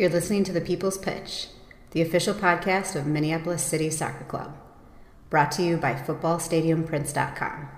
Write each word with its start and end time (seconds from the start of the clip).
You're 0.00 0.08
listening 0.08 0.44
to 0.44 0.52
The 0.52 0.62
People's 0.62 0.96
Pitch, 0.96 1.48
the 1.90 2.00
official 2.00 2.32
podcast 2.32 2.96
of 2.96 3.04
Minneapolis 3.06 3.62
City 3.62 3.90
Soccer 3.90 4.24
Club, 4.24 4.56
brought 5.28 5.52
to 5.52 5.62
you 5.62 5.76
by 5.76 5.92
FootballStadiumPrints.com. 5.92 7.68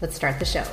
Let's 0.00 0.16
start 0.16 0.40
the 0.40 0.44
show. 0.44 0.64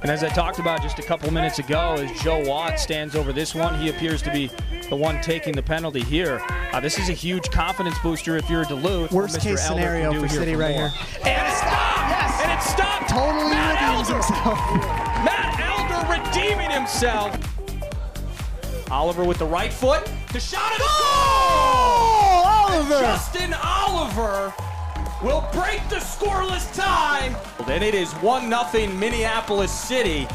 And 0.00 0.10
as 0.10 0.24
I 0.24 0.30
talked 0.30 0.58
about 0.58 0.82
just 0.82 0.98
a 0.98 1.02
couple 1.04 1.32
minutes 1.32 1.60
ago, 1.60 1.92
as 1.92 2.10
Joe 2.22 2.42
Watt 2.44 2.80
stands 2.80 3.14
over 3.14 3.32
this 3.32 3.54
one, 3.54 3.78
he 3.78 3.88
appears 3.88 4.20
to 4.22 4.32
be 4.32 4.50
the 4.88 4.96
one 4.96 5.20
taking 5.20 5.54
the 5.54 5.62
penalty 5.62 6.02
here. 6.02 6.42
Uh, 6.72 6.80
this 6.80 6.98
is 6.98 7.08
a 7.08 7.12
huge 7.12 7.52
confidence 7.52 7.96
booster 8.00 8.36
if 8.36 8.50
you're 8.50 8.64
Duluth. 8.64 9.12
Worst 9.12 9.40
case 9.40 9.64
Elder 9.64 9.80
scenario 9.80 10.10
can 10.10 10.22
do 10.22 10.26
for 10.26 10.32
here 10.32 10.40
City 10.40 10.54
for 10.54 10.58
right 10.58 10.74
more. 10.76 10.88
here. 10.88 11.06
And 11.24 11.46
it 11.46 11.54
stopped! 11.54 12.10
Yes. 12.10 12.40
And 12.42 12.50
it 12.50 12.62
stopped! 12.64 13.10
Totally 13.10 13.50
Matt 13.52 13.80
redeems 13.80 14.10
Elder! 14.10 14.24
himself. 14.24 14.58
Matt 15.24 15.60
Elder 15.60 16.20
redeeming 16.20 16.70
himself. 16.72 17.51
Oliver 18.92 19.24
with 19.24 19.38
the 19.38 19.46
right 19.46 19.72
foot. 19.72 20.04
The 20.34 20.38
shot 20.38 20.70
of 20.72 20.78
the 20.78 20.84
Oh, 20.86 22.68
Oliver! 22.68 23.00
Justin 23.00 23.54
Oliver 23.54 24.52
will 25.22 25.40
break 25.50 25.80
the 25.88 25.96
scoreless 25.96 26.70
tie. 26.76 27.34
And 27.66 27.82
it 27.82 27.94
is 27.94 28.12
1 28.14 28.50
0 28.70 28.88
Minneapolis 28.92 29.72
City. 29.72 30.28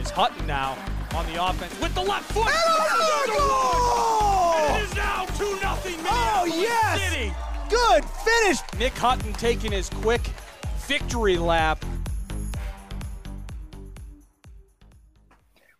Is 0.00 0.08
Hutton 0.08 0.46
now 0.46 0.78
on 1.14 1.26
the 1.26 1.44
offense 1.44 1.78
with 1.78 1.94
the 1.94 2.00
left 2.00 2.32
foot. 2.32 2.48
another 2.48 3.38
goal! 3.38 4.54
And 4.56 4.64
it 4.64 4.72
goal! 4.72 4.82
is 4.82 4.94
now 4.96 5.26
2 5.26 5.44
0 5.44 5.58
Minneapolis 5.84 6.06
Oh, 6.08 6.44
yes! 6.46 7.12
City. 7.12 7.34
Good 7.68 8.04
finish. 8.04 8.58
Nick 8.78 8.94
Hutton 8.96 9.34
taking 9.34 9.72
his 9.72 9.90
quick 9.90 10.22
victory 10.86 11.36
lap. 11.36 11.84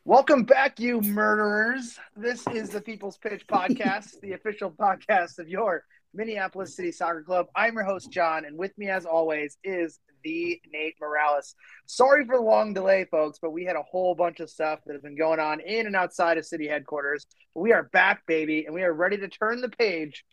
Welcome 0.05 0.43
back, 0.43 0.81
you 0.81 1.01
murderers. 1.01 1.97
This 2.17 2.45
is 2.49 2.71
the 2.71 2.81
People's 2.81 3.19
Pitch 3.19 3.47
Podcast, 3.47 4.21
the 4.21 4.33
official 4.33 4.69
podcast 4.69 5.39
of 5.39 5.49
your 5.49 5.85
Minneapolis 6.13 6.75
City 6.75 6.91
Soccer 6.91 7.23
Club. 7.23 7.47
I'm 7.55 7.75
your 7.75 7.85
host, 7.85 8.11
John, 8.11 8.45
and 8.45 8.59
with 8.59 8.77
me, 8.77 8.89
as 8.89 9.07
always, 9.07 9.59
is 9.63 10.01
the 10.25 10.61
Nate 10.73 10.97
Morales. 11.01 11.55
Sorry 11.87 12.27
for 12.27 12.35
the 12.35 12.43
long 12.43 12.75
delay, 12.75 13.07
folks, 13.13 13.39
but 13.41 13.53
we 13.53 13.65
had 13.65 13.77
a 13.77 13.83
whole 13.83 14.17
bunch 14.17 14.41
of 14.41 14.51
stuff 14.51 14.81
that 14.87 14.95
has 14.95 15.03
been 15.03 15.17
going 15.17 15.39
on 15.39 15.61
in 15.61 15.87
and 15.87 15.95
outside 15.95 16.37
of 16.37 16.45
city 16.45 16.67
headquarters. 16.67 17.25
We 17.55 17.73
are 17.73 17.85
back, 17.85 18.27
baby, 18.27 18.65
and 18.67 18.75
we 18.75 18.83
are 18.83 18.93
ready 18.93 19.19
to 19.19 19.29
turn 19.29 19.61
the 19.61 19.69
page 19.69 20.25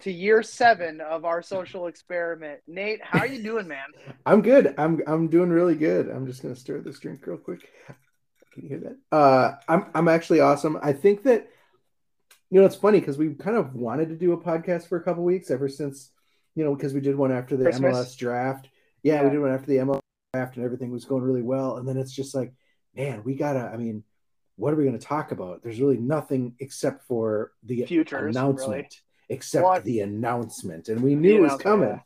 to 0.00 0.10
year 0.10 0.42
seven 0.42 1.02
of 1.02 1.26
our 1.26 1.42
social 1.42 1.86
experiment. 1.86 2.60
Nate, 2.66 3.00
how 3.04 3.18
are 3.18 3.26
you 3.26 3.42
doing, 3.42 3.68
man? 3.68 3.88
I'm 4.24 4.40
good. 4.40 4.74
I'm 4.78 5.02
I'm 5.06 5.28
doing 5.28 5.50
really 5.50 5.74
good. 5.74 6.08
I'm 6.08 6.26
just 6.26 6.40
gonna 6.40 6.56
stir 6.56 6.80
this 6.80 6.98
drink 6.98 7.26
real 7.26 7.36
quick. 7.36 7.68
Can 8.58 8.62
you 8.62 8.68
hear 8.80 8.96
that? 9.10 9.16
Uh, 9.16 9.56
I'm 9.68 9.86
I'm 9.94 10.08
actually 10.08 10.40
awesome. 10.40 10.78
I 10.82 10.92
think 10.92 11.22
that 11.24 11.48
you 12.50 12.60
know 12.60 12.66
it's 12.66 12.76
funny 12.76 12.98
because 13.00 13.18
we 13.18 13.34
kind 13.34 13.56
of 13.56 13.74
wanted 13.74 14.08
to 14.08 14.16
do 14.16 14.32
a 14.32 14.38
podcast 14.38 14.88
for 14.88 14.96
a 14.98 15.02
couple 15.02 15.22
weeks 15.24 15.50
ever 15.50 15.68
since 15.68 16.10
you 16.54 16.64
know 16.64 16.74
because 16.74 16.92
we 16.92 17.00
did 17.00 17.16
one 17.16 17.30
after 17.32 17.56
the 17.56 17.64
Christmas? 17.64 17.96
MLS 17.96 18.16
draft. 18.16 18.68
Yeah, 19.02 19.16
Yeah. 19.16 19.24
we 19.24 19.30
did 19.30 19.40
one 19.40 19.52
after 19.52 19.66
the 19.66 19.76
MLS 19.78 20.00
draft 20.34 20.56
and 20.56 20.64
everything 20.64 20.90
was 20.90 21.04
going 21.04 21.22
really 21.22 21.42
well. 21.42 21.76
And 21.76 21.86
then 21.86 21.96
it's 21.96 22.12
just 22.12 22.34
like, 22.34 22.52
man, 22.96 23.22
we 23.24 23.34
gotta. 23.36 23.60
I 23.72 23.76
mean, 23.76 24.02
what 24.56 24.72
are 24.72 24.76
we 24.76 24.84
gonna 24.84 24.98
talk 24.98 25.30
about? 25.30 25.62
There's 25.62 25.80
really 25.80 25.98
nothing 25.98 26.54
except 26.58 27.06
for 27.06 27.52
the 27.62 27.84
Futures, 27.86 28.34
announcement, 28.34 28.70
really. 28.70 28.88
except 29.28 29.64
What? 29.64 29.84
the 29.84 30.00
announcement, 30.00 30.88
and 30.88 31.00
we 31.02 31.14
knew 31.14 31.36
it 31.36 31.40
was 31.42 31.56
coming. 31.60 31.88
yeah. 31.90 32.00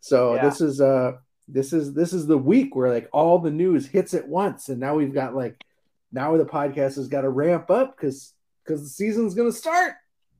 So 0.00 0.36
Yeah. 0.36 0.44
this 0.48 0.60
is 0.60 0.80
uh 0.80 1.12
this 1.48 1.72
is 1.72 1.94
this 1.94 2.12
is 2.12 2.26
the 2.26 2.36
week 2.38 2.76
where 2.76 2.90
like 2.90 3.08
all 3.12 3.38
the 3.38 3.50
news 3.50 3.86
hits 3.86 4.12
at 4.14 4.28
once, 4.28 4.68
and 4.68 4.78
now 4.78 4.94
we've 4.94 5.14
got 5.14 5.34
like 5.34 5.64
now 6.12 6.36
the 6.36 6.44
podcast 6.44 6.96
has 6.96 7.08
got 7.08 7.22
to 7.22 7.28
ramp 7.30 7.70
up 7.70 7.96
because 7.96 8.32
because 8.64 8.82
the 8.82 8.88
season's 8.88 9.34
gonna 9.34 9.52
start. 9.52 9.94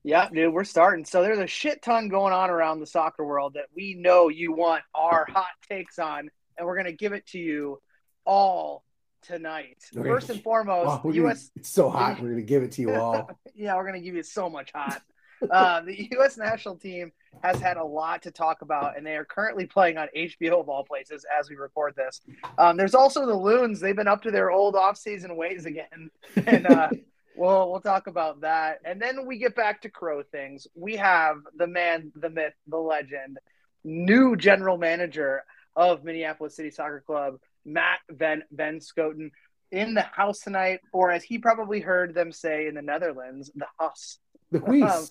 Yeah, 0.05 0.29
dude, 0.33 0.55
we're 0.55 0.65
starting. 0.65 1.05
So 1.05 1.23
there's 1.23 1.39
a 1.39 1.47
shit 1.47 1.83
ton 1.83 2.09
going 2.09 2.33
on 2.33 2.51
around 2.51 2.81
the 2.81 2.87
soccer 2.87 3.25
world 3.25 3.55
that 3.55 3.67
we 3.75 3.95
know 3.95 4.29
you 4.29 4.53
want 4.53 4.83
our 4.95 5.27
hot 5.31 5.49
takes 5.69 5.99
on, 5.99 6.31
and 6.57 6.67
we're 6.67 6.77
gonna 6.77 6.93
give 6.93 7.13
it 7.13 7.27
to 7.29 7.39
you 7.39 7.81
all 8.25 8.85
tonight. 9.23 9.77
First 9.95 10.31
and 10.31 10.43
foremost, 10.43 10.89
Oh, 10.89 11.01
we're 11.05 11.13
gonna- 11.13 11.25
U.S. 11.25 11.51
it's 11.57 11.69
so 11.69 11.91
hot. 11.91 12.21
We're 12.21 12.31
gonna 12.31 12.43
give 12.43 12.63
it 12.63 12.73
to 12.73 12.83
you 12.83 12.95
all. 12.95 13.31
Yeah, 13.55 13.75
we're 13.77 13.87
gonna 13.87 14.01
give 14.01 14.15
you 14.15 14.23
so 14.23 14.49
much 14.49 14.71
hot. 14.73 15.03
uh, 15.51 15.81
the 15.83 16.09
U.S. 16.13 16.37
national 16.37 16.77
team 16.77 17.13
has 17.43 17.61
had 17.61 17.77
a 17.77 17.85
lot 17.85 18.23
to 18.23 18.31
talk 18.31 18.63
about, 18.63 18.97
and 18.97 19.07
they 19.07 19.17
are 19.17 19.25
currently 19.25 19.67
playing 19.67 19.97
on 19.97 20.09
HBO 20.17 20.61
of 20.61 20.69
all 20.69 20.85
places 20.85 21.25
as 21.39 21.49
we 21.49 21.57
record 21.57 21.95
this. 21.97 22.21
Um, 22.59 22.77
there's 22.77 22.95
also 22.95 23.27
the 23.27 23.35
Loons; 23.35 23.81
they've 23.81 23.97
been 23.97 24.09
up 24.09 24.23
to 24.23 24.31
their 24.31 24.51
old 24.51 24.75
off-season 24.75 25.37
ways 25.37 25.67
again, 25.67 26.11
and 26.47 26.67
uh, 26.67 26.89
we'll 27.37 27.71
we'll 27.71 27.81
talk 27.81 28.07
about 28.07 28.41
that. 28.43 28.81
And 28.85 29.01
then 29.01 29.27
we 29.27 29.39
get 29.39 29.55
back 29.55 29.83
to 29.83 29.91
Crow 29.91 30.23
things. 30.23 30.67
We 30.75 30.97
have 30.97 31.37
the 31.57 31.67
man, 31.67 32.13
the 32.15 32.31
myth, 32.31 32.55
the 32.67 32.79
legend, 32.79 33.39
new 33.85 34.37
general 34.37 34.77
manager 34.77 35.45
of 35.77 36.05
Minneapolis 36.05 36.57
City 36.57 36.71
Soccer 36.71 37.03
Club, 37.07 37.39
Matt 37.65 38.01
Van 38.11 38.43
VanBenschoten. 38.55 39.31
In 39.71 39.95
the 39.95 40.03
house 40.03 40.41
tonight, 40.41 40.81
or 40.93 41.11
as 41.11 41.23
he 41.23 41.39
probably 41.39 41.81
heard 41.81 42.15
them 42.15 42.33
say 42.33 42.67
in 42.69 42.75
the 42.75 42.83
Netherlands, 42.83 43.51
the 43.55 43.67
Hus. 43.79 44.19
The 44.51 44.61
Wheeze. 44.61 44.83
Um, 44.91 45.07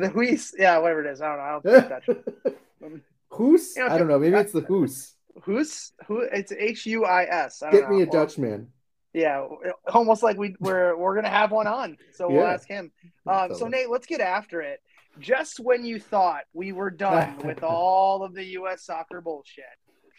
the 0.00 0.08
Huis, 0.08 0.52
yeah, 0.58 0.78
whatever 0.78 1.06
it 1.06 1.12
is. 1.12 1.20
I 1.22 1.28
don't 1.28 1.38
know. 1.38 1.42
I 1.44 1.50
don't 1.52 2.04
speak 2.06 2.54
Dutch. 2.84 3.00
Who's? 3.30 3.76
You 3.76 3.86
know, 3.86 3.94
I 3.94 3.98
don't 3.98 4.08
know. 4.08 4.18
Maybe 4.18 4.36
it's 4.36 4.52
the 4.52 4.60
who's. 4.68 5.14
Huis, 5.46 5.92
who? 6.06 6.20
It's 6.20 6.50
H 6.52 6.86
U 6.86 7.04
I 7.04 7.22
S. 7.24 7.62
Get 7.70 7.72
me 7.72 7.78
a 8.02 8.06
know. 8.06 8.10
Well, 8.12 8.26
Dutchman. 8.26 8.68
Yeah, 9.12 9.46
almost 9.92 10.22
like 10.22 10.36
we 10.38 10.54
we're 10.60 10.96
we're 10.96 11.14
gonna 11.14 11.28
have 11.28 11.50
one 11.52 11.66
on, 11.66 11.96
so 12.12 12.28
we'll 12.28 12.42
Yeah. 12.42 12.52
ask 12.52 12.68
him. 12.68 12.92
Um, 13.26 13.54
so 13.54 13.66
Nate, 13.68 13.90
let's 13.90 14.06
get 14.06 14.20
after 14.20 14.60
it. 14.60 14.80
Just 15.18 15.58
when 15.60 15.84
you 15.84 15.98
thought 15.98 16.42
we 16.52 16.72
were 16.72 16.90
done 16.90 17.38
with 17.44 17.62
all 17.62 18.22
of 18.22 18.34
the 18.34 18.44
U.S. 18.44 18.84
soccer 18.84 19.20
bullshit, 19.20 19.64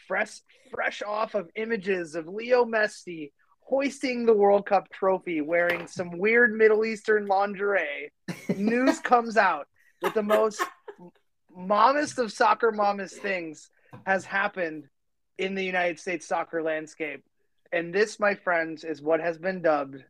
fresh 0.08 0.42
fresh 0.72 1.02
off 1.06 1.36
of 1.36 1.50
images 1.56 2.16
of 2.16 2.28
Leo 2.28 2.66
Messi 2.66 3.32
hoisting 3.72 4.26
the 4.26 4.34
World 4.34 4.66
Cup 4.66 4.90
trophy, 4.90 5.40
wearing 5.40 5.88
some 5.88 6.18
weird 6.18 6.54
Middle 6.54 6.84
Eastern 6.84 7.26
lingerie, 7.26 8.12
news 8.58 9.00
comes 9.04 9.38
out 9.38 9.66
that 10.02 10.14
the 10.14 10.22
most 10.22 10.62
mommest 11.56 12.20
of 12.20 12.34
soccer 12.34 12.72
mommest 12.74 13.16
things 13.22 13.70
has 14.06 14.26
happened 14.26 14.90
in 15.38 15.56
the 15.56 15.64
United 15.64 16.00
States 16.00 16.28
soccer 16.28 16.62
landscape. 16.62 17.24
And 17.72 17.94
this, 17.94 18.20
my 18.20 18.36
friends, 18.36 18.84
is 18.84 19.02
what 19.02 19.22
has 19.22 19.38
been 19.38 19.62
dubbed 19.62 20.04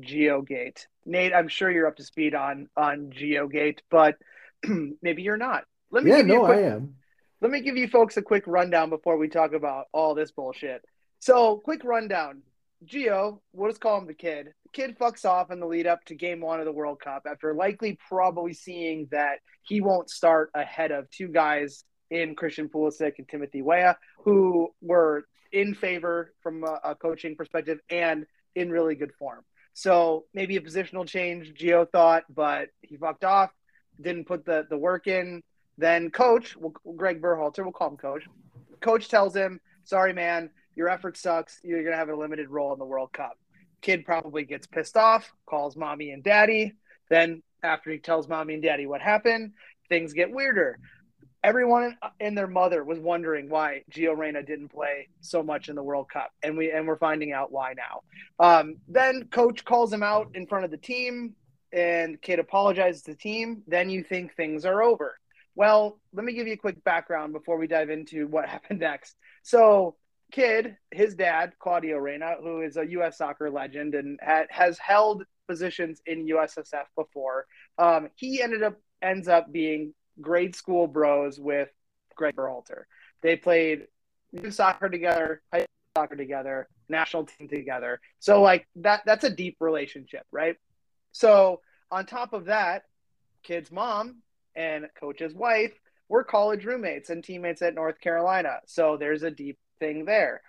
GioGate. 0.00 0.84
Nate, 1.06 1.32
I'm 1.32 1.46
sure 1.46 1.70
you're 1.70 1.86
up 1.86 1.96
to 1.96 2.04
speed 2.04 2.34
on 2.34 2.68
on 2.76 3.12
GioGate, 3.16 3.78
but 3.90 4.16
maybe 5.02 5.22
you're 5.22 5.36
not. 5.36 5.62
Let 5.92 6.02
me 6.02 6.10
Yeah, 6.10 6.16
give 6.18 6.28
you 6.28 6.34
no, 6.40 6.46
quick, 6.46 6.58
I 6.58 6.62
am. 6.62 6.94
let 7.40 7.52
me 7.52 7.60
give 7.60 7.76
you 7.76 7.86
folks 7.86 8.16
a 8.16 8.22
quick 8.22 8.42
rundown 8.48 8.90
before 8.90 9.16
we 9.18 9.28
talk 9.28 9.52
about 9.52 9.84
all 9.92 10.16
this 10.16 10.32
bullshit. 10.32 10.82
So, 11.20 11.58
quick 11.58 11.84
rundown. 11.84 12.42
Gio, 12.86 13.40
we'll 13.52 13.70
just 13.70 13.80
call 13.80 13.98
him 13.98 14.06
the 14.06 14.14
kid. 14.14 14.52
The 14.64 14.68
kid 14.72 14.98
fucks 14.98 15.24
off 15.24 15.50
in 15.50 15.60
the 15.60 15.66
lead 15.66 15.86
up 15.86 16.04
to 16.06 16.14
game 16.14 16.40
one 16.40 16.60
of 16.60 16.66
the 16.66 16.72
World 16.72 17.00
Cup 17.00 17.26
after 17.28 17.54
likely 17.54 17.98
probably 18.08 18.52
seeing 18.52 19.08
that 19.10 19.38
he 19.62 19.80
won't 19.80 20.10
start 20.10 20.50
ahead 20.54 20.90
of 20.90 21.08
two 21.10 21.28
guys 21.28 21.84
in 22.10 22.34
Christian 22.34 22.68
Pulisic 22.68 23.14
and 23.18 23.28
Timothy 23.28 23.62
Weah, 23.62 23.96
who 24.18 24.70
were 24.80 25.26
in 25.52 25.74
favor 25.74 26.32
from 26.42 26.64
a, 26.64 26.80
a 26.84 26.94
coaching 26.94 27.36
perspective 27.36 27.78
and 27.90 28.26
in 28.54 28.70
really 28.70 28.94
good 28.94 29.12
form. 29.18 29.44
So 29.72 30.24
maybe 30.34 30.56
a 30.56 30.60
positional 30.60 31.06
change, 31.06 31.54
Gio 31.54 31.90
thought, 31.90 32.24
but 32.32 32.68
he 32.82 32.96
fucked 32.96 33.24
off, 33.24 33.50
didn't 34.00 34.26
put 34.26 34.44
the, 34.44 34.66
the 34.68 34.78
work 34.78 35.06
in. 35.06 35.42
Then 35.76 36.10
coach, 36.10 36.56
Greg 36.96 37.20
Berhalter, 37.20 37.64
we'll 37.64 37.72
call 37.72 37.90
him 37.90 37.96
coach. 37.96 38.24
Coach 38.80 39.08
tells 39.08 39.34
him, 39.34 39.60
sorry, 39.84 40.12
man, 40.12 40.50
your 40.76 40.88
effort 40.88 41.16
sucks. 41.16 41.60
You're 41.62 41.82
going 41.82 41.92
to 41.92 41.98
have 41.98 42.08
a 42.08 42.16
limited 42.16 42.50
role 42.50 42.72
in 42.72 42.78
the 42.78 42.84
World 42.84 43.12
Cup. 43.12 43.38
Kid 43.80 44.04
probably 44.04 44.44
gets 44.44 44.66
pissed 44.66 44.96
off, 44.96 45.30
calls 45.46 45.76
mommy 45.76 46.10
and 46.10 46.22
daddy. 46.22 46.72
Then, 47.10 47.42
after 47.62 47.90
he 47.90 47.98
tells 47.98 48.28
mommy 48.28 48.54
and 48.54 48.62
daddy 48.62 48.86
what 48.86 49.00
happened, 49.00 49.52
things 49.88 50.12
get 50.12 50.30
weirder. 50.30 50.78
Everyone 51.42 51.96
and 52.20 52.36
their 52.36 52.46
mother 52.46 52.82
was 52.82 52.98
wondering 52.98 53.50
why 53.50 53.82
Gio 53.90 54.16
Reyna 54.16 54.42
didn't 54.42 54.70
play 54.70 55.08
so 55.20 55.42
much 55.42 55.68
in 55.68 55.76
the 55.76 55.82
World 55.82 56.08
Cup, 56.08 56.30
and 56.42 56.56
we 56.56 56.70
and 56.70 56.88
we're 56.88 56.96
finding 56.96 57.32
out 57.32 57.52
why 57.52 57.74
now. 57.74 58.00
Um, 58.38 58.76
then 58.88 59.24
coach 59.24 59.64
calls 59.64 59.92
him 59.92 60.02
out 60.02 60.30
in 60.34 60.46
front 60.46 60.64
of 60.64 60.70
the 60.70 60.78
team, 60.78 61.34
and 61.70 62.20
kid 62.22 62.38
apologizes 62.38 63.02
to 63.02 63.10
the 63.10 63.16
team. 63.18 63.62
Then 63.66 63.90
you 63.90 64.02
think 64.02 64.34
things 64.34 64.64
are 64.64 64.82
over. 64.82 65.18
Well, 65.56 66.00
let 66.12 66.24
me 66.24 66.32
give 66.32 66.46
you 66.46 66.54
a 66.54 66.58
quick 66.58 66.82
background 66.82 67.32
before 67.32 67.58
we 67.58 67.66
dive 67.66 67.90
into 67.90 68.26
what 68.26 68.48
happened 68.48 68.80
next. 68.80 69.16
So, 69.42 69.96
kid, 70.34 70.76
his 70.90 71.14
dad, 71.14 71.52
Claudio 71.60 71.96
Reyna, 71.96 72.34
who 72.42 72.60
is 72.60 72.76
a 72.76 72.84
U.S. 72.90 73.18
soccer 73.18 73.50
legend 73.50 73.94
and 73.94 74.18
ha- 74.20 74.46
has 74.50 74.76
held 74.78 75.22
positions 75.46 76.02
in 76.06 76.26
USSF 76.26 76.86
before, 76.96 77.46
um, 77.78 78.08
he 78.16 78.42
ended 78.42 78.64
up 78.64 78.76
ends 79.00 79.28
up 79.28 79.52
being 79.52 79.94
grade 80.20 80.56
school 80.56 80.88
bros 80.88 81.38
with 81.38 81.68
Greg 82.16 82.34
Berhalter. 82.34 82.84
They 83.22 83.36
played 83.36 83.86
soccer 84.50 84.88
together, 84.88 85.40
high 85.52 85.66
soccer 85.96 86.16
together. 86.16 86.68
national 86.88 87.26
team 87.26 87.48
together. 87.48 88.00
So 88.18 88.42
like 88.42 88.66
that 88.76 89.02
that's 89.06 89.24
a 89.24 89.30
deep 89.30 89.56
relationship, 89.60 90.26
right? 90.32 90.56
So 91.12 91.60
on 91.92 92.06
top 92.06 92.32
of 92.32 92.46
that, 92.46 92.82
kid's 93.44 93.70
mom 93.70 94.22
and 94.56 94.88
coach's 94.98 95.32
wife 95.32 95.78
were 96.08 96.24
college 96.24 96.64
roommates 96.64 97.10
and 97.10 97.22
teammates 97.22 97.62
at 97.62 97.74
North 97.74 98.00
Carolina. 98.00 98.58
So 98.66 98.96
there's 98.96 99.22
a 99.22 99.30
deep 99.30 99.58
thing 99.78 100.04
there. 100.04 100.42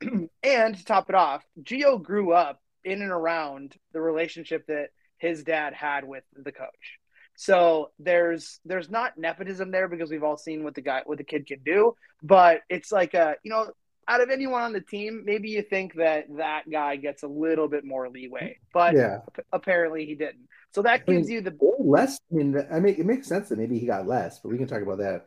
and 0.42 0.76
to 0.76 0.84
top 0.84 1.08
it 1.08 1.14
off, 1.14 1.44
Gio 1.62 2.02
grew 2.02 2.32
up 2.32 2.60
in 2.84 3.02
and 3.02 3.10
around 3.10 3.76
the 3.92 4.00
relationship 4.00 4.66
that 4.68 4.88
his 5.18 5.44
dad 5.44 5.74
had 5.74 6.04
with 6.06 6.24
the 6.34 6.52
coach. 6.52 6.98
So 7.36 7.90
there's 7.98 8.60
there's 8.64 8.90
not 8.90 9.16
nepotism 9.16 9.70
there 9.70 9.88
because 9.88 10.10
we've 10.10 10.24
all 10.24 10.36
seen 10.36 10.64
what 10.64 10.74
the 10.74 10.80
guy 10.82 11.02
what 11.04 11.18
the 11.18 11.24
kid 11.24 11.46
can 11.46 11.60
do, 11.64 11.94
but 12.22 12.60
it's 12.68 12.92
like 12.92 13.14
a 13.14 13.36
you 13.42 13.50
know 13.50 13.70
out 14.08 14.20
of 14.20 14.30
anyone 14.30 14.62
on 14.62 14.72
the 14.72 14.80
team, 14.80 15.22
maybe 15.24 15.50
you 15.50 15.62
think 15.62 15.94
that 15.94 16.24
that 16.36 16.68
guy 16.70 16.96
gets 16.96 17.22
a 17.22 17.28
little 17.28 17.68
bit 17.68 17.84
more 17.84 18.08
leeway, 18.08 18.58
but 18.74 18.94
Yeah. 18.94 19.20
apparently 19.52 20.04
he 20.04 20.16
didn't. 20.16 20.48
So 20.72 20.82
that 20.82 21.02
I 21.06 21.10
mean, 21.10 21.20
gives 21.20 21.30
you 21.30 21.40
the 21.42 21.56
less. 21.78 22.18
I 22.30 22.34
mean, 22.34 22.66
I 22.70 22.80
mean, 22.80 22.96
it 22.98 23.06
makes 23.06 23.28
sense 23.28 23.48
that 23.50 23.58
maybe 23.58 23.78
he 23.78 23.86
got 23.86 24.06
less, 24.08 24.40
but 24.40 24.50
we 24.50 24.58
can 24.58 24.66
talk 24.66 24.82
about 24.82 24.98
that. 24.98 25.26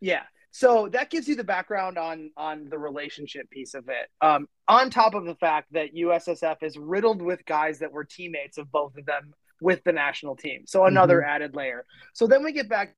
Yeah. 0.00 0.22
So 0.50 0.88
that 0.92 1.10
gives 1.10 1.28
you 1.28 1.36
the 1.36 1.44
background 1.44 1.98
on 1.98 2.30
on 2.36 2.68
the 2.68 2.78
relationship 2.78 3.50
piece 3.50 3.74
of 3.74 3.88
it. 3.88 4.08
Um, 4.20 4.48
on 4.66 4.90
top 4.90 5.14
of 5.14 5.24
the 5.24 5.34
fact 5.34 5.72
that 5.72 5.94
USSF 5.94 6.62
is 6.62 6.76
riddled 6.78 7.22
with 7.22 7.44
guys 7.44 7.78
that 7.80 7.92
were 7.92 8.04
teammates 8.04 8.58
of 8.58 8.70
both 8.72 8.96
of 8.96 9.06
them 9.06 9.34
with 9.60 9.82
the 9.84 9.92
national 9.92 10.36
team. 10.36 10.64
So 10.66 10.86
another 10.86 11.24
added 11.24 11.54
layer. 11.54 11.84
So 12.14 12.26
then 12.26 12.44
we 12.44 12.52
get 12.52 12.68
back. 12.68 12.94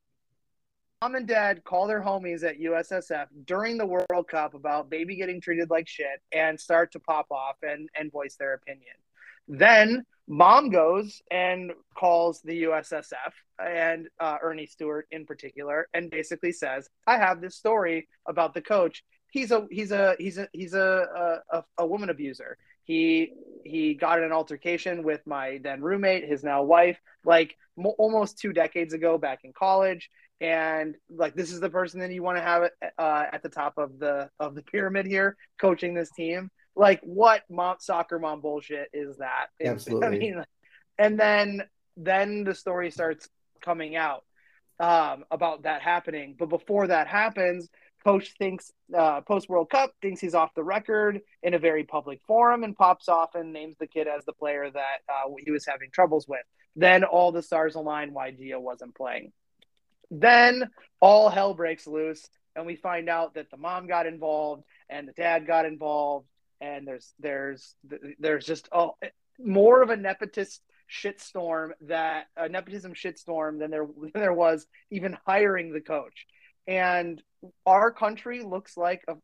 Mom 1.03 1.15
and 1.15 1.27
dad 1.27 1.65
call 1.65 1.87
their 1.87 2.03
homies 2.03 2.45
at 2.45 2.61
USSF 2.61 3.27
during 3.47 3.79
the 3.79 3.87
World 3.87 4.29
Cup 4.29 4.53
about 4.53 4.91
baby 4.91 5.17
getting 5.17 5.41
treated 5.41 5.71
like 5.71 5.89
shit 5.89 6.21
and 6.31 6.61
start 6.61 6.93
to 6.93 7.01
pop 7.01 7.27
off 7.31 7.57
and, 7.63 7.89
and 7.99 8.13
voice 8.13 8.37
their 8.39 8.53
opinion. 8.53 8.93
Then 9.49 10.05
mom 10.29 10.69
goes 10.69 11.23
and 11.31 11.73
calls 11.97 12.43
the 12.43 12.65
USSF 12.65 13.33
and 13.65 14.09
uh, 14.19 14.39
Earnie 14.43 14.67
Stewart 14.67 15.07
in 15.11 15.27
particular, 15.27 15.89
and 15.95 16.11
basically 16.11 16.53
says, 16.53 16.89
"I 17.07 17.19
have 17.19 17.41
this 17.41 17.57
story 17.57 18.09
about 18.27 18.55
the 18.55 18.63
coach. 18.63 19.05
He's 19.31 19.51
a 19.51 19.67
he's 19.71 19.93
a 19.93 20.17
he's 20.19 20.39
a 20.39 20.49
he's 20.53 20.75
a 20.75 21.41
a, 21.53 21.65
a 21.79 21.87
woman 21.87 22.11
abuser. 22.11 22.57
He 22.85 23.33
he 23.65 23.95
got 23.95 24.19
in 24.19 24.25
an 24.25 24.33
altercation 24.33 25.03
with 25.03 25.27
my 25.27 25.61
then 25.63 25.81
roommate, 25.83 26.29
his 26.29 26.43
now 26.43 26.63
wife, 26.63 26.99
like 27.25 27.57
mo- 27.77 27.95
almost 27.99 28.39
two 28.39 28.53
decades 28.53 28.95
ago, 28.95 29.19
back 29.19 29.41
in 29.45 29.53
college." 29.53 30.11
And 30.41 30.97
like 31.11 31.35
this 31.35 31.53
is 31.53 31.61
the 31.61 31.69
person 31.69 32.01
that 32.01 32.11
you 32.11 32.23
want 32.23 32.39
to 32.39 32.43
have 32.43 32.71
uh, 32.99 33.25
at 33.31 33.43
the 33.43 33.51
top 33.51 33.77
of 33.77 33.99
the 33.99 34.31
of 34.41 34.55
the 34.55 34.63
pyramid 34.63 35.07
here, 35.07 35.37
coaching 35.59 35.95
this 35.95 36.11
team 36.11 36.51
like 36.77 37.01
what 37.03 37.43
mom 37.51 37.77
soccer 37.81 38.19
mom 38.19 38.41
bullshit 38.41 38.89
is 38.93 39.19
that 39.19 39.49
Absolutely. 39.65 40.07
i 40.07 40.11
mean 40.11 40.45
and 40.99 41.19
then 41.19 41.63
then 41.97 42.45
the 42.45 42.55
story 42.55 42.91
starts 42.91 43.29
coming 43.61 43.97
out 43.97 44.25
um, 44.79 45.25
about 45.31 45.63
that 45.65 45.83
happening. 45.83 46.35
But 46.39 46.49
before 46.49 46.89
that 46.89 47.07
happens 47.07 47.69
coach 48.05 48.35
thinks 48.39 48.73
uh, 48.97 49.21
post 49.23 49.49
world 49.49 49.71
cup 49.71 49.93
thinks 50.01 50.21
he's 50.21 50.35
off 50.35 50.55
the 50.55 50.65
record 50.65 51.21
in 51.43 51.55
a 51.55 51.59
very 51.59 51.85
public 51.85 52.21
forum 52.27 52.65
and 52.65 52.77
pops 52.77 53.09
off 53.09 53.35
and 53.35 53.53
names 53.53 53.77
the 53.79 53.87
kid 53.87 54.09
as 54.09 54.25
the 54.25 54.33
player 54.33 54.71
that 54.71 54.99
uh, 55.09 55.31
he 55.45 55.51
was 55.51 55.67
having 55.67 55.91
troubles 55.93 56.27
with. 56.27 56.41
Then 56.77 57.05
all 57.05 57.33
the 57.33 57.43
stars 57.43 57.75
align 57.75 58.13
why 58.13 58.33
gio 58.33 58.61
wasn't 58.61 58.95
playing. 58.95 59.33
Then 60.11 60.71
all 61.01 61.29
hell 61.29 61.55
breaks 61.55 61.87
loose 61.87 62.27
and 62.57 62.67
we 62.67 62.77
find 62.77 63.09
out 63.09 63.35
that 63.35 63.51
the 63.51 63.57
mom 63.57 63.87
got 63.87 64.07
involved 64.07 64.65
and 64.89 65.07
the 65.07 65.13
dad 65.13 65.47
got 65.47 65.67
involved 65.67 66.27
and 66.61 66.87
there's 66.87 67.13
there's 67.21 67.75
there's 68.19 68.45
just 68.45 68.69
oh, 68.73 68.97
more 69.39 69.83
of 69.83 69.91
a 69.91 69.97
nepotist 69.97 70.61
shitstorm 70.91 71.71
that 71.83 72.27
a 72.37 72.49
nepotism 72.49 72.95
shitstorm 72.95 73.59
than 73.59 73.71
there 73.71 73.87
than 74.01 74.11
there 74.15 74.33
was 74.33 74.67
even 74.91 75.17
hiring 75.27 75.73
the 75.73 75.81
coach. 75.81 76.27
And 76.67 77.23
our 77.67 77.91
country 77.91 78.43
looks 78.43 78.77
like 78.77 79.03
a 79.09 79.15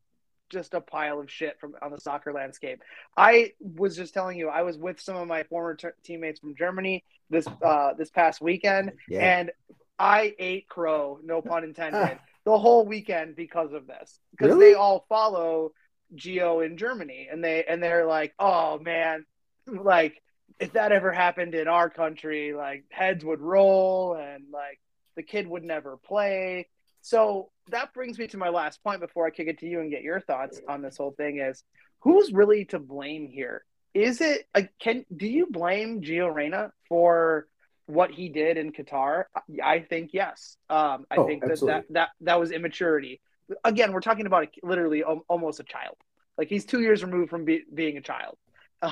just 0.49 0.75
a 0.75 0.81
pile 0.81 1.19
of 1.19 1.31
shit 1.31 1.59
from 1.61 1.75
on 1.83 1.91
the 1.91 2.01
soccer 2.01 2.33
landscape. 2.33 2.81
I 3.17 3.53
was 3.61 3.97
just 3.97 4.15
telling 4.15 4.39
you, 4.39 4.49
I 4.49 4.63
was 4.63 4.79
with 4.79 5.01
some 5.01 5.17
of 5.17 5.27
my 5.27 5.43
former 5.45 5.75
t- 5.75 5.89
teammates 6.05 6.39
from 6.41 6.55
Germany 6.57 7.05
this 7.31 7.47
uh, 7.65 7.95
this 7.99 8.11
past 8.11 8.41
weekend, 8.41 8.93
Yeah. 9.09 9.39
and 9.41 9.51
I 9.99 10.35
ate 10.39 10.69
crow, 10.69 11.19
no 11.25 11.43
pun 11.51 11.65
intended, 11.65 12.19
the 12.45 12.57
whole 12.59 12.87
weekend 12.87 13.35
because 13.35 13.73
of 13.73 13.87
this. 13.89 14.21
Because 14.31 14.55
Really? 14.55 14.71
they 14.71 14.75
all 14.75 15.05
follow 15.09 15.73
Gio 16.15 16.65
in 16.65 16.77
Germany, 16.77 17.29
and 17.31 17.43
they 17.43 17.65
and 17.65 17.83
they're 17.83 18.07
like, 18.07 18.33
oh 18.39 18.79
man, 18.79 19.27
like 19.67 20.23
if 20.59 20.73
that 20.73 20.93
ever 20.93 21.13
happened 21.13 21.55
in 21.55 21.69
our 21.69 21.91
country, 21.91 22.53
like 22.55 22.85
heads 22.91 23.25
would 23.25 23.41
roll, 23.41 24.15
and 24.15 24.45
like 24.53 24.81
the 25.17 25.23
kid 25.23 25.47
would 25.47 25.65
never 25.65 25.97
play. 25.97 26.69
So 27.03 27.51
that 27.71 27.93
brings 27.95 28.19
me 28.19 28.27
to 28.29 28.37
my 28.39 28.49
last 28.49 28.83
point 28.83 29.01
before 29.01 29.27
I 29.27 29.31
kick 29.31 29.49
it 29.49 29.59
to 29.61 29.67
you 29.67 29.81
and 29.81 29.91
get 29.91 30.03
your 30.03 30.21
thoughts 30.21 30.61
on 30.69 30.83
this 30.83 30.97
whole 30.97 31.13
thing: 31.13 31.39
is 31.39 31.63
who's 32.01 32.33
really 32.33 32.65
to 32.67 32.79
blame 32.79 33.29
here? 33.29 33.65
Is 33.95 34.21
it 34.21 34.47
like 34.55 34.73
can 34.79 35.05
do 35.15 35.27
you 35.27 35.47
blame 35.51 36.03
Gio 36.03 36.33
Reyna 36.35 36.73
for 36.89 37.47
what 37.87 38.11
he 38.11 38.29
did 38.29 38.57
in 38.57 38.73
Qatar? 38.73 39.25
I 39.63 39.81
think 39.81 40.11
yes. 40.13 40.57
Um, 40.69 41.07
I 41.11 41.17
Oh, 41.17 41.27
think 41.27 41.45
that, 41.47 41.65
that 41.67 41.85
absolutely. 41.85 41.87
that 41.91 42.09
that 42.23 42.41
was 42.41 42.51
immaturity. 42.51 43.21
Again, 43.65 43.93
we're 43.93 44.01
talking 44.01 44.27
about 44.27 44.45
a, 44.45 44.49
literally 44.67 45.05
al- 45.05 45.25
almost 45.29 45.61
a 45.61 45.65
child. 45.65 45.97
Like 46.37 46.49
he's 46.49 46.65
two 46.67 46.81
years 46.81 47.05
removed 47.05 47.31
from 47.31 47.45
be, 47.45 47.63
being 47.73 47.97
a 47.97 48.03
child. 48.03 48.37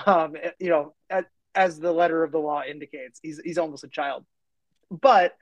Um, 0.07 0.35
you 0.59 0.71
know, 0.71 0.95
as, 1.55 1.79
the 1.79 1.93
letter 1.93 2.23
of 2.25 2.33
the 2.33 2.39
law 2.39 2.63
indicates, 2.63 3.21
he's 3.23 3.41
he's 3.45 3.59
almost 3.59 3.85
a 3.85 3.89
child. 3.89 4.25
But 4.91 5.37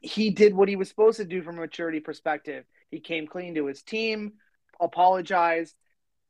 he 0.00 0.30
did 0.30 0.54
what 0.54 0.68
he 0.68 0.76
was 0.76 0.88
supposed 0.88 1.18
to 1.18 1.24
do 1.24 1.42
from 1.42 1.58
a 1.58 1.60
maturity 1.60 2.00
perspective. 2.00 2.64
He 2.90 3.00
came 3.00 3.26
clean 3.26 3.54
to 3.54 3.66
his 3.66 3.82
team, 3.82 4.34
apologized. 4.80 5.74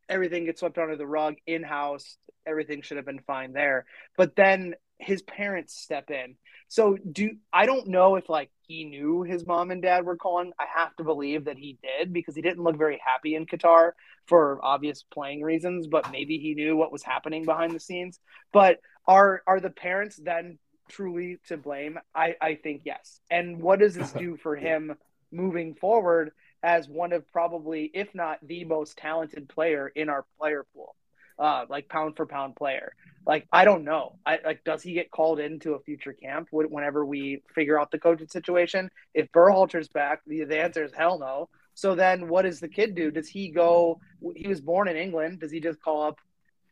Everything 0.08 0.44
gets 0.44 0.60
swept 0.60 0.78
under 0.78 0.96
the 0.96 1.06
rug 1.06 1.36
in 1.46 1.62
house. 1.62 2.16
Everything 2.46 2.82
should 2.82 2.96
have 2.96 3.06
been 3.06 3.20
fine 3.26 3.52
there. 3.52 3.86
But 4.16 4.36
then 4.36 4.74
his 4.98 5.22
parents 5.22 5.76
step 5.76 6.10
in. 6.10 6.36
So 6.68 6.96
do 6.96 7.36
I 7.52 7.66
don't 7.66 7.88
know 7.88 8.16
if 8.16 8.28
like 8.28 8.50
he 8.62 8.84
knew 8.84 9.22
his 9.22 9.46
mom 9.46 9.70
and 9.70 9.82
dad 9.82 10.04
were 10.04 10.16
calling. 10.16 10.52
I 10.58 10.64
have 10.74 10.94
to 10.96 11.04
believe 11.04 11.44
that 11.44 11.58
he 11.58 11.78
did 11.82 12.12
because 12.12 12.34
he 12.34 12.42
didn't 12.42 12.64
look 12.64 12.76
very 12.76 13.00
happy 13.04 13.34
in 13.34 13.46
Qatar 13.46 13.92
for 14.26 14.58
obvious 14.64 15.04
playing 15.12 15.42
reasons, 15.42 15.86
but 15.86 16.10
maybe 16.10 16.38
he 16.38 16.54
knew 16.54 16.76
what 16.76 16.90
was 16.90 17.02
happening 17.02 17.44
behind 17.44 17.72
the 17.72 17.80
scenes. 17.80 18.18
But 18.52 18.80
are 19.06 19.42
are 19.46 19.60
the 19.60 19.70
parents 19.70 20.16
then 20.16 20.58
truly 20.88 21.38
to 21.48 21.56
blame? 21.56 21.98
I, 22.14 22.34
I 22.40 22.54
think 22.56 22.82
yes. 22.84 23.20
And 23.30 23.60
what 23.60 23.80
does 23.80 23.94
this 23.94 24.12
do 24.24 24.36
for 24.36 24.56
him 24.56 24.94
moving 25.32 25.74
forward 25.74 26.32
as 26.62 26.88
one 26.88 27.12
of 27.12 27.30
probably, 27.32 27.90
if 27.94 28.14
not 28.14 28.38
the 28.42 28.64
most 28.64 28.96
talented 28.96 29.48
player 29.48 29.88
in 29.88 30.08
our 30.08 30.24
player 30.38 30.64
pool, 30.74 30.94
uh, 31.38 31.66
like 31.68 31.88
pound 31.88 32.16
for 32.16 32.26
pound 32.26 32.56
player? 32.56 32.92
Like 33.26 33.46
I 33.52 33.64
don't 33.64 33.84
know. 33.84 34.18
I 34.24 34.38
like 34.44 34.64
does 34.64 34.82
he 34.82 34.92
get 34.92 35.10
called 35.10 35.40
into 35.40 35.74
a 35.74 35.80
future 35.80 36.12
camp 36.12 36.48
whenever 36.52 37.04
we 37.04 37.42
figure 37.54 37.78
out 37.80 37.90
the 37.90 37.98
coaching 37.98 38.28
situation? 38.28 38.90
If 39.14 39.30
Berhalter's 39.32 39.88
back, 39.88 40.20
the, 40.26 40.44
the 40.44 40.60
answer 40.60 40.84
is 40.84 40.92
hell 40.92 41.18
no. 41.18 41.48
So 41.74 41.94
then 41.94 42.28
what 42.28 42.42
does 42.42 42.60
the 42.60 42.68
kid 42.68 42.94
do? 42.94 43.10
Does 43.10 43.28
he 43.28 43.50
go? 43.50 44.00
He 44.34 44.48
was 44.48 44.60
born 44.60 44.88
in 44.88 44.96
England. 44.96 45.40
Does 45.40 45.50
he 45.50 45.60
just 45.60 45.82
call 45.82 46.04
up 46.04 46.18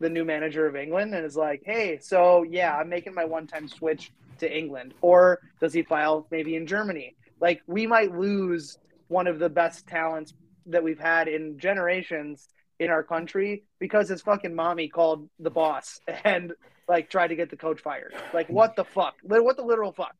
the 0.01 0.09
new 0.09 0.25
manager 0.25 0.67
of 0.67 0.77
England 0.77 1.15
and 1.15 1.25
is 1.25 1.37
like, 1.37 1.63
hey, 1.65 1.99
so 2.01 2.43
yeah, 2.43 2.77
I'm 2.77 2.89
making 2.89 3.15
my 3.15 3.25
one 3.25 3.47
time 3.47 3.69
switch 3.69 4.13
to 4.39 4.57
England? 4.57 4.95
Or 5.01 5.41
does 5.61 5.73
he 5.73 5.83
file 5.83 6.27
maybe 6.31 6.57
in 6.57 6.67
Germany? 6.67 7.17
Like, 7.41 7.63
we 7.67 7.87
might 7.87 8.15
lose 8.15 8.79
one 9.09 9.27
of 9.27 9.39
the 9.39 9.49
best 9.49 9.87
talents 9.87 10.35
that 10.67 10.83
we've 10.83 10.99
had 10.99 11.29
in 11.29 11.59
generations 11.59 12.49
in 12.79 12.91
our 12.91 13.03
country 13.03 13.65
because 13.79 14.09
his 14.09 14.23
fucking 14.23 14.55
mommy 14.55 14.89
called 14.89 15.29
the 15.39 15.51
boss 15.51 16.01
and 16.25 16.53
like 16.89 17.09
tried 17.11 17.29
to 17.29 17.37
get 17.37 17.51
the 17.51 17.57
coach 17.57 17.81
fired. 17.81 18.15
Like, 18.33 18.49
what 18.49 18.77
the 18.77 18.85
fuck? 18.85 19.15
What 19.23 19.57
the 19.57 19.63
literal 19.65 19.93
fuck? 19.93 20.15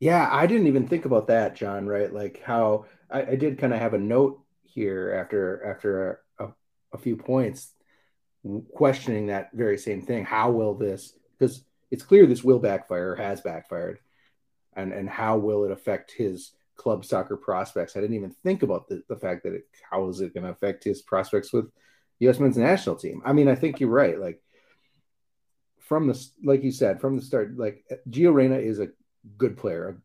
Yeah, 0.00 0.28
I 0.30 0.46
didn't 0.46 0.66
even 0.66 0.86
think 0.86 1.04
about 1.04 1.28
that, 1.28 1.56
John. 1.56 1.86
Right, 1.86 2.12
like 2.12 2.42
how 2.44 2.86
I, 3.10 3.22
I 3.22 3.36
did 3.36 3.58
kind 3.58 3.72
of 3.72 3.80
have 3.80 3.94
a 3.94 3.98
note 3.98 4.40
here 4.62 5.16
after 5.18 5.64
after 5.66 6.20
a, 6.38 6.44
a, 6.44 6.54
a 6.94 6.98
few 6.98 7.16
points 7.16 7.73
questioning 8.74 9.26
that 9.26 9.50
very 9.52 9.78
same 9.78 10.02
thing. 10.02 10.24
How 10.24 10.50
will 10.50 10.74
this? 10.74 11.16
Because 11.38 11.64
it's 11.90 12.02
clear 12.02 12.26
this 12.26 12.44
will 12.44 12.58
backfire, 12.58 13.12
or 13.12 13.16
has 13.16 13.40
backfired, 13.40 13.98
and 14.74 14.92
and 14.92 15.08
how 15.08 15.38
will 15.38 15.64
it 15.64 15.70
affect 15.70 16.12
his 16.12 16.52
club 16.76 17.04
soccer 17.04 17.36
prospects? 17.36 17.96
I 17.96 18.00
didn't 18.00 18.16
even 18.16 18.34
think 18.42 18.62
about 18.62 18.88
the, 18.88 19.02
the 19.08 19.16
fact 19.16 19.44
that 19.44 19.54
it, 19.54 19.64
how 19.90 20.08
is 20.08 20.20
it 20.20 20.34
going 20.34 20.44
to 20.44 20.50
affect 20.50 20.84
his 20.84 21.02
prospects 21.02 21.52
with 21.52 21.70
U.S. 22.20 22.38
men's 22.38 22.56
national 22.56 22.96
team? 22.96 23.22
I 23.24 23.32
mean, 23.32 23.48
I 23.48 23.54
think 23.54 23.80
you're 23.80 23.90
right. 23.90 24.18
Like 24.18 24.40
from 25.80 26.06
the 26.06 26.26
like 26.42 26.62
you 26.62 26.72
said 26.72 27.00
from 27.00 27.16
the 27.16 27.22
start, 27.22 27.56
like 27.56 27.84
Gio 28.08 28.32
Reyna 28.32 28.56
is 28.56 28.80
a 28.80 28.88
good 29.36 29.56
player, 29.56 30.00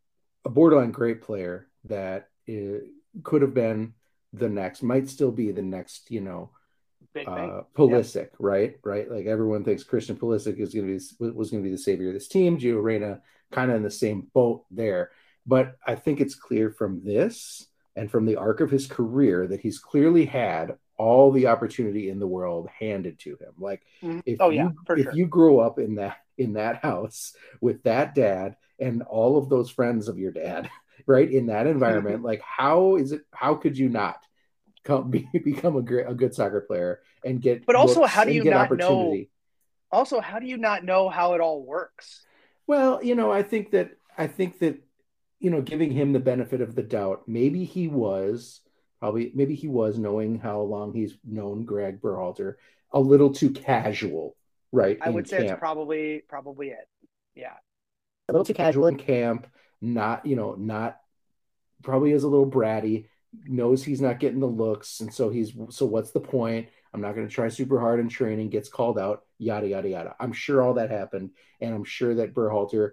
a, 0.46 0.50
borderline 0.50 0.91
great 0.91 1.22
player 1.22 1.67
that 1.86 2.29
uh, 2.50 2.79
could 3.24 3.41
have 3.41 3.53
been 3.53 3.93
the 4.34 4.50
next, 4.50 4.84
might 4.84 5.10
still 5.10 5.31
be 5.31 5.51
the 5.51 5.62
next, 5.62 6.12
you 6.12 6.22
know. 6.22 6.51
Uh, 7.27 7.61
Pulisic, 7.75 8.29
right? 8.39 8.75
Right. 8.83 9.09
Like 9.09 9.25
everyone 9.25 9.63
thinks 9.63 9.83
Christian 9.83 10.15
Pulisic 10.15 10.59
is 10.59 10.73
going 10.73 10.88
to 10.88 11.15
be 11.19 11.31
was 11.31 11.49
going 11.51 11.63
to 11.63 11.67
be 11.69 11.75
the 11.75 11.81
savior 11.81 12.09
of 12.09 12.13
this 12.13 12.27
team. 12.27 12.57
Gio 12.57 12.81
Reyna 12.81 13.21
kind 13.51 13.71
of 13.71 13.77
in 13.77 13.83
the 13.83 13.91
same 13.91 14.27
boat 14.33 14.65
there. 14.71 15.11
But 15.45 15.77
I 15.85 15.95
think 15.95 16.21
it's 16.21 16.35
clear 16.35 16.69
from 16.69 17.01
this 17.03 17.67
and 17.95 18.09
from 18.11 18.25
the 18.25 18.35
arc 18.35 18.61
of 18.61 18.69
his 18.71 18.88
career 18.88 19.47
that 19.47 19.61
he's 19.61 19.79
clearly 19.79 20.25
had 20.25 20.77
all 20.97 21.31
the 21.31 21.47
opportunity 21.47 22.09
in 22.09 22.19
the 22.19 22.27
world 22.27 22.67
handed 22.77 23.19
to 23.19 23.31
him. 23.31 23.53
Like 23.57 23.81
Mhm. 24.03 24.21
if 24.25 24.41
Oh, 24.41 24.49
you 24.49 24.57
yeah, 24.57 24.69
for 24.85 24.97
if 24.97 25.03
sure. 25.05 25.13
you 25.13 25.27
grow 25.27 25.59
up 25.59 25.79
in 25.79 25.95
that 25.95 26.17
in 26.38 26.53
that 26.53 26.77
house 26.77 27.33
with 27.61 27.83
that 27.83 28.15
dad 28.15 28.55
and 28.79 29.01
all 29.03 29.38
of 29.38 29.49
those 29.49 29.69
friends 29.69 30.07
of 30.07 30.17
your 30.17 30.31
dad, 30.31 30.69
right? 31.07 31.29
In 31.29 31.47
that 31.47 31.67
environment, 31.67 32.23
like 32.23 32.41
how 32.41 32.95
is 32.95 33.11
it 33.11 33.21
how 33.33 33.55
could 33.55 33.77
you 33.77 33.89
not 33.89 34.17
come 34.83 35.09
be, 35.11 35.27
become 35.43 35.75
a 35.77 35.81
great 35.81 36.05
a 36.07 36.13
good 36.13 36.33
soccer 36.35 36.61
player 36.61 37.01
and 37.23 37.41
get 37.41 37.65
But 37.65 37.75
also, 37.75 38.03
how 38.05 38.23
do 38.23 38.31
you 38.31 38.43
get 38.43 38.51
not 38.51 38.71
know- 38.71 39.15
Also, 39.91 40.19
how 40.19 40.39
do 40.39 40.45
you 40.45 40.57
not 40.57 40.83
know 40.83 41.09
how 41.09 41.33
it 41.33 41.41
all 41.41 41.63
works? 41.63 42.25
Well, 42.67 43.03
you 43.03 43.15
know, 43.15 43.31
I 43.31 43.43
think 43.43 43.71
that 43.71 43.91
I 44.17 44.27
think 44.27 44.59
that 44.59 44.81
you 45.39 45.49
know, 45.49 45.61
giving 45.61 45.91
him 45.91 46.11
the 46.11 46.19
benefit 46.19 46.59
of 46.59 46.75
the 46.75 46.83
doubt, 46.83 47.23
maybe 47.27 47.63
he 47.63 47.88
was 47.88 48.61
probably 48.99 49.31
maybe 49.33 49.55
he 49.55 49.67
was 49.67 49.97
knowing 49.97 50.38
how 50.38 50.61
long 50.61 50.93
he's 50.93 51.17
known 51.23 51.63
Greg 51.63 52.01
Berhalter 52.01 52.55
a 52.91 52.99
little 52.99 53.31
too 53.31 53.51
casual, 53.51 54.35
right? 54.71 54.97
I 55.01 55.09
would 55.09 55.27
say 55.27 55.47
it's 55.47 55.59
probably 55.59 56.23
probably 56.27 56.69
it. 56.69 56.88
Yeah. 57.35 57.53
a 58.27 58.33
little 58.33 58.45
too 58.45 58.53
casual 58.53 58.88
in 58.88 58.97
camp, 58.97 59.47
not, 59.81 60.25
you 60.25 60.35
know, 60.35 60.55
not 60.55 60.99
probably 61.83 62.11
is 62.11 62.23
a 62.23 62.27
little 62.27 62.49
bratty, 62.49 63.05
knows 63.45 63.83
he's 63.83 64.01
not 64.01 64.19
getting 64.19 64.39
the 64.41 64.45
looks. 64.45 64.99
And 64.99 65.13
so 65.13 65.29
he's, 65.29 65.53
so 65.69 65.85
what's 65.85 66.11
the 66.11 66.19
point? 66.19 66.67
I'm 66.93 67.01
not 67.01 67.15
going 67.15 67.27
to 67.27 67.34
try 67.34 67.50
super 67.50 67.79
hard 67.79 68.00
in 68.00 68.10
training, 68.10 68.50
gets 68.50 68.69
called 68.69 68.98
out, 68.98 69.24
yada, 69.38 69.67
yada, 69.67 69.89
yada. 69.89 70.15
I'm 70.19 70.34
sure 70.34 70.62
all 70.62 70.75
that 70.75 70.89
happened. 70.89 71.31
And 71.62 71.74
I'm 71.74 71.84
sure 71.84 72.15
that 72.15 72.34
Berhalter 72.34 72.91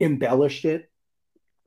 embellished 0.00 0.64
it, 0.64 0.90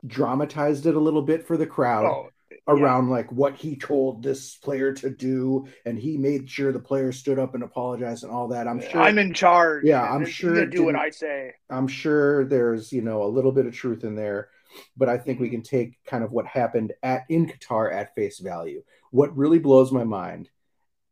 dramatized 0.06 0.86
it 0.86 0.96
a 0.96 1.00
little 1.00 1.22
bit 1.22 1.48
for 1.48 1.58
the 1.58 1.68
crowd 1.68 2.06
Oh, 2.06 2.30
around 2.68 3.10
like 3.10 3.32
what 3.32 3.56
he 3.56 3.76
told 3.76 4.24
this 4.24 4.56
player 4.56 4.92
to 4.94 5.10
do. 5.10 5.68
And 5.86 5.98
he 5.98 6.18
made 6.18 6.50
sure 6.50 6.72
the 6.72 6.80
player 6.80 7.12
stood 7.12 7.40
up 7.40 7.54
and 7.54 7.64
apologized 7.64 8.24
and 8.24 8.32
all 8.32 8.50
that. 8.50 8.68
I'm 8.68 8.82
sure. 8.82 9.02
I'm 9.02 9.18
in 9.18 9.34
charge. 9.34 9.86
Yeah, 9.86 10.02
I'm 10.02 10.26
sure 10.26 10.66
do 10.66 10.86
what 10.86 10.96
I 10.96 11.12
say. 11.12 11.54
I'm 11.70 11.88
sure 11.88 12.46
there's, 12.46 12.92
you 12.92 13.02
know, 13.02 13.24
a 13.24 13.30
little 13.30 13.52
bit 13.52 13.68
of 13.68 13.74
truth 13.74 14.04
in 14.04 14.16
there, 14.16 14.50
but 14.98 15.10
I 15.10 15.18
think 15.18 15.40
we 15.40 15.48
mm-hmm. 15.48 15.56
can 15.56 15.64
take 15.64 16.04
kind 16.06 16.24
of 16.24 16.32
what 16.32 16.46
happened 16.46 16.94
at 17.04 17.24
in 17.30 17.48
Qatar 17.48 17.94
at 17.94 18.16
face 18.16 18.40
value. 18.40 18.84
What 19.12 19.36
really 19.38 19.60
blows 19.60 19.92
my 19.92 20.04
mind 20.04 20.50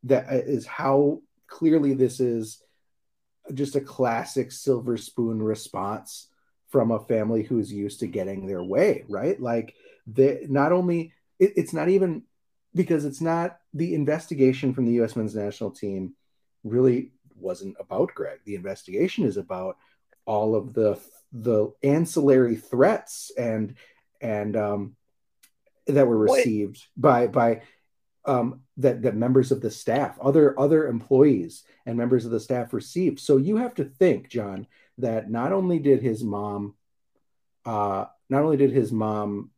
that 0.04 0.28
uh, 0.28 0.70
how 0.70 1.22
clearly 1.48 1.94
this 1.94 2.20
is 2.20 2.62
just 3.54 3.76
a 3.76 3.82
classic 3.82 4.52
silver 4.52 4.98
spoon 4.98 5.42
response 5.42 6.28
from 6.70 6.92
a 6.92 7.00
family 7.00 7.44
who's 7.44 7.72
used 7.72 8.00
to 8.00 8.08
getting 8.08 8.48
their 8.48 8.64
way, 8.64 9.04
right? 9.08 9.40
Like 9.40 9.76
they 10.08 10.46
not 10.50 10.72
only 10.72 11.14
it, 11.40 11.54
it's 11.56 11.74
not 11.74 11.90
even 11.90 12.24
because 12.74 13.06
it's 13.06 13.22
not 13.22 13.58
the 13.74 13.94
investigation 13.94 14.74
from 14.74 14.86
the 14.86 14.94
U.S. 14.94 15.16
men's 15.16 15.36
national 15.36 15.72
team 15.72 16.16
really 16.64 17.12
wasn't 17.36 17.76
about 17.80 18.14
Greg. 18.16 18.40
The 18.46 18.56
investigation 18.56 19.26
is 19.26 19.38
about 19.38 19.78
all 20.26 20.56
of 20.56 20.74
the 20.74 21.00
the 21.32 21.72
ancillary 21.84 22.56
threats 22.56 23.32
and 23.38 23.76
and 24.22 24.56
um, 24.56 24.96
that 25.88 26.08
were 26.08 26.18
received 26.18 26.84
by 26.96 27.28
by 27.28 27.62
um, 28.26 28.62
that 28.78 29.02
that 29.04 29.16
members 29.16 29.52
of 29.52 29.62
the 29.62 29.72
staff, 29.72 30.18
other 30.22 30.58
other 30.60 30.88
employees 30.88 31.64
and 31.86 31.98
members 31.98 32.26
of 32.26 32.32
the 32.32 32.40
staff 32.40 32.74
received. 32.74 33.20
So 33.20 33.38
you 33.38 33.58
have 33.58 33.76
to 33.76 33.86
think, 33.86 34.30
John, 34.30 34.68
that 35.00 35.30
not 35.30 35.52
only 35.52 35.80
did 35.80 36.02
his 36.02 36.24
mom, 36.24 36.76
uh, 37.66 38.06
not 38.30 38.44
only 38.44 38.58
did 38.58 38.72
his 38.72 38.92
mom 38.92 39.52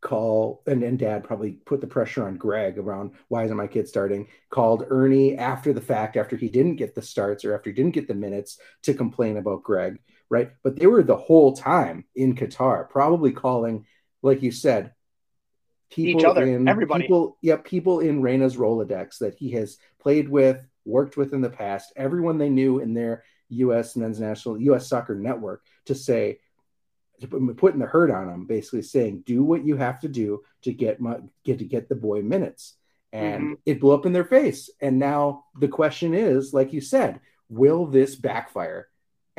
call 0.00 0.62
and, 0.66 0.82
and 0.82 0.98
dad 0.98 1.24
probably 1.24 1.52
put 1.52 1.80
the 1.80 1.86
pressure 1.86 2.26
on 2.26 2.36
Greg 2.36 2.78
around 2.78 3.12
why 3.28 3.44
isn't 3.44 3.56
my 3.56 3.66
kid 3.66 3.86
starting, 3.86 4.28
called 4.48 4.86
Ernie 4.88 5.36
after 5.36 5.72
the 5.72 5.80
fact, 5.80 6.16
after 6.16 6.36
he 6.36 6.48
didn't 6.48 6.76
get 6.76 6.94
the 6.94 7.02
starts 7.02 7.44
or 7.44 7.54
after 7.54 7.70
he 7.70 7.74
didn't 7.74 7.94
get 7.94 8.08
the 8.08 8.14
minutes 8.14 8.58
to 8.84 8.94
complain 8.94 9.36
about 9.36 9.62
Greg, 9.62 9.98
right? 10.30 10.52
But 10.62 10.76
they 10.76 10.86
were 10.86 11.02
the 11.02 11.16
whole 11.16 11.54
time 11.54 12.04
in 12.14 12.34
Qatar, 12.34 12.88
probably 12.88 13.32
calling, 13.32 13.84
like 14.22 14.42
you 14.42 14.52
said, 14.52 14.94
people 15.90 16.20
Each 16.20 16.26
other, 16.26 16.44
in 16.44 16.68
everybody. 16.68 17.02
people, 17.02 17.36
yeah, 17.42 17.56
people 17.56 18.00
in 18.00 18.22
Reyna's 18.22 18.56
Rolodex 18.56 19.18
that 19.18 19.34
he 19.34 19.50
has 19.52 19.78
played 19.98 20.28
with, 20.28 20.66
worked 20.84 21.16
with 21.16 21.32
in 21.34 21.40
the 21.40 21.50
past, 21.50 21.92
everyone 21.96 22.38
they 22.38 22.48
knew 22.48 22.78
in 22.78 22.94
their 22.94 23.24
U.S. 23.50 23.96
men's 23.96 24.20
national 24.20 24.60
U.S. 24.62 24.86
soccer 24.88 25.14
network 25.14 25.64
to 25.86 25.94
say, 25.94 26.38
putting 27.56 27.80
the 27.80 27.86
hurt 27.86 28.10
on 28.10 28.28
him, 28.28 28.46
basically 28.46 28.82
saying, 28.82 29.24
"Do 29.26 29.42
what 29.42 29.64
you 29.64 29.76
have 29.76 30.00
to 30.00 30.08
do 30.08 30.42
to 30.62 30.72
get 30.72 31.00
my 31.00 31.18
get 31.44 31.58
to 31.58 31.64
get 31.64 31.88
the 31.88 31.96
boy 31.96 32.22
minutes." 32.22 32.74
And 33.12 33.42
Mm-hmm. 33.42 33.52
it 33.66 33.80
blew 33.80 33.92
up 33.92 34.06
in 34.06 34.12
their 34.12 34.24
face. 34.24 34.70
And 34.80 34.98
now 35.00 35.46
the 35.58 35.66
question 35.66 36.14
is, 36.14 36.54
like 36.54 36.72
you 36.72 36.80
said, 36.80 37.18
will 37.48 37.86
this 37.86 38.14
backfire 38.14 38.86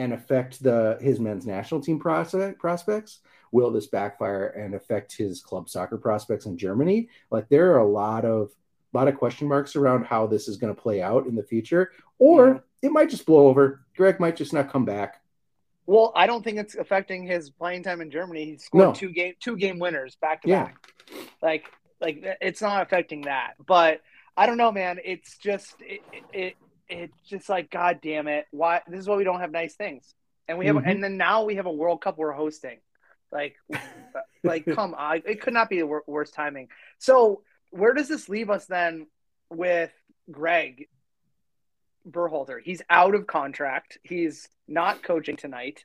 and 0.02 0.14
affect 0.14 0.64
the 0.64 0.98
his 1.00 1.20
men's 1.20 1.46
national 1.46 1.82
team 1.82 2.00
prospect, 2.00 2.60
prospects? 2.60 3.20
Will 3.52 3.70
this 3.70 3.88
backfire 3.88 4.48
and 4.48 4.74
affect 4.74 5.16
his 5.16 5.42
club 5.42 5.70
soccer 5.70 5.98
prospects 5.98 6.46
in 6.46 6.58
Germany? 6.58 7.10
Like 7.30 7.50
there 7.50 7.72
are 7.74 7.80
a 7.80 7.88
lot 7.88 8.26
of 8.26 8.50
a 8.94 8.98
lot 8.98 9.08
of 9.08 9.18
question 9.18 9.48
marks 9.48 9.76
around 9.76 10.06
how 10.06 10.26
this 10.28 10.48
is 10.48 10.58
going 10.58 10.74
to 10.74 10.82
play 10.82 11.02
out 11.02 11.28
in 11.28 11.36
the 11.36 11.44
future, 11.44 11.92
or 12.18 12.48
Yeah. 12.48 12.90
it 12.90 12.92
might 12.92 13.10
just 13.10 13.26
blow 13.26 13.48
over. 13.48 13.86
Greg 13.96 14.20
might 14.20 14.36
just 14.36 14.54
not 14.54 14.72
come 14.72 14.86
back. 14.86 15.22
Well, 15.86 16.12
I 16.16 16.26
don't 16.28 16.44
think 16.44 16.58
it's 16.58 16.76
affecting 16.76 17.26
his 17.26 17.50
playing 17.50 17.84
time 17.84 18.02
in 18.02 18.10
Germany. 18.12 18.46
He 18.46 18.58
scored 18.58 18.88
No. 18.88 18.94
two 18.94 19.12
game 19.12 19.34
two 19.40 19.56
game 19.56 19.78
winners 19.80 20.16
back 20.16 20.42
to 20.42 20.48
back. 20.48 20.78
Like 21.42 21.66
like 22.00 22.24
it's 22.42 22.62
not 22.62 22.82
affecting 22.82 23.22
that. 23.24 23.54
But 23.66 24.02
I 24.36 24.46
don't 24.48 24.58
know, 24.58 24.72
man. 24.72 25.00
It's 25.04 25.38
just 25.38 25.76
it 25.82 26.02
it, 26.14 26.24
it 26.34 26.56
it's 26.92 27.18
just 27.28 27.50
like 27.50 27.70
god 27.70 28.00
damn 28.02 28.28
it. 28.28 28.46
Why 28.52 28.82
this 28.88 29.00
is 29.00 29.08
why 29.08 29.16
we 29.16 29.24
don't 29.24 29.40
have 29.40 29.52
nice 29.52 29.76
things. 29.76 30.14
And 30.48 30.58
we 30.58 30.68
have 30.68 30.76
Mhm. 30.76 30.88
and 30.90 31.04
then 31.04 31.18
now 31.18 31.46
we 31.46 31.56
have 31.56 31.66
a 31.66 31.72
World 31.72 32.02
Cup 32.02 32.18
we're 32.18 32.32
hosting. 32.32 32.80
Like 33.32 33.56
like 34.44 34.66
come 34.66 34.94
on. 34.94 35.24
It 35.26 35.42
could 35.42 35.54
not 35.54 35.70
be 35.70 35.80
the 35.80 35.88
wor- 35.88 36.04
worst 36.08 36.34
timing. 36.34 36.68
So, 37.00 37.44
where 37.70 37.94
does 37.94 38.08
this 38.10 38.28
leave 38.28 38.50
us 38.50 38.66
then 38.66 39.08
with 39.50 39.92
Greg 40.30 40.88
Berhalter. 42.10 42.60
He's 42.64 42.82
out 42.90 43.16
of 43.16 43.28
contract. 43.28 43.98
He's 44.04 44.50
not 44.68 45.04
coaching 45.04 45.38
tonight. 45.38 45.84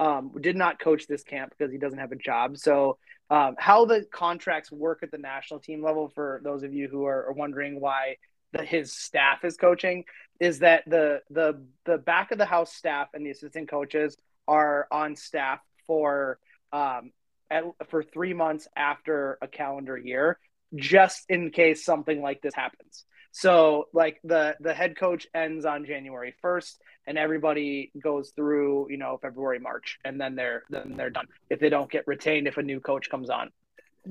Um, 0.00 0.32
did 0.40 0.56
not 0.56 0.78
coach 0.78 1.06
this 1.06 1.24
camp 1.24 1.52
because 1.56 1.72
he 1.72 1.78
doesn't 1.78 1.98
have 1.98 2.12
a 2.12 2.16
job. 2.16 2.56
So, 2.56 2.98
um, 3.30 3.56
how 3.58 3.84
the 3.84 4.06
contracts 4.10 4.70
work 4.72 5.02
at 5.02 5.10
the 5.10 5.18
national 5.18 5.60
team 5.60 5.82
level, 5.82 6.08
for 6.08 6.40
those 6.44 6.62
of 6.62 6.72
you 6.72 6.88
who 6.88 7.04
are, 7.04 7.26
are 7.26 7.32
wondering 7.32 7.80
why 7.80 8.16
the, 8.52 8.64
his 8.64 8.92
staff 8.94 9.44
is 9.44 9.56
coaching, 9.56 10.04
is 10.40 10.60
that 10.60 10.84
the 10.86 11.20
the 11.30 11.62
the 11.84 11.98
back 11.98 12.30
of 12.30 12.38
the 12.38 12.46
house 12.46 12.72
staff 12.72 13.08
and 13.14 13.24
the 13.24 13.30
assistant 13.30 13.68
coaches 13.68 14.16
are 14.46 14.86
on 14.90 15.16
staff 15.16 15.60
for 15.86 16.38
um, 16.72 17.12
at, 17.50 17.64
for 17.88 18.02
three 18.02 18.34
months 18.34 18.68
after 18.76 19.38
a 19.42 19.48
calendar 19.48 19.96
year, 19.96 20.38
just 20.74 21.24
in 21.28 21.50
case 21.50 21.84
something 21.84 22.22
like 22.22 22.40
this 22.42 22.54
happens. 22.54 23.04
So 23.32 23.88
like 23.92 24.20
the 24.24 24.56
the 24.60 24.74
head 24.74 24.96
coach 24.96 25.26
ends 25.34 25.64
on 25.64 25.84
January 25.84 26.34
1st 26.42 26.74
and 27.06 27.18
everybody 27.18 27.92
goes 28.02 28.32
through, 28.34 28.90
you 28.90 28.96
know, 28.96 29.18
February, 29.20 29.58
March 29.58 29.98
and 30.04 30.20
then 30.20 30.34
they're 30.34 30.62
then 30.70 30.94
they're 30.96 31.10
done. 31.10 31.26
If 31.50 31.60
they 31.60 31.68
don't 31.68 31.90
get 31.90 32.06
retained 32.06 32.46
if 32.46 32.56
a 32.56 32.62
new 32.62 32.80
coach 32.80 33.10
comes 33.10 33.30
on. 33.30 33.50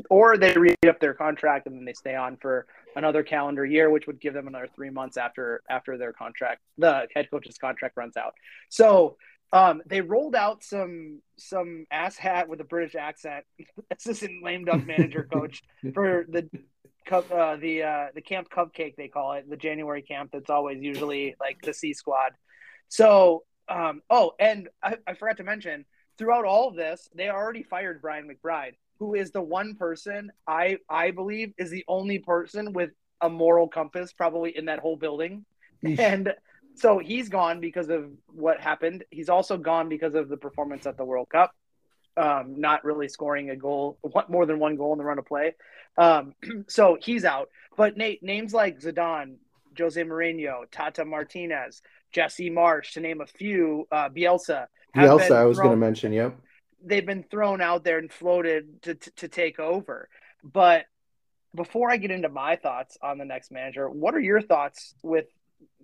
Or 0.09 0.37
they 0.37 0.53
re 0.53 0.75
up 0.87 0.99
their 0.99 1.13
contract 1.13 1.65
and 1.67 1.75
then 1.75 1.85
they 1.85 1.93
stay 1.93 2.15
on 2.15 2.37
for 2.37 2.67
another 2.95 3.23
calendar 3.23 3.65
year, 3.65 3.89
which 3.89 4.07
would 4.07 4.19
give 4.19 4.33
them 4.33 4.47
another 4.47 4.67
three 4.75 4.89
months 4.89 5.17
after 5.17 5.61
after 5.69 5.97
their 5.97 6.13
contract, 6.13 6.61
the 6.77 7.07
head 7.13 7.29
coach's 7.31 7.57
contract 7.57 7.97
runs 7.97 8.17
out. 8.17 8.33
So 8.69 9.17
um, 9.53 9.81
they 9.85 10.01
rolled 10.01 10.35
out 10.35 10.63
some 10.63 11.21
some 11.37 11.85
ass 11.89 12.17
hat 12.17 12.49
with 12.49 12.59
a 12.59 12.65
British 12.65 12.95
accent, 12.95 13.45
assistant 13.91 14.43
lame 14.43 14.65
duck 14.65 14.85
manager 14.85 15.27
coach 15.31 15.63
for 15.93 16.25
the 16.27 16.49
cup 17.05 17.31
uh, 17.31 17.55
the 17.55 17.83
uh, 17.83 18.05
the 18.13 18.21
camp 18.21 18.49
cupcake 18.49 18.95
they 18.97 19.07
call 19.07 19.33
it 19.33 19.49
the 19.49 19.55
January 19.55 20.01
camp 20.01 20.31
that's 20.33 20.49
always 20.49 20.81
usually 20.81 21.35
like 21.39 21.61
the 21.61 21.73
C 21.73 21.93
squad. 21.93 22.33
So 22.89 23.43
um, 23.69 24.01
oh, 24.09 24.33
and 24.39 24.69
I, 24.83 24.97
I 25.05 25.13
forgot 25.13 25.37
to 25.37 25.43
mention 25.43 25.85
throughout 26.17 26.45
all 26.45 26.67
of 26.67 26.75
this 26.75 27.09
they 27.15 27.29
already 27.29 27.63
fired 27.63 28.01
Brian 28.01 28.29
McBride, 28.29 28.73
who 28.99 29.15
is 29.15 29.31
the 29.31 29.41
one 29.41 29.75
person 29.75 30.31
I 30.47 30.77
I 30.89 31.11
believe 31.11 31.53
is 31.57 31.69
the 31.69 31.85
only 31.87 32.19
person 32.19 32.73
with 32.73 32.91
a 33.21 33.29
moral 33.29 33.67
compass 33.67 34.13
probably 34.13 34.55
in 34.55 34.65
that 34.65 34.79
whole 34.79 34.97
building, 34.97 35.45
and 35.83 36.33
so 36.75 36.99
he's 36.99 37.29
gone 37.29 37.59
because 37.59 37.89
of 37.89 38.11
what 38.27 38.61
happened. 38.61 39.03
He's 39.09 39.29
also 39.29 39.57
gone 39.57 39.89
because 39.89 40.13
of 40.13 40.29
the 40.29 40.37
performance 40.37 40.85
at 40.85 40.97
the 40.97 41.05
World 41.05 41.29
Cup. 41.29 41.51
Um, 42.15 42.59
not 42.59 42.83
really 42.83 43.07
scoring 43.07 43.51
a 43.51 43.55
goal, 43.55 43.97
what 44.01 44.29
more 44.29 44.45
than 44.45 44.57
one 44.57 44.75
goal 44.75 44.91
in 44.93 44.97
the 44.97 45.05
run 45.05 45.19
of 45.19 45.25
play. 45.25 45.55
Um, 45.97 46.33
so 46.67 46.97
he's 46.99 47.25
out. 47.25 47.49
But 47.75 47.97
Nate, 47.97 48.23
names 48.23 48.53
like 48.53 48.79
Zidane, 48.79 49.35
Jose 49.77 50.01
Mourinho, 50.01 50.63
Tata 50.71 51.05
Martinez, 51.05 51.81
Jesse 52.11 52.49
Marsch, 52.49 52.93
to 52.93 53.01
name 53.01 53.21
a 53.21 53.27
few, 53.27 53.87
uh, 53.91 54.09
Bielsa. 54.09 54.67
Bielsa, 54.95 55.31
I 55.31 55.45
was 55.45 55.57
going 55.57 55.71
to 55.71 55.77
mention. 55.77 56.11
Yep. 56.13 56.39
They've 56.83 57.05
been 57.05 57.23
thrown 57.23 57.61
out 57.61 57.83
there 57.83 57.97
and 57.97 58.11
floated 58.11 58.81
to, 58.83 58.95
to, 58.95 59.11
to 59.11 59.27
take 59.27 59.59
over. 59.59 60.09
But 60.43 60.85
before 61.55 61.91
I 61.91 61.97
get 61.97 62.11
into 62.11 62.29
my 62.29 62.55
thoughts 62.55 62.97
on 63.01 63.17
the 63.17 63.25
next 63.25 63.51
manager, 63.51 63.89
what 63.89 64.13
are 64.13 64.19
your 64.19 64.41
thoughts 64.41 64.93
with 65.01 65.25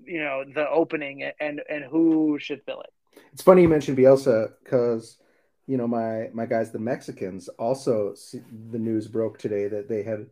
you 0.05 0.19
know 0.19 0.43
the 0.43 0.69
opening 0.69 1.23
and 1.39 1.61
and 1.69 1.83
who 1.83 2.37
should 2.39 2.63
fill 2.63 2.81
it? 2.81 2.93
It's 3.31 3.41
funny 3.41 3.63
you 3.63 3.69
mentioned 3.69 3.97
Bielsa 3.97 4.53
because 4.63 5.17
you 5.67 5.77
know 5.77 5.87
my 5.87 6.29
my 6.33 6.45
guys 6.45 6.71
the 6.71 6.79
Mexicans 6.79 7.49
also 7.49 8.13
the 8.71 8.79
news 8.79 9.07
broke 9.07 9.37
today 9.37 9.67
that 9.67 9.89
they 9.89 10.03
had 10.03 10.27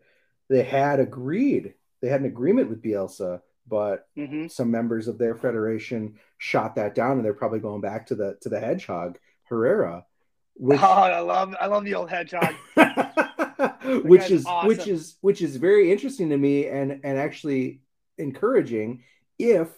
they 0.49 0.63
had 0.63 0.99
agreed 0.99 1.73
they 2.01 2.09
had 2.09 2.21
an 2.21 2.27
agreement 2.27 2.69
with 2.69 2.81
Bielsa 2.81 3.41
but 3.67 4.07
mm-hmm. 4.17 4.47
some 4.47 4.71
members 4.71 5.07
of 5.07 5.17
their 5.17 5.35
federation 5.35 6.15
shot 6.37 6.75
that 6.75 6.95
down 6.95 7.13
and 7.13 7.25
they're 7.25 7.33
probably 7.33 7.59
going 7.59 7.81
back 7.81 8.07
to 8.07 8.15
the 8.15 8.37
to 8.41 8.49
the 8.49 8.59
hedgehog 8.59 9.17
Herrera 9.43 10.05
which 10.55 10.79
oh, 10.81 10.85
I 10.85 11.19
love 11.19 11.55
I 11.59 11.67
love 11.67 11.83
the 11.83 11.95
old 11.95 12.09
hedgehog 12.09 12.53
which 14.03 14.29
is 14.29 14.45
awesome. 14.45 14.67
which 14.67 14.87
is 14.87 15.17
which 15.21 15.41
is 15.41 15.55
very 15.55 15.91
interesting 15.91 16.29
to 16.29 16.37
me 16.37 16.67
and 16.67 17.01
and 17.03 17.17
actually 17.17 17.81
encouraging 18.17 19.03
if 19.39 19.69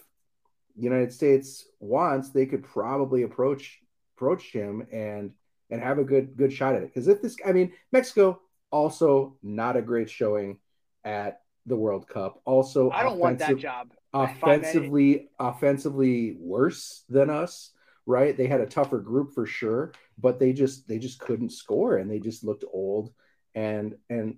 the 0.76 0.82
United 0.82 1.12
States 1.12 1.66
wants, 1.80 2.30
they 2.30 2.46
could 2.46 2.62
probably 2.62 3.22
approach 3.22 3.80
approach 4.16 4.52
him 4.52 4.86
and 4.92 5.32
and 5.70 5.82
have 5.82 5.98
a 5.98 6.04
good 6.04 6.36
good 6.36 6.52
shot 6.52 6.74
at 6.74 6.82
it. 6.82 6.92
Because 6.92 7.08
if 7.08 7.22
this, 7.22 7.36
I 7.46 7.52
mean, 7.52 7.72
Mexico 7.92 8.40
also 8.70 9.36
not 9.42 9.76
a 9.76 9.82
great 9.82 10.10
showing 10.10 10.58
at 11.04 11.40
the 11.66 11.76
World 11.76 12.08
Cup. 12.08 12.40
Also, 12.44 12.90
I 12.90 13.02
don't 13.02 13.18
want 13.18 13.38
that 13.38 13.56
job. 13.56 13.92
Offensively, 14.12 15.30
offensively 15.38 16.36
worse 16.38 17.04
than 17.08 17.30
us. 17.30 17.70
Right? 18.06 18.36
They 18.36 18.46
had 18.46 18.60
a 18.60 18.66
tougher 18.66 18.98
group 18.98 19.32
for 19.32 19.46
sure, 19.46 19.92
but 20.18 20.38
they 20.38 20.52
just 20.52 20.86
they 20.86 20.98
just 20.98 21.18
couldn't 21.20 21.50
score 21.50 21.96
and 21.96 22.10
they 22.10 22.18
just 22.18 22.44
looked 22.44 22.64
old. 22.72 23.12
And 23.54 23.96
and 24.10 24.36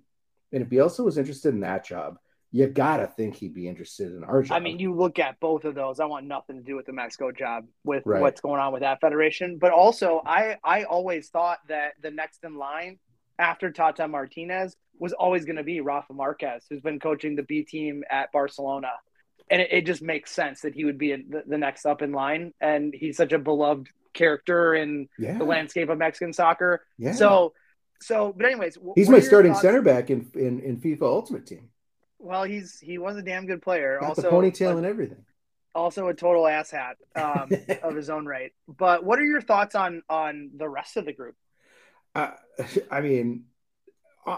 and 0.53 0.63
if 0.63 0.69
Bielsa 0.69 1.03
was 1.03 1.17
interested 1.17 1.53
in 1.53 1.59
that 1.61 1.85
job, 1.85 2.17
you 2.51 2.67
gotta 2.67 3.07
think 3.07 3.35
he'd 3.35 3.53
be 3.53 3.67
interested 3.67 4.13
in 4.13 4.23
our 4.23 4.41
job. 4.41 4.55
I 4.55 4.59
mean, 4.61 4.79
you 4.79 4.93
look 4.95 5.19
at 5.19 5.37
both 5.41 5.65
of 5.65 5.75
those. 5.75 5.99
I 5.99 6.05
want 6.05 6.25
nothing 6.25 6.55
to 6.55 6.63
do 6.63 6.77
with 6.77 6.85
the 6.85 6.93
Mexico 6.93 7.31
job 7.31 7.65
with 7.83 8.03
Right. 8.05 8.21
what's 8.21 8.39
going 8.39 8.61
on 8.61 8.71
with 8.71 8.83
that 8.83 9.01
federation. 9.01 9.57
But 9.57 9.73
also, 9.73 10.21
I 10.25 10.57
I 10.63 10.83
always 10.83 11.29
thought 11.29 11.59
that 11.67 11.93
the 12.01 12.11
next 12.11 12.45
in 12.45 12.55
line 12.55 12.99
after 13.37 13.69
Tata 13.71 14.07
Martinez 14.07 14.77
was 14.97 15.13
always 15.13 15.45
going 15.45 15.57
to 15.57 15.63
be 15.63 15.81
Rafa 15.81 16.13
Marquez, 16.13 16.65
who's 16.69 16.81
been 16.81 16.99
coaching 16.99 17.35
the 17.35 17.43
B 17.43 17.63
team 17.63 18.03
at 18.09 18.31
Barcelona, 18.31 18.91
and 19.49 19.61
it, 19.61 19.69
it 19.71 19.85
just 19.85 20.01
makes 20.01 20.31
sense 20.31 20.61
that 20.61 20.73
he 20.75 20.85
would 20.85 20.97
be 20.97 21.11
the, 21.15 21.43
the 21.47 21.57
next 21.57 21.85
up 21.85 22.01
in 22.01 22.11
line. 22.11 22.53
And 22.59 22.93
he's 22.93 23.17
such 23.17 23.31
a 23.31 23.39
beloved 23.39 23.87
character 24.13 24.75
in 24.75 25.07
yeah, 25.17 25.37
the 25.37 25.43
landscape 25.45 25.89
of 25.89 25.97
Mexican 25.97 26.33
soccer. 26.33 26.85
yeah. 26.97 27.13
So, 27.13 27.53
so, 28.01 28.33
but 28.35 28.45
anyways, 28.45 28.77
he's 28.95 29.09
my 29.09 29.19
starting 29.19 29.53
thoughts- 29.53 29.61
center 29.63 29.81
back 29.81 30.09
in, 30.09 30.29
in 30.35 30.59
in 30.59 30.77
FIFA 30.77 31.03
Ultimate 31.03 31.45
Team. 31.47 31.69
Well, 32.19 32.43
he's 32.43 32.79
he 32.79 32.97
was 32.97 33.17
a 33.17 33.21
damn 33.21 33.45
good 33.45 33.61
player. 33.61 33.97
Got 33.99 34.09
also, 34.09 34.21
the 34.23 34.29
ponytail 34.29 34.73
a- 34.73 34.77
and 34.77 34.85
everything. 34.85 35.23
also 35.73 36.07
a 36.07 36.13
total 36.13 36.43
asshat 36.43 36.93
um, 37.15 37.49
of 37.83 37.95
his 37.95 38.09
own 38.09 38.25
right. 38.25 38.51
But 38.67 39.03
what 39.03 39.19
are 39.19 39.25
your 39.25 39.41
thoughts 39.41 39.75
on 39.75 40.03
on 40.09 40.51
the 40.55 40.67
rest 40.67 40.97
of 40.97 41.05
the 41.05 41.13
group? 41.13 41.35
I, 42.15 42.33
I 42.91 43.01
mean, 43.01 43.45
uh, 44.25 44.37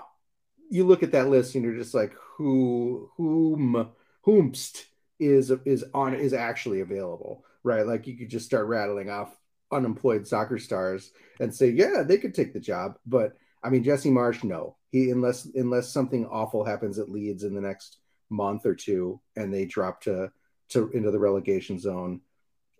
you 0.69 0.85
look 0.85 1.03
at 1.03 1.11
that 1.13 1.29
list 1.29 1.55
and 1.55 1.63
you're 1.63 1.75
just 1.77 1.93
like, 1.93 2.13
who, 2.37 3.09
whom, 3.17 3.89
whomst 4.25 4.85
is 5.19 5.51
is 5.65 5.85
on 5.93 6.13
is 6.13 6.33
actually 6.33 6.79
available, 6.81 7.43
right? 7.63 7.85
Like 7.85 8.07
you 8.07 8.17
could 8.17 8.29
just 8.29 8.45
start 8.45 8.67
rattling 8.67 9.09
off 9.09 9.35
unemployed 9.71 10.25
soccer 10.25 10.57
stars 10.57 11.11
and 11.39 11.53
say, 11.53 11.69
yeah, 11.69 12.03
they 12.03 12.17
could 12.17 12.33
take 12.33 12.53
the 12.53 12.59
job. 12.59 12.97
But 13.05 13.33
I 13.61 13.69
mean, 13.69 13.83
Jesse 13.83 14.09
Marsch, 14.09 14.43
no, 14.43 14.77
he 14.91 15.11
unless 15.11 15.45
unless 15.45 15.89
something 15.89 16.25
awful 16.25 16.63
happens 16.63 16.97
at 16.99 17.09
Leeds 17.09 17.43
in 17.43 17.53
the 17.53 17.61
next 17.61 17.97
month 18.29 18.65
or 18.65 18.75
two, 18.75 19.19
and 19.35 19.53
they 19.53 19.65
drop 19.65 20.01
to 20.01 20.31
to 20.69 20.89
into 20.91 21.11
the 21.11 21.19
relegation 21.19 21.79
zone, 21.79 22.21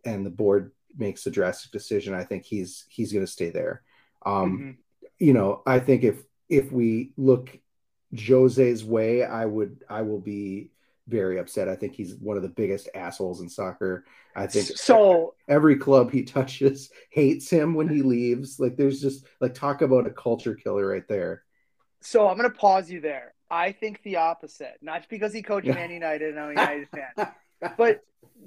and 0.06 0.25
the 0.25 0.30
board 0.30 0.71
makes 0.97 1.25
a 1.28 1.32
drastic 1.32 1.71
decision, 1.71 2.13
I 2.13 2.23
think 2.23 2.45
he's 2.45 2.86
he's 2.89 3.12
going 3.13 3.25
to 3.25 3.32
stay 3.32 3.49
there. 3.49 3.84
Um, 4.25 4.60
Mhm. 4.60 4.78
you 5.19 5.34
know, 5.34 5.62
I 5.65 5.80
think 5.80 6.04
if 6.04 6.23
if 6.47 6.71
we 6.71 7.13
look 7.17 7.60
Jose's 8.15 8.84
way, 8.84 9.23
I 9.23 9.45
would 9.45 9.84
I 9.89 10.02
will 10.02 10.19
be 10.19 10.71
very 11.10 11.39
upset. 11.39 11.67
I 11.67 11.76
think 11.76 11.93
he's 11.93 12.15
one 12.15 12.38
of 12.38 12.43
the 12.43 12.50
biggest 12.50 12.89
assholes 12.95 13.41
in 13.41 13.50
soccer. 13.50 14.06
I 14.36 14.48
think 14.48 14.67
So 14.67 15.34
every 15.48 15.76
club 15.78 16.12
he 16.12 16.24
touches 16.24 16.89
hates 17.12 17.50
him 17.50 17.74
when 17.74 17.89
he 17.89 18.02
leaves. 18.02 18.60
Like 18.60 18.78
there's 18.78 19.02
just 19.02 19.26
like 19.41 19.54
talk 19.54 19.82
about 19.82 20.08
a 20.08 20.12
culture 20.12 20.56
killer 20.56 20.88
right 20.88 21.08
there. 21.08 21.43
so 22.02 22.28
I'm 22.28 22.38
gonna 22.38 22.50
pause 22.50 22.89
you 22.89 23.02
there. 23.02 23.34
I 23.52 23.72
think 23.72 24.02
the 24.04 24.17
opposite. 24.17 24.78
Not 24.82 25.08
because 25.10 25.34
he 25.34 25.41
coached 25.41 25.67
Man 25.67 25.89
United 25.91 26.30
and 26.30 26.39
I'm 26.39 26.48
a 26.50 26.62
United 26.62 26.88
fan. 26.89 27.28
But 27.78 28.00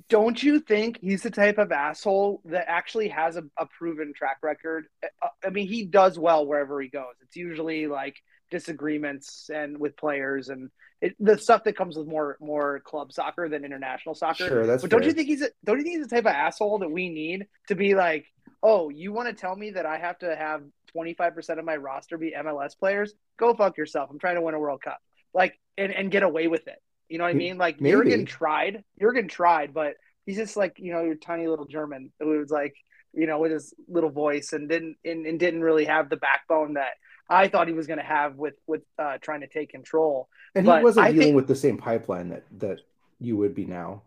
don't 0.08 0.42
you 0.42 0.58
think 0.60 0.98
he's 1.02 1.22
the 1.22 1.30
type 1.30 1.58
of 1.58 1.70
asshole 1.70 2.40
that 2.46 2.64
actually 2.66 3.08
has 3.08 3.36
a, 3.36 3.44
a 3.58 3.66
proven 3.66 4.14
track 4.16 4.38
record? 4.42 4.86
Uh, 5.04 5.28
I 5.44 5.50
mean, 5.50 5.68
he 5.68 5.84
does 5.84 6.18
well 6.18 6.46
wherever 6.46 6.80
he 6.80 6.88
goes. 6.88 7.14
It's 7.20 7.36
usually 7.36 7.86
like 7.88 8.16
disagreements 8.52 9.50
and 9.52 9.78
with 9.78 9.96
players 9.96 10.50
and 10.50 10.70
it, 11.00 11.16
the 11.18 11.36
stuff 11.36 11.64
that 11.64 11.76
comes 11.76 11.96
with 11.96 12.06
more 12.06 12.36
more 12.40 12.80
club 12.80 13.12
soccer 13.12 13.48
than 13.48 13.64
international 13.64 14.14
soccer. 14.14 14.46
Sure, 14.46 14.66
that's 14.66 14.82
but 14.82 14.90
don't 14.90 15.02
you 15.02 15.12
think 15.12 15.26
he's 15.26 15.42
a, 15.42 15.48
don't 15.64 15.78
you 15.78 15.82
think 15.82 15.96
he's 15.96 16.06
the 16.06 16.14
type 16.14 16.26
of 16.26 16.32
asshole 16.32 16.78
that 16.78 16.90
we 16.90 17.08
need 17.08 17.48
to 17.66 17.74
be 17.74 17.96
like, 17.96 18.26
oh, 18.62 18.88
you 18.88 19.12
want 19.12 19.28
to 19.28 19.34
tell 19.34 19.56
me 19.56 19.72
that 19.72 19.84
I 19.84 19.98
have 19.98 20.18
to 20.20 20.36
have 20.36 20.62
twenty 20.92 21.14
five 21.14 21.34
percent 21.34 21.58
of 21.58 21.64
my 21.64 21.76
roster 21.76 22.16
be 22.18 22.32
MLS 22.38 22.78
players? 22.78 23.14
Go 23.36 23.52
fuck 23.52 23.76
yourself. 23.76 24.10
I'm 24.10 24.20
trying 24.20 24.36
to 24.36 24.42
win 24.42 24.54
a 24.54 24.60
World 24.60 24.80
Cup, 24.80 25.00
like 25.34 25.58
and 25.76 25.92
and 25.92 26.08
get 26.08 26.22
away 26.22 26.46
with 26.46 26.68
it. 26.68 26.80
You 27.08 27.18
know 27.18 27.24
what 27.24 27.30
I 27.30 27.34
mean? 27.34 27.58
Like 27.58 27.80
maybe. 27.80 27.96
Jurgen 27.96 28.24
tried. 28.24 28.84
Jurgen 29.00 29.26
tried, 29.26 29.74
but 29.74 29.94
he's 30.24 30.36
just 30.36 30.56
like 30.56 30.76
you 30.78 30.92
know 30.92 31.02
your 31.02 31.16
tiny 31.16 31.48
little 31.48 31.66
German 31.66 32.12
who 32.20 32.38
was 32.38 32.50
like 32.50 32.76
you 33.12 33.26
know 33.26 33.40
with 33.40 33.50
his 33.50 33.74
little 33.88 34.10
voice 34.10 34.52
and 34.52 34.68
didn't 34.68 34.98
and, 35.04 35.26
and 35.26 35.40
didn't 35.40 35.62
really 35.62 35.86
have 35.86 36.08
the 36.08 36.16
backbone 36.16 36.74
that 36.74 36.92
I 37.32 37.48
thought 37.48 37.66
he 37.66 37.74
was 37.74 37.86
going 37.86 37.98
to 37.98 38.04
have 38.04 38.36
with 38.36 38.54
with 38.66 38.82
uh, 38.98 39.18
trying 39.20 39.40
to 39.40 39.46
take 39.46 39.70
control. 39.70 40.28
And 40.54 40.66
But 40.66 40.78
he 40.78 40.84
wasn't 40.84 41.06
I 41.06 41.12
dealing 41.12 41.26
think- 41.28 41.36
with 41.36 41.48
the 41.48 41.56
same 41.56 41.78
pipeline 41.78 42.28
that 42.30 42.44
that 42.58 42.78
you 43.18 43.36
would 43.38 43.54
be 43.54 43.64
now. 43.64 44.02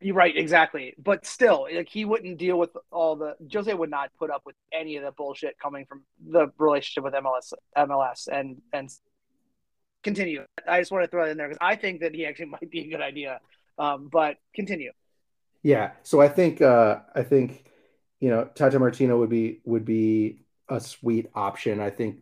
You're 0.00 0.16
right, 0.16 0.36
exactly. 0.36 0.94
But 0.98 1.24
still, 1.24 1.66
like 1.72 1.88
he 1.88 2.04
wouldn't 2.04 2.36
deal 2.38 2.58
with 2.58 2.70
all 2.90 3.16
the 3.16 3.36
Jose 3.52 3.72
would 3.72 3.90
not 3.90 4.10
put 4.18 4.30
up 4.30 4.42
with 4.44 4.56
any 4.72 4.96
of 4.96 5.04
the 5.04 5.12
bullshit 5.12 5.56
coming 5.58 5.86
from 5.86 6.02
the 6.28 6.48
relationship 6.58 7.04
with 7.04 7.14
MLS, 7.14 7.52
MLS, 7.76 8.28
and 8.30 8.60
and 8.72 8.90
continue. 10.02 10.44
I 10.68 10.80
just 10.80 10.90
want 10.92 11.04
to 11.04 11.08
throw 11.08 11.24
that 11.24 11.30
in 11.30 11.36
there 11.38 11.48
because 11.48 11.58
I 11.60 11.76
think 11.76 12.00
that 12.00 12.14
he 12.14 12.26
actually 12.26 12.46
might 12.56 12.70
be 12.70 12.80
a 12.80 12.88
good 12.90 13.00
idea. 13.00 13.40
Um, 13.78 14.08
but 14.12 14.36
continue. 14.54 14.92
Yeah. 15.62 15.92
So 16.02 16.20
I 16.20 16.28
think 16.28 16.60
uh 16.60 17.00
I 17.14 17.22
think 17.22 17.64
you 18.20 18.30
know 18.30 18.44
Tata 18.54 18.78
Martino 18.78 19.18
would 19.18 19.30
be 19.30 19.60
would 19.64 19.84
be 19.84 20.44
a 20.68 20.80
sweet 20.80 21.30
option. 21.34 21.80
I 21.80 21.90
think 21.90 22.18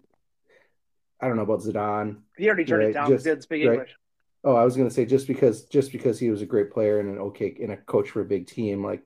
I 1.23 1.29
don't 1.29 1.37
know 1.37 1.43
about 1.45 1.61
Zidane. 1.61 2.17
He 2.37 2.47
already 2.49 2.65
turned 2.65 2.81
Right, 2.83 2.91
it 2.91 2.95
down. 2.95 3.09
just- 3.09 3.25
didn't 3.25 3.43
speak 3.45 3.65
right. 3.67 3.73
English. 3.75 3.97
Oh, 4.45 4.57
I 4.57 4.65
was 4.65 4.77
gonna 4.77 4.91
say 4.91 5.05
just 5.07 5.29
because 5.29 5.65
just 5.67 5.93
because 5.93 6.19
he 6.19 6.29
was 6.29 6.43
a 6.43 6.47
great 6.47 6.73
player 6.73 6.99
and 6.99 7.09
an 7.11 7.19
okay 7.19 7.57
and 7.63 7.71
a 7.71 7.77
coach 7.77 8.11
for 8.11 8.21
a 8.21 8.25
big 8.25 8.49
team, 8.49 8.85
like 8.85 9.03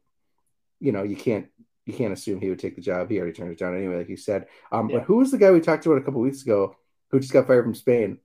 you 0.81 0.93
know, 0.93 1.03
you 1.03 1.15
can't 1.17 1.49
you 1.85 1.93
can't 1.93 2.13
assume 2.15 2.41
he 2.41 2.49
would 2.49 2.59
take 2.59 2.75
the 2.75 2.81
job. 2.83 3.11
He 3.11 3.19
already 3.19 3.35
turned 3.35 3.53
it 3.53 3.59
down 3.59 3.77
anyway, 3.77 3.99
like 3.99 4.09
you 4.09 4.17
said. 4.17 4.47
Um, 4.73 4.89
Yeah. 4.89 4.99
but 4.99 5.05
who 5.05 5.17
was 5.19 5.31
the 5.31 5.39
guy 5.39 5.51
we 5.53 5.61
talked 5.61 5.85
about 5.85 5.99
a 5.99 6.03
couple 6.03 6.21
weeks 6.23 6.43
ago 6.43 6.75
who 7.11 7.21
just 7.21 7.33
got 7.35 7.47
fired 7.47 7.65
from 7.65 7.75
Spain? 7.75 8.19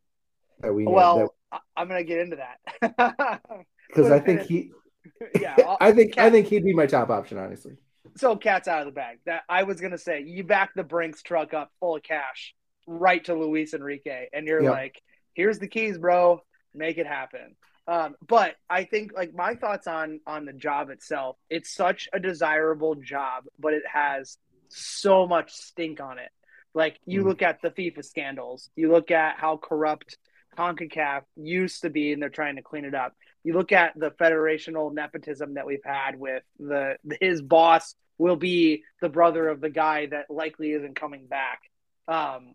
That 0.62 0.74
we 0.74 0.86
Well, 0.86 1.36
I- 1.52 1.60
I'm 1.76 1.90
gonna 1.90 2.04
get 2.06 2.20
into 2.20 2.38
that. 2.38 2.60
because 3.88 4.10
I 4.10 4.20
think 4.20 4.42
he, 4.44 4.72
yeah, 5.40 5.56
I 5.82 5.92
think 5.92 6.18
I 6.18 6.30
think 6.30 6.48
he'd 6.48 6.64
be 6.64 6.74
my 6.74 6.86
top 6.88 7.10
option, 7.10 7.38
honestly. 7.38 7.76
so 8.16 8.38
cat's 8.38 8.70
out 8.70 8.80
of 8.80 8.86
the 8.86 8.92
bag. 8.94 9.20
That 9.26 9.44
I 9.50 9.64
was 9.64 9.82
gonna 9.82 9.98
say, 9.98 10.22
you 10.22 10.46
back 10.46 10.72
the 10.76 10.84
Brinks 10.84 11.22
truck 11.22 11.54
up 11.54 11.72
full 11.82 11.98
of 11.98 12.04
cash 12.04 12.56
right 12.88 13.24
to 13.26 13.34
Luis 13.36 13.74
Enrique, 13.74 14.28
and 14.34 14.48
you're 14.48 14.64
Yep. 14.64 14.72
like, 14.72 15.02
"Here's 15.34 15.60
the 15.60 15.68
keys, 15.68 15.98
bro. 15.98 16.42
Make 16.74 16.98
it 16.98 17.08
happen." 17.08 17.56
Um, 17.88 18.16
but 18.26 18.56
I 18.70 18.84
think 18.84 19.12
like 19.14 19.34
my 19.34 19.56
thoughts 19.56 19.88
on 19.88 20.20
on 20.28 20.46
the 20.46 20.54
job 20.54 20.90
itself, 20.90 21.38
it's 21.50 21.74
such 21.74 22.08
a 22.14 22.20
desirable 22.20 22.96
job, 22.96 23.46
but 23.60 23.74
it 23.74 23.84
has 23.92 24.38
so 24.70 25.28
much 25.28 25.52
stink 25.52 26.00
on 26.00 26.20
it. 26.20 26.32
Like 26.74 27.00
you 27.06 27.22
Mhm. 27.22 27.26
look 27.26 27.42
at 27.42 27.62
the 27.62 27.72
FIFA 27.72 28.06
scandals, 28.06 28.70
you 28.76 28.90
look 28.90 29.12
at 29.12 29.38
how 29.38 29.58
corrupt 29.58 30.18
CONCACAF 30.58 31.24
used 31.36 31.82
to 31.82 31.90
be, 31.90 32.14
and 32.14 32.22
they're 32.22 32.30
trying 32.30 32.58
to 32.58 32.62
clean 32.62 32.86
it 32.86 32.94
up. 32.96 33.16
You 33.44 33.54
look 33.54 33.72
at 33.72 33.94
the 33.98 34.12
federational 34.12 34.94
nepotism 34.94 35.56
that 35.56 35.66
we've 35.66 35.84
had 35.84 36.20
with 36.20 36.44
the 36.60 36.98
his 37.20 37.42
boss 37.42 37.96
will 38.18 38.36
be 38.36 38.84
the 39.02 39.10
brother 39.10 39.48
of 39.50 39.60
the 39.62 39.70
guy 39.70 40.06
that 40.06 40.30
likely 40.30 40.72
isn't 40.72 40.96
coming 40.96 41.26
back. 41.26 41.62
Um, 42.08 42.54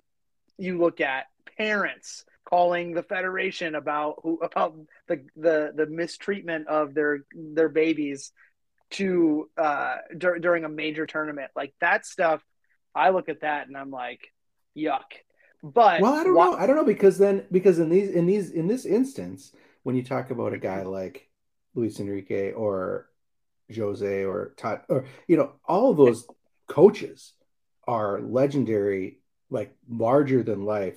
you 0.58 0.78
look 0.78 1.00
at 1.00 1.26
parents 1.56 2.24
calling 2.48 2.94
the 2.94 3.02
federation 3.02 3.74
about 3.74 4.20
who 4.22 4.38
about 4.38 4.74
the 5.08 5.24
the 5.36 5.72
the 5.74 5.86
mistreatment 5.86 6.68
of 6.68 6.94
their 6.94 7.24
their 7.34 7.68
babies 7.68 8.32
to 8.90 9.48
uh 9.58 9.96
dur- 10.16 10.38
during 10.38 10.64
a 10.64 10.68
major 10.68 11.06
tournament 11.06 11.50
like 11.56 11.74
that 11.80 12.06
stuff 12.06 12.40
i 12.94 13.10
look 13.10 13.28
at 13.28 13.40
that 13.40 13.66
and 13.66 13.76
i'm 13.76 13.90
like 13.90 14.32
yuck 14.76 15.02
but 15.62 16.00
well, 16.00 16.14
I 16.14 16.22
don't 16.22 16.34
why- 16.34 16.44
know. 16.44 16.52
I 16.56 16.66
don't 16.66 16.76
know 16.76 16.84
because 16.84 17.18
then 17.18 17.44
because 17.50 17.80
in 17.80 17.88
these 17.88 18.10
in 18.10 18.26
these 18.26 18.50
in 18.50 18.68
this 18.68 18.84
instance, 18.84 19.50
when 19.82 19.96
you 19.96 20.04
talk 20.04 20.30
about 20.30 20.52
a 20.52 20.58
guy 20.58 20.82
like 20.82 21.28
Luis 21.74 21.98
Enrique 21.98 22.52
or 22.52 23.08
Jose 23.74 24.22
or 24.24 24.52
Todd 24.58 24.82
or 24.88 25.06
you 25.26 25.36
know, 25.36 25.52
all 25.66 25.90
of 25.90 25.96
those 25.96 26.24
coaches 26.68 27.32
are 27.88 28.20
legendary, 28.20 29.18
like 29.50 29.74
larger 29.88 30.42
than 30.42 30.64
life 30.64 30.96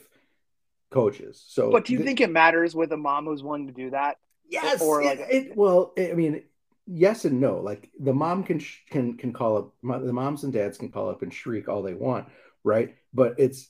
coaches. 0.91 1.43
So 1.47 1.71
but 1.71 1.85
do 1.85 1.93
you 1.93 1.99
th- 1.99 2.07
think 2.07 2.21
it 2.21 2.31
matters 2.31 2.75
with 2.75 2.91
a 2.91 2.97
mom 2.97 3.25
who's 3.25 3.43
willing 3.43 3.67
to 3.67 3.73
do 3.73 3.91
that? 3.91 4.17
Yes 4.47 4.81
or 4.81 5.03
like- 5.03 5.19
it, 5.29 5.55
well 5.55 5.93
i 5.97 6.13
mean 6.13 6.43
yes 6.87 7.25
and 7.25 7.39
no. 7.39 7.59
Like 7.59 7.91
the 7.99 8.13
mom 8.13 8.43
can 8.43 8.59
can 8.89 9.15
can 9.17 9.31
call 9.33 9.57
up 9.57 9.73
the 9.83 10.13
moms 10.13 10.43
and 10.43 10.51
dads 10.51 10.77
can 10.79 10.89
call 10.89 11.09
up 11.09 11.21
and 11.21 11.33
shriek 11.33 11.69
all 11.69 11.83
they 11.83 11.93
want 11.93 12.27
right? 12.63 12.95
But 13.13 13.35
it's 13.37 13.69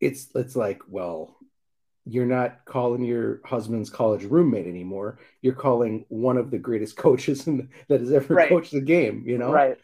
it's 0.00 0.28
it's 0.34 0.54
like 0.56 0.80
well 0.88 1.36
you're 2.06 2.26
not 2.26 2.64
calling 2.64 3.04
your 3.04 3.40
husband's 3.44 3.90
college 3.90 4.24
roommate 4.24 4.66
anymore. 4.66 5.18
You're 5.42 5.52
calling 5.54 6.06
one 6.08 6.38
of 6.38 6.50
the 6.50 6.58
greatest 6.58 6.96
coaches 7.06 7.46
in, 7.46 7.68
that 7.88 8.00
has 8.00 8.10
ever 8.12 8.34
Right. 8.34 8.48
coached 8.48 8.72
the 8.72 8.80
game 8.80 9.24
you 9.26 9.38
know? 9.38 9.50
Right. 9.52 9.78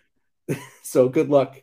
So 0.85 1.09
good 1.09 1.28
luck. 1.28 1.61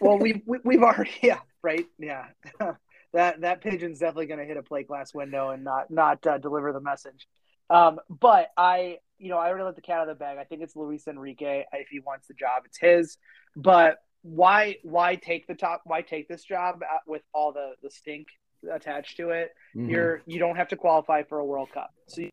Well 0.00 0.18
we've 0.18 0.42
we, 0.44 0.58
we've 0.64 0.82
already 0.82 1.12
yeah 1.22 1.38
right? 1.66 1.86
Yeah. 1.98 2.26
That 3.12 3.40
that 3.42 3.62
pigeon's 3.62 4.00
definitely 4.00 4.26
going 4.26 4.40
to 4.40 4.44
hit 4.44 4.58
a 4.58 4.62
plate 4.62 4.88
glass 4.88 5.14
window 5.14 5.48
and 5.50 5.64
not 5.64 5.90
not 5.90 6.26
uh, 6.26 6.36
deliver 6.36 6.72
the 6.72 6.80
message. 6.80 7.26
Um 7.70 7.98
but 8.10 8.48
i 8.58 8.98
you 9.18 9.30
know 9.30 9.38
i 9.38 9.48
already 9.48 9.64
let 9.64 9.76
the 9.76 9.80
cat 9.80 10.00
out 10.00 10.08
of 10.08 10.18
the 10.18 10.24
bag. 10.24 10.36
I 10.38 10.44
think 10.44 10.60
it's 10.60 10.76
luis 10.76 11.06
enrique 11.06 11.64
if 11.72 11.88
he 11.88 12.00
wants 12.00 12.26
the 12.28 12.34
job 12.34 12.64
it's 12.66 12.78
his. 12.78 13.16
But 13.54 13.98
why 14.22 14.76
why 14.82 15.14
take 15.14 15.46
the 15.46 15.54
top 15.54 15.82
why 15.86 16.02
take 16.02 16.28
this 16.28 16.44
job 16.44 16.80
uh, 16.82 16.98
with 17.06 17.22
all 17.32 17.52
the 17.52 17.68
the 17.82 17.90
stink 17.90 18.26
attached 18.70 19.16
to 19.18 19.30
it? 19.30 19.48
Mhm. 19.74 19.88
you're 19.90 20.22
you 20.26 20.38
don't 20.38 20.56
have 20.56 20.68
to 20.68 20.76
qualify 20.76 21.22
for 21.22 21.38
a 21.38 21.44
world 21.44 21.70
cup. 21.72 21.90
So 22.08 22.20
you 22.22 22.30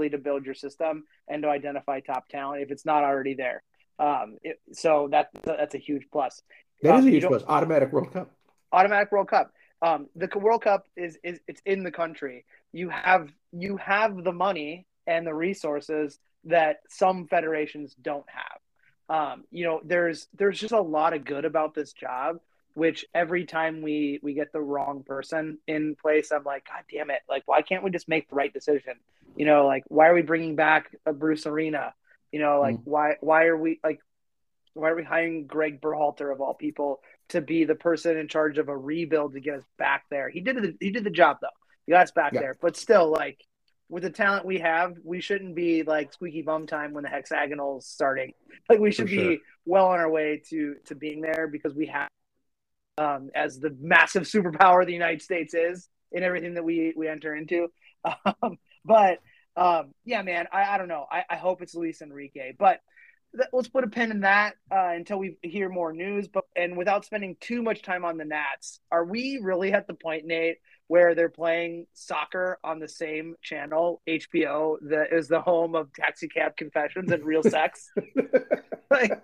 need 0.00 0.12
to 0.12 0.18
build 0.18 0.44
your 0.44 0.56
system 0.56 1.04
and 1.28 1.42
to 1.44 1.48
identify 1.48 2.00
top 2.00 2.28
talent 2.28 2.62
if 2.62 2.70
it's 2.70 2.84
not 2.84 3.02
already 3.04 3.34
there. 3.34 3.62
Um 3.98 4.36
it, 4.42 4.60
so 4.72 5.08
that 5.12 5.28
that's 5.42 5.74
a 5.74 5.78
huge 5.78 6.06
plus 6.12 6.42
that 6.82 6.96
is 6.96 7.02
um, 7.02 7.08
a 7.08 7.10
huge 7.10 7.24
plus 7.24 7.44
automatic 7.48 7.92
world 7.92 8.12
cup 8.12 8.30
automatic 8.74 9.12
World 9.12 9.28
Cup. 9.28 9.52
Um, 9.80 10.08
the 10.16 10.28
World 10.38 10.62
Cup 10.62 10.86
is 10.96 11.18
is 11.22 11.40
it's 11.46 11.62
in 11.64 11.84
the 11.84 11.90
country. 11.90 12.44
You 12.72 12.90
have 12.90 13.30
you 13.52 13.76
have 13.78 14.22
the 14.22 14.32
money 14.32 14.86
and 15.06 15.26
the 15.26 15.34
resources 15.34 16.18
that 16.44 16.80
some 16.88 17.26
federations 17.26 17.94
don't 18.00 18.26
have. 18.28 18.60
Um, 19.08 19.44
you 19.50 19.64
know, 19.64 19.80
there's 19.84 20.26
there's 20.36 20.58
just 20.58 20.72
a 20.72 20.80
lot 20.80 21.14
of 21.14 21.24
good 21.24 21.44
about 21.44 21.74
this 21.74 21.92
job. 21.92 22.38
Which 22.74 23.04
every 23.14 23.44
time 23.44 23.82
we 23.82 24.18
we 24.20 24.34
get 24.34 24.52
the 24.52 24.60
wrong 24.60 25.04
person 25.04 25.58
in 25.68 25.94
place, 25.94 26.32
I'm 26.32 26.42
like, 26.42 26.66
God 26.66 26.82
damn 26.90 27.10
it! 27.10 27.20
Like, 27.28 27.44
why 27.46 27.62
can't 27.62 27.84
we 27.84 27.90
just 27.90 28.08
make 28.08 28.28
the 28.28 28.34
right 28.34 28.52
decision? 28.52 28.94
You 29.36 29.46
know, 29.46 29.66
like 29.66 29.84
why 29.86 30.08
are 30.08 30.14
we 30.14 30.22
bringing 30.22 30.56
back 30.56 30.96
a 31.06 31.12
Bruce 31.12 31.46
Arena? 31.46 31.94
You 32.32 32.40
know, 32.40 32.60
like 32.60 32.78
why 32.82 33.14
why 33.20 33.44
are 33.44 33.56
we 33.56 33.78
like 33.84 34.00
why 34.74 34.90
are 34.90 34.96
we 34.96 35.04
hiring 35.04 35.46
Greg 35.46 35.80
Berhalter 35.80 36.32
of 36.32 36.40
all 36.40 36.54
people 36.54 37.00
to 37.28 37.40
be 37.40 37.64
the 37.64 37.74
person 37.74 38.16
in 38.18 38.28
charge 38.28 38.58
of 38.58 38.68
a 38.68 38.76
rebuild 38.76 39.32
to 39.34 39.40
get 39.40 39.56
us 39.58 39.64
back 39.78 40.04
there? 40.10 40.28
He 40.28 40.40
did 40.40 40.56
the, 40.56 40.76
he 40.80 40.90
did 40.90 41.04
the 41.04 41.10
job 41.10 41.38
though. 41.40 41.48
He 41.86 41.92
got 41.92 42.02
us 42.02 42.10
back 42.10 42.32
Yeah. 42.32 42.40
there, 42.40 42.56
but 42.60 42.76
still, 42.76 43.10
like 43.10 43.40
with 43.88 44.02
the 44.02 44.10
talent 44.10 44.44
we 44.46 44.58
have, 44.58 44.96
we 45.04 45.20
shouldn't 45.20 45.54
be 45.54 45.82
like 45.82 46.12
squeaky 46.12 46.42
bum 46.42 46.66
time 46.66 46.92
when 46.92 47.04
the 47.04 47.10
hexagonal's 47.10 47.86
starting. 47.86 48.32
Like 48.68 48.80
we 48.80 48.90
should 48.90 49.06
For 49.08 49.14
be 49.14 49.40
well 49.64 49.86
on 49.86 50.00
our 50.00 50.10
way 50.10 50.42
to 50.50 50.76
to 50.86 50.94
being 50.94 51.20
there 51.20 51.48
because 51.50 51.74
we 51.74 51.86
have, 51.86 52.08
um, 52.98 53.30
as 53.34 53.60
the 53.60 53.76
massive 53.80 54.22
superpower 54.24 54.84
the 54.84 54.92
United 54.92 55.22
States 55.22 55.54
is 55.54 55.88
in 56.12 56.22
everything 56.22 56.54
that 56.54 56.64
we 56.64 56.94
we 56.96 57.08
enter 57.08 57.34
into. 57.34 57.68
Um, 58.42 58.58
but 58.84 59.20
um, 59.56 59.94
yeah, 60.04 60.20
man, 60.20 60.46
I, 60.52 60.64
I 60.74 60.78
don't 60.78 60.88
know. 60.88 61.06
I, 61.10 61.24
I 61.30 61.36
hope 61.36 61.62
it's 61.62 61.74
Luis 61.74 62.02
Enrique, 62.02 62.52
but 62.58 62.80
let's 63.52 63.68
put 63.68 63.84
a 63.84 63.88
pin 63.88 64.10
in 64.10 64.20
that 64.20 64.54
uh, 64.70 64.90
until 64.94 65.18
we 65.18 65.36
hear 65.42 65.68
more 65.68 65.92
news. 65.92 66.28
But 66.28 66.44
and 66.56 66.76
without 66.76 67.04
spending 67.04 67.36
too 67.40 67.62
much 67.62 67.82
time 67.82 68.04
on 68.04 68.16
the 68.16 68.24
Nats, 68.24 68.80
are 68.92 69.04
we 69.04 69.38
really 69.42 69.72
at 69.72 69.86
the 69.86 69.94
point, 69.94 70.24
Nate, 70.26 70.58
where 70.86 71.14
they're 71.14 71.28
playing 71.30 71.86
soccer 71.94 72.58
on 72.62 72.78
the 72.78 72.88
same 72.88 73.34
channel, 73.42 74.02
HBO, 74.08 74.76
that 74.90 75.12
is 75.12 75.28
the 75.28 75.40
home 75.40 75.74
of 75.74 75.92
Taxi 75.94 76.28
Cab 76.28 76.56
Confessions 76.56 77.10
and 77.10 77.24
Real 77.24 77.42
Sex? 77.42 77.90
like, 78.90 79.22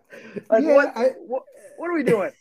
like 0.49 0.64
Yeah, 0.64 0.75
what, 0.75 0.96
I- 0.96 1.14
what? 1.27 1.42
What 1.77 1.90
are 1.90 1.94
we 1.94 2.03
doing? 2.03 2.33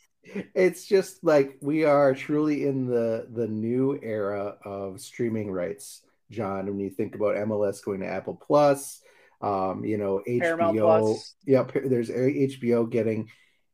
it's 0.53 0.85
just 0.85 1.23
like 1.23 1.57
we 1.61 1.85
are 1.85 2.13
truly 2.13 2.65
in 2.67 2.85
the 2.85 3.25
the 3.31 3.47
new 3.47 3.97
era 4.03 4.57
of 4.65 4.99
streaming 4.99 5.49
rights 5.49 6.01
john 6.29 6.67
when 6.67 6.77
you 6.77 6.89
think 6.89 7.15
about 7.15 7.35
mls 7.37 7.83
going 7.83 8.01
to 8.01 8.05
apple 8.05 8.35
plus 8.35 9.01
um 9.41 9.85
you 9.85 9.97
know 9.97 10.21
hbo 10.27 11.17
yeah 11.45 11.63
there's 11.85 12.09
hbo 12.09 12.89
getting 12.89 13.29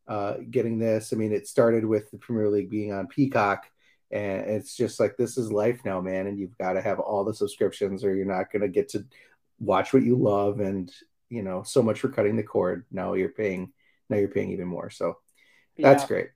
uh 0.08 0.36
getting 0.52 0.78
this 0.78 1.12
i 1.14 1.16
mean 1.16 1.32
it 1.32 1.48
started 1.48 1.84
with 1.84 2.10
the 2.12 2.18
premier 2.18 2.50
league 2.50 2.70
being 2.70 2.94
on 2.94 3.08
peacock 3.08 3.66
and 4.12 4.42
it's 4.50 4.76
just 4.76 5.00
like 5.00 5.18
this 5.18 5.38
is 5.38 5.52
life 5.52 5.82
now 5.84 6.00
man 6.00 6.28
and 6.28 6.38
you've 6.40 6.58
got 6.58 6.74
to 6.74 6.82
have 6.82 7.00
all 7.00 7.24
the 7.24 7.34
subscriptions 7.34 8.04
or 8.04 8.16
you're 8.16 8.26
not 8.26 8.52
going 8.52 8.62
to 8.62 8.68
get 8.68 8.90
to 8.90 9.04
watch 9.60 9.94
what 9.94 10.04
you 10.04 10.16
love 10.16 10.60
and 10.60 10.92
you 11.30 11.42
know 11.42 11.64
so 11.64 11.82
much 11.82 12.00
for 12.00 12.10
cutting 12.10 12.36
the 12.36 12.44
cord 12.44 12.86
now 12.92 13.14
you're 13.14 13.30
paying 13.30 13.72
now 14.10 14.18
you're 14.18 14.28
paying 14.28 14.52
even 14.52 14.68
more 14.68 14.90
so 14.92 15.18
that's 15.80 16.04
Yeah. 16.04 16.08
great 16.08 16.30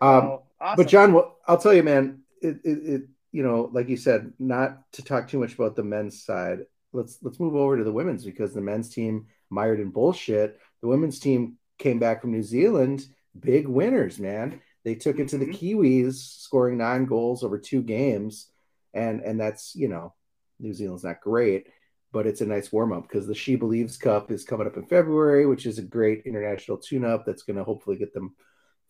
um 0.00 0.24
Oh, 0.24 0.42
awesome. 0.60 0.84
but 0.84 0.90
John, 0.90 1.22
I'll 1.46 1.58
tell 1.58 1.74
you, 1.74 1.82
man, 1.82 2.20
it, 2.40 2.58
it, 2.64 2.78
it, 2.84 3.02
you 3.32 3.42
know, 3.42 3.68
like 3.72 3.88
you 3.88 3.96
said, 3.96 4.32
not 4.38 4.90
to 4.92 5.02
talk 5.02 5.28
too 5.28 5.38
much 5.38 5.54
about 5.54 5.76
the 5.76 5.82
men's 5.82 6.22
side. 6.24 6.60
Let's 6.92 7.18
let's 7.22 7.40
move 7.40 7.54
over 7.54 7.76
to 7.76 7.84
the 7.84 7.92
women's 7.92 8.24
because 8.24 8.52
the 8.52 8.60
men's 8.60 8.88
team 8.88 9.26
mired 9.50 9.80
in 9.80 9.90
bullshit. 9.90 10.58
The 10.80 10.88
women's 10.88 11.18
team 11.18 11.58
came 11.78 11.98
back 11.98 12.20
from 12.20 12.32
New 12.32 12.42
Zealand, 12.42 13.06
big 13.38 13.66
winners, 13.66 14.18
man. 14.18 14.60
They 14.84 14.94
took 14.94 15.18
it 15.18 15.28
to 15.28 15.38
the 15.38 15.46
Mhm. 15.46 15.54
Kiwis, 15.54 16.14
scoring 16.14 16.76
nine 16.78 17.06
goals 17.06 17.44
over 17.44 17.58
two 17.58 17.82
games, 17.82 18.50
and 18.92 19.20
and 19.20 19.40
that's 19.40 19.74
you 19.74 19.88
know, 19.88 20.14
New 20.60 20.74
Zealand's 20.74 21.04
not 21.04 21.20
great, 21.20 21.68
but 22.12 22.26
it's 22.26 22.40
a 22.40 22.46
nice 22.46 22.70
warm 22.72 22.92
up 22.92 23.04
because 23.08 23.26
the 23.26 23.34
She 23.34 23.56
Believes 23.56 23.96
Cup 23.96 24.30
is 24.30 24.44
coming 24.44 24.66
up 24.66 24.76
in 24.76 24.84
February, 24.86 25.46
which 25.46 25.66
is 25.66 25.78
a 25.78 25.82
great 25.82 26.22
international 26.26 26.76
tune 26.78 27.04
up 27.04 27.24
that's 27.24 27.42
going 27.42 27.56
to 27.56 27.64
hopefully 27.64 27.96
get 27.96 28.12
them 28.12 28.34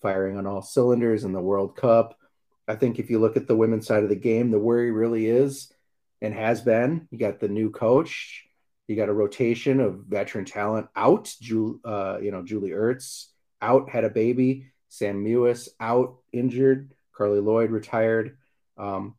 firing 0.01 0.37
on 0.37 0.47
all 0.47 0.63
cylinders 0.63 1.25
in 1.25 1.33
the 1.33 1.41
World 1.41 1.77
Cup. 1.77 2.19
I 2.67 2.75
think 2.75 2.99
if 2.99 3.11
you 3.11 3.19
look 3.21 3.37
at 3.37 3.47
the 3.47 3.57
women's 3.57 3.87
side 3.87 4.03
of 4.03 4.09
the 4.09 4.17
game, 4.17 4.51
the 4.51 4.59
worry 4.59 4.91
really 4.91 5.27
is 5.27 5.73
and 6.23 6.33
has 6.33 6.63
been 6.63 7.07
you 7.11 7.19
got 7.19 7.39
the 7.41 7.49
new 7.49 7.69
coach, 7.71 8.45
you 8.89 8.97
got 8.97 9.11
a 9.11 9.13
rotation 9.13 9.81
of 9.81 10.05
veteran 10.09 10.45
talent 10.47 10.87
out. 10.97 11.31
Ju- 11.41 11.81
uh, 11.85 12.19
you 12.23 12.31
know, 12.31 12.43
Julie 12.43 12.71
Ertz 12.71 13.27
out, 13.61 13.91
had 13.91 14.05
a 14.05 14.11
baby. 14.11 14.69
Sam 14.89 15.25
Mewis 15.25 15.69
out, 15.81 16.17
injured. 16.33 16.93
Carli 17.17 17.41
Lloyd 17.45 17.71
retired. 17.71 18.37
Um, 18.79 19.15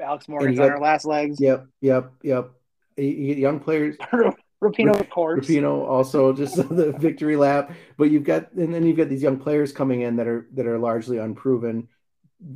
Alex 0.00 0.28
Morgan's 0.28 0.58
on 0.60 0.66
got- 0.68 0.72
her 0.74 0.80
last 0.80 1.04
legs. 1.04 1.40
yep, 1.40 1.66
yep, 1.80 2.12
yep. 2.22 2.50
You- 2.96 3.04
you 3.04 3.26
get 3.28 3.38
young 3.38 3.60
players, 3.60 3.96
Rapinoe, 4.62 4.98
of 5.00 5.08
course. 5.08 5.46
Rapinoe 5.46 5.86
also 5.88 6.32
just 6.32 6.56
the 6.76 6.92
victory 6.98 7.36
lap. 7.36 7.72
But 7.96 8.10
you've 8.10 8.24
got 8.24 8.52
and 8.52 8.74
then 8.74 8.84
you've 8.84 8.96
got 8.96 9.08
these 9.08 9.22
young 9.22 9.38
players 9.38 9.70
coming 9.72 10.00
in 10.02 10.16
that 10.16 10.26
are 10.26 10.48
that 10.54 10.66
are 10.66 10.78
largely 10.78 11.18
unproven, 11.18 11.88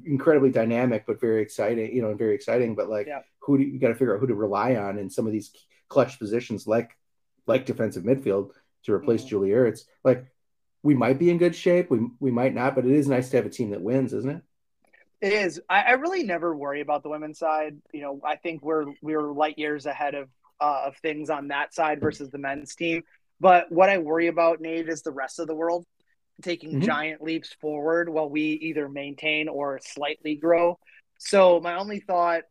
incredibly 0.04 0.50
dynamic 0.50 1.04
but 1.06 1.20
very 1.20 1.42
exciting. 1.42 1.94
You 1.94 2.02
know, 2.02 2.10
and 2.10 2.18
very 2.18 2.34
exciting. 2.34 2.74
But 2.74 2.88
like, 2.88 3.06
Yeah. 3.06 3.22
who 3.40 3.58
do 3.58 3.64
you 3.64 3.78
got 3.78 3.88
to 3.88 3.94
figure 3.94 4.14
out 4.14 4.20
who 4.20 4.26
to 4.26 4.34
rely 4.34 4.76
on 4.76 4.98
in 4.98 5.10
some 5.10 5.26
of 5.26 5.32
these 5.32 5.52
clutch 5.88 6.18
positions, 6.18 6.66
like 6.66 6.96
like 7.46 7.66
defensive 7.66 8.04
midfield 8.04 8.52
to 8.84 8.92
replace 8.92 9.24
Mhm. 9.24 9.28
Julie 9.28 9.50
Ertz. 9.50 9.84
Like, 10.04 10.26
we 10.84 10.94
might 10.94 11.18
be 11.18 11.30
in 11.30 11.38
good 11.38 11.54
shape. 11.56 11.90
We 11.90 12.08
we 12.20 12.30
might 12.30 12.54
not, 12.54 12.74
but 12.74 12.84
it 12.86 12.92
is 12.92 13.08
nice 13.08 13.30
to 13.30 13.36
have 13.36 13.46
a 13.46 13.50
team 13.50 13.70
that 13.70 13.82
wins, 13.82 14.12
isn't 14.12 14.30
it? 14.30 14.42
It 15.20 15.32
is. 15.32 15.60
I, 15.68 15.82
I 15.82 15.90
really 15.92 16.24
never 16.24 16.54
worry 16.56 16.80
about 16.80 17.02
the 17.04 17.08
women's 17.08 17.38
side. 17.38 17.80
You 17.92 18.02
know, 18.02 18.20
I 18.24 18.36
think 18.36 18.62
we're 18.62 18.86
we're 19.02 19.32
light 19.32 19.58
years 19.58 19.86
ahead 19.86 20.14
of 20.14 20.28
uh, 20.60 20.82
of 20.86 20.96
things 20.98 21.30
on 21.30 21.48
that 21.48 21.74
side 21.74 22.00
versus 22.00 22.30
the 22.30 22.38
men's 22.38 22.74
team. 22.74 23.02
But 23.40 23.70
what 23.72 23.88
I 23.88 23.98
worry 23.98 24.28
about, 24.28 24.60
Nate, 24.60 24.88
is 24.88 25.02
the 25.02 25.10
rest 25.10 25.40
of 25.40 25.48
the 25.48 25.54
world 25.54 25.84
taking 26.42 26.80
Mhm. 26.80 26.84
giant 26.84 27.22
leaps 27.22 27.52
forward 27.54 28.08
while 28.08 28.28
we 28.28 28.42
either 28.42 28.88
maintain 28.88 29.48
or 29.48 29.78
slightly 29.80 30.34
grow. 30.36 30.78
So 31.18 31.60
my 31.60 31.76
only 31.76 32.00
thought 32.00 32.44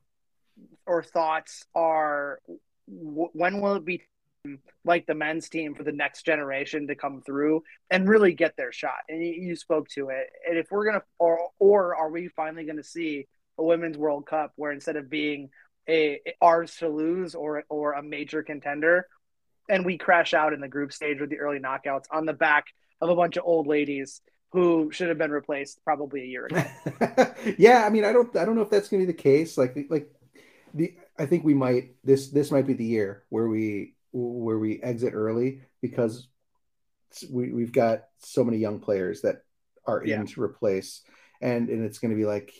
or 0.85 1.03
thoughts 1.03 1.65
are, 1.75 2.39
w- 2.87 3.29
when 3.33 3.61
will 3.61 3.75
it 3.75 3.85
be 3.85 4.03
like 4.83 5.05
the 5.05 5.13
men's 5.13 5.49
team 5.49 5.75
for 5.75 5.83
the 5.83 5.91
next 5.91 6.23
generation 6.25 6.87
to 6.87 6.95
come 6.95 7.21
through 7.21 7.63
and 7.91 8.09
really 8.09 8.33
get 8.33 8.57
their 8.57 8.71
shot? 8.71 9.01
And 9.07 9.23
you, 9.23 9.33
you 9.33 9.55
spoke 9.55 9.87
to 9.89 10.09
it. 10.09 10.31
And 10.47 10.57
if 10.57 10.71
we're 10.71 10.85
gonna, 10.85 11.03
or 11.19 11.51
or 11.59 11.95
are 11.95 12.09
we 12.09 12.27
finally 12.29 12.63
going 12.65 12.77
to 12.77 12.83
see 12.83 13.27
a 13.57 13.63
women's 13.63 13.97
World 13.97 14.25
Cup 14.25 14.53
where 14.55 14.71
instead 14.71 14.95
of 14.95 15.09
being 15.09 15.49
a 15.87 16.21
ours 16.41 16.75
to 16.77 16.89
lose 16.89 17.35
or 17.35 17.63
or 17.69 17.93
a 17.93 18.01
major 18.03 18.41
contender, 18.41 19.07
and 19.69 19.85
we 19.85 19.97
crash 19.97 20.33
out 20.33 20.53
in 20.53 20.61
the 20.61 20.67
group 20.67 20.91
stage 20.91 21.19
with 21.19 21.29
the 21.29 21.39
early 21.39 21.59
knockouts 21.59 22.05
on 22.11 22.25
the 22.25 22.33
back 22.33 22.65
of 23.01 23.09
a 23.09 23.15
bunch 23.15 23.37
of 23.37 23.43
old 23.45 23.67
ladies 23.67 24.21
who 24.51 24.91
should 24.91 25.09
have 25.09 25.17
been 25.17 25.31
replaced 25.31 25.83
probably 25.83 26.21
a 26.21 26.25
year 26.25 26.45
ago. 26.45 26.63
yeah, 27.57 27.85
I 27.85 27.89
mean, 27.89 28.03
I 28.03 28.11
don't, 28.11 28.35
I 28.35 28.45
don't 28.45 28.55
know 28.55 28.61
if 28.61 28.69
that's 28.69 28.89
going 28.89 29.01
to 29.01 29.07
be 29.07 29.11
the 29.13 29.17
case. 29.17 29.57
Like, 29.57 29.77
like 29.89 30.11
the, 30.73 30.95
I 31.17 31.25
think 31.25 31.43
we 31.43 31.53
might 31.53 31.95
this 32.03 32.29
this 32.29 32.51
might 32.51 32.67
be 32.67 32.73
the 32.73 32.85
year 32.85 33.23
where 33.29 33.47
we 33.47 33.95
where 34.11 34.59
we 34.59 34.81
exit 34.81 35.13
early 35.13 35.61
because 35.81 36.27
we 37.29 37.51
we've 37.51 37.71
got 37.71 38.03
so 38.19 38.43
many 38.43 38.57
young 38.57 38.79
players 38.79 39.21
that 39.21 39.43
are 39.85 40.03
Yeah. 40.05 40.19
in 40.19 40.27
to 40.27 40.41
replace, 40.41 41.01
and 41.41 41.69
and 41.69 41.85
it's 41.85 41.99
going 41.99 42.11
to 42.11 42.17
be 42.17 42.25
like, 42.25 42.53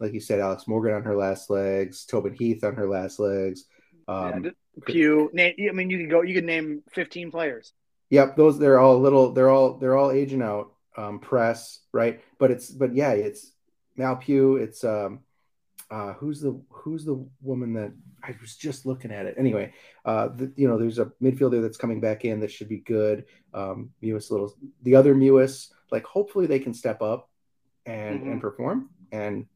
like 0.00 0.12
you 0.12 0.20
said, 0.20 0.40
Alex 0.40 0.68
Morgan 0.68 0.94
on 0.94 1.02
her 1.02 1.16
last 1.16 1.50
legs, 1.50 2.04
Tobin 2.04 2.34
Heath 2.34 2.64
on 2.64 2.74
her 2.76 2.88
last 2.88 3.18
legs. 3.18 3.64
Um, 4.06 4.44
Yeah, 4.44 4.50
Pugh, 4.86 5.30
I 5.38 5.72
mean, 5.72 5.90
you 5.90 5.98
could 5.98 6.10
go, 6.10 6.22
you 6.22 6.34
could 6.34 6.44
name 6.44 6.82
15 6.92 7.30
players. 7.30 7.72
Yep, 8.10 8.36
those 8.36 8.58
they're 8.58 8.78
all 8.78 8.98
little 9.00 9.32
they're 9.32 9.50
all 9.50 9.74
they're 9.74 9.96
all 9.96 10.10
aging 10.10 10.42
out. 10.42 10.72
Um, 10.96 11.20
press 11.20 11.80
right, 11.92 12.20
but 12.38 12.50
it's 12.50 12.70
but 12.70 12.94
yeah, 12.94 13.12
it's 13.12 13.52
Mal 13.96 14.16
Pugh. 14.16 14.56
It's 14.56 14.82
um, 14.82 15.20
uh, 15.90 16.14
who's 16.14 16.40
the 16.40 16.60
who's 16.70 17.04
the 17.04 17.24
woman 17.40 17.72
that 17.74 17.92
I 18.22 18.34
was 18.40 18.56
just 18.56 18.84
looking 18.86 19.12
at 19.12 19.26
it 19.26 19.36
anyway. 19.38 19.72
Uh, 20.04 20.28
the, 20.28 20.52
you 20.56 20.66
know, 20.66 20.76
there's 20.78 20.98
a 20.98 21.12
midfielder 21.22 21.62
that's 21.62 21.76
coming 21.76 22.00
back 22.00 22.24
in 22.24 22.40
that 22.40 22.50
should 22.50 22.68
be 22.68 22.78
good. 22.78 23.26
Um, 23.54 23.90
Mewis 24.02 24.30
little 24.30 24.54
the 24.82 24.96
other 24.96 25.14
Mewis, 25.14 25.70
like 25.92 26.04
hopefully 26.04 26.46
they 26.46 26.58
can 26.58 26.74
step 26.74 27.00
up 27.02 27.30
and 27.86 28.20
Mhm. 28.22 28.32
and 28.32 28.40
perform 28.40 28.90
and 29.12 29.46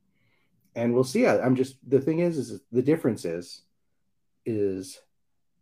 and 0.75 0.95
we'll 0.95 1.05
see. 1.05 1.27
I, 1.27 1.41
I'm 1.41 1.57
just 1.57 1.77
the 1.89 2.01
thing 2.01 2.21
is 2.21 2.39
is 2.39 2.61
the 2.71 2.83
difference 2.83 3.25
is 3.25 3.63
is 4.47 5.01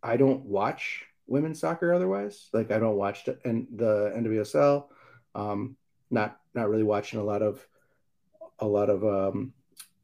I 0.03 0.17
don't 0.17 0.45
watch 0.45 1.05
women's 1.31 1.59
soccer 1.59 1.93
otherwise. 1.93 2.49
Like 2.53 2.71
I 2.71 2.79
don't 2.79 2.97
watch 2.97 3.25
the, 3.25 3.39
and 3.45 3.67
the 3.75 4.13
NWSL. 4.15 4.85
Um, 5.33 5.77
not 6.09 6.39
not 6.53 6.69
really 6.69 6.83
watching 6.83 7.19
a 7.19 7.23
lot 7.23 7.41
of 7.41 7.65
a 8.59 8.67
lot 8.67 8.89
of 8.89 9.03
um, 9.03 9.53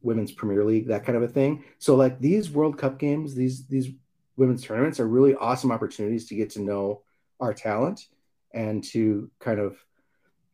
women's 0.02 0.32
Premier 0.32 0.64
League 0.64 0.88
that 0.88 1.06
kind 1.06 1.18
of 1.18 1.24
a 1.24 1.28
thing. 1.28 1.64
So 1.80 1.96
like 1.96 2.20
these 2.20 2.50
World 2.50 2.78
Cup 2.78 2.98
games, 2.98 3.36
these 3.36 3.68
these 3.68 3.90
women's 4.38 4.64
tournaments 4.64 5.00
are 5.00 5.08
really 5.08 5.36
awesome 5.36 5.72
opportunities 5.72 6.28
to 6.30 6.36
get 6.36 6.52
to 6.52 6.62
know 6.62 7.02
our 7.40 7.54
talent 7.54 8.08
and 8.54 8.84
to 8.84 9.30
kind 9.40 9.60
of 9.60 9.78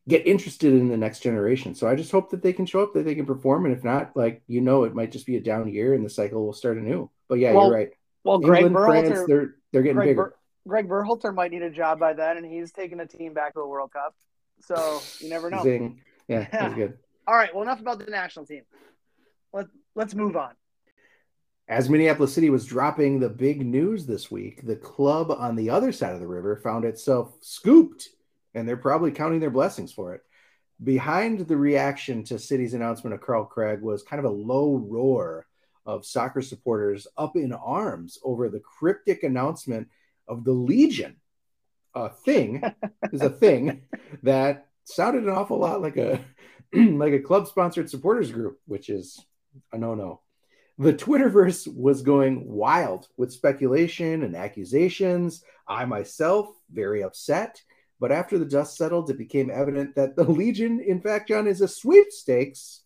get 0.07 0.27
interested 0.27 0.73
in 0.73 0.89
the 0.89 0.97
next 0.97 1.19
generation. 1.19 1.75
So 1.75 1.87
I 1.87 1.95
just 1.95 2.11
hope 2.11 2.31
that 2.31 2.41
they 2.41 2.51
can 2.51 2.65
show 2.65 2.83
up, 2.83 2.93
that 2.93 3.05
they 3.05 3.15
can 3.15 3.25
perform, 3.25 3.65
and 3.65 3.75
if 3.75 3.83
not, 3.83 4.15
like 4.15 4.41
you 4.47 4.61
know, 4.61 4.83
it 4.83 4.95
might 4.95 5.11
just 5.11 5.25
be 5.25 5.37
a 5.37 5.41
down 5.41 5.71
year 5.71 5.93
and 5.93 6.05
the 6.05 6.09
cycle 6.09 6.45
will 6.45 6.53
start 6.53 6.77
anew. 6.77 7.09
But 7.27 7.39
yeah, 7.39 7.53
Well, 7.53 7.65
you're 7.65 7.75
right. 7.75 7.89
Well, 8.23 8.39
Greg 8.39 8.65
England, 8.65 8.85
France, 8.85 9.09
Berhalter, 9.09 9.27
they're 9.27 9.55
they're 9.71 9.81
getting 9.81 9.95
Greg, 9.97 10.09
bigger. 10.09 10.23
Ber, 10.23 10.35
Greg 10.67 10.87
Berhalter 10.87 11.33
might 11.33 11.51
need 11.51 11.61
a 11.61 11.69
job 11.69 11.99
by 11.99 12.13
then, 12.13 12.37
and 12.37 12.45
he's 12.45 12.71
taking 12.71 12.99
a 12.99 13.05
team 13.05 13.33
back 13.33 13.53
to 13.53 13.59
a 13.59 13.67
World 13.67 13.91
Cup. 13.91 14.15
So 14.61 15.01
you 15.19 15.29
never 15.29 15.49
know. 15.49 15.61
Zing. 15.63 16.01
Yeah, 16.27 16.47
that's 16.51 16.75
good. 16.75 16.97
All 17.27 17.35
right. 17.35 17.53
Well, 17.53 17.63
enough 17.63 17.81
about 17.81 17.99
the 17.99 18.05
national 18.05 18.45
team. 18.45 18.63
Let 19.51 19.67
Let's 19.95 20.15
move 20.15 20.35
on. 20.35 20.51
As 21.67 21.89
Minneapolis 21.89 22.33
City 22.33 22.49
was 22.49 22.65
dropping 22.65 23.19
the 23.19 23.29
big 23.29 23.65
news 23.65 24.05
this 24.05 24.29
week, 24.29 24.65
the 24.65 24.75
club 24.75 25.31
on 25.31 25.55
the 25.55 25.69
other 25.69 25.91
side 25.91 26.13
of 26.13 26.19
the 26.19 26.27
river 26.27 26.57
found 26.57 26.83
itself 26.83 27.35
scooped, 27.41 28.09
and 28.53 28.67
they're 28.67 28.75
probably 28.75 29.11
counting 29.11 29.39
their 29.39 29.49
blessings 29.49 29.93
for 29.93 30.13
it. 30.13 30.21
Behind 30.83 31.39
the 31.39 31.55
reaction 31.55 32.23
to 32.25 32.39
City's 32.39 32.73
announcement 32.73 33.13
of 33.13 33.21
Carl 33.21 33.45
Craig 33.45 33.81
was 33.81 34.03
kind 34.03 34.19
of 34.19 34.25
a 34.25 34.35
low 34.35 34.75
roar 34.75 35.45
of 35.85 36.05
soccer 36.05 36.41
supporters 36.41 37.07
up 37.17 37.35
in 37.35 37.53
arms 37.53 38.17
over 38.23 38.49
the 38.49 38.59
cryptic 38.59 39.23
announcement 39.23 39.87
of 40.27 40.43
the 40.43 40.51
Legion. 40.51 41.17
A 41.95 42.09
thing 42.09 42.63
is 43.11 43.21
a 43.21 43.29
thing 43.29 43.83
that 44.23 44.67
sounded 44.83 45.23
an 45.23 45.29
awful 45.29 45.59
lot 45.59 45.81
like 45.81 45.97
a 45.97 46.23
like 46.73 47.13
a 47.13 47.19
club 47.19 47.47
sponsored 47.47 47.89
supporters 47.89 48.31
group, 48.31 48.59
which 48.65 48.89
is 48.89 49.23
a 49.71 49.77
no 49.77 49.93
no. 49.93 50.21
The 50.79 50.93
Twitterverse 50.93 51.71
was 51.73 52.01
going 52.01 52.49
wild 52.49 53.07
with 53.15 53.31
speculation 53.31 54.23
and 54.23 54.35
accusations. 54.35 55.43
I 55.67 55.85
myself, 55.85 56.47
very 56.71 57.03
upset. 57.03 57.61
But 57.99 58.11
after 58.11 58.39
the 58.39 58.45
dust 58.45 58.75
settled, 58.75 59.09
it 59.09 59.17
became 59.17 59.51
evident 59.51 59.95
that 59.95 60.15
the 60.15 60.23
Legion, 60.23 60.79
in 60.81 60.99
fact, 60.99 61.29
John, 61.29 61.47
is 61.47 61.61
a 61.61 61.67
sweepstakes 61.67 62.81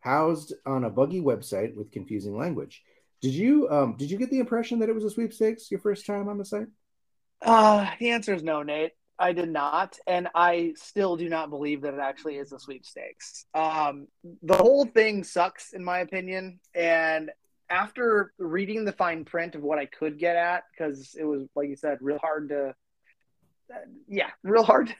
housed 0.00 0.54
on 0.66 0.84
a 0.84 0.90
buggy 0.90 1.20
website 1.20 1.74
with 1.74 1.90
confusing 1.90 2.36
language. 2.36 2.82
Did 3.20 3.34
you 3.34 3.68
um, 3.70 3.96
did 3.96 4.10
you 4.10 4.18
get 4.18 4.30
the 4.30 4.38
impression 4.38 4.78
that 4.78 4.88
it 4.88 4.94
was 4.94 5.04
a 5.04 5.10
sweepstakes 5.10 5.70
your 5.70 5.80
first 5.80 6.06
time 6.06 6.28
on 6.28 6.38
the 6.38 6.44
site? 6.44 6.68
Uh, 7.42 7.90
the 7.98 8.10
answer 8.10 8.34
is 8.34 8.42
no, 8.42 8.62
Nate. 8.62 8.92
I 9.20 9.34
did 9.34 9.50
not, 9.50 9.98
and 10.06 10.28
I 10.34 10.72
still 10.76 11.16
do 11.16 11.28
not 11.28 11.50
believe 11.50 11.82
that 11.82 11.92
it 11.92 12.00
actually 12.00 12.36
is 12.36 12.52
a 12.52 12.58
sweepstakes. 12.58 13.44
Um, 13.54 14.08
the 14.42 14.56
whole 14.56 14.86
thing 14.86 15.24
sucks, 15.24 15.74
in 15.74 15.84
my 15.84 15.98
opinion. 15.98 16.58
And 16.74 17.30
after 17.68 18.32
reading 18.38 18.86
the 18.86 18.92
fine 18.92 19.26
print 19.26 19.54
of 19.54 19.62
what 19.62 19.78
I 19.78 19.84
could 19.84 20.18
get 20.18 20.36
at, 20.36 20.64
because 20.72 21.14
it 21.18 21.24
was, 21.24 21.46
like 21.54 21.68
you 21.68 21.76
said, 21.76 21.98
real 22.00 22.18
hard 22.18 22.48
to, 22.48 22.74
yeah, 24.08 24.30
real 24.42 24.64
hard, 24.64 24.94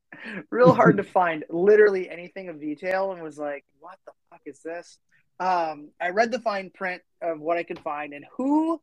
real 0.50 0.74
hard 0.74 0.96
to 0.96 1.04
find 1.04 1.44
literally 1.48 2.10
anything 2.10 2.48
of 2.48 2.60
detail, 2.60 3.12
and 3.12 3.22
was 3.22 3.38
like, 3.38 3.64
what 3.78 3.98
the 4.04 4.12
fuck 4.30 4.40
is 4.46 4.60
this? 4.62 4.98
Um, 5.40 5.88
I 5.98 6.10
read 6.10 6.30
the 6.30 6.38
fine 6.38 6.70
print 6.70 7.02
of 7.22 7.40
what 7.40 7.56
I 7.56 7.62
could 7.62 7.78
find, 7.78 8.12
and 8.12 8.26
who 8.36 8.80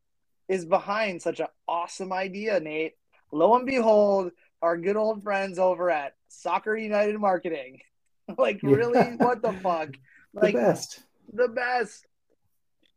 is 0.49 0.65
behind 0.65 1.21
such 1.21 1.39
an 1.39 1.47
awesome 1.67 2.11
idea, 2.11 2.59
Nate? 2.59 2.95
Lo 3.31 3.55
and 3.55 3.65
behold, 3.65 4.31
our 4.61 4.75
good 4.75 4.95
old 4.95 5.21
friends 5.21 5.59
over 5.59 5.91
at 5.91 6.15
Soccer 6.29 6.75
United 6.75 7.19
Marketing. 7.19 7.79
like, 8.37 8.59
really? 8.63 8.99
What 9.17 9.41
the 9.41 9.53
fuck? 9.53 9.89
Like, 10.33 10.53
the 10.53 10.59
best. 10.59 10.99
the 11.33 11.47
best. 11.47 12.05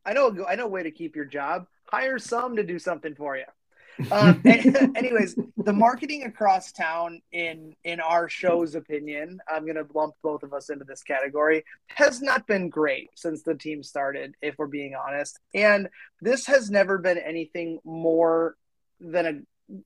I 0.05 0.12
know. 0.12 0.44
I 0.46 0.57
know 0.57 0.66
a 0.66 0.68
way 0.68 0.83
to 0.83 0.90
keep 0.90 1.16
your 1.16 1.25
job. 1.25 1.66
Hire 1.85 2.18
some 2.18 2.57
to 2.57 2.64
do 2.64 2.79
something 2.79 3.14
for 3.14 3.35
you. 3.35 3.44
Um, 4.11 4.40
an- 4.44 4.92
anyways, 4.96 5.37
the 5.57 5.72
marketing 5.72 6.24
across 6.24 6.72
town, 6.72 7.20
in 7.33 7.74
in 7.85 8.00
our 8.00 8.29
show's 8.29 8.74
opinion, 8.74 9.40
I'm 9.48 9.64
going 9.64 9.76
to 9.76 9.87
lump 9.94 10.14
both 10.22 10.42
of 10.42 10.53
us 10.53 10.70
into 10.70 10.85
this 10.85 11.03
category, 11.03 11.64
has 11.88 12.22
not 12.22 12.46
been 12.46 12.68
great 12.68 13.11
since 13.14 13.42
the 13.42 13.55
team 13.55 13.83
started. 13.83 14.35
If 14.42 14.57
we're 14.59 14.66
being 14.66 14.94
honest, 14.94 15.38
and 15.55 15.88
this 16.20 16.46
has 16.46 16.70
never 16.70 16.98
been 16.98 17.18
anything 17.18 17.79
more 17.85 18.57
than 19.00 19.26
a. 19.26 19.76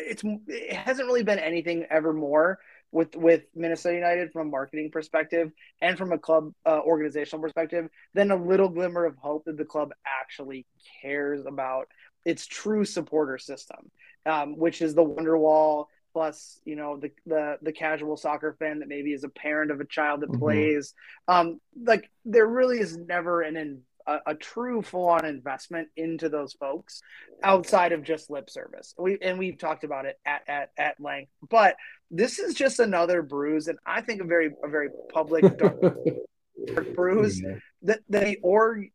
It's 0.00 0.22
it 0.24 0.74
hasn't 0.74 1.06
really 1.06 1.22
been 1.22 1.38
anything 1.38 1.86
ever 1.90 2.12
more 2.12 2.58
with 2.90 3.16
with 3.16 3.42
Minnesota 3.54 3.96
United 3.96 4.32
from 4.32 4.48
a 4.48 4.50
marketing 4.50 4.90
perspective 4.90 5.50
and 5.80 5.98
from 5.98 6.12
a 6.12 6.18
club 6.18 6.52
uh, 6.66 6.80
organizational 6.80 7.42
perspective 7.42 7.88
than 8.14 8.30
a 8.30 8.36
little 8.36 8.68
glimmer 8.68 9.04
of 9.04 9.16
hope 9.16 9.44
that 9.44 9.56
the 9.56 9.64
club 9.64 9.92
actually 10.06 10.66
cares 11.02 11.44
about 11.46 11.88
its 12.28 12.46
true 12.46 12.84
supporter 12.84 13.38
system, 13.38 13.90
um, 14.26 14.56
which 14.56 14.82
is 14.82 14.94
the 14.94 15.04
Wonderwall 15.04 15.86
plus 16.12 16.60
you 16.64 16.74
know 16.76 16.96
the, 16.96 17.10
the 17.26 17.58
the 17.62 17.72
casual 17.72 18.16
soccer 18.16 18.56
fan 18.58 18.78
that 18.80 18.88
maybe 18.88 19.12
is 19.12 19.24
a 19.24 19.28
parent 19.28 19.70
of 19.70 19.80
a 19.80 19.84
child 19.86 20.20
that 20.20 20.30
Mhm. 20.30 20.38
plays. 20.38 20.94
Um, 21.26 21.60
like 21.90 22.10
there 22.24 22.46
really 22.46 22.80
is 22.80 22.96
never 22.96 23.42
an 23.42 23.56
in, 23.56 23.82
a, 24.06 24.18
a 24.32 24.34
true 24.34 24.80
full 24.82 25.08
on 25.08 25.24
investment 25.26 25.88
into 25.96 26.28
those 26.30 26.54
folks 26.54 27.00
outside 27.42 27.92
of 27.92 28.02
just 28.02 28.30
lip 28.30 28.48
service. 28.50 28.94
We 28.98 29.18
and 29.22 29.38
we've 29.38 29.58
talked 29.58 29.84
about 29.84 30.04
it 30.06 30.18
at 30.26 30.42
at 30.48 30.70
at 30.76 31.00
length, 31.00 31.30
but 31.48 31.76
this 32.10 32.38
is 32.38 32.54
just 32.54 32.78
another 32.80 33.22
bruise, 33.22 33.68
and 33.68 33.78
I 33.86 34.00
think 34.02 34.20
a 34.20 34.24
very 34.24 34.50
a 34.64 34.68
very 34.68 34.88
public 35.12 35.42
dark, 35.58 35.80
dark 35.80 36.94
bruise 36.94 37.40
Yeah. 37.40 37.56
that 37.82 38.00
the 38.08 38.36
org 38.42 38.90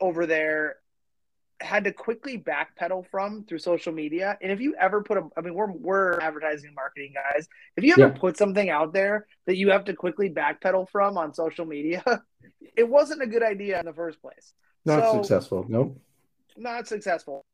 over 0.00 0.26
there 0.26 0.76
had 1.62 1.84
to 1.84 1.92
quickly 1.92 2.38
backpedal 2.38 3.06
from 3.10 3.44
through 3.44 3.58
social 3.58 3.92
media. 3.92 4.36
And 4.42 4.50
if 4.52 4.60
you 4.60 4.74
ever 4.76 5.02
put 5.02 5.16
a, 5.18 5.28
I 5.36 5.40
mean, 5.40 5.54
we're 5.54 5.70
we're 5.72 6.20
advertising 6.20 6.68
and 6.68 6.74
marketing 6.74 7.14
guys. 7.14 7.48
If 7.76 7.84
you 7.84 7.92
ever 7.92 8.12
Yeah. 8.12 8.18
put 8.18 8.36
something 8.36 8.68
out 8.70 8.92
there 8.92 9.26
that 9.46 9.56
you 9.56 9.70
have 9.70 9.84
to 9.86 9.94
quickly 9.94 10.28
backpedal 10.30 10.88
from 10.90 11.16
on 11.16 11.32
social 11.34 11.64
media, 11.64 12.02
it 12.76 12.88
wasn't 12.88 13.22
a 13.22 13.26
good 13.26 13.42
idea 13.42 13.78
in 13.80 13.86
the 13.86 13.92
first 13.92 14.20
place. 14.20 14.54
Not 14.84 15.02
So- 15.02 15.22
successful. 15.22 15.64
Nope. 15.68 16.00
Not 16.56 16.86
successful. 16.86 17.44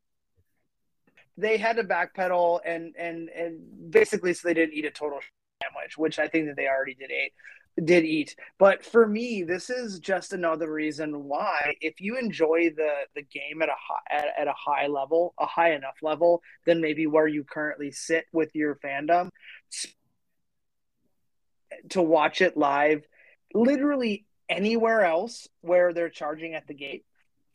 They 1.36 1.56
had 1.56 1.76
to 1.76 1.84
backpedal 1.84 2.60
and 2.64 2.94
and 2.98 3.28
and 3.28 3.90
basically 3.90 4.34
so 4.34 4.48
they 4.48 4.54
didn't 4.54 4.74
eat 4.74 4.84
a 4.86 4.90
total 4.90 5.20
sandwich, 5.62 5.96
which 5.96 6.18
I 6.18 6.26
think 6.28 6.46
that 6.46 6.56
they 6.56 6.66
already 6.66 6.94
did 6.94 7.10
eat 7.10 7.32
did 7.84 8.04
eat. 8.04 8.36
But 8.58 8.84
for 8.84 9.06
me, 9.06 9.42
this 9.42 9.70
is 9.70 9.98
just 9.98 10.32
another 10.32 10.70
reason 10.70 11.24
why 11.24 11.76
if 11.80 12.00
you 12.00 12.18
enjoy 12.18 12.70
the 12.76 12.92
the 13.14 13.22
game 13.22 13.62
at 13.62 13.68
a 13.68 13.72
high 13.72 14.18
at, 14.18 14.26
at 14.38 14.48
a 14.48 14.54
high 14.54 14.86
level, 14.86 15.34
a 15.38 15.46
high 15.46 15.72
enough 15.72 15.96
level 16.02 16.42
then 16.64 16.80
maybe 16.80 17.06
where 17.06 17.26
you 17.26 17.44
currently 17.44 17.90
sit 17.90 18.24
with 18.32 18.54
your 18.54 18.76
fandom 18.76 19.30
to 21.90 22.02
watch 22.02 22.40
it 22.40 22.56
live, 22.56 23.02
literally 23.54 24.26
anywhere 24.48 25.04
else 25.04 25.48
where 25.60 25.92
they're 25.92 26.08
charging 26.08 26.54
at 26.54 26.66
the 26.66 26.74
gate 26.74 27.04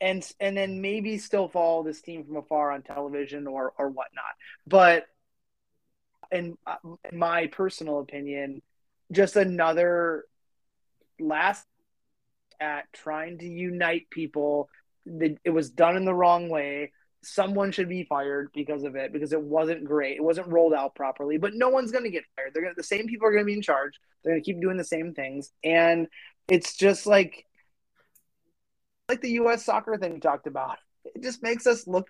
and 0.00 0.28
and 0.40 0.56
then 0.56 0.80
maybe 0.80 1.18
still 1.18 1.48
follow 1.48 1.82
this 1.82 2.00
team 2.00 2.24
from 2.24 2.36
afar 2.36 2.70
on 2.70 2.82
television 2.82 3.46
or 3.46 3.72
or 3.78 3.88
whatnot. 3.88 4.24
But 4.66 5.06
in, 6.30 6.56
uh, 6.66 6.76
in 7.10 7.18
my 7.18 7.46
personal 7.46 8.00
opinion, 8.00 8.62
just 9.14 9.36
another 9.36 10.24
last 11.20 11.66
at 12.60 12.92
trying 12.92 13.38
to 13.38 13.46
unite 13.46 14.10
people. 14.10 14.68
It 15.06 15.50
was 15.50 15.70
done 15.70 15.96
in 15.96 16.04
the 16.04 16.14
wrong 16.14 16.48
way. 16.48 16.92
Someone 17.22 17.72
should 17.72 17.88
be 17.88 18.04
fired 18.04 18.50
because 18.54 18.84
of 18.84 18.96
it 18.96 19.12
because 19.12 19.32
it 19.32 19.40
wasn't 19.40 19.84
great. 19.84 20.16
It 20.16 20.22
wasn't 20.22 20.48
rolled 20.48 20.74
out 20.74 20.94
properly. 20.94 21.38
But 21.38 21.54
no 21.54 21.70
one's 21.70 21.90
going 21.90 22.04
to 22.04 22.10
get 22.10 22.24
fired. 22.36 22.52
They're 22.52 22.62
gonna, 22.62 22.74
the 22.76 22.82
same 22.82 23.06
people 23.06 23.26
are 23.26 23.32
going 23.32 23.44
to 23.44 23.46
be 23.46 23.54
in 23.54 23.62
charge. 23.62 23.98
They're 24.22 24.32
going 24.32 24.42
to 24.42 24.44
keep 24.44 24.60
doing 24.60 24.76
the 24.76 24.84
same 24.84 25.14
things, 25.14 25.50
and 25.62 26.08
it's 26.48 26.76
just 26.76 27.06
like 27.06 27.46
like 29.08 29.20
the 29.20 29.32
U.S. 29.32 29.64
soccer 29.64 29.96
thing 29.98 30.14
we 30.14 30.20
talked 30.20 30.46
about. 30.46 30.78
It 31.04 31.22
just 31.22 31.42
makes 31.42 31.66
us 31.66 31.86
look 31.86 32.08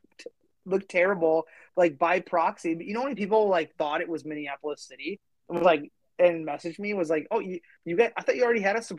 look 0.64 0.88
terrible, 0.88 1.46
like 1.76 1.98
by 1.98 2.20
proxy. 2.20 2.74
But 2.74 2.86
you 2.86 2.94
know, 2.94 3.02
many 3.02 3.16
people 3.16 3.48
like 3.48 3.74
thought 3.76 4.00
it 4.00 4.08
was 4.08 4.24
Minneapolis 4.24 4.82
City 4.82 5.20
it 5.48 5.52
was 5.52 5.62
like 5.62 5.90
and 6.18 6.46
messaged 6.46 6.78
me 6.78 6.94
was 6.94 7.10
like, 7.10 7.26
"Oh, 7.30 7.40
you 7.40 7.60
you 7.84 7.96
get? 7.96 8.12
I 8.16 8.22
thought 8.22 8.36
you 8.36 8.44
already 8.44 8.60
had 8.60 8.76
a 8.76 8.78
us." 8.80 8.92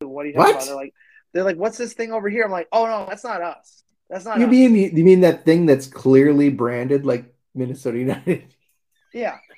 What 0.00 0.24
are 0.24 0.28
you 0.28 0.34
talking 0.34 0.46
What? 0.46 0.56
about? 0.56 0.66
They're 0.66 0.76
like, 0.76 0.94
they're 1.32 1.44
like, 1.44 1.56
"What's 1.56 1.78
this 1.78 1.92
thing 1.92 2.12
over 2.12 2.28
here?" 2.28 2.44
I'm 2.44 2.50
like, 2.50 2.68
"Oh 2.72 2.86
no, 2.86 3.06
that's 3.08 3.24
not 3.24 3.42
us. 3.42 3.84
That's 4.08 4.24
not 4.24 4.40
You 4.40 4.46
us." 4.46 4.50
mean 4.50 4.74
you 4.74 5.04
mean 5.04 5.20
that 5.20 5.44
thing 5.44 5.66
that's 5.66 5.86
clearly 5.86 6.48
branded 6.50 7.04
like 7.06 7.34
Minnesota 7.54 7.98
United? 7.98 8.54
Yeah. 9.12 9.38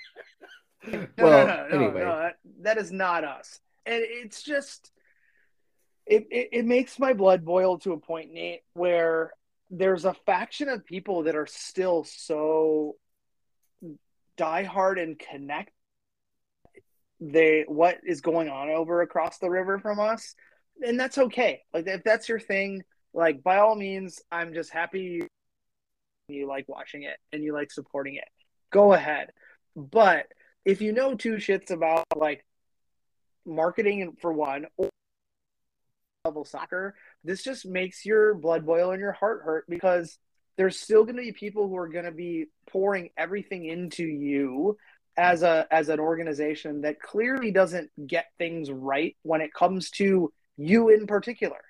No, 0.85 0.99
Well, 1.16 1.47
no, 1.47 1.57
no, 1.57 1.68
no, 1.68 1.77
anyway. 1.87 2.01
no, 2.01 2.18
that, 2.18 2.38
that 2.62 2.79
is 2.79 2.90
not 2.90 3.23
us. 3.23 3.61
And 3.87 4.03
it's 4.05 4.42
just, 4.42 4.90
it, 6.07 6.27
it, 6.31 6.49
it 6.53 6.64
makes 6.64 6.99
my 6.99 7.12
blood 7.12 7.45
boil 7.45 7.79
to 7.81 7.92
a 7.92 7.99
point, 7.99 8.33
Nate, 8.33 8.62
where 8.75 9.33
there's 9.71 10.05
a 10.05 10.14
faction 10.27 10.68
of 10.68 10.85
people 10.85 11.23
that 11.25 11.37
are 11.37 11.47
still 11.47 12.03
so 12.03 12.97
diehard 14.37 15.01
and 15.01 15.18
connect 15.18 15.71
they 17.30 17.64
what 17.68 17.98
is 18.04 18.20
going 18.20 18.48
on 18.48 18.68
over 18.68 19.02
across 19.02 19.38
the 19.38 19.48
river 19.48 19.78
from 19.78 20.00
us 20.00 20.35
and 20.85 20.98
that's 20.98 21.18
okay. 21.18 21.62
Like 21.72 21.87
if 21.87 22.02
that's 22.02 22.28
your 22.28 22.40
thing 22.40 22.82
like 23.14 23.42
by 23.42 23.58
all 23.58 23.76
means 23.76 24.22
i'm 24.32 24.54
just 24.54 24.72
happy 24.72 25.22
you 26.28 26.46
like 26.46 26.68
watching 26.68 27.02
it 27.02 27.16
and 27.32 27.42
you 27.42 27.52
like 27.52 27.70
supporting 27.70 28.14
it. 28.14 28.28
Go 28.70 28.92
ahead. 28.92 29.30
But 29.76 30.26
if 30.64 30.80
you 30.80 30.92
know 30.92 31.14
two 31.14 31.35
shits 31.35 31.70
about 31.70 32.04
like 32.16 32.44
marketing 33.44 34.16
for 34.20 34.32
one 34.32 34.66
or 34.76 34.88
level 36.24 36.44
soccer, 36.44 36.94
this 37.24 37.42
just 37.42 37.66
makes 37.66 38.04
your 38.04 38.35
blood 38.35 38.64
boil 38.64 38.92
and 38.92 39.00
your 39.00 39.12
heart 39.12 39.42
hurt 39.44 39.64
because 39.68 40.18
there's 40.56 40.78
still 40.78 41.04
going 41.04 41.16
to 41.16 41.22
be 41.22 41.32
people 41.32 41.68
who 41.68 41.76
are 41.76 41.88
going 41.88 42.04
to 42.04 42.12
be 42.12 42.46
pouring 42.70 43.11
everything 43.16 43.64
into 43.64 44.04
you 44.04 44.76
as 45.16 45.42
a 45.42 45.66
as 45.70 45.88
an 45.88 46.01
organization 46.01 46.83
that 46.83 47.01
clearly 47.01 47.51
doesn't 47.51 47.90
get 48.07 48.27
things 48.38 48.70
right 48.70 49.16
when 49.22 49.40
it 49.40 49.53
comes 49.53 49.90
to 49.90 50.33
you 50.57 50.88
in 50.88 51.07
particular. 51.07 51.61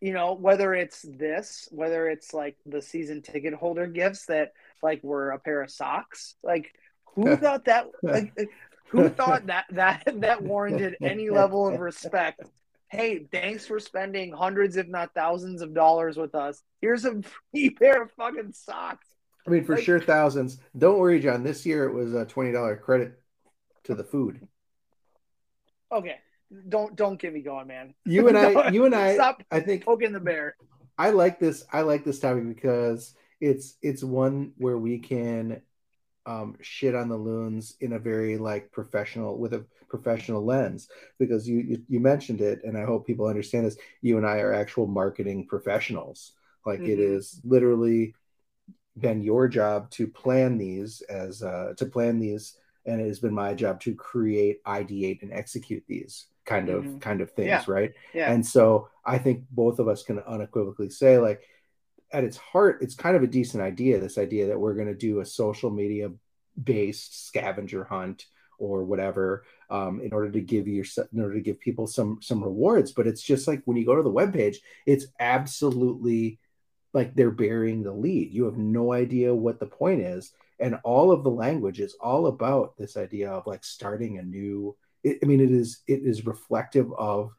You 0.00 0.12
know, 0.12 0.34
whether 0.34 0.74
it's 0.74 1.02
this, 1.02 1.68
whether 1.72 2.08
it's 2.08 2.32
like 2.32 2.56
the 2.64 2.80
season 2.80 3.20
ticket 3.20 3.54
holder 3.54 3.88
gifts 3.88 4.26
that 4.26 4.52
like 4.80 5.02
were 5.02 5.30
a 5.30 5.40
pair 5.40 5.62
of 5.62 5.70
socks, 5.70 6.36
like 6.42 6.72
who 7.14 7.36
thought 7.36 7.64
that 7.64 7.86
like 8.02 8.32
who 8.90 9.08
thought 9.08 9.46
that 9.46 9.66
that 9.70 10.04
that 10.20 10.42
warranted 10.42 10.96
any 11.02 11.30
level 11.30 11.66
of 11.66 11.80
respect? 11.80 12.42
Hey 12.90 13.26
thanks 13.30 13.66
for 13.66 13.80
spending 13.80 14.32
hundreds 14.32 14.76
if 14.76 14.86
not 14.86 15.14
thousands 15.14 15.62
of 15.62 15.74
dollars 15.74 16.16
with 16.16 16.36
us. 16.36 16.62
Here's 16.80 17.04
a 17.04 17.20
free 17.52 17.70
pair 17.80 18.02
of 18.02 18.12
fucking 18.12 18.52
socks 18.52 19.07
I 19.48 19.50
mean, 19.50 19.64
for 19.64 19.76
Like- 19.76 19.84
sure, 19.84 19.98
thousands. 20.00 20.58
Don't 20.76 20.98
worry, 20.98 21.20
John. 21.20 21.42
This 21.42 21.64
year 21.64 21.84
it 21.84 21.92
was 21.94 22.14
a 22.14 22.26
twenty 22.26 22.52
dollar 22.52 22.76
credit 22.76 23.18
to 23.84 23.94
the 23.94 24.04
food. 24.04 24.46
okay 25.90 26.16
don't 26.68 26.94
don't 26.96 27.18
get 27.20 27.32
me 27.32 27.40
going 27.40 27.66
man 27.66 27.94
You 28.04 28.28
and 28.28 28.36
I, 28.38 28.68
you 28.70 28.84
and 28.84 28.94
I, 28.94 29.14
stop 29.14 29.42
I 29.50 29.60
think 29.60 29.84
poking 29.84 30.12
the 30.12 30.20
bear 30.20 30.54
I 31.00 31.10
like 31.10 31.38
this. 31.38 31.64
I 31.72 31.82
like 31.82 32.04
this 32.04 32.18
topic 32.18 32.48
because 32.48 33.14
it's 33.40 33.76
it's 33.82 34.02
one 34.02 34.52
where 34.56 34.76
we 34.76 34.98
can 34.98 35.62
um, 36.26 36.56
shit 36.60 36.94
on 36.96 37.08
the 37.08 37.16
loons 37.16 37.76
in 37.80 37.92
a 37.92 38.00
very 38.00 38.36
like 38.36 38.72
professional 38.72 39.38
with 39.38 39.54
a 39.54 39.64
professional 39.88 40.44
lens 40.44 40.88
because 41.18 41.48
you, 41.48 41.58
you 41.60 41.82
you 41.88 42.00
mentioned 42.00 42.40
it 42.40 42.64
and 42.64 42.76
I 42.76 42.84
hope 42.84 43.06
people 43.06 43.26
understand 43.26 43.64
this. 43.66 43.76
You 44.02 44.16
and 44.18 44.26
I 44.26 44.38
are 44.40 44.52
actual 44.52 44.88
marketing 44.88 45.46
professionals. 45.46 46.32
Like 46.66 46.80
it 46.80 46.98
Mhm. 46.98 47.16
is 47.16 47.40
literally 47.44 48.14
been 49.00 49.22
your 49.22 49.48
job 49.48 49.90
to 49.92 50.06
plan 50.06 50.58
these 50.58 51.02
as 51.02 51.42
uh, 51.42 51.74
to 51.76 51.86
plan 51.86 52.18
these, 52.18 52.56
and 52.86 53.00
it 53.00 53.06
has 53.06 53.20
been 53.20 53.34
my 53.34 53.54
job 53.54 53.80
to 53.80 53.94
create, 53.94 54.62
ideate, 54.64 55.22
and 55.22 55.32
execute 55.32 55.84
these 55.88 56.26
kind 56.44 56.68
of 56.70 56.84
Mhm. 56.84 57.00
kind 57.00 57.20
of 57.20 57.30
things, 57.32 57.48
Yeah. 57.48 57.64
right? 57.68 57.92
yeah 58.14 58.32
And 58.32 58.44
so 58.46 58.88
I 59.04 59.18
think 59.18 59.44
both 59.50 59.78
of 59.78 59.88
us 59.88 60.02
can 60.02 60.18
unequivocally 60.20 60.90
say, 60.90 61.18
like, 61.18 61.42
at 62.10 62.24
its 62.24 62.38
heart, 62.38 62.82
it's 62.82 62.94
kind 62.94 63.16
of 63.16 63.22
a 63.22 63.26
decent 63.26 63.62
idea. 63.62 63.98
This 64.00 64.16
idea 64.18 64.46
that 64.48 64.58
we're 64.58 64.74
going 64.74 64.88
to 64.88 64.94
do 64.94 65.20
a 65.20 65.26
social 65.26 65.70
media 65.70 66.10
based 66.62 67.26
scavenger 67.26 67.84
hunt 67.84 68.26
or 68.58 68.84
whatever 68.84 69.44
um, 69.70 70.00
in 70.00 70.12
order 70.12 70.30
to 70.32 70.40
give 70.40 70.66
you 70.66 70.82
in 71.12 71.20
order 71.20 71.34
to 71.34 71.40
give 71.40 71.60
people 71.60 71.86
some 71.86 72.18
some 72.22 72.42
rewards. 72.42 72.92
But 72.92 73.06
it's 73.06 73.22
just 73.22 73.46
like 73.46 73.62
when 73.66 73.76
you 73.76 73.84
go 73.84 73.94
to 73.94 74.02
the 74.02 74.10
webpage, 74.10 74.56
it's 74.86 75.06
absolutely 75.20 76.38
like 76.98 77.14
they're 77.14 77.30
burying 77.30 77.82
the 77.82 77.92
lead. 77.92 78.32
You 78.32 78.44
have 78.44 78.58
no 78.58 78.92
idea 78.92 79.34
what 79.34 79.58
the 79.60 79.66
point 79.66 80.00
is, 80.02 80.32
and 80.58 80.78
all 80.84 81.12
of 81.12 81.22
the 81.22 81.30
language 81.30 81.80
is 81.80 81.94
all 82.00 82.26
about 82.26 82.76
this 82.76 82.96
idea 82.96 83.30
of 83.30 83.46
like 83.46 83.64
starting 83.64 84.18
a 84.18 84.22
new. 84.22 84.76
It, 85.04 85.18
I 85.22 85.26
mean, 85.26 85.40
it 85.40 85.52
is 85.52 85.80
it 85.86 86.00
is 86.02 86.26
reflective 86.26 86.92
of 86.92 87.30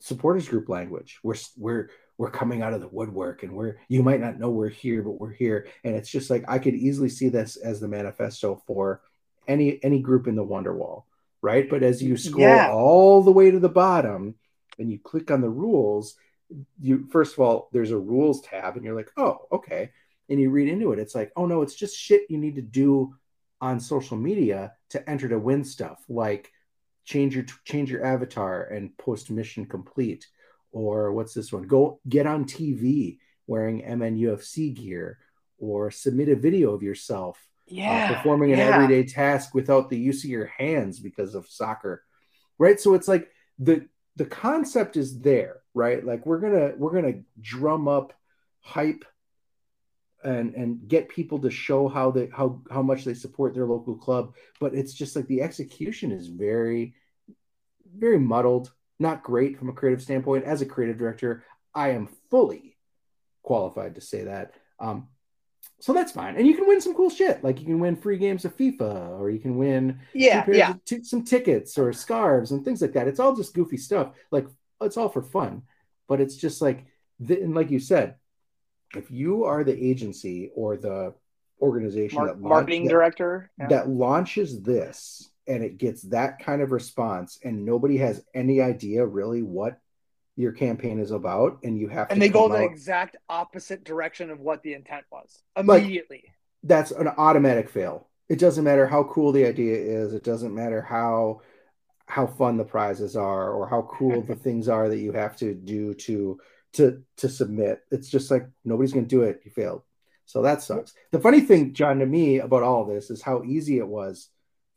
supporters 0.00 0.48
group 0.48 0.68
language. 0.68 1.18
We're 1.22 1.36
we're 1.56 1.90
we're 2.18 2.30
coming 2.30 2.62
out 2.62 2.72
of 2.72 2.80
the 2.80 2.88
woodwork, 2.88 3.42
and 3.42 3.52
we're 3.52 3.78
you 3.88 4.02
might 4.02 4.20
not 4.20 4.38
know 4.38 4.50
we're 4.50 4.68
here, 4.68 5.02
but 5.02 5.20
we're 5.20 5.32
here, 5.32 5.66
and 5.84 5.94
it's 5.96 6.10
just 6.10 6.30
like 6.30 6.44
I 6.48 6.58
could 6.58 6.74
easily 6.74 7.08
see 7.08 7.28
this 7.28 7.56
as 7.56 7.80
the 7.80 7.88
manifesto 7.88 8.62
for 8.66 9.02
any 9.48 9.82
any 9.82 10.00
group 10.00 10.26
in 10.28 10.36
the 10.36 10.44
Wonderwall, 10.46 11.04
right? 11.42 11.68
But 11.68 11.82
as 11.82 12.02
you 12.02 12.16
scroll 12.16 12.44
Yeah. 12.44 12.70
all 12.72 13.22
the 13.22 13.32
way 13.32 13.50
to 13.50 13.58
the 13.58 13.68
bottom 13.68 14.36
and 14.78 14.90
you 14.90 14.98
click 14.98 15.30
on 15.30 15.40
the 15.40 15.50
rules, 15.50 16.16
you 16.80 17.06
first 17.10 17.34
of 17.34 17.40
all 17.40 17.68
there's 17.72 17.90
a 17.90 17.98
rules 17.98 18.42
tab, 18.42 18.76
and 18.76 18.84
you're 18.84 18.96
like, 18.96 19.10
oh, 19.16 19.46
okay, 19.52 19.90
and 20.28 20.40
you 20.40 20.50
read 20.50 20.68
into 20.68 20.92
it, 20.92 20.98
it's 20.98 21.14
like, 21.14 21.32
oh 21.36 21.46
no, 21.46 21.62
it's 21.62 21.74
just 21.74 21.96
shit 21.96 22.22
you 22.28 22.38
need 22.38 22.56
to 22.56 22.62
do 22.62 23.14
on 23.60 23.80
social 23.80 24.16
media 24.16 24.72
to 24.90 25.08
enter 25.08 25.28
to 25.28 25.38
win 25.38 25.64
stuff 25.64 26.04
like 26.08 26.52
change 27.04 27.34
your 27.34 27.44
change 27.64 27.90
your 27.90 28.04
avatar 28.04 28.64
and 28.64 28.96
post 28.98 29.30
mission 29.30 29.64
complete 29.64 30.26
or 30.72 31.12
what's 31.12 31.32
this 31.32 31.52
one? 31.52 31.62
Go 31.62 32.00
get 32.08 32.26
on 32.26 32.44
tv 32.44 33.18
wearing 33.46 33.82
mnufc 33.82 34.74
gear 34.74 35.18
or 35.58 35.90
submit 35.90 36.28
a 36.28 36.36
video 36.36 36.74
of 36.74 36.82
yourself 36.82 37.38
uh, 38.08 38.14
performing 38.14 38.52
an 38.52 38.58
yeah. 38.58 38.66
everyday 38.66 39.04
task 39.04 39.54
without 39.54 39.88
the 39.88 39.98
use 39.98 40.22
of 40.24 40.30
your 40.30 40.46
hands 40.46 41.00
because 41.00 41.34
of 41.34 41.48
soccer. 41.48 42.02
Right? 42.58 42.78
So 42.78 42.94
it's 42.94 43.08
like 43.08 43.30
the 43.58 43.88
the 44.16 44.26
concept 44.26 44.96
is 44.96 45.20
there 45.20 45.60
right? 45.76 46.04
Like 46.04 46.24
we're 46.26 46.40
gonna 46.40 46.72
we're 46.76 46.94
gonna 46.94 47.20
drum 47.40 47.86
up 47.86 48.12
hype 48.60 49.04
and 50.24 50.54
and 50.54 50.88
get 50.88 51.08
people 51.08 51.38
to 51.40 51.50
show 51.50 51.86
how 51.86 52.10
they 52.10 52.28
how 52.32 52.60
how 52.70 52.82
much 52.82 53.04
they 53.04 53.14
support 53.14 53.54
their 53.54 53.66
local 53.66 53.94
club 53.94 54.34
but 54.58 54.74
it's 54.74 54.92
just 54.92 55.14
like 55.14 55.26
the 55.28 55.42
execution 55.42 56.10
is 56.10 56.26
very 56.26 56.94
very 57.96 58.18
muddled 58.18 58.72
not 58.98 59.22
great 59.22 59.58
from 59.58 59.68
a 59.68 59.72
creative 59.72 60.02
standpoint. 60.02 60.44
As 60.44 60.62
a 60.62 60.66
creative 60.66 60.98
director 60.98 61.44
i 61.74 61.90
am 61.90 62.08
fully 62.30 62.76
qualified 63.42 63.94
to 63.94 64.00
say 64.00 64.24
that. 64.24 64.54
Um 64.80 65.08
so 65.78 65.92
that's 65.92 66.12
fine. 66.12 66.36
And 66.36 66.46
you 66.46 66.54
can 66.54 66.66
win 66.66 66.80
some 66.80 66.94
cool 66.94 67.10
shit. 67.10 67.44
Like 67.44 67.60
you 67.60 67.66
can 67.66 67.80
win 67.80 67.96
free 67.96 68.16
games 68.16 68.46
of 68.46 68.56
fifa 68.56 69.18
or 69.20 69.30
you 69.30 69.38
can 69.38 69.56
win 69.56 70.00
yeah 70.14 70.44
yeah. 70.48 70.74
t- 70.86 71.04
some 71.04 71.22
tickets 71.22 71.76
or 71.76 71.92
scarves 71.92 72.50
and 72.50 72.64
things 72.64 72.80
like 72.80 72.94
that. 72.94 73.08
It's 73.08 73.20
all 73.20 73.36
just 73.36 73.54
goofy 73.54 73.76
stuff. 73.76 74.12
Like 74.30 74.46
it's 74.80 74.96
all 74.96 75.08
for 75.08 75.22
fun 75.22 75.62
but 76.08 76.20
it's 76.20 76.36
just 76.36 76.60
like 76.62 76.86
the, 77.20 77.40
and 77.40 77.54
like 77.54 77.70
you 77.70 77.78
said 77.78 78.14
if 78.94 79.10
you 79.10 79.44
are 79.44 79.64
the 79.64 79.76
agency 79.90 80.50
or 80.54 80.76
the 80.76 81.12
organization 81.60 82.18
Mar- 82.18 82.26
that, 82.28 82.40
launch- 82.40 82.50
marketing 82.50 82.84
that, 82.84 82.90
director 82.90 83.50
yeah. 83.58 83.68
that 83.68 83.88
launches 83.88 84.62
this 84.62 85.30
and 85.48 85.62
it 85.64 85.78
gets 85.78 86.02
that 86.02 86.38
kind 86.40 86.60
of 86.62 86.72
response 86.72 87.38
and 87.44 87.64
nobody 87.64 87.96
has 87.98 88.22
any 88.34 88.60
idea 88.60 89.04
really 89.06 89.42
what 89.42 89.80
your 90.36 90.52
campaign 90.52 90.98
is 91.00 91.12
about 91.12 91.58
and 91.64 91.78
you 91.78 91.88
have 91.88 92.10
and 92.10 92.20
to 92.20 92.26
they 92.26 92.32
go 92.32 92.48
the 92.48 92.56
out- 92.56 92.64
exact 92.70 93.16
opposite 93.28 93.84
direction 93.84 94.30
of 94.30 94.38
what 94.40 94.62
the 94.62 94.74
intent 94.74 95.04
was 95.10 95.42
Like- 95.56 95.82
immediately 95.82 96.24
that's 96.62 96.90
an 96.90 97.06
automatic 97.06 97.68
fail. 97.70 98.08
It 98.28 98.40
doesn't 98.40 98.64
matter 98.64 98.88
how 98.88 99.04
cool 99.04 99.30
the 99.30 99.46
idea 99.46 99.76
is. 99.76 100.12
It 100.14 100.24
doesn't 100.24 100.52
matter 100.52 100.82
how 100.82 101.42
how 102.06 102.26
fun 102.26 102.56
the 102.56 102.64
prizes 102.64 103.16
are 103.16 103.50
or 103.50 103.68
how 103.68 103.82
cool 103.82 104.22
the 104.22 104.34
things 104.46 104.68
are 104.68 104.88
that 104.88 104.98
you 104.98 105.12
have 105.12 105.36
to 105.36 105.54
do 105.54 105.94
to 105.94 106.40
to 106.74 107.02
to 107.18 107.28
submit. 107.28 107.82
It's 107.90 108.08
just 108.08 108.30
like 108.30 108.48
nobody's 108.64 108.92
going 108.92 109.06
to 109.06 109.16
do 109.16 109.22
it. 109.22 109.40
You 109.44 109.50
failed. 109.50 109.82
So 110.24 110.42
that 110.42 110.62
sucks. 110.62 110.92
The 111.12 111.20
funny 111.20 111.40
thing, 111.40 111.72
John, 111.72 112.00
to 112.00 112.06
me 112.06 112.38
about 112.38 112.64
all 112.64 112.84
this 112.84 113.10
is 113.10 113.22
how 113.22 113.44
easy 113.44 113.78
it 113.78 113.86
was 113.86 114.28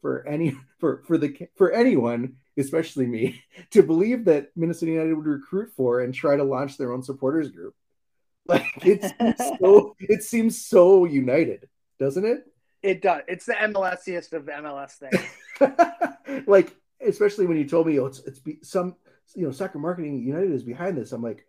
for 0.01 0.25
any 0.27 0.55
for 0.79 1.03
for 1.05 1.17
the 1.17 1.35
for 1.55 1.71
anyone, 1.71 2.35
especially 2.57 3.05
me, 3.05 3.43
to 3.71 3.83
believe 3.83 4.25
that 4.25 4.49
Minnesota 4.55 4.91
United 4.91 5.15
would 5.15 5.25
recruit 5.25 5.71
for 5.75 6.01
and 6.01 6.13
try 6.13 6.35
to 6.35 6.43
launch 6.43 6.77
their 6.77 6.93
own 6.93 7.03
supporters 7.03 7.49
group. 7.49 7.75
Like 8.45 8.65
it's 8.83 9.07
so 9.59 9.95
it 9.99 10.23
seems 10.23 10.65
so 10.65 11.05
united, 11.05 11.67
doesn't 11.99 12.25
it? 12.25 12.45
It 12.81 13.01
does. 13.01 13.23
It's 13.27 13.45
the 13.45 13.53
MLSiest 13.53 14.33
of 14.33 14.45
MLS 14.45 14.91
things. 14.93 16.47
like 16.47 16.73
especially 17.05 17.45
when 17.45 17.57
you 17.57 17.67
told 17.67 17.87
me 17.87 17.99
oh, 17.99 18.05
it's 18.05 18.19
it's 18.19 18.39
be, 18.39 18.59
some 18.61 18.95
you 19.35 19.45
know 19.45 19.51
soccer 19.51 19.79
marketing 19.79 20.23
united 20.23 20.51
is 20.51 20.63
behind 20.63 20.97
this 20.97 21.11
i'm 21.11 21.21
like 21.21 21.45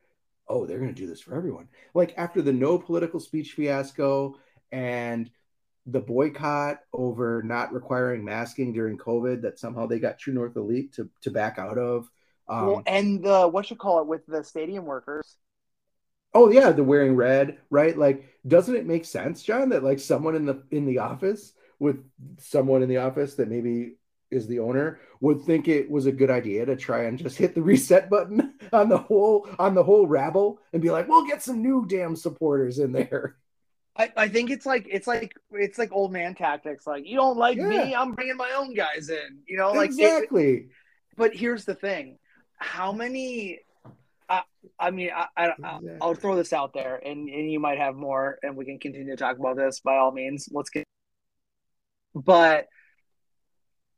oh 0.50 0.66
they're 0.66 0.78
going 0.78 0.92
to 0.92 1.00
do 1.00 1.06
this 1.06 1.20
for 1.20 1.34
everyone. 1.34 1.68
Like 1.94 2.12
after 2.18 2.42
the 2.42 2.52
no 2.52 2.76
political 2.76 3.20
speech 3.20 3.52
fiasco 3.52 4.36
and 4.70 5.30
the 5.86 6.00
boycott 6.00 6.80
over 6.92 7.42
not 7.42 7.72
requiring 7.72 8.24
masking 8.24 8.72
during 8.72 8.98
covid 8.98 9.42
that 9.42 9.58
somehow 9.58 9.86
they 9.86 9.98
got 9.98 10.18
true 10.18 10.34
north 10.34 10.56
elite 10.56 10.92
to, 10.94 11.08
to 11.22 11.30
back 11.30 11.58
out 11.58 11.78
of 11.78 12.10
um, 12.48 12.66
well, 12.66 12.82
and 12.86 13.24
the 13.24 13.48
what 13.48 13.70
you 13.70 13.76
call 13.76 14.00
it 14.00 14.08
with 14.08 14.26
the 14.26 14.42
stadium 14.42 14.84
workers. 14.84 15.36
Oh 16.34 16.50
yeah 16.50 16.72
the 16.72 16.84
wearing 16.84 17.16
red 17.16 17.58
right? 17.70 17.96
Like 17.96 18.24
doesn't 18.46 18.76
it 18.76 18.86
make 18.86 19.04
sense 19.04 19.42
john 19.42 19.70
that 19.70 19.84
like 19.84 20.00
someone 20.00 20.34
in 20.34 20.44
the 20.44 20.62
in 20.70 20.84
the 20.84 20.98
office 20.98 21.52
with 21.78 22.04
someone 22.38 22.82
in 22.82 22.88
the 22.88 22.98
office 22.98 23.36
that 23.36 23.48
maybe 23.48 23.94
is 24.30 24.46
the 24.46 24.58
owner 24.58 25.00
would 25.20 25.42
think 25.42 25.68
it 25.68 25.90
was 25.90 26.06
a 26.06 26.12
good 26.12 26.30
idea 26.30 26.64
to 26.66 26.76
try 26.76 27.04
and 27.04 27.18
just 27.18 27.36
hit 27.36 27.54
the 27.54 27.62
reset 27.70 28.08
button 28.08 28.54
on 28.72 28.88
the 28.88 28.98
whole 28.98 29.48
on 29.58 29.74
the 29.74 29.82
whole 29.82 30.06
rabble 30.06 30.60
and 30.72 30.82
be 30.82 30.90
like, 30.90 31.08
we'll 31.08 31.26
get 31.26 31.42
some 31.42 31.62
new 31.62 31.86
damn 31.86 32.16
supporters 32.16 32.78
in 32.78 32.92
there. 32.92 33.36
I, 33.96 34.12
I 34.16 34.28
think 34.28 34.50
it's 34.50 34.64
like 34.64 34.86
it's 34.90 35.06
like 35.06 35.34
it's 35.52 35.78
like 35.78 35.92
old 35.92 36.12
man 36.12 36.34
tactics. 36.34 36.86
Like 36.86 37.06
you 37.06 37.16
don't 37.16 37.36
like 37.36 37.58
yeah. 37.58 37.68
me, 37.68 37.94
I'm 37.94 38.12
bringing 38.12 38.36
my 38.36 38.52
own 38.56 38.74
guys 38.74 39.10
in. 39.10 39.40
You 39.46 39.58
know, 39.58 39.72
like 39.72 39.90
exactly. 39.90 40.52
It, 40.52 40.68
but 41.16 41.34
here's 41.34 41.64
the 41.64 41.74
thing: 41.74 42.18
how 42.56 42.92
many? 42.92 43.60
I, 44.28 44.42
I 44.78 44.92
mean, 44.92 45.10
I, 45.14 45.26
I, 45.36 45.48
exactly. 45.50 45.90
I'll 46.00 46.14
throw 46.14 46.36
this 46.36 46.52
out 46.52 46.72
there, 46.72 47.02
and, 47.04 47.28
and 47.28 47.50
you 47.50 47.58
might 47.58 47.78
have 47.78 47.96
more, 47.96 48.38
and 48.44 48.56
we 48.56 48.64
can 48.64 48.78
continue 48.78 49.10
to 49.10 49.16
talk 49.16 49.38
about 49.38 49.56
this 49.56 49.80
by 49.80 49.96
all 49.96 50.12
means. 50.12 50.48
Let's 50.52 50.70
get. 50.70 50.84
But 52.14 52.68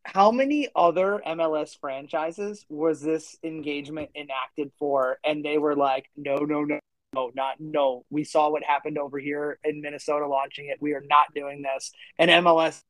how 0.04 0.30
many 0.30 0.68
other 0.74 1.20
MLS 1.26 1.78
franchises 1.78 2.64
was 2.68 3.00
this 3.00 3.36
engagement 3.42 4.10
enacted 4.14 4.72
for? 4.78 5.18
And 5.24 5.44
they 5.44 5.58
were 5.58 5.76
like, 5.76 6.10
no, 6.16 6.36
no, 6.36 6.64
no, 6.64 6.80
no, 7.12 7.30
not 7.34 7.60
no. 7.60 8.04
We 8.10 8.24
saw 8.24 8.50
what 8.50 8.64
happened 8.64 8.98
over 8.98 9.18
here 9.18 9.58
in 9.64 9.80
Minnesota 9.80 10.26
launching 10.26 10.66
it. 10.66 10.78
We 10.80 10.94
are 10.94 11.04
not 11.08 11.32
doing 11.34 11.62
this. 11.62 11.92
And 12.18 12.30
MLS 12.30 12.82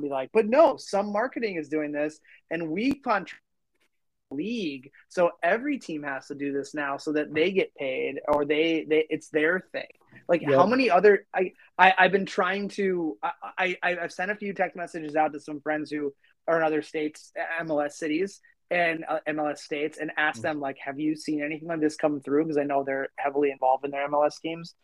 be 0.00 0.08
like, 0.08 0.30
but 0.32 0.46
no, 0.46 0.76
some 0.76 1.12
marketing 1.12 1.56
is 1.56 1.68
doing 1.68 1.92
this, 1.92 2.20
and 2.50 2.70
we 2.70 2.94
contract 2.94 3.42
league. 4.32 4.90
So 5.08 5.32
every 5.42 5.78
team 5.78 6.02
has 6.02 6.26
to 6.28 6.34
do 6.34 6.52
this 6.52 6.74
now 6.74 6.96
so 6.96 7.12
that 7.12 7.32
they 7.32 7.52
get 7.52 7.74
paid 7.74 8.20
or 8.28 8.44
they 8.44 8.86
they 8.88 9.06
it's 9.10 9.28
their 9.28 9.60
thing. 9.72 9.86
Like 10.28 10.42
yep. 10.42 10.52
how 10.52 10.66
many 10.66 10.90
other 10.90 11.26
I, 11.34 11.52
I 11.78 11.94
i've 11.98 12.12
been 12.12 12.26
trying 12.26 12.68
to 12.70 13.18
I, 13.22 13.76
I 13.82 13.96
i've 14.00 14.12
sent 14.12 14.30
a 14.30 14.36
few 14.36 14.52
text 14.52 14.76
messages 14.76 15.16
out 15.16 15.32
to 15.32 15.40
some 15.40 15.60
friends 15.60 15.90
who 15.90 16.12
are 16.48 16.56
in 16.56 16.64
other 16.64 16.82
states 16.82 17.32
mls 17.60 17.92
cities 17.92 18.40
and 18.70 19.04
uh, 19.08 19.18
mls 19.28 19.58
states 19.58 19.98
and 19.98 20.12
asked 20.16 20.38
mm-hmm. 20.38 20.48
them 20.48 20.60
like 20.60 20.78
have 20.78 20.98
you 20.98 21.16
seen 21.16 21.42
anything 21.42 21.68
like 21.68 21.80
this 21.80 21.96
come 21.96 22.20
through? 22.20 22.44
Because 22.44 22.58
i 22.58 22.64
know 22.64 22.84
they're 22.84 23.08
heavily 23.16 23.50
involved 23.50 23.84
in 23.84 23.90
their 23.90 24.08
mls 24.08 24.40
teams. 24.40 24.74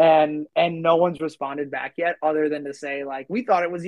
And 0.00 0.46
and 0.54 0.80
no 0.80 0.96
one's 0.96 1.20
responded 1.20 1.70
back 1.70 1.94
yet 1.96 2.16
other 2.22 2.48
than 2.48 2.64
to 2.64 2.74
say 2.74 3.04
like 3.04 3.26
we 3.28 3.42
thought 3.42 3.64
it 3.64 3.70
was 3.70 3.86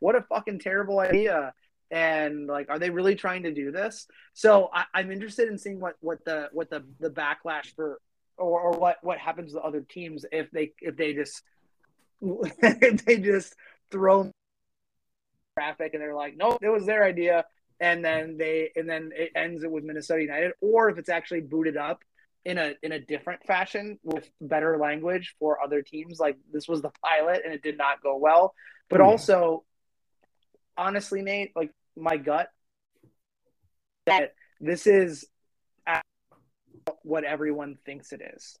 what 0.00 0.16
a 0.16 0.22
fucking 0.22 0.60
terrible 0.60 0.98
idea 0.98 1.52
and 1.94 2.48
like 2.48 2.68
are 2.68 2.80
they 2.80 2.90
really 2.90 3.14
trying 3.14 3.44
to 3.44 3.54
do 3.54 3.70
this 3.70 4.08
so 4.32 4.68
I, 4.74 5.00
am 5.00 5.12
interested 5.12 5.48
in 5.48 5.56
seeing 5.56 5.78
what 5.78 5.94
what 6.00 6.24
the 6.24 6.48
what 6.52 6.68
the 6.68 6.84
the 6.98 7.08
backlash 7.08 7.72
for 7.76 8.00
or, 8.36 8.60
or 8.60 8.78
what 8.78 8.96
what 9.02 9.18
happens 9.18 9.52
to 9.52 9.60
other 9.60 9.80
teams 9.80 10.26
if 10.32 10.50
they 10.50 10.72
if 10.80 10.96
they 10.96 11.14
just 11.14 11.40
if 12.20 13.04
they 13.04 13.18
just 13.18 13.54
throw 13.92 14.28
traffic 15.56 15.94
and 15.94 16.02
they're 16.02 16.16
like 16.16 16.36
nope 16.36 16.58
it 16.62 16.68
was 16.68 16.84
their 16.84 17.04
idea 17.04 17.44
and 17.78 18.04
then 18.04 18.36
they 18.38 18.72
and 18.74 18.90
then 18.90 19.12
it 19.14 19.30
ends 19.36 19.62
it 19.62 19.70
with 19.70 19.84
minnesota 19.84 20.20
united 20.20 20.50
or 20.60 20.90
if 20.90 20.98
it's 20.98 21.08
actually 21.08 21.42
booted 21.42 21.76
up 21.76 22.02
in 22.44 22.58
a 22.58 22.74
in 22.82 22.90
a 22.90 22.98
different 22.98 23.40
fashion 23.44 24.00
with 24.02 24.28
better 24.40 24.78
language 24.78 25.36
for 25.38 25.62
other 25.62 25.80
teams 25.80 26.18
like 26.18 26.36
this 26.52 26.66
was 26.66 26.82
the 26.82 26.90
pilot 27.04 27.42
and 27.44 27.54
it 27.54 27.62
did 27.62 27.78
not 27.78 28.02
go 28.02 28.16
well 28.16 28.52
but 28.88 28.98
mm. 29.00 29.04
also 29.04 29.62
honestly, 30.76 31.22
Nate, 31.22 31.52
like 31.54 31.70
my 31.96 32.16
gut 32.16 32.48
that 34.06 34.34
this 34.60 34.86
is 34.86 35.24
what 37.02 37.24
everyone 37.24 37.76
thinks 37.86 38.12
it 38.12 38.20
is. 38.34 38.58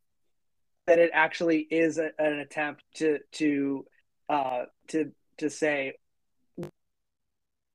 That 0.86 0.98
it 0.98 1.10
actually 1.12 1.58
is 1.58 1.98
a, 1.98 2.10
an 2.18 2.38
attempt 2.40 2.82
to 2.96 3.18
to 3.32 3.86
uh, 4.28 4.64
to 4.88 5.12
to 5.38 5.50
say 5.50 5.94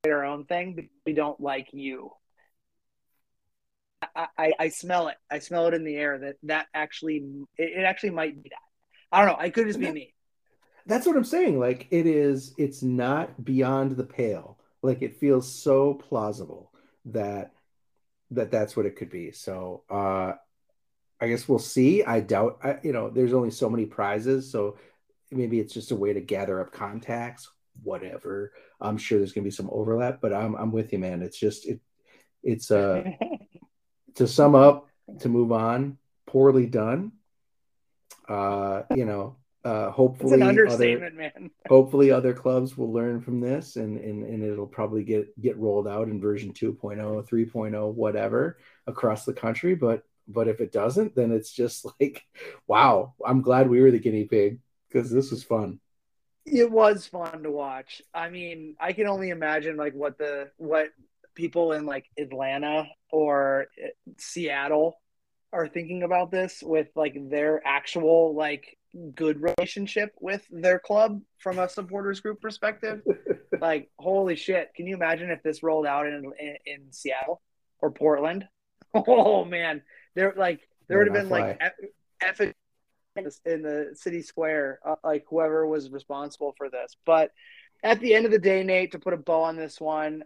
our 0.06 0.26
own 0.26 0.46
thing. 0.46 0.90
we 1.06 1.14
don't 1.14 1.40
like 1.40 1.70
you. 1.74 2.12
I, 4.16 4.28
I, 4.38 4.54
I, 4.60 4.70
smell 4.70 5.10
it. 5.10 5.18
I 5.30 5.40
smell 5.40 5.68
it 5.68 5.74
in 5.74 5.84
the 5.84 5.96
air 5.96 6.18
that 6.20 6.36
that 6.44 6.68
actually 6.74 7.18
it, 7.58 7.80
it 7.80 7.84
actually 7.84 8.12
might 8.12 8.42
be 8.42 8.50
that. 8.50 8.58
I 9.12 9.20
don't 9.20 9.28
know. 9.28 9.44
I 9.44 9.50
could 9.50 9.68
just 9.68 9.80
be 9.80 9.92
me 9.92 10.14
that's 10.90 11.06
what 11.06 11.16
I'm 11.16 11.24
saying. 11.24 11.60
Like 11.60 11.88
it 11.92 12.06
is, 12.06 12.54
it's 12.58 12.82
not 12.82 13.46
beyond 13.46 13.92
the 13.92 14.04
pale. 14.04 14.58
Like 14.82 15.02
it 15.02 15.18
feels 15.18 15.52
so 15.52 15.94
plausible 15.94 16.72
that 17.06 17.54
that 18.32 18.52
that's 18.52 18.76
what 18.76 18.86
it 18.86 18.96
could 18.96 19.10
be. 19.10 19.32
So 19.32 19.84
uh 19.90 20.34
I 21.22 21.28
guess 21.28 21.50
we'll 21.50 21.60
see. 21.60 22.04
I 22.04 22.22
doubt 22.22 22.60
I, 22.64 22.78
you 22.84 22.94
know, 22.94 23.10
there's 23.10 23.34
only 23.34 23.52
so 23.52 23.70
many 23.70 23.86
prizes, 23.86 24.52
so 24.52 24.78
maybe 25.32 25.60
it's 25.60 25.74
just 25.74 25.92
a 25.92 25.96
way 25.96 26.14
to 26.14 26.22
gather 26.22 26.62
up 26.62 26.72
contacts, 26.72 27.50
whatever. 27.84 28.54
I'm 28.80 28.98
sure 28.98 29.18
there's 29.18 29.34
gonna 29.34 29.46
be 29.46 29.52
some 29.52 29.70
overlap, 29.72 30.20
but 30.22 30.34
I'm 30.34 30.56
I'm 30.56 30.72
with 30.72 30.94
you, 30.94 31.00
man. 31.00 31.22
It's 31.22 31.38
just 31.38 31.68
it 31.68 31.82
it's 32.42 32.72
uh 32.72 33.04
to 34.16 34.28
sum 34.28 34.56
up, 34.56 34.88
to 35.20 35.30
move 35.30 35.52
on, 35.52 35.98
poorly 36.26 36.66
done. 36.66 37.14
Uh, 38.28 38.84
you 38.96 39.06
know, 39.06 39.38
uh, 39.66 39.92
hopefully, 39.92 40.34
it's 40.34 40.42
an 40.42 40.68
other, 40.68 41.12
man. 41.12 41.52
hopefully, 41.68 42.12
other 42.12 42.34
clubs 42.34 42.78
will 42.78 42.94
learn 42.94 43.20
from 43.20 43.42
this, 43.42 43.76
and, 43.76 43.98
and 44.00 44.24
and 44.24 44.44
it'll 44.44 44.66
probably 44.66 45.04
get 45.04 45.40
get 45.42 45.58
rolled 45.58 45.88
out 45.88 46.08
in 46.08 46.22
version 46.22 46.54
2.0, 46.54 46.98
3.0, 47.28 47.94
whatever 47.94 48.58
across 48.88 49.26
the 49.26 49.34
country. 49.34 49.76
But 49.76 50.04
but 50.30 50.48
if 50.48 50.62
it 50.62 50.72
doesn't, 50.72 51.16
then 51.16 51.32
it's 51.32 51.52
just 51.52 51.86
like, 52.00 52.24
wow, 52.68 53.16
I'm 53.26 53.42
glad 53.42 53.70
we 53.70 53.82
were 53.82 53.92
the 53.92 54.00
guinea 54.00 54.26
pig 54.26 54.60
because 54.88 55.12
this 55.12 55.30
was 55.30 55.44
fun. 55.44 55.80
It 56.46 56.72
was 56.72 57.06
fun 57.06 57.44
to 57.44 57.52
watch. 57.52 58.02
I 58.14 58.30
mean, 58.30 58.76
I 58.80 58.94
can 58.94 59.08
only 59.08 59.30
imagine 59.30 59.76
like 59.76 59.94
what 59.94 60.18
the 60.18 60.52
what 60.56 60.90
people 61.36 61.74
in 61.74 61.86
like 61.86 62.06
Atlanta 62.18 62.88
or 63.12 63.68
eh, 63.82 63.90
Seattle 64.18 65.00
are 65.52 65.68
thinking 65.68 66.04
about 66.04 66.32
this 66.32 66.64
with 66.64 66.88
like 66.96 67.16
their 67.30 67.62
actual 67.66 68.36
like 68.36 68.79
good 69.16 69.42
relationship 69.42 70.14
with 70.20 70.46
their 70.50 70.80
club 70.80 71.22
from 71.40 71.60
a 71.60 71.70
supporters 71.70 72.20
group 72.20 72.42
perspective. 72.42 73.02
like, 73.62 73.90
holy 73.98 74.36
shit! 74.36 74.74
Can 74.76 74.88
you 74.88 74.96
imagine 74.96 75.30
if 75.30 75.44
this 75.44 75.64
rolled 75.64 75.86
out 75.86 76.08
in 76.08 76.32
in, 76.40 76.56
in 76.66 76.92
Seattle 76.92 77.42
or 77.80 77.92
Portland? 77.92 78.48
Oh 78.96 79.46
man, 79.46 79.84
there 80.16 80.34
like 80.36 80.68
there 80.88 80.98
would 80.98 81.06
have 81.06 81.14
been 81.14 81.30
like 81.30 81.62
F, 81.62 82.40
in 83.46 83.62
the 83.62 83.92
city 83.94 84.22
square, 84.22 84.80
uh, 84.86 84.96
like 85.04 85.26
whoever 85.30 85.68
was 85.68 85.92
responsible 85.92 86.54
for 86.58 86.70
this. 86.70 86.96
But 87.06 87.32
at 87.84 88.00
the 88.00 88.14
end 88.14 88.26
of 88.26 88.32
the 88.32 88.40
day, 88.40 88.64
Nate, 88.64 88.92
to 88.94 89.00
put 89.00 89.14
a 89.14 89.18
bow 89.18 89.44
on 89.44 89.58
this 89.58 89.80
one, 89.80 90.24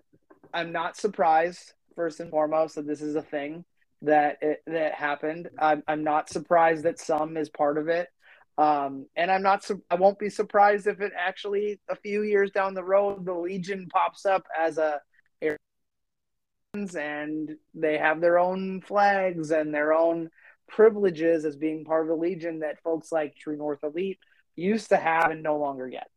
I'm 0.54 0.72
not 0.72 0.98
surprised. 0.98 1.74
First 1.96 2.20
and 2.20 2.32
foremost, 2.32 2.76
that 2.76 2.88
this 2.88 3.02
is 3.02 3.16
a 3.16 3.22
thing 3.22 3.66
that 4.02 4.38
it, 4.42 4.64
that 4.68 4.94
happened. 4.94 5.50
I'm, 5.60 5.84
I'm 5.88 6.04
not 6.04 6.30
surprised 6.30 6.84
that 6.84 7.00
some 7.00 7.38
is 7.38 7.50
part 7.50 7.78
of 7.78 7.88
it. 7.88 8.10
Um, 8.58 9.08
and 9.16 9.32
I'm 9.32 9.42
not, 9.42 9.70
I 9.90 9.96
won't 9.96 10.20
be 10.20 10.30
surprised 10.30 10.88
if 10.88 11.02
it 11.02 11.12
actually 11.18 11.80
a 11.90 11.96
few 11.96 12.24
years 12.24 12.52
down 12.52 12.74
the 12.74 12.84
road, 12.84 13.26
the 13.26 13.34
Legion 13.34 13.88
pops 13.92 14.26
up 14.26 14.46
as 14.58 14.78
a 14.78 15.02
and 16.96 17.56
they 17.76 18.00
have 18.00 18.20
their 18.20 18.40
own 18.40 18.82
flags 18.82 19.52
and 19.52 19.72
their 19.72 19.94
own 19.94 20.30
privileges 20.68 21.46
as 21.46 21.56
being 21.56 21.86
part 21.86 22.02
of 22.02 22.08
the 22.08 22.16
Legion 22.16 22.62
that 22.62 22.82
folks 22.82 23.12
like 23.12 23.36
True 23.36 23.56
North 23.56 23.84
Elite 23.84 24.18
used 24.56 24.90
to 24.90 24.98
have 24.98 25.30
and 25.30 25.44
no 25.44 25.58
longer 25.58 25.88
get. 25.88 26.10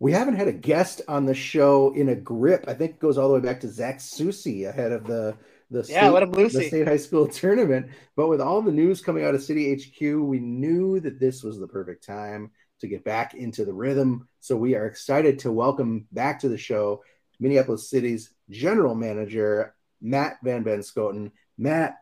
we 0.00 0.10
haven't 0.10 0.34
had 0.34 0.48
a 0.48 0.52
guest 0.52 1.00
on 1.06 1.26
the 1.26 1.34
show 1.34 1.92
in 1.94 2.08
a 2.08 2.14
grip. 2.16 2.64
I 2.66 2.74
think 2.74 2.92
it 2.92 2.98
goes 2.98 3.16
all 3.16 3.28
the 3.28 3.34
way 3.34 3.40
back 3.40 3.60
to 3.60 3.68
Zach 3.68 4.00
Susi 4.00 4.64
ahead 4.64 4.90
of 4.90 5.06
the 5.06 5.36
the 5.72 5.86
Yeah, 5.88 6.08
let 6.10 6.22
him 6.22 6.32
loose. 6.32 6.52
the 6.52 6.68
state 6.68 6.86
high 6.86 6.96
school 6.96 7.26
tournament. 7.40 7.88
But 8.16 8.28
with 8.28 8.40
all 8.40 8.62
the 8.62 8.72
news 8.72 9.00
coming 9.00 9.24
out 9.24 9.34
of 9.34 9.42
City 9.42 9.74
HQ, 9.74 10.00
we 10.20 10.38
knew 10.38 11.00
that 11.00 11.18
this 11.18 11.42
was 11.42 11.58
the 11.58 11.66
perfect 11.66 12.04
time 12.04 12.50
to 12.80 12.88
get 12.88 13.04
back 13.04 13.34
into 13.34 13.64
the 13.64 13.72
rhythm. 13.72 14.28
So 14.40 14.56
we 14.56 14.74
are 14.74 14.86
excited 14.86 15.38
to 15.40 15.52
welcome 15.52 16.06
back 16.12 16.40
to 16.40 16.48
the 16.48 16.58
show 16.58 17.02
Minneapolis 17.40 17.88
City's 17.90 18.32
general 18.50 18.94
manager, 18.94 19.74
Matt 20.00 20.36
VanBenschoten. 20.44 21.32
Matt, 21.58 21.96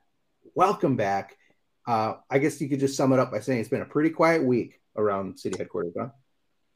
welcome 0.55 0.97
back. 0.97 1.37
Uh, 1.87 2.15
I 2.31 2.39
guess 2.39 2.61
you 2.61 2.69
could 2.69 2.81
just 2.81 2.97
sum 2.97 3.13
it 3.13 3.19
up 3.19 3.31
by 3.31 3.41
saying 3.41 3.61
it's 3.61 3.69
been 3.69 3.81
a 3.83 3.87
pretty 3.87 4.11
quiet 4.11 4.45
week 4.45 4.81
around 4.97 5.39
city 5.39 5.57
headquarters, 5.59 5.95
huh? 5.99 6.09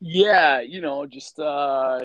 Yeah, 0.01 0.61
you 0.61 0.80
know, 0.80 1.07
just 1.07 1.38
uh 1.38 2.01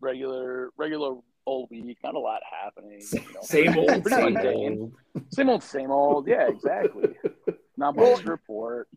regular 0.00 0.70
regular 0.76 1.16
old 1.46 1.70
week, 1.70 1.98
not 2.02 2.14
a 2.14 2.18
lot 2.18 2.40
happening. 2.48 3.00
You 3.12 3.20
know. 3.20 3.40
Same 3.42 3.76
old, 3.78 4.06
same 4.06 4.36
old. 4.36 4.92
Same 5.30 5.48
old, 5.48 5.62
same 5.62 5.90
old. 5.90 6.28
Yeah, 6.28 6.48
exactly. 6.48 7.14
Not 7.76 7.96
much 7.96 8.04
Well- 8.04 8.16
to 8.18 8.30
report. 8.30 8.88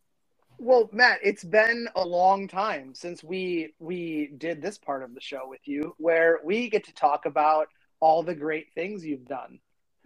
Well, 0.60 0.88
Matt, 0.94 1.20
it's 1.24 1.44
been 1.44 1.90
a 1.96 2.06
long 2.06 2.48
time 2.48 2.94
since 2.94 3.24
we 3.24 3.74
we 3.80 4.32
did 4.38 4.62
this 4.62 4.78
part 4.78 5.04
of 5.04 5.14
the 5.14 5.20
show 5.20 5.42
with 5.48 5.60
you, 5.66 5.94
where 5.98 6.40
we 6.44 6.70
get 6.70 6.86
to 6.86 6.94
talk 6.94 7.26
about 7.26 7.68
all 8.00 8.24
the 8.24 8.36
great 8.36 8.68
things 8.74 9.04
you've 9.06 9.26
done. 9.26 9.60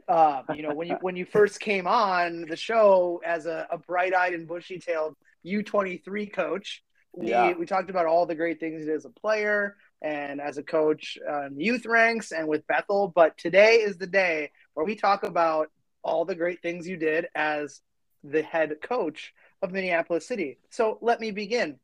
Um, 0.07 0.45
you 0.55 0.63
know, 0.63 0.73
when 0.73 0.87
you 0.87 0.97
when 1.01 1.15
you 1.15 1.25
first 1.31 1.59
came 1.59 1.85
on 1.85 2.45
the 2.49 2.55
show 2.55 3.21
as 3.25 3.45
a, 3.45 3.67
a 3.69 3.77
bright-eyed 3.77 4.33
and 4.33 4.47
bushy-tailed 4.47 5.15
U 5.43 5.61
twenty 5.63 5.97
three 5.97 6.25
coach, 6.25 6.81
we 7.13 7.29
Yeah. 7.29 7.53
we 7.53 7.65
talked 7.65 7.89
about 7.89 8.05
all 8.05 8.25
the 8.25 8.33
great 8.35 8.59
things 8.59 8.79
you 8.79 8.85
did 8.87 8.95
as 8.95 9.05
a 9.05 9.09
player 9.09 9.75
and 10.01 10.39
as 10.39 10.57
a 10.57 10.63
coach 10.63 11.17
uh, 11.27 11.45
in 11.47 11.55
the 11.55 11.63
youth 11.63 11.85
ranks 11.85 12.31
and 12.31 12.47
with 12.47 12.65
Bethel. 12.67 13.11
But 13.13 13.37
today 13.37 13.75
is 13.77 13.97
the 13.97 14.07
day 14.07 14.51
where 14.73 14.85
we 14.85 14.95
talk 14.95 15.23
about 15.23 15.69
all 16.03 16.25
the 16.25 16.35
great 16.35 16.61
things 16.61 16.87
you 16.87 16.97
did 16.97 17.27
as 17.35 17.81
the 18.23 18.41
head 18.41 18.75
coach 18.81 19.33
of 19.61 19.71
Minneapolis 19.71 20.27
City. 20.27 20.59
So 20.69 20.97
let 21.01 21.19
me 21.19 21.31
begin. 21.31 21.79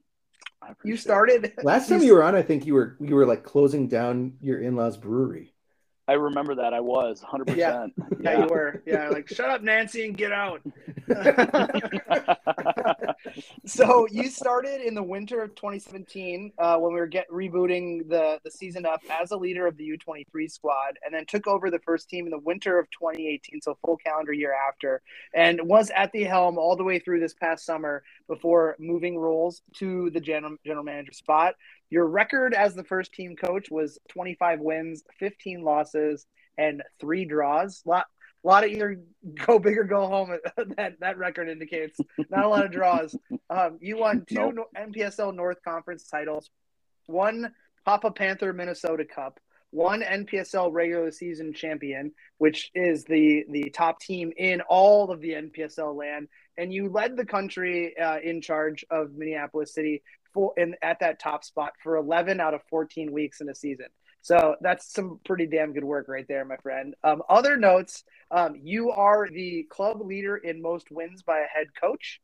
You 0.83 0.93
it. 0.93 0.99
started 0.99 1.53
Last 1.63 1.89
time 1.89 2.03
you 2.03 2.13
were 2.13 2.23
on, 2.23 2.35
I 2.35 2.41
think 2.41 2.65
you 2.65 2.73
were 2.73 2.95
you 2.99 3.15
were 3.15 3.25
like 3.25 3.43
closing 3.43 3.87
down 3.87 4.33
your 4.41 4.61
in-laws 4.61 4.97
brewery. 4.97 5.52
I 6.07 6.13
remember 6.13 6.55
that 6.55 6.73
I 6.73 6.81
was 6.81 7.21
100%. 7.21 7.55
Yeah. 7.55 7.87
Yeah, 8.19 8.43
you 8.43 8.47
were. 8.47 8.83
Yeah, 8.85 9.09
like 9.09 9.29
shut 9.29 9.49
up, 9.49 9.61
Nancy, 9.61 10.05
and 10.05 10.17
get 10.17 10.31
out. 10.31 10.61
so 13.65 14.07
you 14.11 14.29
started 14.29 14.81
in 14.81 14.95
the 14.95 15.03
winter 15.03 15.41
of 15.41 15.55
2017 15.55 16.51
uh, 16.57 16.77
when 16.77 16.93
we 16.93 16.99
were 16.99 17.07
get 17.07 17.29
rebooting 17.29 18.09
the 18.09 18.39
the 18.43 18.51
season 18.51 18.85
up 18.85 19.01
as 19.09 19.31
a 19.31 19.37
leader 19.37 19.67
of 19.67 19.77
the 19.77 19.97
U23 19.97 20.51
squad, 20.51 20.99
and 21.05 21.13
then 21.13 21.25
took 21.25 21.47
over 21.47 21.71
the 21.71 21.79
first 21.79 22.09
team 22.09 22.25
in 22.25 22.31
the 22.31 22.39
winter 22.39 22.79
of 22.79 22.89
2018, 22.91 23.61
so 23.61 23.77
full 23.85 23.97
calendar 23.97 24.33
year 24.33 24.53
after, 24.53 25.01
and 25.33 25.59
was 25.63 25.91
at 25.95 26.11
the 26.11 26.23
helm 26.23 26.57
all 26.57 26.75
the 26.75 26.83
way 26.83 26.99
through 26.99 27.19
this 27.19 27.33
past 27.33 27.65
summer 27.65 28.03
before 28.27 28.75
moving 28.79 29.17
roles 29.17 29.61
to 29.75 30.09
the 30.11 30.19
general 30.19 30.57
general 30.65 30.83
manager 30.83 31.13
spot. 31.13 31.55
Your 31.93 32.07
record 32.07 32.55
as 32.55 32.73
the 32.73 32.83
first 32.83 33.13
team 33.13 33.35
coach 33.35 33.69
was 33.69 33.99
25 34.09 34.61
wins, 34.61 35.03
15 35.19 35.61
losses, 35.61 36.25
and 36.57 36.81
three 36.99 37.23
draws. 37.23 37.83
Lot 37.85 38.07
a 38.43 38.47
lot 38.47 38.63
of 38.63 38.71
either 38.71 38.97
go 39.45 39.59
big 39.59 39.77
or 39.77 39.83
go 39.83 40.07
home. 40.07 40.35
that 40.75 40.93
that 41.01 41.19
record 41.19 41.49
indicates 41.49 41.99
not 42.31 42.45
a 42.45 42.49
lot 42.49 42.65
of 42.65 42.71
draws. 42.71 43.15
Um, 43.47 43.77
you 43.79 43.97
won 43.99 44.25
two 44.27 44.33
Nope. 44.33 44.55
no- 44.55 44.85
NPSL 44.87 45.35
North 45.35 45.59
Conference 45.63 46.07
titles, 46.07 46.49
one 47.05 47.53
Papa 47.85 48.09
Panther 48.09 48.53
Minnesota 48.53 49.05
Cup, 49.05 49.39
one 49.69 50.01
NPSL 50.01 50.73
regular 50.73 51.11
season 51.11 51.53
champion, 51.53 52.11
which 52.39 52.71
is 52.73 53.03
the 53.03 53.45
the 53.51 53.69
top 53.69 53.99
team 53.99 54.33
in 54.35 54.61
all 54.61 55.11
of 55.11 55.21
the 55.21 55.33
NPSL 55.33 55.95
land, 55.95 56.27
and 56.57 56.73
you 56.73 56.89
led 56.89 57.15
the 57.15 57.25
country 57.25 57.95
uh, 57.99 58.17
in 58.17 58.41
charge 58.41 58.83
of 58.89 59.13
Minneapolis 59.13 59.75
City 59.75 60.01
for 60.33 60.53
in 60.57 60.75
at 60.81 60.99
that 60.99 61.19
top 61.19 61.43
spot 61.43 61.73
for 61.81 61.97
11 61.97 62.39
out 62.39 62.53
of 62.53 62.61
14 62.69 63.11
weeks 63.11 63.41
in 63.41 63.49
a 63.49 63.55
season. 63.55 63.87
So 64.21 64.55
that's 64.61 64.93
some 64.93 65.19
pretty 65.25 65.47
damn 65.47 65.73
good 65.73 65.83
work 65.83 66.07
right 66.07 66.25
there, 66.27 66.45
my 66.45 66.55
friend. 66.57 66.95
Um, 67.03 67.23
other 67.29 67.57
notes: 67.57 68.03
um, 68.31 68.55
you 68.61 68.91
are 68.91 69.27
the 69.29 69.67
club 69.69 70.01
leader 70.01 70.37
in 70.37 70.61
most 70.61 70.89
wins 70.91 71.23
by 71.23 71.39
a 71.39 71.47
head 71.47 71.67
coach, 71.79 72.21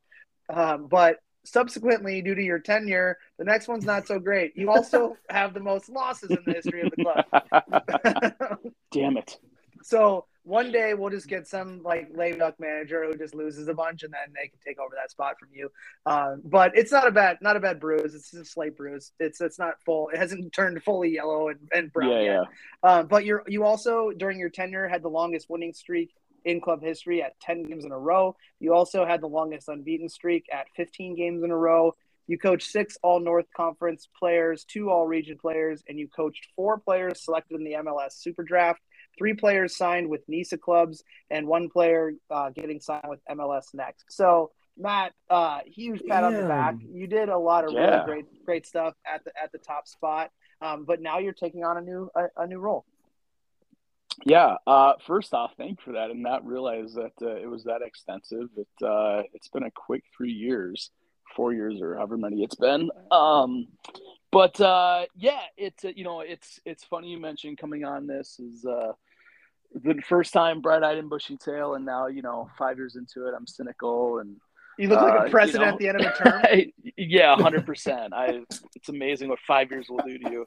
um, 0.49 0.87
but 0.87 1.17
subsequently, 1.45 2.21
due 2.21 2.35
to 2.35 2.41
your 2.41 2.59
tenure, 2.59 3.17
the 3.37 3.43
next 3.43 3.67
one's 3.67 3.85
not 3.85 4.07
so 4.07 4.19
great. 4.19 4.55
You 4.55 4.71
also 4.71 5.17
have 5.29 5.53
the 5.53 5.59
most 5.59 5.89
losses 5.89 6.31
in 6.31 6.39
the 6.45 6.53
history 6.53 6.81
of 6.81 6.91
the 6.91 7.03
club. 7.03 8.71
Damn 8.91 9.17
it. 9.17 9.37
So 9.81 10.25
one 10.49 10.71
day 10.71 10.95
we'll 10.95 11.11
just 11.11 11.27
get 11.27 11.47
some 11.47 11.83
like 11.83 12.09
lame 12.15 12.39
duck 12.39 12.55
manager 12.59 13.05
who 13.05 13.15
just 13.15 13.35
loses 13.35 13.67
a 13.67 13.73
bunch, 13.73 14.03
and 14.03 14.11
then 14.11 14.33
they 14.33 14.47
can 14.47 14.57
take 14.65 14.79
over 14.79 14.95
that 14.95 15.11
spot 15.11 15.35
from 15.39 15.49
you. 15.53 15.71
Um, 16.05 16.41
but 16.43 16.71
it's 16.75 16.91
not 16.91 17.07
a 17.07 17.11
bad, 17.11 17.37
not 17.41 17.55
a 17.55 17.59
bad 17.59 17.79
bruise. 17.79 18.15
It's 18.15 18.33
a 18.33 18.43
slight 18.43 18.75
bruise. 18.75 19.11
It's 19.19 19.39
it's 19.41 19.59
not 19.59 19.75
full. 19.85 20.09
It 20.09 20.17
hasn't 20.17 20.51
turned 20.51 20.81
fully 20.83 21.13
yellow 21.13 21.49
and, 21.49 21.59
and 21.71 21.93
brown 21.93 22.09
Yeah, 22.11 22.19
yet. 22.21 22.25
yeah. 22.25 22.43
Uh, 22.81 23.03
but 23.03 23.25
you're 23.25 23.43
you 23.47 23.63
also 23.63 24.11
during 24.17 24.39
your 24.39 24.49
tenure 24.49 24.87
had 24.87 25.03
the 25.03 25.09
longest 25.09 25.49
winning 25.49 25.73
streak 25.73 26.11
in 26.45 26.61
club 26.61 26.81
history 26.81 27.21
at 27.21 27.39
10 27.41 27.63
games 27.63 27.85
in 27.85 27.91
a 27.91 27.99
row. 27.99 28.35
You 28.59 28.73
also 28.73 29.05
had 29.05 29.21
the 29.21 29.27
longest 29.27 29.67
unbeaten 29.67 30.09
streak 30.09 30.45
at 30.51 30.67
15 30.75 31.15
games 31.15 31.43
in 31.43 31.51
a 31.51 31.57
row. 31.57 31.95
You 32.27 32.37
coached 32.37 32.69
six 32.71 32.97
All 33.03 33.19
North 33.19 33.47
Conference 33.55 34.07
players, 34.17 34.63
two 34.63 34.89
All 34.89 35.05
Region 35.07 35.37
players, 35.37 35.83
and 35.87 35.99
you 35.99 36.07
coached 36.07 36.47
four 36.55 36.77
players 36.77 37.23
selected 37.25 37.55
in 37.55 37.63
the 37.63 37.73
MLS 37.73 38.13
Super 38.13 38.43
Draft. 38.43 38.79
Three 39.19 39.35
players 39.35 39.75
signed 39.75 40.09
with 40.09 40.21
NISA 40.27 40.57
clubs, 40.57 41.03
and 41.29 41.45
one 41.45 41.69
player 41.69 42.13
uh, 42.31 42.49
getting 42.49 42.79
signed 42.79 43.05
with 43.07 43.19
MLS 43.29 43.73
Next. 43.73 44.05
So, 44.09 44.51
Matt, 44.77 45.11
uh, 45.29 45.59
huge 45.65 46.01
pat 46.07 46.23
on 46.23 46.33
the 46.33 46.47
back. 46.47 46.75
You 46.89 47.05
did 47.05 47.29
a 47.29 47.37
lot 47.37 47.65
of 47.65 47.73
really 47.73 48.05
great, 48.05 48.45
great 48.45 48.65
stuff 48.65 48.95
at 49.05 49.23
the 49.25 49.31
at 49.41 49.51
the 49.51 49.57
top 49.59 49.87
spot. 49.87 50.31
Um, 50.61 50.85
but 50.85 51.01
now 51.01 51.19
you're 51.19 51.33
taking 51.33 51.63
on 51.63 51.77
a 51.77 51.81
new 51.81 52.09
a, 52.15 52.43
a 52.43 52.47
new 52.47 52.59
role. 52.59 52.85
Yeah. 54.25 54.55
Uh, 54.65 54.93
first 55.05 55.33
off, 55.33 55.51
thank 55.57 55.79
you 55.79 55.83
for 55.83 55.91
that, 55.93 56.11
and 56.11 56.23
not 56.23 56.45
realize 56.45 56.93
that 56.93 57.13
uh, 57.21 57.35
it 57.35 57.49
was 57.49 57.65
that 57.65 57.81
extensive. 57.81 58.49
It 58.55 58.85
uh, 58.85 59.23
it's 59.33 59.49
been 59.49 59.63
a 59.63 59.71
quick 59.71 60.03
three 60.15 60.31
years, 60.31 60.91
four 61.35 61.53
years, 61.53 61.81
or 61.81 61.95
however 61.95 62.17
many 62.17 62.43
it's 62.43 62.55
been. 62.55 62.89
Um, 63.11 63.67
but 64.31 64.59
uh, 64.61 65.05
yeah, 65.15 65.41
it's 65.57 65.85
uh, 65.85 65.91
you 65.95 66.03
know 66.03 66.21
it's 66.21 66.59
it's 66.65 66.83
funny 66.83 67.09
you 67.09 67.19
mentioned 67.19 67.57
coming 67.57 67.83
on 67.83 68.07
this 68.07 68.39
is 68.39 68.65
uh, 68.65 68.91
the 69.73 70.01
first 70.07 70.33
time 70.33 70.61
bright 70.61 70.83
eyed 70.83 70.97
and 70.97 71.09
bushy 71.09 71.37
tail, 71.37 71.75
and 71.75 71.85
now 71.85 72.07
you 72.07 72.21
know 72.21 72.49
five 72.57 72.77
years 72.77 72.95
into 72.95 73.27
it, 73.27 73.33
I'm 73.35 73.47
cynical 73.47 74.19
and 74.19 74.35
You 74.77 74.87
look 74.89 75.01
like 75.01 75.13
Uh, 75.13 75.21
a 75.23 75.25
you 75.25 75.31
president 75.31 75.67
know. 75.67 75.73
at 75.73 75.79
the 75.79 75.87
end 75.89 76.01
of 76.01 76.05
a 76.07 76.15
term. 76.17 76.71
yeah, 76.97 77.35
hundred 77.35 77.65
percent. 77.65 78.13
I 78.13 78.41
it's 78.75 78.89
amazing 78.89 79.29
what 79.29 79.39
five 79.47 79.69
years 79.71 79.87
will 79.89 79.99
do 80.05 80.17
to 80.19 80.31
you. 80.31 80.45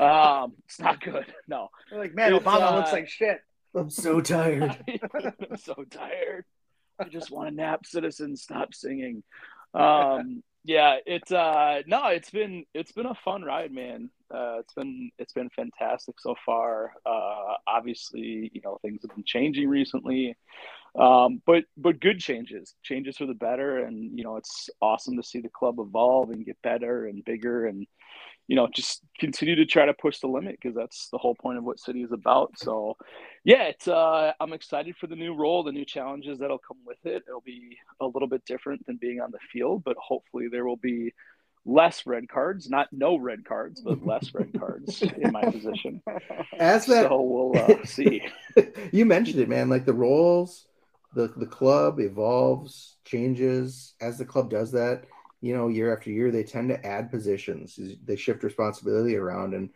Um, 0.00 0.52
it's 0.66 0.78
not 0.80 1.00
good. 1.00 1.26
No, 1.48 1.68
You're 1.90 2.00
like, 2.00 2.14
man, 2.14 2.32
It's, 2.34 2.44
Obama 2.44 2.72
uh, 2.72 2.76
looks 2.76 2.92
like 2.92 3.08
shit. 3.08 3.40
I'm 3.74 3.90
so 3.90 4.20
tired. 4.20 4.76
I'm 5.50 5.56
so 5.58 5.74
tired. 5.90 6.44
I 6.98 7.04
just 7.04 7.30
want 7.30 7.48
to 7.50 7.54
nap. 7.54 7.84
Citizens, 7.84 8.42
stop 8.42 8.72
singing. 8.72 9.22
Um, 9.74 10.42
yeah, 10.66 10.96
it's 11.06 11.30
uh, 11.30 11.82
no, 11.86 12.08
it's 12.08 12.30
been 12.30 12.64
it's 12.74 12.90
been 12.90 13.06
a 13.06 13.14
fun 13.14 13.42
ride, 13.42 13.72
man. 13.72 14.10
Uh, 14.34 14.56
it's 14.58 14.74
been 14.74 15.10
it's 15.16 15.32
been 15.32 15.48
fantastic 15.50 16.18
so 16.18 16.34
far. 16.44 16.92
Uh, 17.06 17.54
obviously, 17.68 18.50
you 18.52 18.60
know 18.64 18.76
things 18.82 19.00
have 19.02 19.14
been 19.14 19.24
changing 19.24 19.68
recently, 19.68 20.36
um, 20.98 21.40
but 21.46 21.64
but 21.76 22.00
good 22.00 22.18
changes, 22.18 22.74
changes 22.82 23.16
for 23.16 23.26
the 23.26 23.34
better, 23.34 23.84
and 23.84 24.18
you 24.18 24.24
know 24.24 24.36
it's 24.36 24.68
awesome 24.82 25.16
to 25.16 25.22
see 25.22 25.40
the 25.40 25.48
club 25.48 25.76
evolve 25.78 26.30
and 26.30 26.44
get 26.44 26.60
better 26.62 27.06
and 27.06 27.24
bigger 27.24 27.66
and 27.66 27.86
you 28.48 28.56
know, 28.56 28.68
just 28.72 29.00
continue 29.18 29.56
to 29.56 29.66
try 29.66 29.86
to 29.86 29.94
push 29.94 30.20
the 30.20 30.28
limit 30.28 30.56
because 30.60 30.76
that's 30.76 31.08
the 31.10 31.18
whole 31.18 31.34
point 31.34 31.58
of 31.58 31.64
what 31.64 31.80
City 31.80 32.02
is 32.02 32.12
about. 32.12 32.52
So, 32.58 32.96
yeah, 33.44 33.64
it's 33.64 33.88
uh, 33.88 34.32
I'm 34.40 34.52
excited 34.52 34.96
for 34.96 35.06
the 35.08 35.16
new 35.16 35.34
role, 35.34 35.64
the 35.64 35.72
new 35.72 35.84
challenges 35.84 36.38
that'll 36.38 36.58
come 36.58 36.78
with 36.86 36.98
it. 37.04 37.24
It'll 37.26 37.40
be 37.40 37.76
a 38.00 38.06
little 38.06 38.28
bit 38.28 38.44
different 38.44 38.86
than 38.86 38.98
being 38.98 39.20
on 39.20 39.30
the 39.32 39.38
field, 39.52 39.82
but 39.84 39.96
hopefully 39.98 40.46
there 40.50 40.64
will 40.64 40.76
be 40.76 41.12
less 41.64 42.06
red 42.06 42.28
cards, 42.28 42.70
not 42.70 42.88
no 42.92 43.16
red 43.16 43.44
cards, 43.44 43.80
but 43.80 44.04
less 44.06 44.32
red 44.32 44.52
cards 44.58 45.02
in 45.16 45.32
my 45.32 45.44
position. 45.50 46.00
As 46.58 46.86
that 46.86 47.08
So 47.08 47.20
we'll 47.20 47.58
uh, 47.58 47.76
see. 47.84 48.22
you 48.92 49.04
mentioned 49.04 49.40
it, 49.40 49.48
man. 49.48 49.68
Like 49.68 49.84
the 49.84 49.92
roles, 49.92 50.66
the 51.14 51.28
the 51.36 51.46
club 51.46 51.98
evolves, 52.00 52.96
changes 53.04 53.94
as 54.00 54.18
the 54.18 54.24
club 54.24 54.50
does 54.50 54.72
that. 54.72 55.04
You 55.40 55.54
know, 55.54 55.68
year 55.68 55.92
after 55.94 56.10
year, 56.10 56.30
they 56.30 56.42
tend 56.42 56.70
to 56.70 56.86
add 56.86 57.10
positions. 57.10 57.78
They 58.04 58.16
shift 58.16 58.42
responsibility 58.42 59.16
around, 59.16 59.54
and 59.54 59.70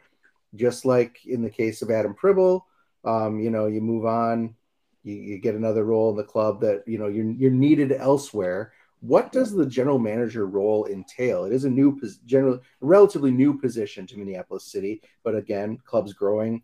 just 0.55 0.85
like 0.85 1.25
in 1.27 1.43
the 1.43 1.51
case 1.51 1.83
of 1.83 1.91
Adam 1.91 2.15
Pribble, 2.15 2.63
um, 3.05 3.39
you 3.39 3.51
know, 3.51 3.67
you 3.67 3.81
move 3.81 4.05
on, 4.07 4.55
you, 5.03 5.15
you 5.15 5.39
get 5.39 5.55
another 5.55 5.85
role 5.85 6.11
in 6.11 6.17
the 6.17 6.25
club 6.25 6.61
that 6.63 6.83
you 6.87 6.99
know 6.99 7.09
you're 7.09 7.31
you're 7.31 7.51
needed 7.51 7.93
elsewhere. 7.93 8.73
what 9.01 9.33
does 9.33 9.53
the 9.53 9.67
general 9.67 9.99
manager 9.99 10.47
role 10.47 10.87
entail? 10.87 11.45
It 11.45 11.53
is 11.53 11.65
a 11.65 11.71
new, 11.71 11.99
general, 12.27 12.61
relatively 12.81 13.31
new 13.31 13.59
position 13.59 14.07
to 14.07 14.19
Minneapolis 14.19 14.65
City, 14.65 15.03
but 15.25 15.35
again, 15.35 15.79
club's 15.85 16.13
growing, 16.13 16.63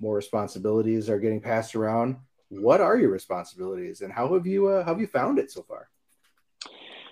more 0.00 0.16
responsibilities 0.16 1.08
are 1.08 1.20
getting 1.20 1.40
passed 1.40 1.76
around. 1.76 2.16
What 2.48 2.80
are 2.80 2.98
your 2.98 3.10
responsibilities, 3.10 4.00
and 4.00 4.12
how 4.12 4.32
have 4.34 4.46
you 4.46 4.68
uh, 4.68 4.84
how 4.84 4.92
have 4.92 5.00
you 5.00 5.06
found 5.06 5.38
it 5.38 5.50
so 5.50 5.62
far? 5.62 5.88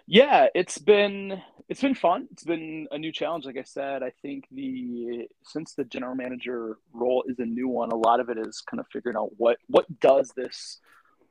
Yeah, 0.06 0.46
it's 0.54 0.78
been 0.78 1.42
it's 1.68 1.80
been 1.80 1.94
fun. 1.94 2.28
It's 2.30 2.44
been 2.44 2.86
a 2.92 2.98
new 2.98 3.10
challenge. 3.10 3.44
Like 3.44 3.58
I 3.58 3.64
said, 3.64 4.02
I 4.02 4.12
think 4.22 4.44
the 4.52 5.26
since 5.42 5.74
the 5.74 5.84
general 5.84 6.14
manager 6.14 6.78
role 6.92 7.24
is 7.28 7.38
a 7.40 7.44
new 7.44 7.68
one, 7.68 7.90
a 7.90 7.96
lot 7.96 8.20
of 8.20 8.28
it 8.28 8.38
is 8.38 8.62
kind 8.70 8.80
of 8.80 8.86
figuring 8.92 9.16
out 9.16 9.30
what 9.36 9.58
what 9.66 9.86
does 10.00 10.32
this 10.36 10.78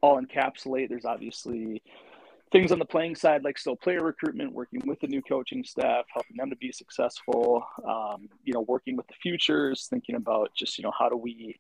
all 0.02 0.22
encapsulate. 0.22 0.90
There's 0.90 1.06
obviously 1.06 1.82
things 2.52 2.72
on 2.72 2.80
the 2.80 2.86
playing 2.86 3.16
side, 3.16 3.44
like 3.44 3.58
still 3.58 3.78
player 3.78 4.04
recruitment, 4.04 4.52
working 4.52 4.82
with 4.86 5.00
the 5.00 5.08
new 5.08 5.22
coaching 5.22 5.64
staff, 5.64 6.06
helping 6.14 6.36
them 6.36 6.50
to 6.50 6.58
be 6.58 6.72
successful. 6.74 7.66
Um, 7.88 8.28
you 8.44 8.54
know, 8.54 8.62
working 8.68 8.98
with 8.98 9.08
the 9.08 9.16
futures, 9.22 9.88
thinking 9.90 10.16
about 10.16 10.52
just 10.54 10.78
you 10.78 10.84
know 10.84 10.92
how 10.98 11.08
do 11.08 11.16
we 11.16 11.56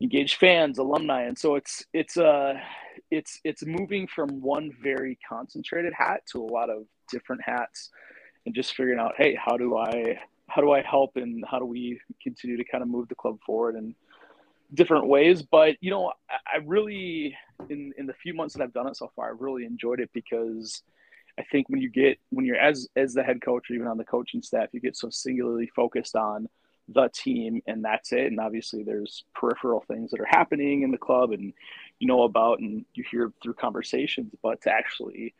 engage 0.00 0.36
fans, 0.36 0.78
alumni, 0.78 1.22
and 1.22 1.38
so 1.38 1.54
it's 1.54 1.84
it's 1.92 2.16
uh 2.16 2.54
it's 3.10 3.40
it's 3.44 3.64
moving 3.64 4.06
from 4.06 4.40
one 4.40 4.72
very 4.82 5.18
concentrated 5.28 5.92
hat 5.92 6.22
to 6.32 6.42
a 6.42 6.46
lot 6.46 6.70
of 6.70 6.84
different 7.10 7.42
hats, 7.44 7.90
and 8.44 8.54
just 8.54 8.74
figuring 8.74 8.98
out, 8.98 9.12
hey, 9.16 9.38
how 9.42 9.56
do 9.56 9.76
I 9.76 10.18
how 10.48 10.62
do 10.62 10.72
I 10.72 10.82
help 10.82 11.16
and 11.16 11.44
how 11.50 11.58
do 11.58 11.64
we 11.64 12.00
continue 12.22 12.56
to 12.56 12.64
kind 12.64 12.82
of 12.82 12.88
move 12.88 13.08
the 13.08 13.14
club 13.14 13.38
forward 13.44 13.74
and 13.74 13.94
different 14.74 15.06
ways. 15.06 15.42
But 15.42 15.76
you 15.80 15.90
know, 15.90 16.12
I 16.30 16.58
really 16.64 17.36
in 17.68 17.92
in 17.96 18.06
the 18.06 18.14
few 18.14 18.34
months 18.34 18.54
that 18.54 18.62
I've 18.62 18.72
done 18.72 18.88
it 18.88 18.96
so 18.96 19.10
far, 19.14 19.32
I've 19.32 19.40
really 19.40 19.64
enjoyed 19.64 20.00
it 20.00 20.10
because 20.12 20.82
I 21.38 21.42
think 21.50 21.68
when 21.68 21.80
you 21.80 21.90
get 21.90 22.18
when 22.30 22.44
you're 22.44 22.56
as 22.56 22.88
as 22.96 23.14
the 23.14 23.22
head 23.22 23.42
coach 23.42 23.70
or 23.70 23.74
even 23.74 23.86
on 23.86 23.98
the 23.98 24.04
coaching 24.04 24.42
staff, 24.42 24.68
you 24.72 24.80
get 24.80 24.96
so 24.96 25.10
singularly 25.10 25.70
focused 25.74 26.16
on 26.16 26.48
the 26.88 27.08
team 27.12 27.60
and 27.66 27.84
that's 27.84 28.12
it. 28.12 28.26
And 28.26 28.40
obviously 28.40 28.82
there's 28.82 29.24
peripheral 29.34 29.84
things 29.88 30.10
that 30.10 30.20
are 30.20 30.28
happening 30.28 30.82
in 30.82 30.90
the 30.90 30.98
club 30.98 31.32
and 31.32 31.52
you 31.98 32.06
know 32.06 32.22
about 32.22 32.60
and 32.60 32.84
you 32.94 33.04
hear 33.10 33.32
through 33.42 33.54
conversations, 33.54 34.32
but 34.42 34.60
to 34.62 34.70
actually 34.70 35.34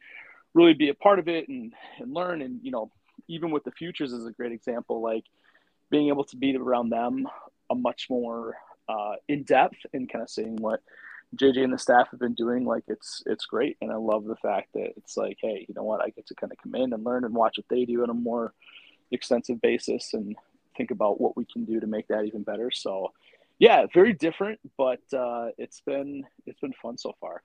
really 0.55 0.74
be 0.74 0.88
a 0.88 0.94
part 0.94 1.18
of 1.18 1.28
it 1.28 1.49
and, 1.49 1.72
and 1.99 2.12
learn 2.12 2.42
and 2.42 2.61
you 2.62 2.70
know, 2.70 2.90
even 3.28 3.51
with 3.51 3.64
the 3.64 3.70
futures 3.72 4.12
is 4.12 4.26
a 4.26 4.32
great 4.32 4.53
example, 4.53 5.01
like 5.01 5.24
being 5.90 6.09
able 6.09 6.24
to 6.24 6.36
be 6.36 6.57
around 6.57 6.90
them 6.90 7.28
a 7.70 7.74
much 7.74 8.07
more 8.11 8.57
uh, 8.88 9.14
in 9.28 9.42
depth 9.42 9.78
and 9.92 10.11
kind 10.11 10.22
of 10.22 10.30
seeing 10.30 10.57
what 10.57 10.80
JJ 11.36 11.64
and 11.64 11.72
the 11.72 11.78
staff 11.78 12.09
have 12.11 12.20
been 12.20 12.34
doing. 12.34 12.64
Like 12.64 12.84
it's 12.86 13.22
it's 13.26 13.47
great, 13.47 13.76
and 13.80 13.90
I 13.90 13.97
love 13.97 14.24
the 14.24 14.36
fact 14.36 14.68
that 14.74 14.92
it's 14.97 15.16
like, 15.16 15.38
hey, 15.40 15.66
you 15.68 15.74
know 15.74 15.82
what? 15.82 16.01
I 16.01 16.11
get 16.11 16.26
to 16.28 16.34
kind 16.34 16.53
of 16.53 16.59
come 16.59 16.74
in 16.76 16.92
and 16.92 17.05
learn 17.05 17.24
and 17.24 17.34
watch 17.34 17.59
what 17.59 17.66
they 17.68 17.84
do 17.84 18.03
on 18.03 18.11
a 18.11 18.14
more 18.14 18.55
extensive 19.11 19.61
basis 19.61 20.14
and 20.14 20.36
think 20.76 20.90
about 20.90 21.20
what 21.20 21.36
we 21.36 21.44
can 21.44 21.64
do 21.64 21.80
to 21.80 21.86
make 21.86 22.08
that 22.08 22.24
even 22.24 22.42
better. 22.42 22.70
So, 22.70 23.12
yeah, 23.58 23.86
very 23.92 24.12
different, 24.12 24.60
but 24.76 25.00
uh, 25.12 25.48
it's 25.58 25.80
been 25.80 26.24
it's 26.46 26.60
been 26.60 26.74
fun 26.82 26.98
so 26.98 27.14
far. 27.20 27.42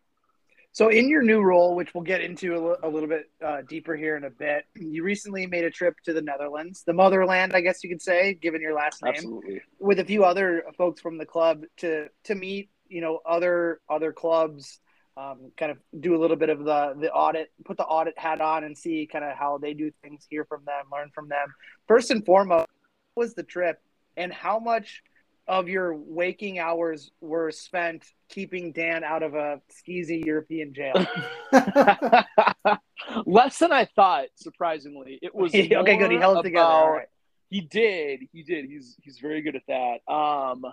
So, 0.73 0.88
in 0.88 1.09
your 1.09 1.21
new 1.21 1.41
role, 1.41 1.75
which 1.75 1.93
we'll 1.93 2.03
get 2.03 2.21
into 2.21 2.55
a, 2.55 2.69
l- 2.69 2.77
a 2.84 2.88
little 2.89 3.09
bit 3.09 3.29
uh, 3.45 3.61
deeper 3.67 3.95
here 3.95 4.15
in 4.15 4.23
a 4.23 4.29
bit, 4.29 4.65
you 4.73 5.03
recently 5.03 5.45
made 5.45 5.65
a 5.65 5.69
trip 5.69 5.95
to 6.05 6.13
the 6.13 6.21
Netherlands, 6.21 6.84
the 6.86 6.93
motherland, 6.93 7.53
I 7.53 7.59
guess 7.59 7.84
you 7.84 7.89
could 7.89 8.01
say, 8.01 8.36
given 8.36 8.61
your 8.61 8.73
last 8.73 9.03
name, 9.03 9.15
Absolutely. 9.15 9.61
with 9.79 9.99
a 9.99 10.05
few 10.05 10.23
other 10.23 10.63
folks 10.77 11.01
from 11.01 11.17
the 11.17 11.25
club 11.25 11.63
to 11.77 12.07
to 12.25 12.36
meet, 12.36 12.69
you 12.88 13.01
know, 13.01 13.19
other 13.25 13.82
other 13.89 14.13
clubs, 14.13 14.79
um, 15.17 15.51
kind 15.57 15.71
of 15.71 15.77
do 15.99 16.15
a 16.15 16.19
little 16.19 16.38
bit 16.38 16.49
of 16.49 16.59
the 16.59 16.95
the 16.97 17.11
audit, 17.11 17.51
put 17.65 17.75
the 17.75 17.84
audit 17.84 18.17
hat 18.17 18.39
on, 18.39 18.63
and 18.63 18.77
see 18.77 19.09
kind 19.11 19.25
of 19.25 19.38
how 19.38 19.57
they 19.57 19.73
do 19.73 19.91
things, 20.01 20.25
hear 20.29 20.45
from 20.45 20.63
them, 20.65 20.86
learn 20.91 21.11
from 21.13 21.27
them. 21.27 21.53
First 21.86 22.11
and 22.11 22.25
foremost, 22.25 22.69
was 23.16 23.34
the 23.34 23.43
trip, 23.43 23.82
and 24.18 24.32
how 24.32 24.59
much 24.59 25.03
of 25.47 25.68
your 25.68 25.95
waking 25.95 26.59
hours 26.59 27.12
were 27.20 27.51
spent 27.51 28.05
keeping 28.30 28.72
Dan 28.72 29.03
out 29.03 29.24
of 29.24 29.34
a 29.34 29.62
skeezy 29.72 30.24
European 30.24 30.74
jail? 30.74 31.05
Less 33.26 33.59
than 33.59 33.72
I 33.72 33.86
thought, 33.86 34.28
surprisingly. 34.36 35.20
It 35.22 35.34
was 35.34 35.51
okay, 35.55 35.68
good. 35.68 36.12
He 36.12 36.18
held 36.18 36.39
it 36.39 36.43
together. 36.43 36.66
About- 36.66 36.91
right. 36.91 37.07
He 37.49 37.59
did. 37.59 38.22
He 38.32 38.43
did. 38.43 38.64
He's 38.66 38.95
he's 39.01 39.20
very 39.20 39.41
good 39.41 39.57
at 39.57 39.64
that. 39.68 40.09
Um, 40.09 40.64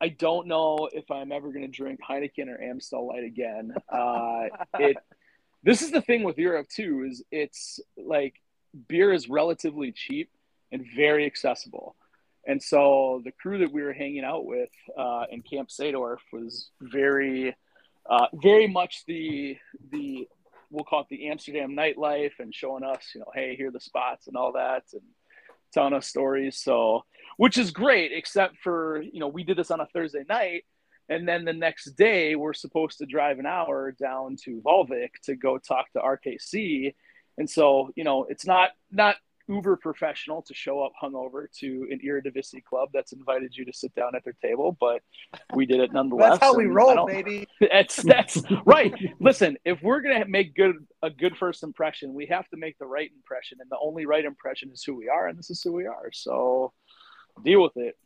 I 0.00 0.08
don't 0.08 0.48
know 0.48 0.88
if 0.92 1.08
I'm 1.08 1.30
ever 1.30 1.52
going 1.52 1.62
to 1.62 1.68
drink 1.68 2.00
Heineken 2.06 2.48
or 2.48 2.60
Amstel 2.60 3.06
Light 3.06 3.22
again. 3.22 3.72
Uh, 3.88 4.46
it. 4.80 4.96
This 5.62 5.82
is 5.82 5.92
the 5.92 6.02
thing 6.02 6.24
with 6.24 6.36
Europe 6.36 6.66
too. 6.68 7.06
Is 7.08 7.22
it's 7.30 7.78
like 7.96 8.34
beer 8.88 9.12
is 9.12 9.28
relatively 9.28 9.92
cheap 9.92 10.28
and 10.72 10.84
very 10.94 11.26
accessible. 11.26 11.96
And 12.46 12.62
so 12.62 13.22
the 13.24 13.32
crew 13.32 13.58
that 13.58 13.72
we 13.72 13.82
were 13.82 13.92
hanging 13.92 14.24
out 14.24 14.46
with 14.46 14.70
uh, 14.96 15.24
in 15.30 15.42
Camp 15.42 15.68
Sadorf 15.68 16.18
was 16.32 16.70
very, 16.80 17.56
uh, 18.08 18.26
very 18.34 18.68
much 18.68 19.04
the 19.06 19.56
the 19.90 20.28
we'll 20.70 20.84
call 20.84 21.00
it 21.00 21.06
the 21.10 21.28
Amsterdam 21.28 21.76
nightlife 21.76 22.32
and 22.38 22.54
showing 22.54 22.84
us, 22.84 23.12
you 23.14 23.20
know, 23.20 23.30
hey, 23.34 23.56
here 23.56 23.68
are 23.68 23.72
the 23.72 23.80
spots 23.80 24.26
and 24.26 24.36
all 24.36 24.52
that, 24.52 24.84
and 24.92 25.02
telling 25.72 25.94
us 25.94 26.06
stories. 26.06 26.58
So, 26.58 27.04
which 27.36 27.58
is 27.58 27.70
great, 27.70 28.12
except 28.12 28.58
for 28.58 29.02
you 29.02 29.18
know 29.18 29.28
we 29.28 29.42
did 29.42 29.58
this 29.58 29.72
on 29.72 29.80
a 29.80 29.86
Thursday 29.86 30.24
night, 30.28 30.64
and 31.08 31.26
then 31.26 31.44
the 31.44 31.52
next 31.52 31.96
day 31.96 32.36
we're 32.36 32.54
supposed 32.54 32.98
to 32.98 33.06
drive 33.06 33.38
an 33.40 33.46
hour 33.46 33.92
down 33.92 34.36
to 34.44 34.62
Waalwijk 34.64 35.10
to 35.24 35.34
go 35.34 35.58
talk 35.58 35.90
to 35.92 35.98
RKC, 35.98 36.94
and 37.38 37.48
so 37.50 37.90
you 37.96 38.04
know 38.04 38.24
it's 38.28 38.46
not 38.46 38.70
not 38.90 39.16
uber 39.48 39.76
professional 39.76 40.42
to 40.42 40.54
show 40.54 40.82
up 40.82 40.92
hungover 41.00 41.46
to 41.60 41.86
an 41.90 42.00
Eredivisie 42.04 42.62
club 42.64 42.88
that's 42.92 43.12
invited 43.12 43.56
you 43.56 43.64
to 43.64 43.72
sit 43.72 43.94
down 43.94 44.14
at 44.14 44.24
their 44.24 44.36
table, 44.42 44.76
but 44.80 45.02
we 45.54 45.66
did 45.66 45.80
it 45.80 45.92
nonetheless. 45.92 46.30
That's 46.40 46.44
how 46.44 46.54
we 46.54 46.66
roll, 46.66 47.06
baby. 47.06 47.46
That's 47.60 47.96
that's 47.96 48.42
right. 48.64 48.92
Listen, 49.20 49.56
if 49.64 49.82
we're 49.82 50.00
gonna 50.00 50.24
make 50.26 50.54
good 50.54 50.76
a 51.02 51.10
good 51.10 51.36
first 51.36 51.62
impression, 51.62 52.14
we 52.14 52.26
have 52.26 52.48
to 52.48 52.56
make 52.56 52.78
the 52.78 52.86
right 52.86 53.10
impression, 53.14 53.58
and 53.60 53.70
the 53.70 53.78
only 53.80 54.06
right 54.06 54.24
impression 54.24 54.70
is 54.72 54.82
who 54.82 54.94
we 54.94 55.08
are, 55.08 55.28
and 55.28 55.38
this 55.38 55.50
is 55.50 55.62
who 55.62 55.72
we 55.72 55.86
are. 55.86 56.10
So 56.12 56.72
deal 57.44 57.62
with 57.62 57.76
it. 57.76 57.96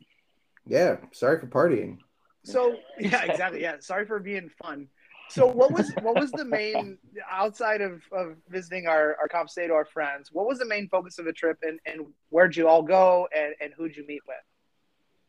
yeah, 0.65 0.97
sorry 1.11 1.39
for 1.39 1.47
partying. 1.47 1.97
So 2.43 2.75
yeah, 2.99 3.23
exactly. 3.23 3.61
Yeah, 3.61 3.77
sorry 3.79 4.05
for 4.05 4.19
being 4.19 4.49
fun. 4.61 4.87
So 5.31 5.47
what 5.47 5.71
was 5.71 5.91
what 6.01 6.15
was 6.19 6.31
the 6.31 6.43
main 6.43 6.97
outside 7.29 7.81
of, 7.81 8.01
of 8.11 8.35
visiting 8.49 8.87
our 8.87 9.15
our 9.19 9.27
Comp 9.29 9.49
our 9.71 9.85
friends? 9.85 10.29
What 10.31 10.45
was 10.45 10.59
the 10.59 10.65
main 10.65 10.89
focus 10.89 11.19
of 11.19 11.25
the 11.25 11.31
trip, 11.31 11.57
and 11.63 11.79
and 11.85 12.07
where'd 12.29 12.55
you 12.55 12.67
all 12.67 12.83
go, 12.83 13.27
and 13.35 13.53
and 13.61 13.73
who'd 13.75 13.95
you 13.95 14.05
meet 14.05 14.21
with? 14.27 14.35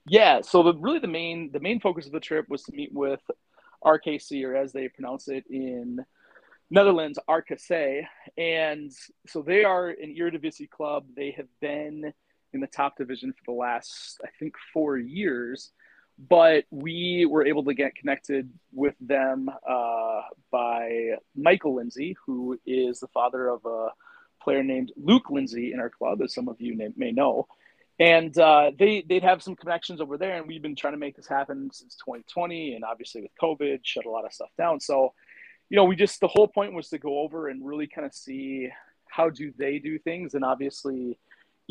Yeah. 0.06 0.40
So 0.40 0.64
the 0.64 0.74
really 0.74 0.98
the 0.98 1.06
main 1.06 1.52
the 1.52 1.60
main 1.60 1.78
focus 1.78 2.06
of 2.06 2.12
the 2.12 2.20
trip 2.20 2.48
was 2.48 2.64
to 2.64 2.72
meet 2.72 2.92
with 2.92 3.20
RKC, 3.84 4.44
or 4.44 4.56
as 4.56 4.72
they 4.72 4.88
pronounce 4.88 5.28
it 5.28 5.44
in 5.48 6.04
Netherlands, 6.70 7.18
RKC, 7.28 8.02
and 8.36 8.90
so 9.28 9.42
they 9.42 9.62
are 9.62 9.88
an 9.88 10.16
Eredivisie 10.18 10.68
club. 10.68 11.04
They 11.14 11.30
have 11.36 11.48
been 11.60 12.12
in 12.52 12.60
the 12.60 12.66
top 12.66 12.96
division 12.96 13.32
for 13.32 13.52
the 13.52 13.58
last, 13.58 14.20
I 14.24 14.28
think, 14.38 14.54
four 14.72 14.98
years. 14.98 15.70
But 16.18 16.64
we 16.70 17.26
were 17.28 17.46
able 17.46 17.64
to 17.64 17.74
get 17.74 17.94
connected 17.94 18.50
with 18.72 18.94
them 19.00 19.48
uh, 19.68 20.20
by 20.50 21.14
Michael 21.34 21.76
Lindsay, 21.76 22.16
who 22.26 22.58
is 22.66 23.00
the 23.00 23.08
father 23.08 23.48
of 23.48 23.64
a 23.64 23.88
player 24.42 24.62
named 24.62 24.92
Luke 24.96 25.30
Lindsay 25.30 25.72
in 25.72 25.80
our 25.80 25.90
club, 25.90 26.20
as 26.22 26.34
some 26.34 26.48
of 26.48 26.60
you 26.60 26.76
may, 26.96 27.12
know. 27.12 27.46
And 27.98 28.36
uh, 28.38 28.72
they 28.78 29.04
they'd 29.08 29.22
have 29.22 29.42
some 29.42 29.54
connections 29.54 30.00
over 30.00 30.16
there, 30.16 30.36
and 30.36 30.46
we've 30.46 30.62
been 30.62 30.74
trying 30.74 30.94
to 30.94 30.98
make 30.98 31.16
this 31.16 31.28
happen 31.28 31.70
since 31.72 31.94
2020, 31.96 32.74
and 32.74 32.84
obviously 32.84 33.22
with 33.22 33.30
COVID, 33.40 33.80
shut 33.82 34.06
a 34.06 34.10
lot 34.10 34.24
of 34.24 34.32
stuff 34.32 34.50
down. 34.58 34.80
So, 34.80 35.12
you 35.70 35.76
know, 35.76 35.84
we 35.84 35.94
just 35.94 36.20
the 36.20 36.28
whole 36.28 36.48
point 36.48 36.72
was 36.72 36.88
to 36.88 36.98
go 36.98 37.20
over 37.20 37.48
and 37.48 37.64
really 37.64 37.86
kind 37.86 38.06
of 38.06 38.14
see 38.14 38.68
how 39.06 39.28
do 39.30 39.52
they 39.56 39.78
do 39.78 39.98
things, 39.98 40.34
and 40.34 40.44
obviously, 40.44 41.18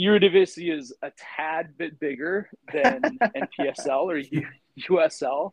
Eredivisie 0.01 0.75
is 0.75 0.93
a 1.01 1.11
tad 1.15 1.77
bit 1.77 1.99
bigger 1.99 2.49
than 2.73 3.01
NPSL 3.21 4.03
or 4.03 4.21
USL. 4.89 5.51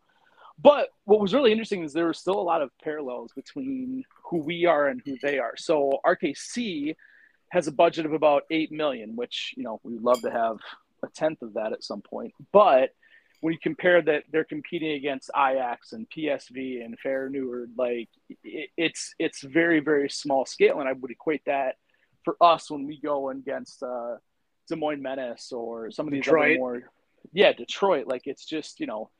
But 0.60 0.88
what 1.04 1.20
was 1.20 1.34
really 1.34 1.52
interesting 1.52 1.84
is 1.84 1.92
there 1.92 2.06
were 2.06 2.14
still 2.14 2.38
a 2.38 2.42
lot 2.42 2.62
of 2.62 2.70
parallels 2.82 3.32
between 3.32 4.04
who 4.24 4.38
we 4.38 4.64
are 4.64 4.88
and 4.88 5.00
who 5.04 5.16
they 5.22 5.38
are. 5.38 5.56
So 5.56 6.00
RKC 6.04 6.96
has 7.50 7.68
a 7.68 7.72
budget 7.72 8.06
of 8.06 8.12
about 8.12 8.42
eight 8.50 8.72
million, 8.72 9.14
which 9.14 9.54
you 9.56 9.62
know 9.62 9.80
we'd 9.84 10.02
love 10.02 10.20
to 10.22 10.30
have 10.30 10.56
a 11.04 11.08
tenth 11.14 11.42
of 11.42 11.54
that 11.54 11.72
at 11.72 11.84
some 11.84 12.02
point. 12.02 12.34
But 12.52 12.90
when 13.40 13.52
you 13.52 13.58
compare 13.62 14.02
that 14.02 14.24
they're 14.32 14.44
competing 14.44 14.92
against 14.92 15.30
Ajax 15.36 15.92
and 15.92 16.08
PSV 16.10 16.84
and 16.84 16.98
Feyenoord, 17.00 17.68
like 17.76 18.08
it, 18.42 18.70
it's 18.76 19.14
it's 19.18 19.42
very 19.42 19.80
very 19.80 20.10
small 20.10 20.44
scale, 20.44 20.80
and 20.80 20.88
I 20.88 20.92
would 20.92 21.10
equate 21.10 21.44
that 21.46 21.76
for 22.24 22.36
us 22.40 22.68
when 22.70 22.86
we 22.86 23.00
go 23.00 23.30
against 23.30 23.82
uh, 23.82 24.16
Des 24.68 24.76
Moines 24.76 25.02
Menace 25.02 25.52
or 25.52 25.90
some 25.90 26.06
of 26.06 26.12
these 26.12 26.28
other 26.28 26.56
more, 26.56 26.90
yeah, 27.32 27.52
Detroit. 27.52 28.06
Like 28.06 28.26
it's 28.26 28.44
just 28.44 28.80
you 28.80 28.86
know 28.86 29.10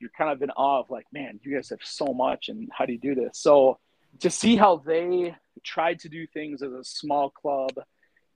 you're 0.00 0.10
kind 0.16 0.30
of 0.30 0.40
in 0.42 0.50
awe 0.50 0.80
of 0.80 0.90
like, 0.90 1.06
man, 1.12 1.40
you 1.42 1.54
guys 1.54 1.70
have 1.70 1.80
so 1.82 2.06
much, 2.06 2.48
and 2.48 2.68
how 2.72 2.86
do 2.86 2.92
you 2.92 2.98
do 2.98 3.14
this? 3.14 3.38
So 3.38 3.78
to 4.20 4.30
see 4.30 4.56
how 4.56 4.78
they 4.78 5.34
tried 5.64 5.98
to 6.00 6.08
do 6.08 6.26
things 6.26 6.62
as 6.62 6.72
a 6.72 6.84
small 6.84 7.30
club 7.30 7.72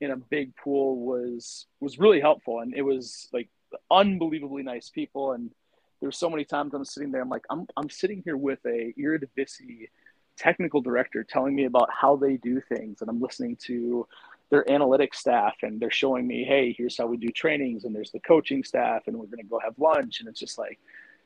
in 0.00 0.10
a 0.10 0.16
big 0.16 0.54
pool 0.56 1.04
was 1.04 1.66
was 1.80 1.98
really 1.98 2.20
helpful 2.20 2.60
and 2.60 2.74
it 2.74 2.82
was 2.82 3.28
like 3.32 3.48
unbelievably 3.90 4.62
nice 4.62 4.90
people 4.90 5.32
and 5.32 5.50
there's 6.00 6.18
so 6.18 6.28
many 6.28 6.44
times 6.44 6.74
I'm 6.74 6.84
sitting 6.84 7.12
there 7.12 7.22
I'm 7.22 7.28
like 7.28 7.44
I'm 7.50 7.66
I'm 7.76 7.88
sitting 7.88 8.22
here 8.24 8.36
with 8.36 8.58
a 8.66 8.92
Eredivisie 8.98 9.88
technical 10.36 10.80
director 10.80 11.24
telling 11.24 11.54
me 11.54 11.64
about 11.66 11.88
how 11.92 12.16
they 12.16 12.36
do 12.36 12.60
things 12.60 13.00
and 13.00 13.08
I'm 13.08 13.20
listening 13.20 13.56
to 13.66 14.06
their 14.52 14.64
analytics 14.64 15.16
staff 15.16 15.54
and 15.62 15.80
they're 15.80 15.90
showing 15.90 16.26
me 16.26 16.44
hey 16.44 16.74
here's 16.76 16.96
how 16.96 17.06
we 17.06 17.16
do 17.16 17.30
trainings 17.30 17.84
and 17.84 17.94
there's 17.94 18.12
the 18.12 18.20
coaching 18.20 18.62
staff 18.62 19.02
and 19.06 19.16
we're 19.16 19.26
going 19.26 19.38
to 19.38 19.44
go 19.44 19.58
have 19.58 19.74
lunch 19.78 20.20
and 20.20 20.28
it's 20.28 20.38
just 20.38 20.58
like 20.58 20.78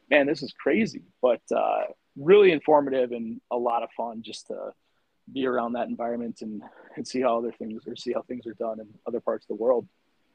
man 0.09 0.27
this 0.27 0.43
is 0.43 0.53
crazy 0.53 1.03
but 1.21 1.43
uh, 1.55 1.83
really 2.17 2.53
informative 2.53 3.13
and 3.13 3.41
a 3.51 3.57
lot 3.57 3.83
of 3.83 3.91
fun 3.97 4.23
just 4.23 4.47
to 4.47 4.73
be 5.33 5.47
around 5.47 5.73
that 5.73 5.89
environment 5.89 6.39
and, 6.43 6.63
and 6.97 7.07
see 7.07 7.21
how 7.21 7.39
other 7.39 7.53
things 7.53 7.83
or 7.87 7.97
see 7.97 8.13
how 8.13 8.23
things 8.23 8.47
are 8.47 8.55
done 8.55 8.81
in 8.81 8.87
other 9.07 9.21
parts 9.21 9.45
of 9.45 9.57
the 9.57 9.63
world. 9.63 9.87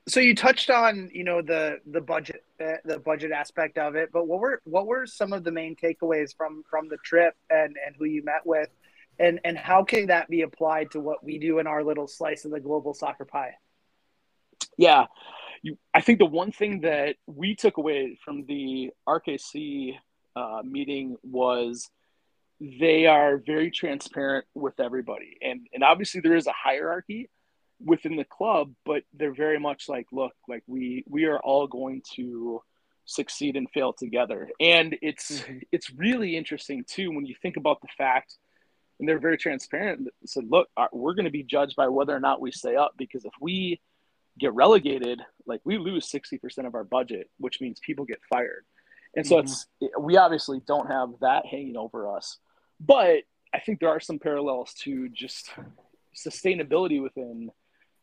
So 0.08 0.20
you 0.20 0.36
touched 0.36 0.70
on 0.70 1.12
you 1.14 1.24
know 1.24 1.42
the 1.42 1.78
the 1.86 2.02
budget 2.02 2.44
uh, 2.60 2.78
the 2.84 3.00
budget 3.00 3.32
aspect 3.32 3.78
of 3.78 3.96
it, 3.96 4.10
but 4.12 4.28
what 4.28 4.40
were 4.40 4.62
what 4.66 4.88
were 4.88 5.06
some 5.06 5.32
of 5.32 5.44
the 5.44 5.52
main 5.52 5.76
takeaways 5.76 6.36
from 6.36 6.64
from 6.70 6.90
the 6.90 6.98
trip 6.98 7.36
and 7.50 7.78
and 7.86 7.96
who 7.98 8.06
you 8.06 8.24
met 8.24 8.44
with, 8.44 8.70
and 9.22 9.40
and 9.46 9.58
how 9.58 9.84
can 9.84 10.08
that 10.08 10.30
be 10.30 10.42
applied 10.42 10.92
to 10.92 11.00
what 11.00 11.24
we 11.24 11.38
do 11.38 11.60
in 11.60 11.68
our 11.68 11.84
little 11.84 12.08
slice 12.08 12.46
of 12.46 12.52
the 12.52 12.60
global 12.60 12.94
soccer 12.94 13.26
pie? 13.26 13.56
Yeah, 14.78 15.06
you, 15.62 15.78
I 15.94 16.02
think 16.02 16.20
the 16.20 16.26
one 16.26 16.52
thing 16.52 16.82
that 16.82 17.16
we 17.28 17.56
took 17.56 17.78
away 17.78 18.18
from 18.24 18.46
the 18.46 18.92
RKC 19.08 19.96
uh, 20.36 20.62
meeting 20.64 21.18
was 21.24 21.90
they 22.60 23.06
are 23.06 23.38
very 23.38 23.72
transparent 23.72 24.46
with 24.54 24.80
everybody 24.80 25.38
and 25.42 25.68
and 25.74 25.84
obviously 25.84 26.22
there 26.22 26.36
is 26.36 26.46
a 26.46 26.54
hierarchy 26.54 27.28
within 27.84 28.16
the 28.16 28.24
club 28.24 28.72
but 28.86 29.02
they're 29.16 29.34
very 29.34 29.60
much 29.60 29.90
like 29.90 30.06
look 30.12 30.34
like 30.48 30.62
we 30.68 31.04
we 31.10 31.26
are 31.26 31.40
all 31.40 31.66
going 31.66 32.04
to 32.14 32.62
succeed 33.06 33.56
and 33.56 33.68
fail 33.72 33.92
together 33.92 34.48
and 34.60 34.96
it's 35.02 35.42
mm-hmm. 35.42 35.58
it's 35.72 35.90
really 35.92 36.38
interesting 36.38 36.84
too 36.88 37.10
when 37.12 37.26
you 37.26 37.34
think 37.42 37.58
about 37.58 37.82
the 37.82 37.88
fact 37.98 38.38
and 39.02 39.10
they're 39.10 39.20
very 39.20 39.38
transparent 39.38 40.08
said 40.26 40.46
look 40.50 40.70
uh, 40.78 40.88
we're 40.94 41.14
going 41.14 41.26
to 41.26 41.32
be 41.32 41.44
judged 41.44 41.76
by 41.76 41.88
whether 41.88 42.16
or 42.16 42.20
not 42.20 42.40
we 42.40 42.52
stay 42.52 42.76
up 42.76 42.94
because 42.98 43.26
if 43.26 43.34
we 43.42 43.82
get 44.40 44.54
relegated 44.54 45.22
like 45.46 45.60
we 45.66 45.78
lose 45.78 46.10
60% 46.10 46.66
of 46.66 46.74
our 46.74 46.86
budget 46.86 47.30
which 47.38 47.60
means 47.60 47.80
people 47.86 48.06
get 48.06 48.20
fired 48.30 48.64
and 49.16 49.28
so 49.28 49.36
mm-hmm. 49.36 49.46
it's 49.46 49.68
we 50.00 50.16
obviously 50.16 50.62
don't 50.66 50.90
have 50.90 51.10
that 51.20 51.46
hanging 51.46 51.76
over 51.76 52.16
us 52.16 52.38
but 52.80 53.24
I 53.54 53.60
think 53.60 53.80
there 53.80 53.90
are 53.90 54.00
some 54.00 54.20
parallels 54.20 54.74
to 54.82 55.10
just 55.10 55.52
sustainability 56.16 57.02
within 57.02 57.52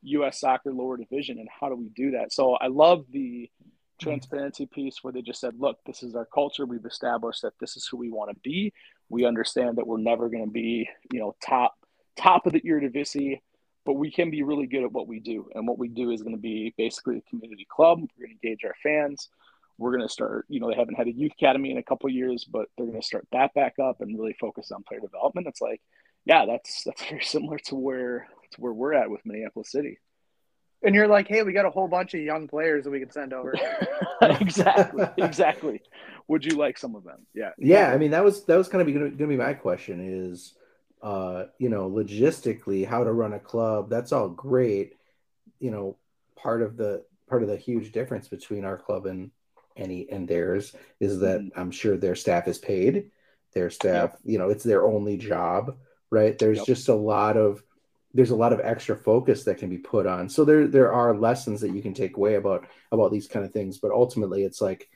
U.S. 0.02 0.40
soccer 0.40 0.72
lower 0.72 0.96
division 0.96 1.38
and 1.38 1.48
how 1.48 1.68
do 1.68 1.76
we 1.76 1.88
do 1.88 2.12
that. 2.12 2.32
So 2.32 2.54
I 2.54 2.68
love 2.68 3.04
the 3.10 3.50
transparency 4.00 4.66
piece 4.66 5.02
where 5.02 5.12
they 5.12 5.22
just 5.22 5.40
said, 5.40 5.54
"Look, 5.58 5.78
this 5.86 6.02
is 6.02 6.14
our 6.14 6.26
culture. 6.26 6.66
We've 6.66 6.84
established 6.84 7.42
that 7.42 7.54
this 7.60 7.76
is 7.76 7.86
who 7.86 7.96
we 7.96 8.10
want 8.10 8.30
to 8.30 8.36
be. 8.42 8.72
We 9.08 9.24
understand 9.24 9.78
that 9.78 9.86
we're 9.86 9.98
never 9.98 10.28
going 10.28 10.44
to 10.44 10.50
be, 10.50 10.88
you 11.12 11.20
know, 11.20 11.34
top 11.44 11.74
top 12.16 12.46
of 12.46 12.52
the 12.52 12.60
Eredivisie, 12.60 13.40
but 13.86 13.94
we 13.94 14.10
can 14.10 14.30
be 14.30 14.42
really 14.42 14.66
good 14.66 14.84
at 14.84 14.92
what 14.92 15.08
we 15.08 15.20
do. 15.20 15.48
And 15.54 15.66
what 15.66 15.78
we 15.78 15.88
do 15.88 16.10
is 16.10 16.22
going 16.22 16.34
to 16.34 16.40
be 16.40 16.74
basically 16.76 17.18
a 17.18 17.30
community 17.30 17.66
club. 17.70 18.00
We're 18.00 18.26
going 18.26 18.38
to 18.40 18.48
engage 18.48 18.64
our 18.64 18.74
fans 18.82 19.28
we're 19.78 19.92
going 19.92 20.06
to 20.06 20.12
start 20.12 20.44
you 20.48 20.60
know 20.60 20.68
they 20.68 20.76
haven't 20.76 20.96
had 20.96 21.06
a 21.06 21.12
youth 21.12 21.32
academy 21.32 21.70
in 21.70 21.78
a 21.78 21.82
couple 21.82 22.10
years 22.10 22.44
but 22.44 22.66
they're 22.76 22.86
going 22.86 23.00
to 23.00 23.06
start 23.06 23.26
that 23.32 23.54
back 23.54 23.78
up 23.78 24.00
and 24.00 24.18
really 24.18 24.36
focus 24.38 24.70
on 24.70 24.82
player 24.82 25.00
development 25.00 25.46
it's 25.46 25.62
like 25.62 25.80
yeah 26.24 26.44
that's 26.44 26.84
that's 26.84 27.04
very 27.08 27.22
similar 27.22 27.58
to 27.58 27.74
where 27.74 28.28
to 28.50 28.60
where 28.60 28.72
we're 28.72 28.92
at 28.92 29.10
with 29.10 29.24
minneapolis 29.24 29.70
city 29.70 29.98
and 30.82 30.94
you're 30.94 31.08
like 31.08 31.28
hey 31.28 31.42
we 31.42 31.52
got 31.52 31.66
a 31.66 31.70
whole 31.70 31.88
bunch 31.88 32.14
of 32.14 32.20
young 32.20 32.46
players 32.48 32.84
that 32.84 32.90
we 32.90 33.00
can 33.00 33.10
send 33.10 33.32
over 33.32 33.54
exactly 34.22 35.06
exactly 35.18 35.82
would 36.28 36.44
you 36.44 36.56
like 36.56 36.78
some 36.78 36.94
of 36.94 37.04
them 37.04 37.26
yeah 37.34 37.50
yeah 37.58 37.92
i 37.92 37.98
mean 37.98 38.10
that 38.10 38.24
was 38.24 38.44
that 38.44 38.56
was 38.56 38.68
kind 38.68 38.86
of 38.86 38.94
going 38.94 39.16
to 39.16 39.26
be 39.26 39.36
my 39.36 39.54
question 39.54 40.00
is 40.00 40.54
uh 41.02 41.44
you 41.58 41.68
know 41.68 41.90
logistically 41.90 42.86
how 42.86 43.04
to 43.04 43.12
run 43.12 43.32
a 43.32 43.38
club 43.38 43.88
that's 43.88 44.12
all 44.12 44.28
great 44.28 44.94
you 45.60 45.70
know 45.70 45.96
part 46.36 46.62
of 46.62 46.76
the 46.76 47.04
part 47.28 47.42
of 47.42 47.48
the 47.48 47.56
huge 47.56 47.92
difference 47.92 48.28
between 48.28 48.64
our 48.64 48.76
club 48.76 49.06
and 49.06 49.30
any 49.78 50.08
and 50.10 50.28
theirs 50.28 50.74
is 51.00 51.20
that 51.20 51.40
mm-hmm. 51.40 51.60
I'm 51.60 51.70
sure 51.70 51.96
their 51.96 52.16
staff 52.16 52.48
is 52.48 52.58
paid. 52.58 53.10
Their 53.54 53.70
staff, 53.70 54.10
yep. 54.10 54.20
you 54.24 54.38
know, 54.38 54.50
it's 54.50 54.64
their 54.64 54.84
only 54.84 55.16
job, 55.16 55.76
right? 56.10 56.38
There's 56.38 56.58
yep. 56.58 56.66
just 56.66 56.88
a 56.88 56.94
lot 56.94 57.36
of 57.36 57.62
there's 58.14 58.30
a 58.30 58.36
lot 58.36 58.52
of 58.52 58.60
extra 58.60 58.96
focus 58.96 59.44
that 59.44 59.58
can 59.58 59.68
be 59.68 59.78
put 59.78 60.06
on. 60.06 60.28
So 60.28 60.44
there 60.44 60.66
there 60.66 60.92
are 60.92 61.16
lessons 61.16 61.60
that 61.60 61.74
you 61.74 61.82
can 61.82 61.94
take 61.94 62.16
away 62.16 62.34
about 62.34 62.66
about 62.90 63.12
these 63.12 63.28
kind 63.28 63.44
of 63.44 63.52
things, 63.52 63.78
but 63.78 63.90
ultimately 63.90 64.44
it's 64.44 64.60
like 64.60 64.88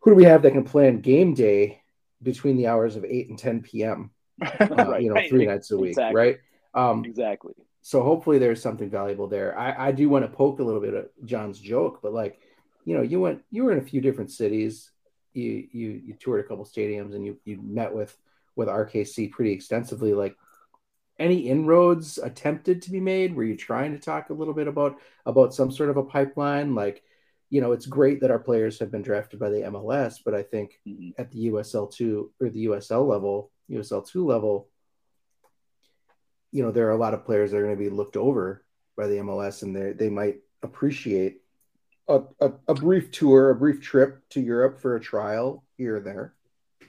who 0.00 0.12
do 0.12 0.14
we 0.16 0.24
have 0.24 0.42
that 0.42 0.52
can 0.52 0.64
plan 0.64 1.00
game 1.00 1.34
day 1.34 1.82
between 2.22 2.56
the 2.56 2.66
hours 2.66 2.96
of 2.96 3.04
8 3.04 3.28
and 3.28 3.38
10 3.38 3.62
p.m. 3.62 4.10
Uh, 4.42 4.66
right. 4.70 5.02
you 5.02 5.12
know, 5.12 5.20
three 5.28 5.44
nights 5.44 5.70
a 5.70 5.76
week, 5.76 5.90
exactly. 5.90 6.18
right? 6.18 6.38
Um, 6.72 7.04
exactly. 7.04 7.52
So 7.82 8.02
hopefully 8.02 8.38
there's 8.38 8.62
something 8.62 8.88
valuable 8.88 9.26
there. 9.26 9.58
I, 9.58 9.88
I 9.88 9.92
do 9.92 10.08
want 10.08 10.24
to 10.24 10.30
poke 10.30 10.60
a 10.60 10.62
little 10.62 10.80
bit 10.80 10.94
at 10.94 11.10
John's 11.26 11.58
joke, 11.58 12.00
but 12.02 12.14
like 12.14 12.40
you 12.84 12.96
know, 12.96 13.02
you 13.02 13.20
went, 13.20 13.42
you 13.50 13.64
were 13.64 13.72
in 13.72 13.78
a 13.78 13.82
few 13.82 14.00
different 14.00 14.30
cities. 14.30 14.90
You 15.34 15.68
you 15.72 16.02
you 16.04 16.14
toured 16.14 16.44
a 16.44 16.48
couple 16.48 16.64
stadiums, 16.64 17.14
and 17.14 17.24
you 17.24 17.38
you 17.44 17.60
met 17.62 17.94
with 17.94 18.16
with 18.56 18.68
RKC 18.68 19.30
pretty 19.30 19.52
extensively. 19.52 20.14
Like, 20.14 20.36
any 21.20 21.48
inroads 21.48 22.18
attempted 22.18 22.82
to 22.82 22.90
be 22.90 22.98
made? 22.98 23.34
Were 23.34 23.44
you 23.44 23.56
trying 23.56 23.92
to 23.92 23.98
talk 23.98 24.30
a 24.30 24.34
little 24.34 24.54
bit 24.54 24.66
about 24.66 24.96
about 25.26 25.54
some 25.54 25.70
sort 25.70 25.90
of 25.90 25.96
a 25.96 26.02
pipeline? 26.02 26.74
Like, 26.74 27.02
you 27.50 27.60
know, 27.60 27.72
it's 27.72 27.86
great 27.86 28.20
that 28.22 28.30
our 28.30 28.38
players 28.38 28.78
have 28.80 28.90
been 28.90 29.02
drafted 29.02 29.38
by 29.38 29.50
the 29.50 29.62
MLS, 29.62 30.18
but 30.24 30.34
I 30.34 30.42
think 30.42 30.80
mm-hmm. 30.88 31.10
at 31.20 31.30
the 31.30 31.50
USL 31.50 31.92
two 31.92 32.32
or 32.40 32.48
the 32.48 32.66
USL 32.66 33.06
level, 33.06 33.52
USL 33.70 34.08
two 34.08 34.26
level, 34.26 34.68
you 36.50 36.64
know, 36.64 36.72
there 36.72 36.88
are 36.88 36.92
a 36.92 36.98
lot 36.98 37.14
of 37.14 37.24
players 37.24 37.50
that 37.50 37.58
are 37.58 37.64
going 37.64 37.76
to 37.76 37.84
be 37.84 37.90
looked 37.90 38.16
over 38.16 38.64
by 38.96 39.06
the 39.06 39.16
MLS, 39.16 39.62
and 39.62 39.76
they 39.76 39.92
they 39.92 40.08
might 40.08 40.38
appreciate 40.62 41.42
a, 42.08 42.22
a, 42.40 42.52
a, 42.68 42.74
brief 42.74 43.10
tour, 43.12 43.50
a 43.50 43.54
brief 43.54 43.80
trip 43.80 44.28
to 44.30 44.40
Europe 44.40 44.80
for 44.80 44.96
a 44.96 45.00
trial 45.00 45.64
here 45.76 45.96
or 45.96 46.00
there. 46.00 46.34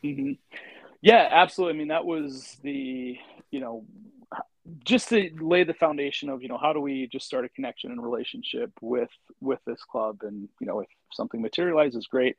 Mm-hmm. 0.03 0.31
Yeah, 1.01 1.27
absolutely. 1.31 1.75
I 1.75 1.77
mean, 1.77 1.87
that 1.89 2.05
was 2.05 2.57
the, 2.63 3.17
you 3.51 3.59
know, 3.59 3.85
just 4.83 5.09
to 5.09 5.29
lay 5.39 5.63
the 5.63 5.73
foundation 5.73 6.29
of, 6.29 6.41
you 6.41 6.47
know, 6.47 6.57
how 6.57 6.73
do 6.73 6.79
we 6.79 7.07
just 7.07 7.25
start 7.25 7.45
a 7.45 7.49
connection 7.49 7.91
and 7.91 8.01
relationship 8.01 8.71
with, 8.81 9.09
with 9.39 9.59
this 9.65 9.83
club? 9.83 10.19
And, 10.21 10.49
you 10.59 10.67
know, 10.67 10.81
if 10.81 10.87
something 11.11 11.41
materializes, 11.41 12.07
great. 12.07 12.35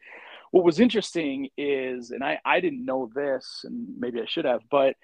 What 0.51 0.65
was 0.65 0.81
interesting 0.81 1.49
is, 1.57 2.11
and 2.11 2.23
I, 2.23 2.39
I 2.45 2.61
didn't 2.61 2.85
know 2.85 3.11
this 3.15 3.63
and 3.65 3.99
maybe 3.99 4.21
I 4.21 4.27
should 4.27 4.45
have, 4.45 4.61
but 4.71 4.97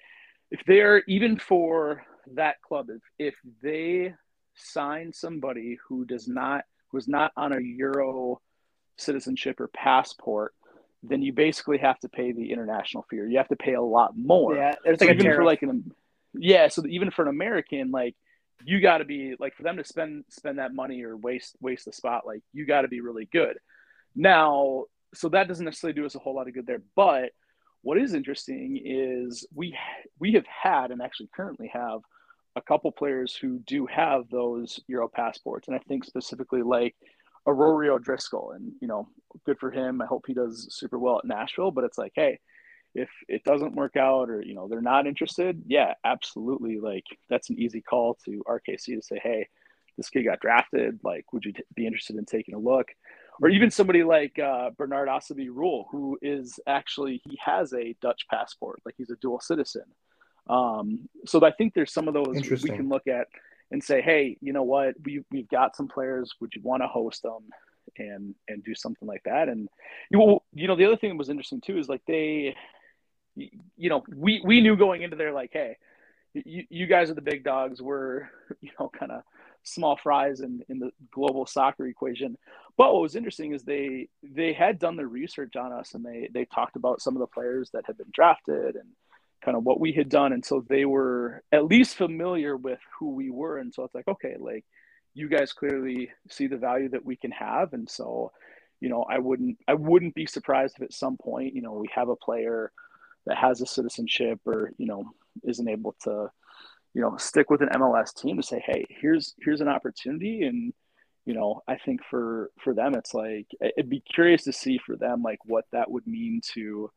if 0.51 0.61
they're 0.65 1.03
even 1.07 1.37
for 1.37 2.05
that 2.35 2.61
club, 2.61 2.87
if, 2.89 3.01
if 3.17 3.35
they 3.61 4.13
sign 4.55 5.11
somebody 5.13 5.77
who 5.87 6.05
does 6.05 6.27
not– 6.27 6.63
who's 6.91 7.07
not 7.07 7.31
on 7.37 7.53
a 7.53 7.59
Euro 7.61 8.41
citizenship 8.97 9.59
or 9.59 9.67
passport, 9.67 10.55
then 11.03 11.21
you 11.21 11.31
basically 11.31 11.77
have 11.77 11.99
to 11.99 12.09
pay 12.09 12.31
the 12.31 12.51
international 12.51 13.05
fee. 13.07 13.19
Or 13.19 13.27
you 13.27 13.37
have 13.37 13.47
to 13.49 13.55
pay 13.55 13.75
a 13.75 13.81
lot 13.81 14.17
more. 14.17 14.55
Yeah, 14.55 14.73
it's 14.83 14.99
so 14.99 15.05
like 15.05 15.19
even 15.19 15.35
for 15.35 15.43
like 15.43 15.61
an 15.61 15.93
yeah, 16.33 16.67
so 16.67 16.85
even 16.87 17.11
for 17.11 17.23
an 17.23 17.29
American, 17.29 17.91
like 17.91 18.15
you 18.63 18.81
got 18.81 18.97
to 18.97 19.05
be 19.05 19.35
like 19.39 19.55
for 19.55 19.63
them 19.63 19.77
to 19.77 19.83
spend 19.83 20.25
spend 20.29 20.59
that 20.59 20.73
money 20.73 21.03
or 21.03 21.17
waste 21.17 21.55
waste 21.61 21.85
the 21.85 21.93
spot, 21.93 22.25
like 22.25 22.41
you 22.53 22.65
got 22.65 22.81
to 22.81 22.87
be 22.87 23.01
really 23.01 23.27
good. 23.31 23.57
Now, 24.15 24.85
so 25.13 25.29
that 25.29 25.47
doesn't 25.47 25.65
necessarily 25.65 25.99
do 25.99 26.05
us 26.05 26.15
a 26.15 26.19
whole 26.19 26.35
lot 26.35 26.47
of 26.47 26.53
good 26.53 26.67
there, 26.67 26.81
but 26.95 27.31
what 27.81 27.97
is 27.97 28.13
interesting 28.13 28.81
is 28.83 29.47
we 29.53 29.77
we 30.19 30.33
have 30.33 30.45
had 30.45 30.91
and 30.91 31.01
actually 31.01 31.29
currently 31.35 31.69
have 31.73 32.01
a 32.55 32.61
couple 32.61 32.91
players 32.91 33.35
who 33.35 33.59
do 33.59 33.85
have 33.85 34.29
those 34.29 34.79
Euro 34.87 35.07
passports, 35.07 35.67
and 35.67 35.75
I 35.75 35.79
think 35.87 36.03
specifically 36.03 36.61
like 36.61 36.95
Aurelio 37.47 37.97
Driscoll, 37.97 38.51
and 38.51 38.73
you 38.81 38.87
know, 38.87 39.07
good 39.45 39.59
for 39.59 39.71
him. 39.71 40.01
I 40.01 40.05
hope 40.05 40.25
he 40.27 40.33
does 40.33 40.67
super 40.71 40.99
well 40.99 41.19
at 41.19 41.25
Nashville. 41.25 41.71
But 41.71 41.85
it's 41.85 41.97
like, 41.97 42.11
hey, 42.15 42.39
if 42.95 43.09
it 43.27 43.43
doesn't 43.43 43.75
work 43.75 43.95
out, 43.95 44.29
or 44.29 44.41
you 44.41 44.55
know, 44.55 44.67
they're 44.67 44.81
not 44.81 45.07
interested, 45.07 45.61
yeah, 45.67 45.93
absolutely. 46.03 46.79
Like 46.79 47.05
that's 47.29 47.49
an 47.49 47.59
easy 47.59 47.81
call 47.81 48.17
to 48.25 48.43
RKC 48.47 48.95
to 48.95 49.01
say, 49.01 49.19
hey, 49.21 49.47
this 49.97 50.09
kid 50.09 50.23
got 50.23 50.39
drafted. 50.39 50.99
Like, 51.03 51.31
would 51.33 51.45
you 51.45 51.53
t- 51.53 51.63
be 51.75 51.85
interested 51.85 52.15
in 52.15 52.25
taking 52.25 52.55
a 52.55 52.59
look? 52.59 52.87
Or 53.41 53.49
even 53.49 53.71
somebody 53.71 54.03
like 54.03 54.37
uh, 54.39 54.71
Bernard 54.77 55.07
Asabi-Rule, 55.07 55.87
who 55.91 56.17
is 56.21 56.59
actually 56.67 57.21
he 57.25 57.37
has 57.43 57.73
a 57.73 57.95
Dutch 58.01 58.25
passport, 58.29 58.81
like 58.85 58.95
he's 58.97 59.11
a 59.11 59.15
dual 59.17 59.39
citizen. 59.39 59.83
Um, 60.49 61.07
so 61.25 61.45
I 61.45 61.51
think 61.51 61.73
there's 61.73 61.93
some 61.93 62.07
of 62.07 62.13
those 62.13 62.35
we 62.63 62.69
can 62.69 62.89
look 62.89 63.07
at 63.07 63.27
and 63.71 63.83
say, 63.83 64.01
hey, 64.01 64.37
you 64.41 64.51
know 64.51 64.63
what, 64.63 64.95
we 65.03 65.23
we've 65.31 65.47
got 65.47 65.75
some 65.75 65.87
players. 65.87 66.33
Would 66.41 66.55
you 66.55 66.61
want 66.63 66.81
to 66.81 66.87
host 66.87 67.21
them 67.21 67.49
and 67.97 68.35
and 68.47 68.63
do 68.63 68.73
something 68.75 69.07
like 69.07 69.23
that? 69.25 69.47
And 69.47 69.69
you 70.09 70.17
know, 70.17 70.43
you 70.53 70.67
know, 70.67 70.75
the 70.75 70.85
other 70.85 70.97
thing 70.97 71.11
that 71.11 71.17
was 71.17 71.29
interesting 71.29 71.61
too 71.61 71.77
is 71.77 71.87
like 71.87 72.01
they 72.07 72.55
you 73.35 73.89
know, 73.89 74.03
we 74.13 74.41
we 74.43 74.61
knew 74.61 74.75
going 74.75 75.01
into 75.01 75.15
there 75.15 75.33
like, 75.33 75.51
hey, 75.53 75.77
you, 76.33 76.63
you 76.69 76.87
guys 76.87 77.09
are 77.09 77.15
the 77.15 77.21
big 77.21 77.43
dogs. 77.43 77.81
We're 77.81 78.29
you 78.61 78.71
know 78.79 78.89
kind 78.89 79.11
of 79.11 79.23
small 79.63 79.97
fries 79.97 80.41
in 80.41 80.61
in 80.69 80.79
the 80.79 80.91
global 81.11 81.45
soccer 81.45 81.87
equation. 81.87 82.37
But 82.77 82.93
what 82.93 83.01
was 83.01 83.15
interesting 83.15 83.53
is 83.53 83.63
they 83.63 84.09
they 84.23 84.53
had 84.53 84.79
done 84.79 84.95
their 84.95 85.07
research 85.07 85.55
on 85.55 85.71
us 85.71 85.93
and 85.93 86.05
they 86.05 86.29
they 86.33 86.45
talked 86.45 86.75
about 86.75 87.01
some 87.01 87.15
of 87.15 87.19
the 87.19 87.27
players 87.27 87.69
that 87.73 87.85
had 87.85 87.97
been 87.97 88.11
drafted 88.13 88.75
and 88.75 88.89
kind 89.43 89.55
of 89.55 89.63
what 89.63 89.79
we 89.79 89.93
had 89.93 90.09
done 90.09 90.33
and 90.33 90.45
so 90.45 90.65
they 90.67 90.83
were 90.83 91.41
at 91.51 91.65
least 91.65 91.95
familiar 91.95 92.57
with 92.57 92.79
who 92.99 93.11
we 93.11 93.29
were 93.29 93.57
and 93.57 93.73
so 93.73 93.83
it's 93.83 93.95
like 93.95 94.07
okay 94.07 94.35
like 94.37 94.65
you 95.13 95.29
guys 95.29 95.53
clearly 95.53 96.09
see 96.29 96.47
the 96.47 96.57
value 96.57 96.89
that 96.89 97.05
we 97.05 97.15
can 97.15 97.31
have 97.31 97.71
and 97.71 97.89
so 97.89 98.31
you 98.81 98.89
know 98.89 99.05
i 99.09 99.17
wouldn't 99.17 99.57
i 99.67 99.73
wouldn't 99.73 100.13
be 100.13 100.25
surprised 100.25 100.75
if 100.77 100.83
at 100.83 100.93
some 100.93 101.15
point 101.15 101.55
you 101.55 101.61
know 101.61 101.71
we 101.71 101.89
have 101.93 102.09
a 102.09 102.17
player 102.17 102.71
that 103.25 103.37
has 103.37 103.61
a 103.61 103.65
citizenship 103.65 104.39
or 104.45 104.71
you 104.77 104.85
know 104.85 105.03
isn't 105.43 105.69
able 105.69 105.95
to 106.03 106.29
you 106.93 107.01
know 107.01 107.15
stick 107.17 107.49
with 107.49 107.61
an 107.61 107.69
mls 107.69 108.13
team 108.15 108.37
to 108.37 108.43
say 108.43 108.63
hey 108.65 108.85
here's 108.89 109.35
here's 109.41 109.61
an 109.61 109.67
opportunity. 109.67 110.43
And 110.43 110.73
you 111.25 111.33
know 111.33 111.61
i 111.67 111.75
think 111.75 112.01
for 112.09 112.49
for 112.63 112.73
them 112.73 112.95
it's 112.95 113.13
like 113.13 113.45
it'd 113.61 113.89
be 113.89 114.01
curious 114.01 114.43
to 114.45 114.53
see 114.53 114.79
for 114.83 114.95
them 114.95 115.21
like 115.21 115.39
what 115.45 115.65
that 115.71 115.91
would 115.91 116.07
mean 116.07 116.41
to 116.53 116.89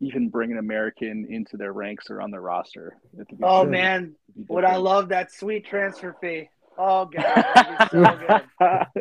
even 0.00 0.28
bring 0.28 0.52
an 0.52 0.58
american 0.58 1.26
into 1.28 1.56
their 1.56 1.72
ranks 1.72 2.10
or 2.10 2.20
on 2.20 2.30
their 2.30 2.40
roster. 2.40 2.96
Oh 3.42 3.64
man. 3.64 4.14
Would 4.48 4.64
i 4.64 4.76
love 4.76 5.08
that 5.08 5.32
sweet 5.32 5.66
transfer 5.66 6.16
fee? 6.20 6.48
Oh 6.78 7.04
god, 7.04 7.88
so 7.90 8.00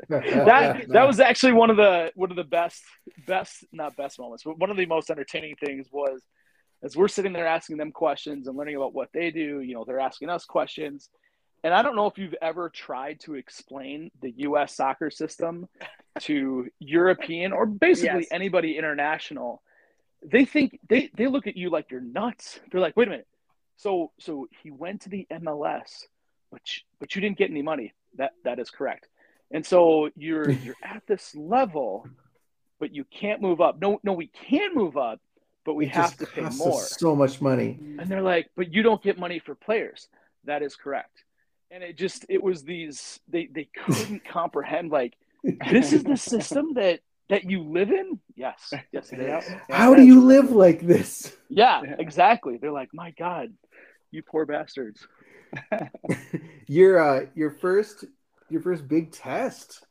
that 0.09 0.85
that 0.89 1.07
was 1.07 1.19
actually 1.19 1.53
one 1.53 1.69
of 1.69 1.77
the 1.77 2.11
one 2.15 2.29
of 2.29 2.35
the 2.35 2.43
best 2.43 2.81
best 3.25 3.63
not 3.71 3.95
best 3.95 4.19
moments, 4.19 4.43
but 4.43 4.59
one 4.59 4.69
of 4.69 4.77
the 4.77 4.85
most 4.85 5.09
entertaining 5.09 5.55
things 5.55 5.87
was 5.91 6.21
as 6.83 6.95
we're 6.95 7.07
sitting 7.07 7.33
there 7.33 7.47
asking 7.47 7.77
them 7.77 7.91
questions 7.91 8.47
and 8.47 8.57
learning 8.57 8.75
about 8.75 8.93
what 8.93 9.09
they 9.13 9.31
do. 9.31 9.61
You 9.61 9.75
know, 9.75 9.83
they're 9.85 9.99
asking 9.99 10.29
us 10.29 10.45
questions, 10.45 11.09
and 11.63 11.73
I 11.73 11.81
don't 11.81 11.95
know 11.95 12.07
if 12.07 12.17
you've 12.17 12.35
ever 12.41 12.69
tried 12.69 13.19
to 13.21 13.35
explain 13.35 14.11
the 14.21 14.31
U.S. 14.37 14.75
soccer 14.75 15.11
system 15.11 15.67
to 16.21 16.67
European 16.79 17.53
or 17.53 17.65
basically 17.65 18.21
yes. 18.21 18.29
anybody 18.31 18.77
international. 18.77 19.61
They 20.23 20.45
think 20.45 20.79
they 20.87 21.09
they 21.15 21.27
look 21.27 21.47
at 21.47 21.57
you 21.57 21.69
like 21.69 21.91
you're 21.91 22.01
nuts. 22.01 22.59
They're 22.71 22.81
like, 22.81 22.95
wait 22.95 23.07
a 23.07 23.11
minute. 23.11 23.27
So 23.77 24.11
so 24.19 24.47
he 24.61 24.71
went 24.71 25.01
to 25.01 25.09
the 25.09 25.27
MLS 25.31 26.05
but 26.51 26.61
you, 26.65 26.81
but 26.99 27.15
you 27.15 27.21
didn't 27.21 27.37
get 27.37 27.49
any 27.49 27.61
money. 27.61 27.93
That 28.17 28.31
that 28.43 28.59
is 28.59 28.69
correct. 28.69 29.07
And 29.51 29.65
so 29.65 30.09
you're 30.15 30.51
you're 30.63 30.75
at 30.83 31.03
this 31.07 31.33
level, 31.35 32.05
but 32.79 32.93
you 32.93 33.05
can't 33.05 33.41
move 33.41 33.61
up. 33.61 33.79
No, 33.81 33.99
no, 34.03 34.13
we 34.13 34.27
can 34.27 34.75
move 34.75 34.97
up, 34.97 35.19
but 35.65 35.75
we 35.75 35.85
it 35.85 35.91
have 35.91 36.17
to 36.17 36.25
pay 36.25 36.41
more. 36.41 36.81
So 36.81 37.15
much 37.15 37.41
money. 37.41 37.77
And 37.99 38.09
they're 38.09 38.21
like, 38.21 38.49
but 38.55 38.73
you 38.73 38.81
don't 38.83 39.01
get 39.01 39.17
money 39.17 39.39
for 39.39 39.55
players. 39.55 40.07
That 40.45 40.63
is 40.63 40.75
correct. 40.75 41.23
And 41.69 41.83
it 41.83 41.97
just 41.97 42.25
it 42.29 42.41
was 42.41 42.63
these 42.63 43.19
they 43.27 43.47
they 43.51 43.69
couldn't 43.85 44.25
comprehend 44.31 44.91
like 44.91 45.15
this 45.69 45.93
is 45.93 46.03
the 46.03 46.17
system 46.17 46.73
that 46.75 46.99
that 47.31 47.49
you 47.49 47.63
live 47.63 47.91
in? 47.91 48.19
Yes. 48.35 48.73
Yes, 48.91 49.11
it 49.13 49.21
is. 49.21 49.49
How 49.69 49.95
do 49.95 50.03
you 50.03 50.21
live 50.21 50.51
like 50.51 50.81
this? 50.81 51.35
Yeah, 51.53 51.81
exactly. 51.99 52.55
They're 52.55 52.71
like, 52.71 52.91
my 52.93 53.11
God, 53.11 53.51
you 54.09 54.23
poor 54.23 54.45
bastards. 54.45 55.05
your 56.67 56.97
uh, 56.97 57.25
your 57.35 57.51
first 57.51 58.05
your 58.49 58.61
first 58.61 58.87
big 58.87 59.11
test 59.11 59.85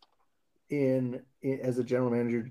in, 0.71 1.21
in 1.43 1.61
as 1.61 1.79
a 1.79 1.85
general 1.85 2.11
manager, 2.11 2.51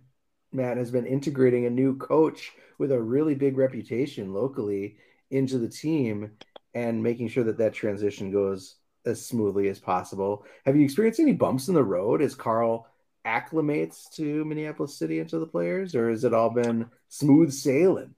Matt 0.52 0.78
has 0.78 0.92
been 0.92 1.06
integrating 1.06 1.66
a 1.66 1.70
new 1.70 1.98
coach 1.98 2.52
with 2.78 2.92
a 2.92 3.02
really 3.02 3.36
big 3.36 3.58
reputation 3.58 4.34
locally 4.34 4.98
into 5.30 5.58
the 5.58 5.70
team 5.70 6.32
and 6.74 7.04
making 7.04 7.28
sure 7.28 7.44
that 7.44 7.58
that 7.58 7.74
transition 7.74 8.32
goes 8.32 8.76
as 9.06 9.26
smoothly 9.26 9.70
as 9.70 9.80
possible. 9.80 10.46
Have 10.66 10.76
you 10.76 10.84
experienced 10.84 11.20
any 11.20 11.34
bumps 11.34 11.68
in 11.68 11.74
the 11.74 11.84
road 11.84 12.22
as 12.22 12.36
Carl 12.36 12.88
acclimates 13.26 14.10
to 14.16 14.46
Minneapolis 14.46 14.98
City 14.98 15.20
and 15.20 15.30
to 15.30 15.40
the 15.40 15.48
players, 15.48 15.96
or 15.96 16.10
has 16.10 16.24
it 16.24 16.34
all 16.34 16.50
been 16.50 16.90
smooth 17.10 17.52
sailing? 17.52 18.16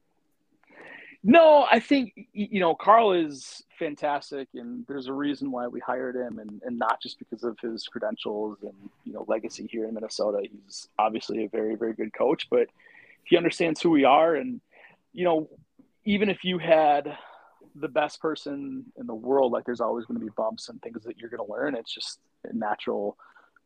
No, 1.24 1.68
I 1.72 1.80
think 1.80 2.14
you 2.34 2.60
know 2.60 2.74
Carl 2.74 3.14
is 3.14 3.64
fantastic, 3.78 4.48
and 4.56 4.86
there's 4.88 5.08
a 5.08 5.14
reason 5.14 5.52
why 5.52 5.68
we 5.68 5.80
hired 5.80 6.16
him, 6.16 6.40
and, 6.40 6.62
and 6.66 6.80
not 6.80 7.02
just 7.02 7.20
because 7.20 7.44
of 7.44 7.60
his 7.60 7.84
credentials 7.84 8.58
and 8.64 8.74
you 9.06 9.14
know 9.14 9.26
legacy 9.28 9.68
here 9.72 9.86
in 9.88 9.94
Minnesota. 9.94 10.42
He's 10.42 10.88
obviously 10.98 11.46
a 11.46 11.50
very 11.50 11.76
very 11.76 11.94
good 11.94 12.12
coach, 12.14 12.50
but 12.50 12.68
he 13.24 13.38
understands 13.38 13.82
who 13.82 13.92
we 13.92 14.04
are, 14.04 14.36
and 14.36 14.62
you 15.14 15.24
know 15.24 15.48
even 16.06 16.30
if 16.30 16.44
you 16.44 16.58
had 16.58 17.16
the 17.76 17.88
best 17.88 18.20
person 18.20 18.86
in 18.98 19.06
the 19.06 19.14
world, 19.14 19.52
like 19.52 19.64
there's 19.66 19.82
always 19.82 20.06
going 20.06 20.20
to 20.20 20.26
be 20.26 20.32
bumps 20.36 20.70
and 20.70 20.82
things 20.82 21.04
that 21.04 21.20
you're 21.20 21.30
going 21.30 21.46
to 21.46 21.52
learn. 21.52 21.76
It's 21.76 21.94
just 21.94 22.20
a 22.44 22.56
natural 22.56 23.16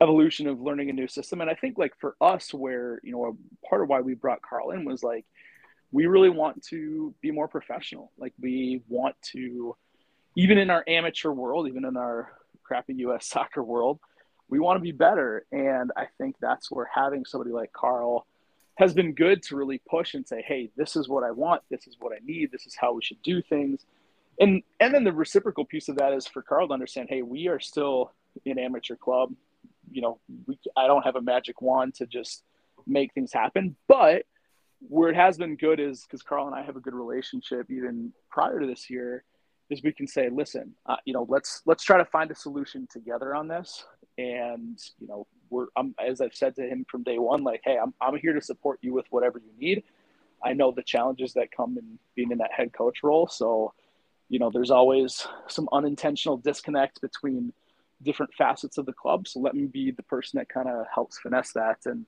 evolution 0.01 0.47
of 0.47 0.59
learning 0.59 0.89
a 0.89 0.93
new 0.93 1.07
system, 1.07 1.39
and 1.39 1.49
I 1.49 1.53
think 1.53 1.77
like 1.77 1.93
for 2.01 2.17
us, 2.19 2.53
where 2.53 2.99
you 3.01 3.13
know 3.13 3.37
part 3.69 3.81
of 3.81 3.87
why 3.87 4.01
we 4.01 4.13
brought 4.13 4.41
Carl 4.41 4.71
in 4.71 4.83
was 4.83 5.03
like 5.03 5.25
we 5.91 6.07
really 6.07 6.29
want 6.29 6.63
to 6.65 7.13
be 7.21 7.31
more 7.31 7.47
professional. 7.47 8.11
Like 8.17 8.33
we 8.39 8.81
want 8.87 9.15
to, 9.33 9.75
even 10.35 10.57
in 10.57 10.69
our 10.69 10.83
amateur 10.87 11.31
world, 11.31 11.67
even 11.67 11.85
in 11.85 11.97
our 11.97 12.31
crappy 12.63 12.93
U.S. 12.95 13.27
soccer 13.29 13.63
world, 13.63 13.99
we 14.49 14.59
want 14.59 14.77
to 14.77 14.81
be 14.81 14.91
better. 14.91 15.45
And 15.51 15.91
I 15.95 16.07
think 16.17 16.35
that's 16.39 16.69
where 16.69 16.89
having 16.93 17.25
somebody 17.25 17.51
like 17.51 17.73
Carl 17.73 18.27
has 18.75 18.93
been 18.93 19.13
good 19.13 19.41
to 19.43 19.55
really 19.55 19.81
push 19.89 20.13
and 20.13 20.27
say, 20.27 20.43
"Hey, 20.45 20.69
this 20.75 20.95
is 20.95 21.07
what 21.07 21.23
I 21.23 21.31
want. 21.31 21.61
This 21.69 21.87
is 21.87 21.95
what 21.99 22.13
I 22.13 22.19
need. 22.23 22.51
This 22.51 22.65
is 22.65 22.75
how 22.75 22.93
we 22.93 23.01
should 23.01 23.21
do 23.23 23.41
things." 23.41 23.85
And 24.39 24.63
and 24.79 24.93
then 24.93 25.03
the 25.03 25.13
reciprocal 25.13 25.65
piece 25.65 25.87
of 25.87 25.95
that 25.97 26.13
is 26.13 26.27
for 26.27 26.41
Carl 26.41 26.67
to 26.67 26.73
understand, 26.73 27.07
"Hey, 27.09 27.21
we 27.21 27.47
are 27.47 27.59
still 27.59 28.11
an 28.45 28.59
amateur 28.59 28.95
club. 28.95 29.33
You 29.91 30.01
know, 30.01 30.19
we, 30.45 30.59
I 30.75 30.87
don't 30.87 31.03
have 31.03 31.15
a 31.15 31.21
magic 31.21 31.61
wand 31.61 31.95
to 31.95 32.05
just 32.05 32.43
make 32.85 33.13
things 33.13 33.31
happen, 33.33 33.75
but." 33.87 34.25
Where 34.79 35.09
it 35.09 35.15
has 35.15 35.37
been 35.37 35.55
good 35.55 35.79
is 35.79 36.03
because 36.03 36.21
Carl 36.21 36.47
and 36.47 36.55
I 36.55 36.63
have 36.63 36.75
a 36.75 36.79
good 36.79 36.93
relationship 36.93 37.71
even 37.71 38.13
prior 38.29 38.59
to 38.59 38.67
this 38.67 38.89
year 38.89 39.23
is 39.69 39.81
we 39.81 39.91
can 39.91 40.07
say, 40.07 40.29
listen, 40.29 40.73
uh, 40.85 40.97
you 41.05 41.13
know, 41.13 41.25
let's 41.29 41.61
let's 41.65 41.83
try 41.83 41.97
to 41.97 42.05
find 42.05 42.29
a 42.31 42.35
solution 42.35 42.87
together 42.91 43.33
on 43.33 43.47
this. 43.47 43.85
And 44.17 44.79
you 44.99 45.07
know, 45.07 45.27
we're 45.49 45.67
I'm, 45.75 45.95
as 46.05 46.21
I've 46.21 46.35
said 46.35 46.55
to 46.55 46.61
him 46.63 46.85
from 46.89 47.03
day 47.03 47.17
one, 47.17 47.43
like, 47.43 47.61
hey, 47.63 47.77
I'm 47.81 47.93
I'm 47.99 48.17
here 48.17 48.33
to 48.33 48.41
support 48.41 48.79
you 48.81 48.93
with 48.93 49.05
whatever 49.09 49.39
you 49.39 49.51
need. 49.59 49.83
I 50.43 50.53
know 50.53 50.71
the 50.71 50.83
challenges 50.83 51.33
that 51.33 51.51
come 51.51 51.77
in 51.77 51.97
being 52.15 52.31
in 52.31 52.37
that 52.39 52.51
head 52.51 52.73
coach 52.73 53.01
role, 53.03 53.27
so 53.27 53.73
you 54.29 54.39
know, 54.39 54.49
there's 54.51 54.71
always 54.71 55.27
some 55.47 55.69
unintentional 55.71 56.37
disconnect 56.37 57.01
between 57.01 57.53
different 58.03 58.33
facets 58.33 58.77
of 58.77 58.85
the 58.85 58.93
club. 58.93 59.27
So 59.27 59.39
let 59.39 59.53
me 59.55 59.65
be 59.65 59.91
the 59.91 60.03
person 60.03 60.37
that 60.37 60.49
kind 60.49 60.67
of 60.67 60.85
helps 60.93 61.19
finesse 61.19 61.53
that 61.53 61.85
and 61.85 62.05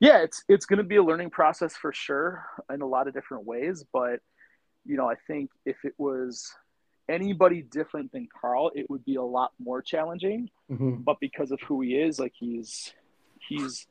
yeah, 0.00 0.18
it's 0.22 0.44
it's 0.48 0.66
going 0.66 0.78
to 0.78 0.84
be 0.84 0.96
a 0.96 1.02
learning 1.02 1.30
process 1.30 1.76
for 1.76 1.92
sure 1.92 2.44
in 2.72 2.82
a 2.82 2.86
lot 2.86 3.08
of 3.08 3.14
different 3.14 3.46
ways. 3.46 3.84
But 3.92 4.20
you 4.84 4.96
know, 4.96 5.08
I 5.08 5.14
think 5.26 5.50
if 5.64 5.76
it 5.84 5.94
was 5.98 6.52
anybody 7.08 7.62
different 7.62 8.12
than 8.12 8.28
Carl, 8.40 8.70
it 8.74 8.88
would 8.90 9.04
be 9.04 9.16
a 9.16 9.22
lot 9.22 9.52
more 9.58 9.82
challenging. 9.82 10.50
Mm-hmm. 10.70 11.02
But 11.02 11.20
because 11.20 11.52
of 11.52 11.60
who 11.60 11.80
he 11.80 11.96
is, 11.96 12.18
like 12.18 12.32
he's 12.38 12.92
he's 13.48 13.86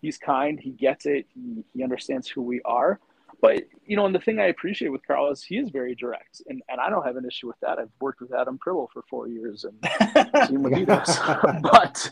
he's 0.00 0.18
kind, 0.18 0.58
he 0.60 0.70
gets 0.70 1.06
it, 1.06 1.26
he, 1.34 1.64
he 1.72 1.82
understands 1.82 2.28
who 2.28 2.42
we 2.42 2.60
are. 2.64 3.00
But 3.40 3.64
you 3.84 3.96
know, 3.96 4.06
and 4.06 4.14
the 4.14 4.20
thing 4.20 4.40
I 4.40 4.46
appreciate 4.46 4.88
with 4.88 5.06
Carl 5.06 5.30
is 5.30 5.42
he 5.42 5.58
is 5.58 5.70
very 5.70 5.94
direct, 5.94 6.42
and, 6.48 6.62
and 6.68 6.80
I 6.80 6.88
don't 6.88 7.04
have 7.04 7.16
an 7.16 7.26
issue 7.26 7.46
with 7.46 7.60
that. 7.60 7.78
I've 7.78 7.90
worked 8.00 8.20
with 8.20 8.32
Adam 8.32 8.58
Pribble 8.58 8.88
for 8.92 9.02
four 9.08 9.28
years 9.28 9.64
and 9.64 9.78
but 11.62 12.10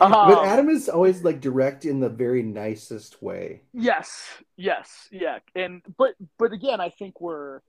um, 0.00 0.12
but 0.12 0.44
Adam 0.44 0.68
is 0.68 0.88
always 0.88 1.24
like 1.24 1.40
direct 1.40 1.84
in 1.84 2.00
the 2.00 2.08
very 2.08 2.42
nicest 2.42 3.22
way. 3.22 3.62
Yes, 3.72 4.24
yes, 4.56 5.08
yeah, 5.10 5.38
and 5.54 5.82
but 5.96 6.14
but 6.38 6.52
again, 6.52 6.80
I 6.80 6.90
think 6.90 7.20
we're 7.20 7.60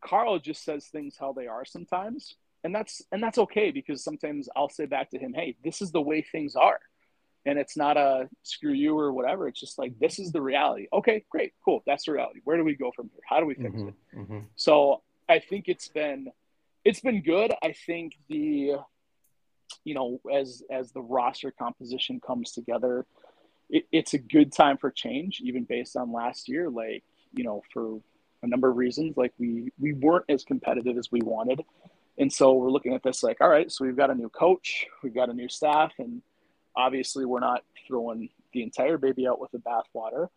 Carl 0.00 0.38
just 0.38 0.64
says 0.64 0.86
things 0.86 1.16
how 1.18 1.32
they 1.32 1.48
are 1.48 1.64
sometimes, 1.64 2.36
and 2.64 2.74
that's 2.74 3.02
and 3.12 3.22
that's 3.22 3.38
okay 3.38 3.70
because 3.70 4.04
sometimes 4.04 4.48
I'll 4.54 4.68
say 4.68 4.86
back 4.86 5.10
to 5.10 5.18
him, 5.18 5.34
"Hey, 5.34 5.56
this 5.64 5.82
is 5.82 5.90
the 5.90 6.00
way 6.00 6.22
things 6.22 6.54
are." 6.54 6.80
And 7.46 7.58
it's 7.58 7.76
not 7.76 7.96
a 7.96 8.28
screw 8.42 8.72
you 8.72 8.98
or 8.98 9.12
whatever. 9.12 9.48
It's 9.48 9.60
just 9.60 9.78
like 9.78 9.98
this 9.98 10.18
is 10.18 10.32
the 10.32 10.42
reality. 10.42 10.88
Okay, 10.92 11.24
great, 11.30 11.54
cool. 11.64 11.82
That's 11.86 12.04
the 12.04 12.12
reality. 12.12 12.40
Where 12.44 12.56
do 12.56 12.64
we 12.64 12.74
go 12.74 12.90
from 12.94 13.08
here? 13.12 13.22
How 13.26 13.38
do 13.40 13.46
we 13.46 13.54
fix 13.54 13.76
mm-hmm, 13.76 13.88
it? 13.88 13.94
Mm-hmm. 14.16 14.38
So 14.56 15.02
I 15.28 15.38
think 15.38 15.68
it's 15.68 15.88
been 15.88 16.28
it's 16.84 17.00
been 17.00 17.22
good. 17.22 17.54
I 17.62 17.72
think 17.72 18.14
the 18.28 18.74
you 19.84 19.94
know 19.94 20.20
as 20.32 20.64
as 20.70 20.90
the 20.90 21.00
roster 21.00 21.52
composition 21.52 22.20
comes 22.20 22.50
together, 22.50 23.06
it, 23.70 23.86
it's 23.92 24.14
a 24.14 24.18
good 24.18 24.52
time 24.52 24.76
for 24.76 24.90
change, 24.90 25.40
even 25.42 25.64
based 25.64 25.96
on 25.96 26.12
last 26.12 26.48
year. 26.48 26.68
Like 26.68 27.04
you 27.32 27.44
know 27.44 27.62
for 27.72 28.00
a 28.42 28.48
number 28.48 28.68
of 28.68 28.76
reasons, 28.76 29.16
like 29.16 29.32
we 29.38 29.72
we 29.78 29.92
weren't 29.92 30.24
as 30.28 30.42
competitive 30.42 30.98
as 30.98 31.12
we 31.12 31.20
wanted. 31.22 31.64
And 32.18 32.32
so 32.32 32.54
we're 32.54 32.70
looking 32.70 32.94
at 32.94 33.02
this 33.02 33.22
like, 33.22 33.42
all 33.42 33.48
right, 33.48 33.70
so 33.70 33.84
we've 33.84 33.96
got 33.96 34.08
a 34.08 34.14
new 34.14 34.30
coach, 34.30 34.86
we've 35.02 35.14
got 35.14 35.28
a 35.28 35.34
new 35.34 35.50
staff, 35.50 35.92
and 35.98 36.22
obviously 36.76 37.24
we're 37.24 37.40
not 37.40 37.62
throwing 37.86 38.28
the 38.52 38.62
entire 38.62 38.98
baby 38.98 39.26
out 39.26 39.40
with 39.40 39.50
the 39.52 39.58
bathwater 39.58 40.28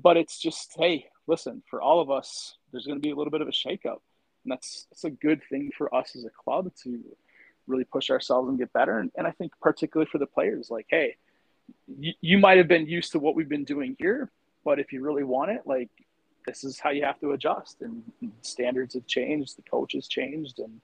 but 0.00 0.16
it's 0.16 0.38
just 0.40 0.74
hey 0.76 1.08
listen, 1.28 1.62
for 1.70 1.80
all 1.80 2.00
of 2.00 2.10
us, 2.10 2.56
there's 2.72 2.86
going 2.86 2.98
to 2.98 3.02
be 3.02 3.10
a 3.10 3.14
little 3.14 3.30
bit 3.30 3.42
of 3.42 3.46
a 3.46 3.52
shakeup, 3.52 4.00
and 4.42 4.50
that's 4.50 4.86
that's 4.90 5.04
a 5.04 5.10
good 5.10 5.40
thing 5.48 5.70
for 5.78 5.94
us 5.94 6.16
as 6.16 6.24
a 6.24 6.30
club 6.30 6.72
to 6.82 6.98
really 7.68 7.84
push 7.84 8.10
ourselves 8.10 8.48
and 8.48 8.58
get 8.58 8.72
better. 8.72 8.98
And, 8.98 9.12
and 9.14 9.26
I 9.26 9.30
think 9.30 9.52
particularly 9.60 10.08
for 10.10 10.18
the 10.18 10.26
players, 10.26 10.70
like, 10.70 10.86
hey, 10.88 11.16
you, 11.86 12.14
you 12.22 12.38
might 12.38 12.56
have 12.56 12.66
been 12.66 12.86
used 12.86 13.12
to 13.12 13.18
what 13.18 13.36
we've 13.36 13.48
been 13.48 13.64
doing 13.64 13.94
here, 13.98 14.30
but 14.64 14.80
if 14.80 14.90
you 14.90 15.02
really 15.02 15.22
want 15.22 15.50
it, 15.50 15.62
like, 15.66 15.90
this 16.46 16.64
is 16.64 16.80
how 16.80 16.88
you 16.88 17.04
have 17.04 17.20
to 17.20 17.32
adjust. 17.32 17.82
And 17.82 18.02
standards 18.40 18.94
have 18.94 19.06
changed, 19.06 19.58
the 19.58 19.70
coach 19.70 19.92
has 19.92 20.08
changed, 20.08 20.58
and 20.60 20.80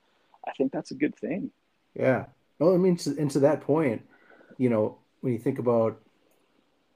I 0.47 0.51
think 0.51 0.71
that's 0.71 0.91
a 0.91 0.95
good 0.95 1.15
thing. 1.15 1.49
Yeah. 1.95 2.25
Well, 2.59 2.75
I 2.75 2.77
mean, 2.77 2.99
and 3.17 3.31
to 3.31 3.39
that 3.39 3.61
point, 3.61 4.05
you 4.59 4.69
know, 4.69 4.99
when 5.25 5.33
you 5.33 5.39
think 5.39 5.57
about 5.57 5.99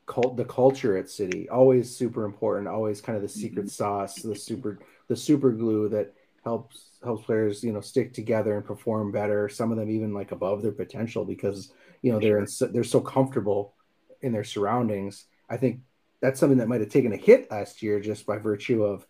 cult, 0.06 0.38
the 0.38 0.46
culture 0.46 0.96
at 0.96 1.10
City, 1.10 1.50
always 1.50 1.94
super 1.94 2.26
important, 2.26 2.68
always 2.68 3.02
kind 3.02 3.16
of 3.16 3.24
the 3.24 3.28
secret 3.28 3.66
mm-hmm. 3.66 3.70
sauce, 3.70 4.22
the 4.22 4.36
super, 4.36 4.78
the 5.08 5.16
super 5.16 5.52
glue 5.52 5.90
that 5.90 6.14
helps 6.44 6.92
helps 7.04 7.26
players, 7.26 7.64
you 7.64 7.74
know, 7.74 7.82
stick 7.82 8.14
together 8.14 8.56
and 8.56 8.64
perform 8.64 9.12
better. 9.12 9.50
Some 9.50 9.72
of 9.72 9.80
them 9.80 9.90
even 9.90 10.14
like 10.14 10.32
above 10.32 10.62
their 10.62 10.72
potential 10.72 11.26
because 11.26 11.74
you 12.04 12.12
know 12.12 12.20
they're 12.20 12.38
in, 12.38 12.46
they're 12.72 12.84
so 12.84 13.02
comfortable 13.02 13.74
in 14.22 14.32
their 14.32 14.44
surroundings. 14.44 15.26
I 15.50 15.58
think 15.58 15.80
that's 16.22 16.40
something 16.40 16.60
that 16.60 16.68
might 16.68 16.82
have 16.82 16.92
taken 16.92 17.14
a 17.14 17.18
hit 17.18 17.50
last 17.50 17.82
year 17.82 18.00
just 18.00 18.28
by 18.28 18.38
virtue 18.38 18.84
of 18.84 19.08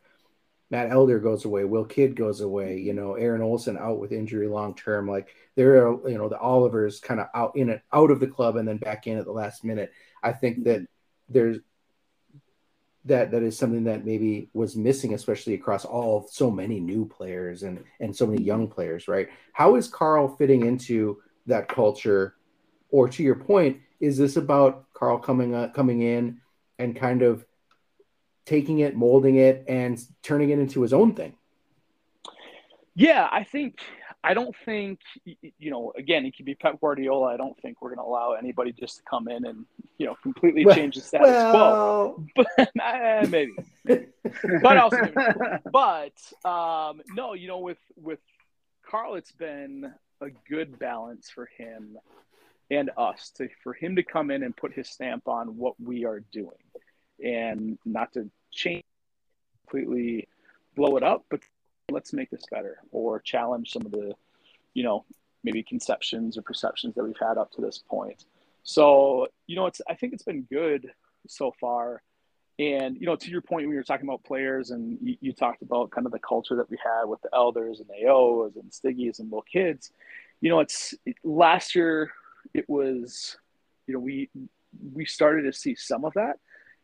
Matt 0.72 0.92
Elder 0.92 1.20
goes 1.20 1.46
away, 1.46 1.64
Will 1.64 1.86
Kidd 1.86 2.16
goes 2.16 2.42
away, 2.42 2.78
you 2.78 2.94
know, 2.94 3.16
Aaron 3.16 3.42
Olson 3.42 3.78
out 3.78 4.00
with 4.00 4.12
injury 4.12 4.48
long 4.48 4.76
term. 4.76 5.08
Like 5.08 5.36
there 5.56 5.88
are, 5.88 6.10
you 6.10 6.18
know, 6.18 6.30
the 6.30 6.40
Olivers 6.40 7.00
kind 7.00 7.20
of 7.20 7.28
out 7.34 7.56
in 7.56 7.70
it, 7.70 7.82
out 7.92 8.12
of 8.12 8.20
the 8.20 8.28
club 8.28 8.56
and 8.56 8.68
then 8.68 8.78
back 8.78 9.08
in 9.08 9.18
at 9.18 9.26
the 9.26 9.32
last 9.32 9.64
minute. 9.64 9.92
I 10.22 10.32
think 10.32 10.66
that 10.66 10.86
there's 11.28 11.58
that 13.06 13.32
that 13.32 13.42
is 13.44 13.58
something 13.58 13.86
that 13.86 14.06
maybe 14.06 14.50
was 14.54 14.76
missing, 14.76 15.14
especially 15.14 15.56
across 15.56 15.86
all 15.86 16.28
so 16.30 16.52
many 16.52 16.80
new 16.80 17.06
players 17.06 17.64
and 17.64 17.84
and 18.00 18.16
so 18.16 18.28
many 18.28 18.44
young 18.44 18.68
players, 18.68 19.08
right? 19.08 19.30
How 19.54 19.76
is 19.76 19.88
Carl 19.88 20.36
fitting 20.36 20.66
into 20.66 21.22
that 21.48 21.68
culture? 21.68 22.36
Or 22.92 23.08
to 23.08 23.24
your 23.24 23.36
point, 23.36 23.82
is 24.00 24.18
this 24.18 24.36
about 24.36 24.86
Carl 24.94 25.18
coming 25.18 25.56
uh, 25.56 25.70
coming 25.70 26.02
in 26.02 26.42
and 26.78 26.96
kind 26.96 27.22
of 27.22 27.46
taking 28.50 28.80
it, 28.80 28.96
molding 28.96 29.36
it, 29.36 29.64
and 29.68 30.04
turning 30.24 30.50
it 30.50 30.58
into 30.58 30.82
his 30.82 30.92
own 30.92 31.14
thing. 31.14 31.34
Yeah, 32.96 33.30
I 33.32 33.44
think 33.44 33.80
I 34.24 34.34
don't 34.34 34.56
think 34.66 35.00
you 35.24 35.72
know. 35.72 35.94
Again, 35.96 36.26
he 36.26 36.32
could 36.32 36.46
be 36.46 36.56
Pep 36.56 36.82
Guardiola. 36.82 37.28
I 37.28 37.38
don't 37.38 37.58
think 37.62 37.82
we're 37.82 37.96
going 37.96 38.06
to 38.06 38.10
allow 38.10 38.34
anybody 38.34 38.74
just 38.74 38.98
to 38.98 39.04
come 39.08 39.28
in 39.28 39.46
and 39.46 39.66
you 40.00 40.08
know 40.08 40.16
completely 40.24 40.66
change 40.74 40.96
the 40.96 41.02
status 41.02 41.28
well, 41.28 42.16
quo. 42.36 42.46
But 42.56 43.30
maybe, 43.30 43.54
maybe. 43.86 44.08
but 44.64 44.78
also, 44.78 44.98
but 45.72 46.50
um, 46.50 47.02
no, 47.14 47.34
you 47.36 47.48
know, 47.48 47.60
with 47.60 47.78
with 47.96 48.20
Carl, 48.90 49.16
it's 49.16 49.32
been 49.32 49.94
a 50.22 50.30
good 50.50 50.80
balance 50.80 51.30
for 51.30 51.48
him 51.58 51.98
and 52.72 52.90
us 52.98 53.32
to 53.38 53.48
for 53.64 53.74
him 53.74 53.96
to 53.96 54.04
come 54.04 54.32
in 54.32 54.44
and 54.44 54.58
put 54.58 54.74
his 54.74 54.90
stamp 54.90 55.28
on 55.28 55.58
what 55.58 55.76
we 55.80 56.06
are 56.06 56.20
doing 56.32 56.50
and 57.24 57.78
not 57.86 58.14
to 58.14 58.30
change 58.52 58.84
completely 59.68 60.28
blow 60.76 60.98
it 60.98 61.04
up 61.04 61.26
but 61.30 61.42
let's 61.92 62.14
make 62.14 62.30
this 62.30 62.44
better 62.52 62.80
or 62.92 63.20
challenge 63.20 63.72
some 63.72 63.86
of 63.86 63.92
the 63.92 64.14
you 64.74 64.84
know 64.84 65.06
maybe 65.44 65.64
conceptions 65.64 66.38
or 66.38 66.42
perceptions 66.42 66.96
that 66.96 67.04
we've 67.04 67.20
had 67.20 67.38
up 67.38 67.52
to 67.54 67.62
this 67.62 67.78
point. 67.78 68.26
So 68.64 69.28
you 69.48 69.56
know 69.56 69.66
it's 69.66 69.82
i 69.88 69.96
think 69.96 70.14
it's 70.14 70.24
been 70.24 70.44
good 70.44 70.92
so 71.28 71.54
far. 71.60 72.02
And 72.58 72.98
you 73.00 73.06
know 73.06 73.16
to 73.16 73.30
your 73.30 73.42
point 73.42 73.66
when 73.66 73.72
you 73.72 73.78
were 73.78 73.84
talking 73.84 74.08
about 74.08 74.24
players 74.24 74.72
and 74.72 74.98
you, 75.02 75.18
you 75.22 75.34
talked 75.34 75.62
about 75.62 75.92
kind 75.92 76.06
of 76.06 76.12
the 76.12 76.20
culture 76.20 76.56
that 76.58 76.70
we 76.70 76.78
had 76.84 77.06
with 77.06 77.22
the 77.22 77.30
elders 77.34 77.80
and 77.80 77.90
aos 78.06 78.56
and 78.56 78.70
stiggies 78.72 79.20
and 79.20 79.30
little 79.30 79.44
kids 79.44 79.92
you 80.42 80.50
know 80.50 80.60
it's 80.60 80.94
last 81.24 81.74
year 81.74 82.12
it 82.54 82.70
was 82.70 83.38
you 83.88 83.94
know 83.94 84.00
we 84.02 84.30
we 84.94 85.06
started 85.06 85.44
to 85.44 85.54
see 85.54 85.74
some 85.74 86.04
of 86.04 86.14
that 86.16 86.38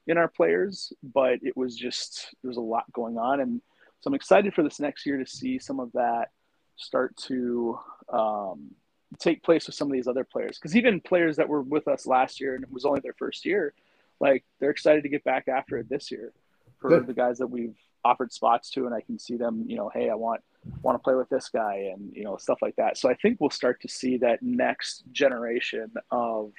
in 0.07 0.17
our 0.17 0.27
players, 0.27 0.93
but 1.03 1.39
it 1.41 1.55
was 1.57 1.75
just 1.75 2.33
there's 2.43 2.57
a 2.57 2.61
lot 2.61 2.91
going 2.93 3.17
on, 3.17 3.39
and 3.39 3.61
so 4.01 4.09
I'm 4.09 4.13
excited 4.13 4.53
for 4.53 4.63
this 4.63 4.79
next 4.79 5.05
year 5.05 5.17
to 5.17 5.25
see 5.25 5.57
some 5.57 5.79
of 5.79 5.91
that 5.93 6.29
start 6.75 7.15
to 7.17 7.79
um, 8.11 8.71
take 9.17 9.41
place 9.43 9.65
with 9.65 9.75
some 9.75 9.87
of 9.87 9.93
these 9.93 10.07
other 10.07 10.23
players. 10.23 10.57
Because 10.57 10.75
even 10.75 11.01
players 11.01 11.37
that 11.37 11.49
were 11.49 11.61
with 11.61 11.87
us 11.87 12.05
last 12.05 12.39
year 12.39 12.55
and 12.55 12.63
it 12.63 12.71
was 12.71 12.85
only 12.85 12.99
their 12.99 13.15
first 13.17 13.45
year, 13.45 13.73
like 14.19 14.43
they're 14.59 14.69
excited 14.69 15.03
to 15.03 15.09
get 15.09 15.23
back 15.23 15.47
after 15.47 15.77
it 15.77 15.89
this 15.89 16.11
year 16.11 16.33
for 16.79 16.89
Good. 16.89 17.07
the 17.07 17.13
guys 17.13 17.39
that 17.39 17.47
we've 17.47 17.77
offered 18.03 18.31
spots 18.31 18.69
to, 18.71 18.85
and 18.85 18.93
I 18.93 19.01
can 19.01 19.17
see 19.17 19.37
them, 19.37 19.65
you 19.67 19.75
know, 19.75 19.89
hey, 19.93 20.09
I 20.09 20.15
want 20.15 20.41
want 20.81 20.95
to 20.95 21.03
play 21.03 21.15
with 21.15 21.29
this 21.29 21.49
guy, 21.49 21.91
and 21.93 22.11
you 22.15 22.23
know, 22.23 22.37
stuff 22.37 22.59
like 22.61 22.75
that. 22.75 22.97
So 22.97 23.09
I 23.09 23.15
think 23.15 23.39
we'll 23.39 23.49
start 23.49 23.81
to 23.81 23.87
see 23.87 24.17
that 24.17 24.41
next 24.41 25.03
generation 25.11 25.91
of 26.11 26.51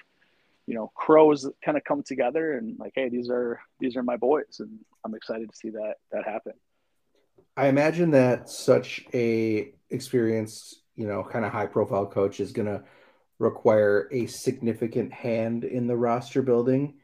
you 0.66 0.74
know 0.74 0.90
crows 0.94 1.48
kind 1.64 1.76
of 1.76 1.84
come 1.84 2.02
together 2.02 2.58
and 2.58 2.78
like 2.78 2.92
hey 2.94 3.08
these 3.08 3.30
are 3.30 3.60
these 3.80 3.96
are 3.96 4.02
my 4.02 4.16
boys 4.16 4.56
and 4.58 4.78
i'm 5.04 5.14
excited 5.14 5.48
to 5.48 5.56
see 5.56 5.70
that 5.70 5.94
that 6.12 6.24
happen. 6.24 6.52
I 7.56 7.68
imagine 7.68 8.10
that 8.10 8.50
such 8.50 9.06
a 9.14 9.72
experienced 9.88 10.82
you 10.94 11.06
know 11.06 11.24
kind 11.24 11.44
of 11.44 11.52
high 11.52 11.66
profile 11.66 12.06
coach 12.06 12.40
is 12.40 12.52
going 12.52 12.66
to 12.66 12.82
require 13.38 14.08
a 14.12 14.26
significant 14.26 15.12
hand 15.12 15.64
in 15.64 15.86
the 15.86 15.96
roster 15.96 16.42
building. 16.42 16.96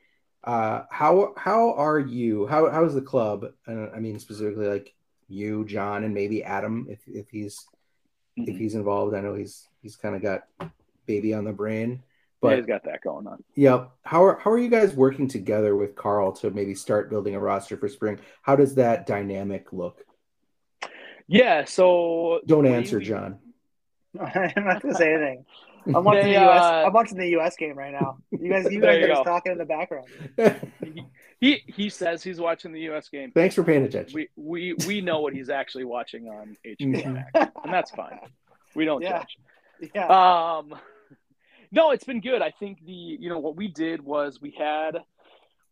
Uh 0.44 0.82
how 0.90 1.34
how 1.36 1.72
are 1.74 1.98
you 1.98 2.46
how 2.48 2.68
how 2.70 2.84
is 2.84 2.94
the 2.94 3.00
club 3.00 3.46
and 3.66 3.90
i 3.94 4.00
mean 4.00 4.18
specifically 4.18 4.66
like 4.66 4.92
you 5.28 5.64
john 5.66 6.02
and 6.02 6.12
maybe 6.12 6.42
adam 6.42 6.86
if 6.90 6.98
if 7.06 7.30
he's 7.30 7.64
mm-hmm. 8.38 8.50
if 8.50 8.58
he's 8.58 8.74
involved? 8.74 9.14
I 9.14 9.20
know 9.20 9.34
he's 9.34 9.68
he's 9.82 9.96
kind 9.96 10.16
of 10.16 10.22
got 10.22 10.48
baby 11.06 11.32
on 11.32 11.44
the 11.44 11.52
brain 11.52 12.02
but 12.42 12.56
he's 12.56 12.66
got 12.66 12.84
that 12.84 13.02
going 13.02 13.26
on. 13.26 13.42
Yeah. 13.54 13.86
How 14.04 14.24
are 14.24 14.38
how 14.38 14.50
are 14.50 14.58
you 14.58 14.68
guys 14.68 14.92
working 14.94 15.28
together 15.28 15.76
with 15.76 15.94
Carl 15.94 16.32
to 16.32 16.50
maybe 16.50 16.74
start 16.74 17.08
building 17.08 17.34
a 17.34 17.40
roster 17.40 17.76
for 17.76 17.88
spring? 17.88 18.18
How 18.42 18.56
does 18.56 18.74
that 18.74 19.06
dynamic 19.06 19.72
look? 19.72 20.04
Yeah. 21.28 21.64
So 21.64 22.40
don't 22.46 22.66
answer, 22.66 23.00
John. 23.00 23.38
I'm 24.20 24.64
not 24.64 24.82
gonna 24.82 24.94
say 24.94 25.14
anything. 25.14 25.44
I'm 25.86 26.04
watching 26.04 26.24
they, 26.24 26.32
the 26.34 26.44
US. 26.44 26.62
Uh, 26.62 26.84
I'm 26.86 26.92
watching 26.92 27.18
the 27.18 27.28
US 27.38 27.56
game 27.56 27.78
right 27.78 27.92
now. 27.92 28.18
You 28.30 28.50
guys, 28.50 28.70
you 28.70 28.80
guys 28.82 29.02
are 29.02 29.08
just 29.08 29.24
talking 29.24 29.52
in 29.52 29.58
the 29.58 29.64
background. 29.64 30.06
he 31.40 31.62
he 31.66 31.88
says 31.88 32.22
he's 32.22 32.40
watching 32.40 32.72
the 32.72 32.80
US 32.90 33.08
game. 33.08 33.30
Thanks 33.32 33.54
for 33.54 33.62
paying 33.62 33.84
attention. 33.84 34.14
We 34.14 34.28
we 34.36 34.74
we 34.86 35.00
know 35.00 35.20
what 35.20 35.32
he's 35.32 35.48
actually 35.48 35.84
watching 35.84 36.28
on 36.28 36.56
HBO 36.66 37.24
and 37.34 37.72
that's 37.72 37.92
fine. 37.92 38.18
We 38.74 38.84
don't 38.84 39.02
yeah. 39.02 39.18
judge. 39.20 39.38
Yeah. 39.94 40.06
Um 40.06 40.74
no, 41.72 41.90
it's 41.90 42.04
been 42.04 42.20
good. 42.20 42.42
I 42.42 42.50
think 42.50 42.84
the 42.84 42.92
you 42.92 43.30
know 43.30 43.38
what 43.38 43.56
we 43.56 43.66
did 43.66 44.04
was 44.04 44.40
we 44.40 44.54
had 44.56 44.98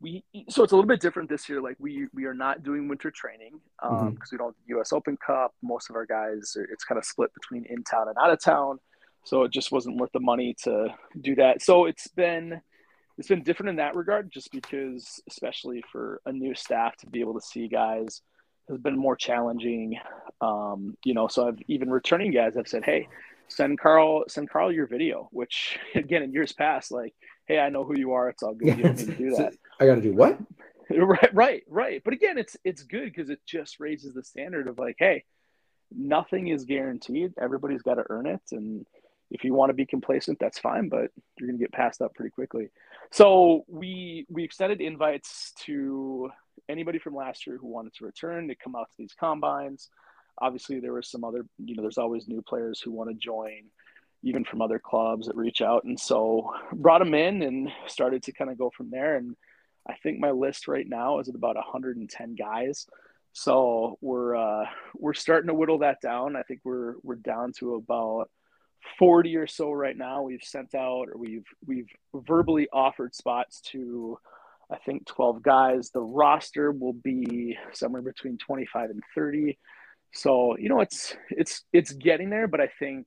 we 0.00 0.24
so 0.48 0.64
it's 0.64 0.72
a 0.72 0.74
little 0.74 0.88
bit 0.88 1.00
different 1.00 1.28
this 1.28 1.48
year. 1.48 1.60
Like 1.60 1.76
we 1.78 2.08
we 2.14 2.24
are 2.24 2.34
not 2.34 2.62
doing 2.62 2.88
winter 2.88 3.10
training 3.10 3.60
because 3.80 4.00
um, 4.02 4.12
mm-hmm. 4.12 4.22
we 4.32 4.38
don't 4.38 4.56
U.S. 4.68 4.92
Open 4.92 5.18
Cup. 5.18 5.54
Most 5.62 5.90
of 5.90 5.96
our 5.96 6.06
guys, 6.06 6.56
are, 6.56 6.64
it's 6.64 6.84
kind 6.84 6.98
of 6.98 7.04
split 7.04 7.30
between 7.34 7.66
in 7.66 7.84
town 7.84 8.08
and 8.08 8.16
out 8.18 8.30
of 8.30 8.42
town. 8.42 8.78
So 9.24 9.44
it 9.44 9.52
just 9.52 9.70
wasn't 9.70 9.98
worth 9.98 10.12
the 10.12 10.20
money 10.20 10.56
to 10.64 10.88
do 11.20 11.34
that. 11.34 11.60
So 11.60 11.84
it's 11.84 12.08
been 12.08 12.62
it's 13.18 13.28
been 13.28 13.42
different 13.42 13.68
in 13.68 13.76
that 13.76 13.94
regard, 13.94 14.32
just 14.32 14.50
because 14.52 15.22
especially 15.28 15.84
for 15.92 16.22
a 16.24 16.32
new 16.32 16.54
staff 16.54 16.96
to 16.98 17.06
be 17.06 17.20
able 17.20 17.34
to 17.34 17.46
see 17.46 17.68
guys 17.68 18.22
has 18.70 18.78
been 18.78 18.96
more 18.96 19.16
challenging. 19.16 19.98
Um, 20.40 20.96
you 21.04 21.12
know, 21.12 21.28
so 21.28 21.48
I've 21.48 21.58
even 21.68 21.90
returning 21.90 22.32
guys 22.32 22.54
have 22.54 22.68
said, 22.68 22.84
hey 22.86 23.06
send 23.50 23.78
Carl 23.78 24.24
send 24.28 24.50
Carl 24.50 24.72
your 24.72 24.86
video, 24.86 25.28
which 25.32 25.78
again 25.94 26.22
in 26.22 26.32
years 26.32 26.52
past, 26.52 26.90
like, 26.90 27.14
hey, 27.46 27.58
I 27.58 27.68
know 27.68 27.84
who 27.84 27.98
you 27.98 28.12
are, 28.12 28.28
it's 28.28 28.42
all 28.42 28.54
good. 28.54 28.76
You 28.78 28.84
don't 28.84 28.98
need 28.98 29.06
to 29.06 29.14
do 29.14 29.30
that. 29.36 29.54
I 29.80 29.86
gotta 29.86 30.00
do 30.00 30.12
what? 30.12 30.38
right, 30.90 31.34
right, 31.34 31.62
right. 31.68 32.02
But 32.04 32.14
again, 32.14 32.38
it's 32.38 32.56
it's 32.64 32.82
good 32.82 33.04
because 33.04 33.30
it 33.30 33.40
just 33.46 33.80
raises 33.80 34.14
the 34.14 34.22
standard 34.22 34.68
of 34.68 34.78
like, 34.78 34.96
hey, 34.98 35.24
nothing 35.94 36.48
is 36.48 36.64
guaranteed. 36.64 37.34
Everybody's 37.40 37.82
got 37.82 37.94
to 37.94 38.04
earn 38.08 38.26
it. 38.26 38.40
And 38.52 38.86
if 39.30 39.44
you 39.44 39.54
want 39.54 39.70
to 39.70 39.74
be 39.74 39.86
complacent, 39.86 40.38
that's 40.40 40.58
fine, 40.58 40.88
but 40.88 41.10
you're 41.38 41.48
gonna 41.48 41.58
get 41.58 41.72
passed 41.72 42.02
up 42.02 42.14
pretty 42.14 42.30
quickly. 42.30 42.70
So 43.12 43.64
we 43.68 44.26
we 44.28 44.44
extended 44.44 44.80
invites 44.80 45.52
to 45.66 46.30
anybody 46.68 46.98
from 46.98 47.14
last 47.14 47.46
year 47.46 47.56
who 47.56 47.68
wanted 47.68 47.94
to 47.94 48.04
return 48.04 48.48
to 48.48 48.54
come 48.54 48.76
out 48.76 48.88
to 48.90 48.96
these 48.98 49.14
combines 49.18 49.88
obviously 50.38 50.80
there 50.80 50.92
were 50.92 51.02
some 51.02 51.24
other 51.24 51.44
you 51.58 51.74
know 51.74 51.82
there's 51.82 51.98
always 51.98 52.28
new 52.28 52.42
players 52.42 52.80
who 52.80 52.92
want 52.92 53.10
to 53.10 53.16
join 53.16 53.64
even 54.22 54.44
from 54.44 54.60
other 54.60 54.78
clubs 54.78 55.26
that 55.26 55.36
reach 55.36 55.62
out. 55.62 55.84
And 55.84 55.98
so 55.98 56.52
brought 56.72 56.98
them 56.98 57.14
in 57.14 57.42
and 57.42 57.70
started 57.86 58.22
to 58.24 58.32
kind 58.32 58.50
of 58.50 58.58
go 58.58 58.70
from 58.76 58.90
there. 58.90 59.16
And 59.16 59.36
i 59.88 59.94
think 60.02 60.20
my 60.20 60.30
list 60.30 60.68
right 60.68 60.86
now 60.86 61.20
is 61.20 61.28
at 61.28 61.34
about 61.34 61.56
110 61.56 62.34
guys. 62.34 62.86
So 63.32 63.96
we're 64.00 64.36
uh, 64.36 64.66
we're 64.94 65.14
starting 65.14 65.48
to 65.48 65.54
whittle 65.54 65.78
that 65.78 66.00
down. 66.00 66.36
I 66.36 66.42
think 66.42 66.60
we're 66.64 66.94
we're 67.02 67.14
down 67.14 67.52
to 67.58 67.76
about 67.76 68.28
40 68.98 69.36
or 69.36 69.46
so 69.46 69.70
right 69.70 69.96
now. 69.96 70.22
We've 70.22 70.42
sent 70.42 70.74
out 70.74 71.08
or 71.08 71.16
we've 71.16 71.46
we've 71.66 71.88
verbally 72.12 72.68
offered 72.72 73.14
spots 73.14 73.60
to 73.72 74.18
I 74.70 74.76
think 74.78 75.06
12 75.06 75.42
guys. 75.42 75.90
The 75.90 76.00
roster 76.00 76.72
will 76.72 76.92
be 76.92 77.56
somewhere 77.72 78.02
between 78.02 78.36
25 78.38 78.90
and 78.90 79.02
30. 79.14 79.58
So, 80.12 80.56
you 80.58 80.68
know, 80.68 80.80
it's 80.80 81.14
it's 81.30 81.64
it's 81.72 81.92
getting 81.92 82.30
there, 82.30 82.48
but 82.48 82.60
I 82.60 82.68
think 82.78 83.06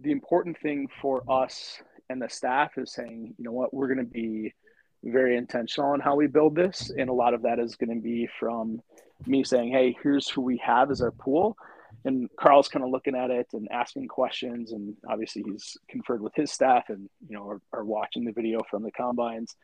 the 0.00 0.10
important 0.10 0.58
thing 0.58 0.88
for 1.00 1.22
us 1.30 1.80
and 2.08 2.20
the 2.20 2.28
staff 2.28 2.78
is 2.78 2.92
saying, 2.92 3.34
you 3.38 3.44
know 3.44 3.52
what, 3.52 3.74
we're 3.74 3.86
going 3.86 3.98
to 3.98 4.12
be 4.12 4.54
very 5.04 5.36
intentional 5.36 5.90
on 5.90 6.00
how 6.00 6.16
we 6.16 6.26
build 6.26 6.56
this, 6.56 6.90
and 6.96 7.08
a 7.08 7.12
lot 7.12 7.34
of 7.34 7.42
that 7.42 7.58
is 7.58 7.76
going 7.76 7.94
to 7.94 8.02
be 8.02 8.28
from 8.38 8.80
me 9.26 9.44
saying, 9.44 9.70
"Hey, 9.70 9.96
here's 10.02 10.28
who 10.28 10.42
we 10.42 10.56
have 10.58 10.90
as 10.90 11.00
our 11.00 11.12
pool," 11.12 11.56
and 12.04 12.28
Carl's 12.36 12.68
kind 12.68 12.84
of 12.84 12.90
looking 12.90 13.14
at 13.14 13.30
it 13.30 13.46
and 13.52 13.68
asking 13.70 14.08
questions, 14.08 14.72
and 14.72 14.96
obviously 15.08 15.44
he's 15.44 15.76
conferred 15.88 16.20
with 16.20 16.34
his 16.34 16.50
staff 16.50 16.84
and 16.88 17.08
you 17.28 17.36
know 17.36 17.48
are, 17.48 17.60
are 17.72 17.84
watching 17.84 18.24
the 18.24 18.32
video 18.32 18.60
from 18.70 18.82
the 18.82 18.90
combines, 18.90 19.54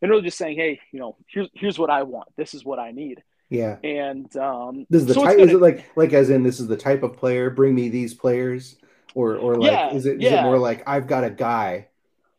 and 0.00 0.10
really 0.10 0.22
just 0.22 0.38
saying, 0.38 0.56
"Hey, 0.56 0.80
you 0.92 1.00
know, 1.00 1.16
here's 1.28 1.48
here's 1.54 1.78
what 1.78 1.90
I 1.90 2.04
want. 2.04 2.28
This 2.36 2.54
is 2.54 2.64
what 2.64 2.78
I 2.78 2.92
need." 2.92 3.22
Yeah. 3.50 3.76
And 3.84 4.34
um, 4.36 4.86
This 4.90 5.02
is 5.02 5.08
the 5.08 5.14
so 5.14 5.24
type. 5.24 5.36
gonna- 5.36 5.48
Is 5.48 5.54
it 5.54 5.60
like 5.60 5.84
like 5.96 6.12
as 6.12 6.30
in 6.30 6.42
this 6.42 6.60
is 6.60 6.66
the 6.66 6.76
type 6.76 7.02
of 7.02 7.16
player? 7.16 7.50
Bring 7.50 7.74
me 7.74 7.88
these 7.88 8.14
players, 8.14 8.76
or 9.14 9.36
or 9.36 9.56
like 9.56 9.70
Yeah, 9.72 9.94
is 9.94 10.06
it 10.06 10.16
is 10.16 10.22
yeah. 10.22 10.40
it 10.40 10.42
more 10.44 10.58
like 10.58 10.82
I've 10.88 11.06
got 11.06 11.24
a 11.24 11.30
guy 11.30 11.88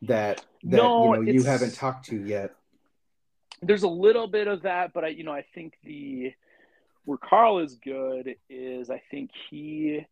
that 0.04 0.44
that 0.64 0.78
No, 0.78 1.14
you 1.16 1.26
know 1.26 1.32
you 1.32 1.44
haven't 1.44 1.74
talked 1.76 2.06
to 2.08 2.16
yet? 2.18 2.56
there's 3.62 3.84
a 3.84 3.88
little 3.88 4.28
bit 4.28 4.48
of 4.48 4.64
that, 4.64 4.94
but 4.94 5.04
I, 5.06 5.08
you 5.08 5.24
know, 5.24 5.32
I 5.32 5.44
think 5.56 5.74
the 5.84 6.34
where 7.06 7.18
Carl 7.18 7.60
is 7.60 7.76
good 7.76 8.36
is 8.50 8.90
I 8.90 9.02
think 9.10 9.32
he 9.50 10.06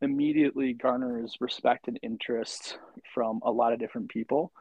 immediately 0.00 0.72
garners 0.72 1.36
respect 1.40 1.88
and 1.88 1.98
interest 2.02 2.78
from 3.14 3.40
a 3.44 3.50
lot 3.50 3.72
of 3.72 3.78
different 3.78 4.08
people, 4.08 4.52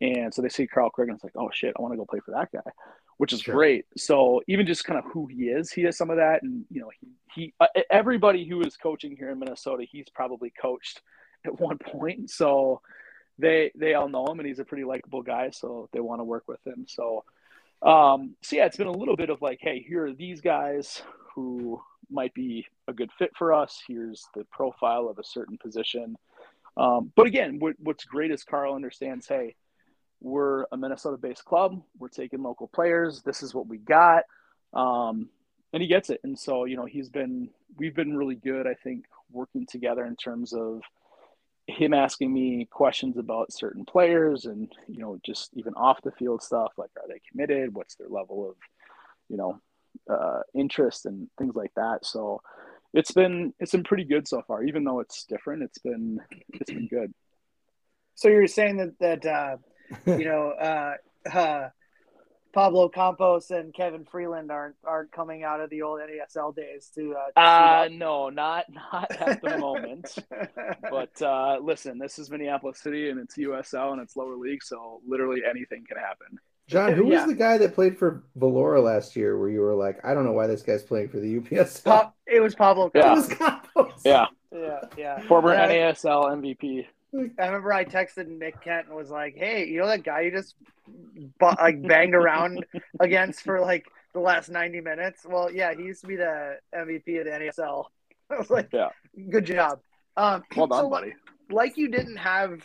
and 0.00 0.34
so 0.34 0.42
they 0.42 0.48
see 0.48 0.66
Carl 0.66 0.90
Craig 0.90 1.08
and 1.08 1.16
it's 1.16 1.24
like, 1.24 1.36
oh 1.36 1.50
shit, 1.52 1.74
I 1.78 1.82
want 1.82 1.92
to 1.92 1.96
go 1.98 2.04
play 2.04 2.20
for 2.20 2.32
that 2.32 2.50
guy, 2.52 2.70
which 3.18 3.32
is 3.32 3.40
Sure. 3.40 3.54
great. 3.54 3.86
So 3.96 4.42
even 4.48 4.66
just 4.66 4.84
kind 4.84 4.98
of 4.98 5.04
who 5.12 5.26
he 5.26 5.44
is, 5.44 5.70
he 5.72 5.82
has 5.82 5.96
some 5.96 6.10
of 6.10 6.16
that, 6.16 6.42
and 6.42 6.64
you 6.70 6.80
know, 6.80 6.90
he, 7.00 7.08
he 7.34 7.54
uh, 7.60 7.66
everybody 7.90 8.46
who 8.46 8.62
is 8.62 8.76
coaching 8.76 9.16
here 9.16 9.30
in 9.30 9.38
Minnesota, 9.38 9.84
he's 9.90 10.08
probably 10.08 10.50
coached 10.50 11.00
at 11.46 11.60
one 11.60 11.78
point, 11.78 12.30
so 12.30 12.80
they 13.38 13.70
they 13.74 13.94
all 13.94 14.08
know 14.08 14.26
him, 14.26 14.40
and 14.40 14.46
he's 14.46 14.58
a 14.60 14.64
pretty 14.64 14.84
likable 14.84 15.22
guy, 15.22 15.50
so 15.50 15.88
they 15.92 16.00
want 16.00 16.20
to 16.20 16.24
work 16.24 16.44
with 16.46 16.64
him. 16.66 16.86
So 16.88 17.24
um, 17.82 18.34
so 18.42 18.56
yeah, 18.56 18.64
it's 18.66 18.78
been 18.78 18.86
a 18.86 18.92
little 18.92 19.16
bit 19.16 19.30
of 19.30 19.42
like, 19.42 19.58
hey, 19.60 19.84
here 19.86 20.06
are 20.06 20.12
these 20.12 20.40
guys 20.40 21.02
who 21.34 21.80
might 22.10 22.32
be 22.32 22.66
a 22.88 22.92
good 22.92 23.10
fit 23.18 23.32
for 23.36 23.52
us. 23.52 23.82
Here's 23.86 24.26
the 24.34 24.44
profile 24.44 25.08
of 25.08 25.18
a 25.18 25.24
certain 25.24 25.58
position. 25.58 26.16
Um, 26.76 27.12
but 27.14 27.26
again, 27.26 27.58
what, 27.58 27.74
what's 27.78 28.04
great 28.04 28.30
is 28.30 28.42
Carl 28.42 28.74
understands, 28.74 29.26
hey, 29.28 29.54
we're 30.24 30.64
a 30.72 30.76
Minnesota-based 30.76 31.44
club. 31.44 31.82
We're 31.98 32.08
taking 32.08 32.42
local 32.42 32.66
players. 32.68 33.22
This 33.22 33.42
is 33.42 33.54
what 33.54 33.68
we 33.68 33.78
got, 33.78 34.24
um, 34.72 35.28
and 35.72 35.82
he 35.82 35.88
gets 35.88 36.10
it. 36.10 36.20
And 36.24 36.38
so 36.38 36.64
you 36.64 36.76
know, 36.76 36.86
he's 36.86 37.08
been 37.08 37.50
we've 37.76 37.94
been 37.94 38.16
really 38.16 38.36
good, 38.36 38.66
I 38.66 38.74
think, 38.74 39.04
working 39.30 39.66
together 39.66 40.04
in 40.04 40.16
terms 40.16 40.52
of 40.52 40.80
him 41.66 41.94
asking 41.94 42.32
me 42.32 42.68
questions 42.70 43.16
about 43.16 43.52
certain 43.52 43.84
players 43.84 44.44
and 44.44 44.70
you 44.86 44.98
know 44.98 45.18
just 45.24 45.50
even 45.54 45.72
off 45.74 46.02
the 46.02 46.12
field 46.12 46.42
stuff 46.42 46.72
like 46.76 46.90
are 46.98 47.08
they 47.08 47.20
committed 47.30 47.74
what's 47.74 47.94
their 47.94 48.08
level 48.10 48.50
of 48.50 48.56
you 49.30 49.38
know 49.38 49.58
uh, 50.10 50.40
interest 50.54 51.06
and 51.06 51.26
things 51.38 51.54
like 51.56 51.72
that 51.74 52.04
so 52.04 52.42
it's 52.92 53.12
been 53.12 53.54
it's 53.58 53.72
been 53.72 53.82
pretty 53.82 54.04
good 54.04 54.28
so 54.28 54.42
far 54.46 54.62
even 54.62 54.84
though 54.84 55.00
it's 55.00 55.24
different 55.24 55.62
it's 55.62 55.78
been 55.78 56.20
it's 56.52 56.70
been 56.70 56.86
good 56.86 57.14
So 58.14 58.28
you're 58.28 58.46
saying 58.46 58.76
that 58.78 58.98
that 59.00 59.26
uh, 59.26 59.56
you 60.06 60.24
know 60.24 60.50
uh, 60.50 60.94
uh, 61.32 61.68
Pablo 62.52 62.88
Campos 62.88 63.50
and 63.50 63.74
Kevin 63.74 64.04
Freeland 64.04 64.50
aren't 64.52 64.76
aren't 64.84 65.10
coming 65.10 65.42
out 65.42 65.60
of 65.60 65.70
the 65.70 65.82
old 65.82 66.00
NASL 66.00 66.54
days 66.54 66.90
to. 66.94 67.14
Uh, 67.14 67.26
to 67.32 67.40
uh 67.40 67.88
no 67.90 68.28
not 68.28 68.66
not 68.72 69.10
at 69.10 69.42
the 69.42 69.58
moment 69.58 70.14
but 70.90 71.20
uh 71.22 71.58
listen 71.60 71.98
this 71.98 72.18
is 72.18 72.30
minneapolis 72.30 72.78
city 72.78 73.10
and 73.10 73.18
it's 73.18 73.36
usl 73.36 73.92
and 73.92 74.00
it's 74.00 74.14
lower 74.16 74.36
league 74.36 74.62
so 74.62 75.00
literally 75.06 75.40
anything 75.48 75.84
can 75.88 75.96
happen 75.98 76.38
John, 76.66 76.92
who 76.94 77.10
Yeah. 77.10 77.18
was 77.20 77.26
the 77.26 77.34
guy 77.34 77.58
that 77.58 77.74
played 77.74 77.98
for 77.98 78.24
Valora 78.38 78.82
last 78.82 79.16
year? 79.16 79.36
Where 79.38 79.50
you 79.50 79.60
were 79.60 79.74
like, 79.74 80.02
I 80.02 80.14
don't 80.14 80.24
know 80.24 80.32
why 80.32 80.46
this 80.46 80.62
guy's 80.62 80.82
playing 80.82 81.10
for 81.10 81.20
the 81.20 81.36
UPS. 81.36 81.80
Pa- 81.82 82.10
it 82.26 82.40
was 82.40 82.54
Pablo. 82.54 82.90
Yeah. 82.94 83.12
It 83.12 83.16
was 83.16 83.28
Campos. 83.28 84.00
yeah 84.02 84.26
yeah, 84.50 84.80
yeah. 84.96 85.20
former 85.26 85.52
And 85.52 85.70
I- 85.70 85.74
nasl 85.92 86.24
mvp 86.40 86.86
I 87.38 87.46
remember 87.46 87.72
I 87.72 87.84
texted 87.84 88.26
Nick 88.26 88.62
Kent 88.62 88.88
and 88.88 88.96
was 88.96 89.10
like, 89.10 89.34
"Hey, 89.36 89.66
you 89.66 89.78
know 89.78 89.86
that 89.86 90.02
guy 90.04 90.22
you 90.22 90.30
just 90.30 90.54
bu- 91.38 91.46
like 91.60 91.82
banged 91.86 92.14
around 92.14 92.64
against 93.00 93.42
for 93.42 93.60
like 93.60 93.86
the 94.12 94.20
last 94.20 94.48
ninety 94.50 94.80
minutes? 94.80 95.24
Well, 95.28 95.50
yeah, 95.50 95.74
he 95.74 95.82
used 95.84 96.00
to 96.02 96.06
be 96.06 96.16
the 96.16 96.56
MVP 96.74 97.18
of 97.20 97.24
the 97.26 97.30
NASL. 97.30 97.84
I 98.30 98.38
was 98.38 98.50
like, 98.50 98.70
Yeah. 98.72 98.88
good 99.30 99.46
job. 99.46 99.80
Um, 100.16 100.42
well 100.56 100.66
done 100.66 100.84
so, 100.84 100.90
buddy 100.90 101.12
like 101.50 101.76
you 101.76 101.88
didn't 101.88 102.16
have 102.16 102.62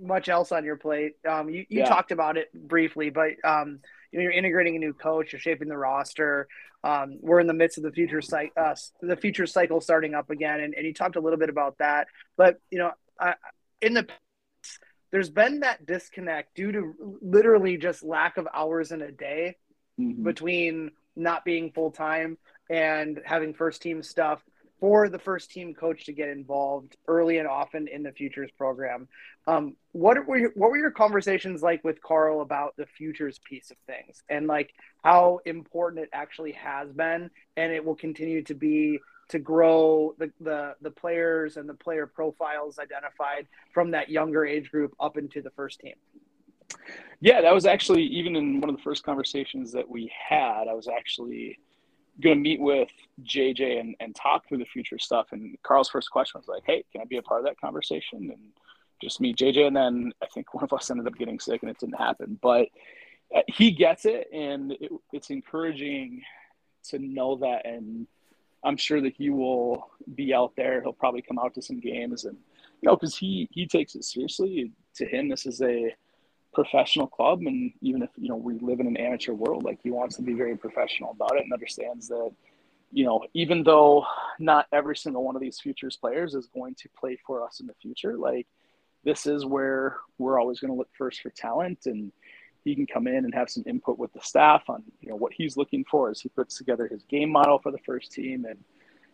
much 0.00 0.28
else 0.28 0.50
on 0.52 0.64
your 0.64 0.76
plate. 0.76 1.12
Um, 1.28 1.48
you, 1.48 1.64
you 1.68 1.80
Yeah. 1.80 1.84
talked 1.84 2.10
about 2.12 2.36
it 2.36 2.48
briefly, 2.52 3.10
but 3.10 3.30
um, 3.44 3.78
you 4.10 4.18
know, 4.18 4.22
you're 4.24 4.32
integrating 4.32 4.74
a 4.76 4.78
new 4.78 4.92
coach, 4.92 5.32
you're 5.32 5.40
shaping 5.40 5.68
the 5.68 5.76
roster. 5.78 6.48
Um, 6.82 7.18
we're 7.20 7.40
in 7.40 7.46
the 7.46 7.54
midst 7.54 7.78
of 7.78 7.84
the 7.84 7.92
future 7.92 8.20
cycle, 8.20 8.52
uh, 8.56 8.74
the 9.00 9.16
future 9.16 9.46
cycle 9.46 9.80
starting 9.80 10.14
up 10.14 10.30
again, 10.30 10.60
and, 10.60 10.74
and 10.74 10.86
you 10.86 10.94
talked 10.94 11.16
a 11.16 11.20
little 11.20 11.38
bit 11.38 11.48
about 11.48 11.78
that. 11.78 12.08
But 12.36 12.58
you 12.70 12.78
know, 12.78 12.90
I, 13.20 13.34
in 13.80 13.94
the 13.94 14.04
past, 14.04 14.78
there's 15.10 15.30
been 15.30 15.60
that 15.60 15.86
disconnect 15.86 16.54
due 16.54 16.72
to 16.72 17.18
literally 17.22 17.76
just 17.76 18.02
lack 18.02 18.36
of 18.36 18.46
hours 18.52 18.92
in 18.92 19.02
a 19.02 19.12
day 19.12 19.56
Mhm. 19.98 20.22
between 20.22 20.92
not 21.16 21.44
being 21.44 21.72
full 21.72 21.90
time 21.90 22.38
and 22.70 23.20
having 23.24 23.54
first 23.54 23.82
team 23.82 24.02
stuff 24.02 24.44
for 24.78 25.08
the 25.08 25.18
first 25.18 25.50
team 25.50 25.74
coach 25.74 26.04
to 26.04 26.12
get 26.12 26.28
involved 26.28 26.96
early 27.08 27.38
and 27.38 27.48
often 27.48 27.88
in 27.88 28.04
the 28.04 28.12
futures 28.12 28.50
program. 28.52 29.08
Um, 29.48 29.76
what 29.90 30.24
were 30.24 30.38
your, 30.38 30.50
what 30.54 30.70
were 30.70 30.78
your 30.78 30.92
conversations 30.92 31.62
like 31.62 31.82
with 31.82 32.00
Carl 32.00 32.42
about 32.42 32.76
the 32.76 32.86
futures 32.86 33.40
piece 33.40 33.72
of 33.72 33.76
things 33.88 34.22
and 34.28 34.46
like 34.46 34.72
how 35.02 35.40
important 35.46 36.04
it 36.04 36.10
actually 36.12 36.52
has 36.52 36.92
been 36.92 37.30
and 37.56 37.72
it 37.72 37.84
will 37.84 37.96
continue 37.96 38.42
to 38.44 38.54
be 38.54 39.00
to 39.28 39.38
grow 39.38 40.14
the, 40.18 40.30
the 40.40 40.74
the 40.80 40.90
players 40.90 41.56
and 41.56 41.68
the 41.68 41.74
player 41.74 42.06
profiles 42.06 42.78
identified 42.78 43.46
from 43.72 43.90
that 43.90 44.08
younger 44.08 44.44
age 44.44 44.70
group 44.70 44.94
up 45.00 45.16
into 45.16 45.42
the 45.42 45.50
first 45.50 45.80
team. 45.80 45.94
Yeah, 47.20 47.40
that 47.40 47.54
was 47.54 47.66
actually 47.66 48.04
even 48.04 48.36
in 48.36 48.60
one 48.60 48.70
of 48.70 48.76
the 48.76 48.82
first 48.82 49.04
conversations 49.04 49.72
that 49.72 49.88
we 49.88 50.10
had. 50.28 50.68
I 50.68 50.74
was 50.74 50.88
actually 50.88 51.58
going 52.20 52.36
to 52.36 52.40
meet 52.42 52.60
with 52.60 52.90
JJ 53.22 53.80
and, 53.80 53.94
and 54.00 54.14
talk 54.14 54.48
through 54.48 54.58
the 54.58 54.64
future 54.64 54.98
stuff. 54.98 55.28
And 55.32 55.56
Carl's 55.62 55.88
first 55.88 56.10
question 56.10 56.38
was 56.38 56.48
like, 56.48 56.62
"Hey, 56.66 56.84
can 56.92 57.00
I 57.00 57.04
be 57.04 57.16
a 57.16 57.22
part 57.22 57.40
of 57.40 57.46
that 57.46 57.60
conversation?" 57.60 58.30
And 58.30 58.52
just 59.00 59.20
meet 59.20 59.36
JJ. 59.36 59.66
And 59.66 59.76
then 59.76 60.12
I 60.22 60.26
think 60.26 60.54
one 60.54 60.64
of 60.64 60.72
us 60.72 60.90
ended 60.90 61.06
up 61.06 61.16
getting 61.16 61.38
sick, 61.38 61.62
and 61.62 61.70
it 61.70 61.78
didn't 61.78 61.98
happen. 61.98 62.38
But 62.40 62.68
uh, 63.34 63.42
he 63.46 63.70
gets 63.70 64.04
it, 64.04 64.28
and 64.32 64.72
it, 64.72 64.90
it's 65.12 65.30
encouraging 65.30 66.22
to 66.88 66.98
know 66.98 67.36
that. 67.36 67.66
And 67.66 68.06
I'm 68.68 68.76
sure 68.76 69.00
that 69.00 69.14
he 69.16 69.30
will 69.30 69.90
be 70.14 70.34
out 70.34 70.52
there. 70.56 70.82
He'll 70.82 70.92
probably 70.92 71.22
come 71.22 71.38
out 71.38 71.54
to 71.54 71.62
some 71.62 71.80
games, 71.80 72.24
and 72.24 72.36
you 72.80 72.88
know, 72.88 72.96
because 72.96 73.16
he 73.16 73.48
he 73.50 73.66
takes 73.66 73.94
it 73.94 74.04
seriously. 74.04 74.72
To 74.96 75.06
him, 75.06 75.28
this 75.28 75.46
is 75.46 75.62
a 75.62 75.94
professional 76.54 77.06
club 77.06 77.40
and 77.42 77.72
even 77.82 78.02
if 78.02 78.10
you 78.16 78.28
know 78.28 78.36
we 78.36 78.58
live 78.60 78.80
in 78.80 78.86
an 78.86 78.96
amateur 78.96 79.32
world 79.32 79.62
like 79.64 79.78
he 79.82 79.90
wants 79.90 80.16
to 80.16 80.22
be 80.22 80.32
very 80.32 80.56
professional 80.56 81.10
about 81.10 81.36
it 81.36 81.44
and 81.44 81.52
understands 81.52 82.08
that 82.08 82.30
you 82.90 83.04
know 83.04 83.22
even 83.34 83.62
though 83.62 84.04
not 84.38 84.66
every 84.72 84.96
single 84.96 85.22
one 85.22 85.36
of 85.36 85.42
these 85.42 85.60
futures 85.60 85.96
players 85.96 86.34
is 86.34 86.46
going 86.46 86.74
to 86.74 86.88
play 86.98 87.18
for 87.26 87.44
us 87.44 87.60
in 87.60 87.66
the 87.66 87.74
future 87.74 88.16
like 88.16 88.46
this 89.04 89.26
is 89.26 89.44
where 89.44 89.98
we're 90.16 90.40
always 90.40 90.58
going 90.58 90.72
to 90.72 90.76
look 90.76 90.88
first 90.96 91.20
for 91.20 91.30
talent 91.30 91.80
and 91.84 92.10
he 92.64 92.74
can 92.74 92.86
come 92.86 93.06
in 93.06 93.24
and 93.24 93.34
have 93.34 93.48
some 93.50 93.64
input 93.66 93.98
with 93.98 94.12
the 94.12 94.20
staff 94.20 94.62
on 94.68 94.82
you 95.00 95.08
know 95.08 95.16
what 95.16 95.32
he's 95.32 95.56
looking 95.56 95.84
for 95.90 96.10
as 96.10 96.20
he 96.20 96.28
puts 96.28 96.56
together 96.56 96.86
his 96.88 97.02
game 97.04 97.30
model 97.30 97.58
for 97.58 97.70
the 97.70 97.78
first 97.78 98.12
team 98.12 98.44
and 98.44 98.58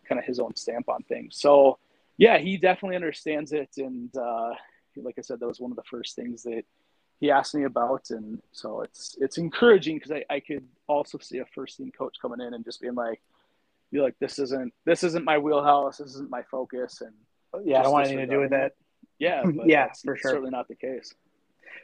kind 0.07 0.19
of 0.19 0.25
his 0.25 0.39
own 0.39 0.55
stamp 0.55 0.89
on 0.89 1.01
things. 1.03 1.37
So 1.37 1.77
yeah 2.17 2.37
he 2.37 2.57
definitely 2.57 2.95
understands 2.95 3.51
it. 3.51 3.69
And 3.77 4.15
uh, 4.15 4.51
like 4.97 5.15
i 5.17 5.21
said 5.21 5.39
that 5.39 5.47
was 5.47 5.59
one 5.59 5.71
of 5.71 5.77
the 5.77 5.83
first 5.89 6.15
things 6.15 6.43
that 6.43 6.63
he 7.19 7.31
asked 7.31 7.55
me 7.55 7.63
about. 7.63 8.09
And 8.09 8.41
so 8.51 8.81
it's 8.81 9.15
it's 9.19 9.37
encouraging 9.37 9.97
because 9.97 10.11
I, 10.11 10.25
I 10.29 10.39
could 10.39 10.65
also 10.87 11.17
see 11.17 11.39
a 11.39 11.45
first 11.45 11.77
team 11.77 11.91
coach 11.97 12.17
coming 12.21 12.45
in 12.45 12.53
and 12.53 12.63
just 12.63 12.81
being 12.81 12.95
like 12.95 13.21
be 13.91 13.99
like 13.99 14.15
this 14.19 14.39
isn't 14.39 14.73
this 14.85 15.03
isn't 15.03 15.23
my 15.25 15.37
wheelhouse. 15.37 15.97
This 15.97 16.11
isn't 16.11 16.29
my 16.29 16.43
focus. 16.43 17.01
And 17.01 17.13
Yeah, 17.65 17.79
I 17.79 17.83
don't 17.83 17.93
want 17.93 18.07
anything 18.07 18.27
to 18.27 18.33
do 18.35 18.41
with 18.41 18.51
that. 18.51 18.73
yeah 19.19 19.43
but 19.55 19.67
Yeah, 19.67 19.89
for 20.03 20.17
sure. 20.17 20.31
certainly 20.31 20.51
not 20.51 20.67
the 20.67 20.75
case 20.75 21.13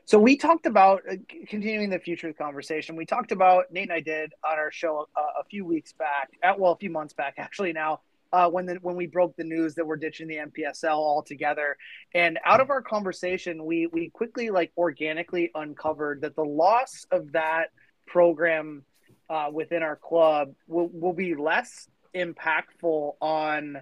So 0.05 0.19
we 0.19 0.38
talked 0.38 0.65
about 0.65 1.01
uh, 1.09 1.15
continuing 1.47 1.89
the 1.89 1.99
futures 1.99 2.35
conversation. 2.38 2.95
We 2.95 3.05
talked 3.05 3.31
about 3.31 3.72
Nate 3.72 3.84
and 3.84 3.93
I 3.93 3.99
did 3.99 4.34
on 4.49 4.57
our 4.57 4.72
show 4.72 5.07
uh, 5.15 5.41
a 5.41 5.43
few 5.45 5.65
weeks 5.65 5.93
back, 5.93 6.30
uh, 6.43 6.53
well, 6.57 6.73
a 6.73 6.77
few 6.77 6.89
months 6.89 7.13
back 7.13 7.35
actually. 7.38 7.73
Now, 7.73 8.01
uh, 8.34 8.49
when 8.49 8.65
the, 8.65 8.76
when 8.76 8.95
we 8.95 9.07
broke 9.07 9.35
the 9.35 9.43
news 9.43 9.76
that 9.76 9.85
we're 9.85 9.97
ditching 9.97 10.27
the 10.27 10.38
NPSL 10.38 10.85
altogether, 10.85 11.76
and 12.13 12.39
out 12.45 12.61
of 12.61 12.69
our 12.69 12.81
conversation, 12.81 13.65
we 13.65 13.88
we 13.88 14.09
quickly 14.09 14.49
like 14.49 14.72
organically 14.77 15.51
uncovered 15.53 16.22
that 16.22 16.35
the 16.35 16.45
loss 16.45 17.05
of 17.11 17.34
that 17.34 17.72
program 18.07 18.84
uh, 19.30 19.49
within 19.51 19.84
our 19.84 19.97
club 19.97 20.53
will, 20.68 20.89
will 20.93 21.13
be 21.13 21.35
less 21.35 21.89
impactful 22.15 23.13
on 23.22 23.81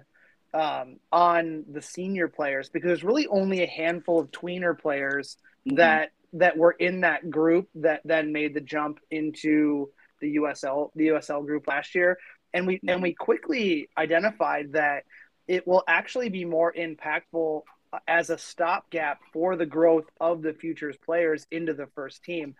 um, 0.52 0.96
on 1.12 1.64
the 1.70 1.82
senior 1.82 2.28
players 2.28 2.68
because 2.68 2.88
there's 2.88 3.04
really 3.04 3.28
only 3.28 3.62
a 3.62 3.68
handful 3.68 4.18
of 4.18 4.30
tweener 4.32 4.76
players 4.76 5.36
mm-hmm. 5.66 5.76
that 5.76 6.10
that 6.32 6.56
were 6.56 6.72
in 6.72 7.00
that 7.00 7.28
group 7.30 7.68
that 7.74 8.00
then 8.04 8.32
made 8.32 8.54
the 8.54 8.60
jump 8.60 9.00
into 9.10 9.90
the 10.20 10.36
USL 10.36 10.90
the 10.94 11.08
USL 11.08 11.44
group 11.44 11.66
last 11.66 11.94
year 11.94 12.18
and 12.52 12.66
we 12.66 12.80
and 12.86 13.02
we 13.02 13.14
quickly 13.14 13.88
identified 13.96 14.72
that 14.72 15.04
it 15.48 15.66
will 15.66 15.82
actually 15.88 16.28
be 16.28 16.44
more 16.44 16.72
impactful 16.72 17.62
as 18.06 18.30
a 18.30 18.38
stopgap 18.38 19.18
for 19.32 19.56
the 19.56 19.66
growth 19.66 20.06
of 20.20 20.42
the 20.42 20.52
futures 20.52 20.96
players 21.04 21.46
into 21.50 21.74
the 21.74 21.88
first 21.94 22.22
team. 22.22 22.54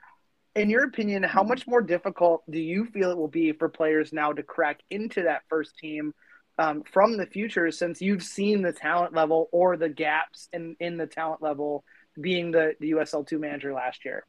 In 0.56 0.68
your 0.68 0.84
opinion, 0.84 1.22
how 1.22 1.44
much 1.44 1.68
more 1.68 1.82
difficult 1.82 2.42
do 2.50 2.58
you 2.58 2.86
feel 2.86 3.12
it 3.12 3.16
will 3.16 3.28
be 3.28 3.52
for 3.52 3.68
players 3.68 4.12
now 4.12 4.32
to 4.32 4.42
crack 4.42 4.80
into 4.90 5.22
that 5.22 5.42
first 5.48 5.76
team 5.78 6.12
um, 6.60 6.82
from 6.92 7.16
the 7.16 7.26
future 7.26 7.70
since 7.70 8.02
you've 8.02 8.22
seen 8.22 8.60
the 8.60 8.72
talent 8.72 9.14
level 9.14 9.48
or 9.50 9.76
the 9.76 9.88
gaps 9.88 10.48
in, 10.52 10.76
in 10.78 10.98
the 10.98 11.06
talent 11.06 11.42
level 11.42 11.84
being 12.20 12.50
the, 12.50 12.74
the 12.80 12.92
USL 12.92 13.26
two 13.26 13.38
manager 13.38 13.72
last 13.72 14.04
year? 14.04 14.26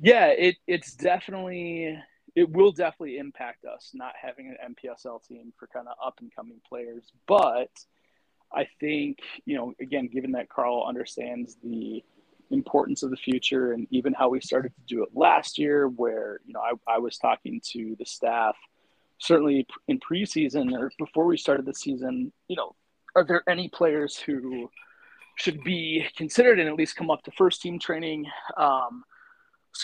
Yeah, 0.00 0.28
it, 0.28 0.56
it's 0.66 0.94
definitely 0.94 1.98
it 2.34 2.50
will 2.50 2.72
definitely 2.72 3.18
impact 3.18 3.64
us 3.64 3.90
not 3.94 4.14
having 4.20 4.48
an 4.48 4.74
NPSL 4.74 5.22
team 5.24 5.52
for 5.56 5.68
kind 5.68 5.86
of 5.86 5.94
up 6.04 6.18
and 6.20 6.34
coming 6.34 6.60
players. 6.68 7.12
But 7.28 7.70
I 8.52 8.66
think, 8.80 9.18
you 9.44 9.56
know, 9.56 9.74
again, 9.80 10.08
given 10.08 10.32
that 10.32 10.48
Carl 10.48 10.84
understands 10.88 11.56
the 11.62 12.02
importance 12.50 13.02
of 13.02 13.10
the 13.10 13.16
future 13.16 13.72
and 13.72 13.86
even 13.90 14.14
how 14.14 14.30
we 14.30 14.40
started 14.40 14.72
to 14.74 14.94
do 14.94 15.04
it 15.04 15.10
last 15.14 15.58
year, 15.58 15.86
where, 15.86 16.40
you 16.44 16.54
know, 16.54 16.60
I, 16.60 16.94
I 16.94 16.98
was 16.98 17.18
talking 17.18 17.60
to 17.72 17.94
the 17.98 18.06
staff 18.06 18.56
certainly 19.24 19.66
in 19.88 19.98
preseason 20.00 20.72
or 20.78 20.90
before 20.98 21.24
we 21.24 21.36
started 21.36 21.66
the 21.66 21.74
season, 21.74 22.32
you 22.48 22.56
know, 22.56 22.74
are 23.16 23.24
there 23.24 23.42
any 23.48 23.68
players 23.68 24.16
who 24.16 24.68
should 25.36 25.62
be 25.64 26.06
considered 26.16 26.60
and 26.60 26.68
at 26.68 26.74
least 26.74 26.96
come 26.96 27.10
up 27.10 27.22
to 27.22 27.30
first 27.32 27.62
team 27.62 27.78
training? 27.78 28.26
Um, 28.56 29.04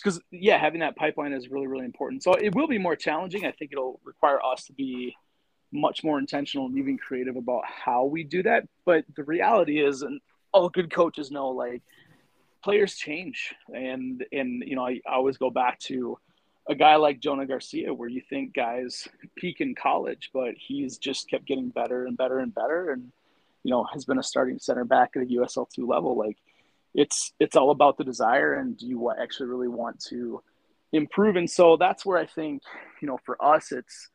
because 0.02 0.20
yeah, 0.30 0.56
having 0.56 0.80
that 0.80 0.94
pipeline 0.94 1.32
is 1.32 1.48
really 1.48 1.66
really 1.66 1.84
important. 1.84 2.22
So 2.22 2.34
it 2.34 2.54
will 2.54 2.68
be 2.68 2.78
more 2.78 2.94
challenging. 2.94 3.44
I 3.44 3.52
think 3.52 3.72
it'll 3.72 4.00
require 4.04 4.38
us 4.44 4.64
to 4.66 4.72
be 4.72 5.16
much 5.72 6.02
more 6.04 6.18
intentional 6.18 6.66
and 6.66 6.78
even 6.78 6.98
creative 6.98 7.36
about 7.36 7.62
how 7.64 8.04
we 8.04 8.24
do 8.24 8.42
that. 8.42 8.64
But 8.84 9.04
the 9.16 9.24
reality 9.24 9.84
is, 9.84 10.02
and 10.02 10.20
all 10.52 10.68
good 10.68 10.92
coaches 10.92 11.30
know, 11.30 11.48
like 11.48 11.82
players 12.62 12.94
change, 12.94 13.54
and 13.74 14.24
and 14.32 14.62
you 14.64 14.76
know 14.76 14.86
I, 14.86 15.00
I 15.08 15.14
always 15.14 15.38
go 15.38 15.50
back 15.50 15.78
to 15.80 16.18
a 16.68 16.74
guy 16.74 16.96
like 16.96 17.20
Jonah 17.20 17.46
Garcia, 17.46 17.92
where 17.92 18.08
you 18.08 18.20
think 18.28 18.54
guys 18.54 19.08
peak 19.36 19.60
in 19.60 19.74
college, 19.74 20.30
but 20.32 20.54
he's 20.56 20.98
just 20.98 21.28
kept 21.28 21.46
getting 21.46 21.68
better 21.68 22.06
and 22.06 22.16
better 22.16 22.38
and 22.38 22.54
better, 22.54 22.90
and 22.90 23.10
you 23.64 23.70
know 23.70 23.84
has 23.92 24.04
been 24.04 24.18
a 24.18 24.22
starting 24.22 24.58
center 24.58 24.84
back 24.84 25.10
at 25.16 25.22
a 25.22 25.26
USL 25.26 25.68
two 25.68 25.86
level. 25.86 26.16
Like 26.16 26.36
it's 26.94 27.32
it's 27.38 27.56
all 27.56 27.70
about 27.70 27.96
the 27.98 28.04
desire 28.04 28.54
and 28.54 28.76
do 28.76 28.86
you 28.86 29.10
actually 29.10 29.48
really 29.48 29.68
want 29.68 30.00
to 30.00 30.42
improve 30.92 31.36
and 31.36 31.48
so 31.48 31.76
that's 31.76 32.04
where 32.04 32.18
i 32.18 32.26
think 32.26 32.62
you 33.00 33.06
know 33.06 33.18
for 33.24 33.42
us 33.42 33.70
it's 33.70 34.08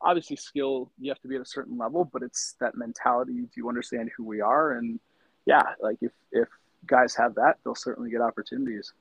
obviously 0.00 0.36
skill 0.36 0.90
you 0.98 1.10
have 1.10 1.20
to 1.20 1.28
be 1.28 1.36
at 1.36 1.40
a 1.40 1.46
certain 1.46 1.78
level 1.78 2.04
but 2.04 2.22
it's 2.22 2.54
that 2.60 2.76
mentality 2.76 3.32
do 3.32 3.48
you 3.56 3.68
understand 3.68 4.10
who 4.16 4.24
we 4.24 4.40
are 4.40 4.72
and 4.72 5.00
yeah 5.46 5.62
like 5.80 5.96
if 6.02 6.12
if 6.30 6.48
guys 6.86 7.14
have 7.14 7.34
that 7.34 7.56
they'll 7.64 7.74
certainly 7.74 8.10
get 8.10 8.20
opportunities 8.20 8.92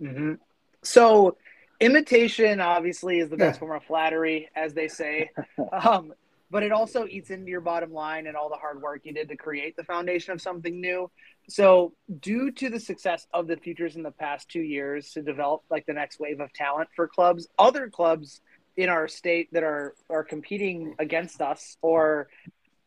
mm-hmm. 0.00 0.34
so 0.82 1.36
imitation 1.84 2.60
obviously 2.60 3.18
is 3.18 3.28
the 3.28 3.36
best 3.36 3.60
form 3.60 3.76
of 3.76 3.84
flattery 3.84 4.48
as 4.54 4.74
they 4.74 4.88
say 4.88 5.30
um, 5.72 6.12
but 6.54 6.62
it 6.62 6.70
also 6.70 7.04
eats 7.06 7.30
into 7.30 7.50
your 7.50 7.60
bottom 7.60 7.92
line 7.92 8.28
and 8.28 8.36
all 8.36 8.48
the 8.48 8.54
hard 8.54 8.80
work 8.80 9.00
you 9.02 9.12
did 9.12 9.28
to 9.28 9.36
create 9.36 9.76
the 9.76 9.82
foundation 9.82 10.32
of 10.32 10.40
something 10.40 10.80
new. 10.80 11.10
So, 11.48 11.94
due 12.20 12.52
to 12.52 12.70
the 12.70 12.78
success 12.78 13.26
of 13.34 13.48
the 13.48 13.56
futures 13.56 13.96
in 13.96 14.04
the 14.04 14.12
past 14.12 14.48
two 14.48 14.60
years 14.60 15.10
to 15.14 15.22
develop 15.22 15.62
like 15.68 15.84
the 15.84 15.94
next 15.94 16.20
wave 16.20 16.38
of 16.38 16.52
talent 16.52 16.90
for 16.94 17.08
clubs, 17.08 17.48
other 17.58 17.88
clubs 17.90 18.40
in 18.76 18.88
our 18.88 19.08
state 19.08 19.48
that 19.52 19.64
are 19.64 19.94
are 20.08 20.22
competing 20.22 20.94
against 21.00 21.42
us 21.42 21.76
or 21.82 22.28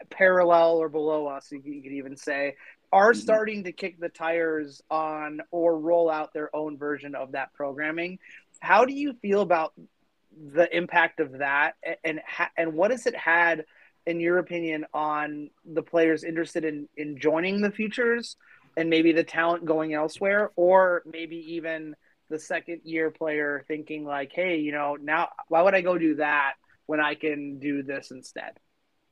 parallel 0.10 0.78
or 0.78 0.88
below 0.88 1.28
us, 1.28 1.52
you 1.52 1.82
could 1.82 1.92
even 1.92 2.16
say, 2.16 2.56
are 2.92 3.12
mm-hmm. 3.12 3.20
starting 3.20 3.64
to 3.66 3.72
kick 3.72 4.00
the 4.00 4.10
tires 4.10 4.82
on 4.90 5.42
or 5.52 5.78
roll 5.78 6.10
out 6.10 6.34
their 6.34 6.56
own 6.56 6.78
version 6.78 7.16
of 7.16 7.34
that 7.34 7.54
programming. 7.54 8.20
How 8.60 8.86
do 8.86 8.94
you 8.94 9.14
feel 9.22 9.42
about 9.42 9.74
the 10.54 10.76
impact 10.76 11.20
of 11.20 11.40
that? 11.40 11.74
And 12.04 12.22
and 12.58 12.74
what 12.74 12.92
has 12.92 13.06
it 13.06 13.16
had 13.16 13.66
in 14.06 14.20
your 14.20 14.38
opinion 14.38 14.86
on 14.94 15.50
the 15.66 15.84
players 15.84 16.24
interested 16.24 16.64
in 16.64 16.88
in 16.96 17.20
joining 17.20 17.62
the 17.62 17.72
futures 17.72 18.38
and 18.76 18.90
maybe 18.90 19.12
the 19.12 19.24
talent 19.24 19.66
going 19.66 19.94
elsewhere? 19.94 20.52
Or 20.56 21.04
maybe 21.06 21.38
even 21.54 21.96
the 22.30 22.40
second 22.40 22.82
year 22.84 23.10
player 23.10 23.64
thinking 23.68 24.04
like 24.06 24.32
hey 24.34 24.58
you 24.58 24.72
know 24.72 24.98
now 25.02 25.30
why 25.48 25.62
would 25.62 25.74
i 25.74 25.82
go 25.82 25.98
do 25.98 26.16
that 26.16 26.54
when 26.86 27.00
i 27.00 27.16
can 27.16 27.60
do 27.60 27.84
this 27.84 28.12
instead? 28.12 28.60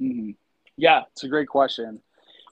Mm-hmm. 0.02 0.32
yeah 0.78 1.04
it's 1.12 1.24
a 1.24 1.30
great 1.30 1.48
question. 1.48 2.02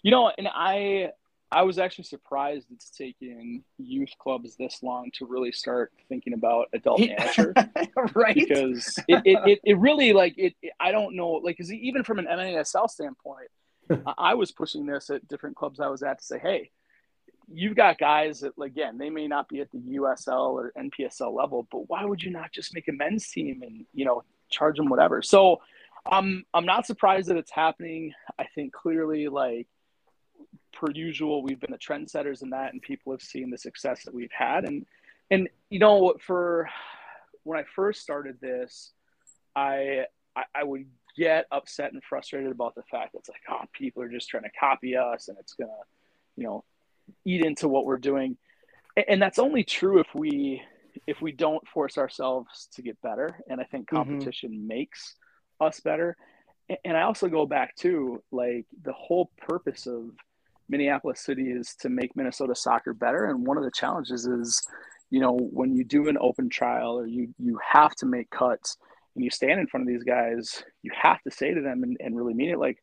You 0.03 0.11
know 0.11 0.31
and 0.37 0.47
i 0.53 1.11
I 1.53 1.61
was 1.61 1.77
actually 1.77 2.05
surprised 2.05 2.67
it's 2.71 2.89
taken 2.89 3.63
youth 3.77 4.11
clubs 4.17 4.55
this 4.55 4.81
long 4.81 5.11
to 5.15 5.25
really 5.25 5.51
start 5.51 5.93
thinking 6.09 6.33
about 6.33 6.69
adult 6.73 6.99
manager, 6.99 7.53
right? 8.15 8.35
Because 8.35 8.97
it, 9.07 9.21
it, 9.23 9.39
it, 9.45 9.59
it, 9.63 9.77
really 9.77 10.13
like 10.13 10.33
it, 10.37 10.55
it 10.61 10.73
I 10.79 10.91
don't 10.91 11.15
know 11.15 11.31
like 11.31 11.57
because 11.57 11.71
even 11.71 12.03
from 12.03 12.19
an 12.19 12.25
NASL 12.25 12.89
standpoint, 12.89 13.49
I 14.17 14.33
was 14.33 14.51
pushing 14.51 14.85
this 14.85 15.09
at 15.09 15.27
different 15.27 15.55
clubs 15.55 15.79
I 15.79 15.87
was 15.87 16.01
at 16.01 16.19
to 16.19 16.25
say, 16.25 16.39
hey, 16.39 16.71
you've 17.51 17.75
got 17.75 17.99
guys 17.99 18.39
that 18.39 18.53
again 18.61 18.97
they 18.97 19.11
may 19.11 19.27
not 19.27 19.47
be 19.47 19.61
at 19.61 19.69
the 19.71 19.77
USL 19.77 20.53
or 20.53 20.73
NPSL 20.77 21.35
level, 21.35 21.67
but 21.71 21.87
why 21.87 22.03
would 22.03 22.23
you 22.23 22.31
not 22.31 22.51
just 22.51 22.73
make 22.73 22.87
a 22.87 22.93
men's 22.93 23.29
team 23.29 23.61
and 23.61 23.85
you 23.93 24.05
know 24.05 24.23
charge 24.49 24.77
them 24.77 24.89
whatever? 24.89 25.21
So. 25.21 25.61
I'm 26.05 26.43
I'm 26.53 26.65
not 26.65 26.85
surprised 26.85 27.29
that 27.29 27.37
it's 27.37 27.49
happening. 27.49 28.13
I 28.37 28.43
think 28.43 28.73
clearly 28.73 29.29
like 29.29 29.67
per 30.73 30.91
usual, 30.93 31.43
we've 31.43 31.59
been 31.59 31.71
the 31.71 31.77
trendsetters 31.77 32.41
in 32.41 32.49
that, 32.51 32.73
and 32.73 32.81
people 32.81 33.13
have 33.13 33.21
seen 33.21 33.49
the 33.49 33.57
success 33.57 34.03
that 34.03 34.13
we've 34.13 34.31
had. 34.31 34.65
And 34.65 34.85
and 35.31 35.49
you 35.69 35.79
know, 35.79 36.15
for 36.19 36.69
when 37.43 37.59
I 37.59 37.63
first 37.75 38.01
started 38.01 38.39
this, 38.41 38.91
I 39.55 40.05
I, 40.35 40.43
I 40.55 40.63
would 40.63 40.85
get 41.17 41.45
upset 41.51 41.93
and 41.93 42.03
frustrated 42.03 42.51
about 42.51 42.75
the 42.75 42.83
fact 42.83 43.13
that 43.13 43.19
it's 43.19 43.29
like, 43.29 43.41
oh, 43.49 43.65
people 43.71 44.01
are 44.01 44.09
just 44.09 44.29
trying 44.29 44.43
to 44.43 44.49
copy 44.59 44.95
us, 44.95 45.27
and 45.27 45.37
it's 45.39 45.53
gonna, 45.53 45.71
you 46.35 46.43
know, 46.43 46.63
eat 47.25 47.45
into 47.45 47.67
what 47.67 47.85
we're 47.85 47.97
doing. 47.97 48.37
And, 48.95 49.05
and 49.09 49.21
that's 49.21 49.39
only 49.39 49.63
true 49.63 49.99
if 49.99 50.07
we 50.13 50.61
if 51.07 51.21
we 51.21 51.31
don't 51.31 51.67
force 51.67 51.97
ourselves 51.97 52.69
to 52.75 52.81
get 52.81 53.01
better. 53.01 53.39
And 53.49 53.59
I 53.59 53.63
think 53.63 53.87
mm-hmm. 53.87 53.97
competition 53.97 54.51
mm-hmm. 54.51 54.67
makes 54.67 55.15
us 55.59 55.79
better. 55.79 56.15
And 56.85 56.95
I 56.95 57.01
also 57.01 57.27
go 57.27 57.45
back 57.45 57.75
to 57.77 58.23
like 58.31 58.65
the 58.83 58.93
whole 58.93 59.31
purpose 59.37 59.85
of 59.85 60.11
Minneapolis 60.69 61.21
City 61.21 61.51
is 61.51 61.75
to 61.79 61.89
make 61.89 62.15
Minnesota 62.15 62.55
soccer 62.55 62.93
better. 62.93 63.25
And 63.25 63.45
one 63.45 63.57
of 63.57 63.63
the 63.63 63.71
challenges 63.71 64.25
is, 64.25 64.61
you 65.09 65.19
know, 65.19 65.37
when 65.37 65.75
you 65.75 65.83
do 65.83 66.07
an 66.09 66.17
open 66.19 66.49
trial 66.49 66.97
or 66.97 67.05
you 67.05 67.33
you 67.37 67.59
have 67.67 67.95
to 67.95 68.05
make 68.05 68.29
cuts 68.29 68.77
and 69.15 69.23
you 69.23 69.29
stand 69.29 69.59
in 69.59 69.67
front 69.67 69.83
of 69.83 69.87
these 69.87 70.03
guys, 70.03 70.63
you 70.81 70.91
have 70.99 71.21
to 71.23 71.31
say 71.31 71.53
to 71.53 71.61
them 71.61 71.83
and, 71.83 71.97
and 71.99 72.15
really 72.15 72.33
mean 72.33 72.49
it 72.49 72.59
like 72.59 72.77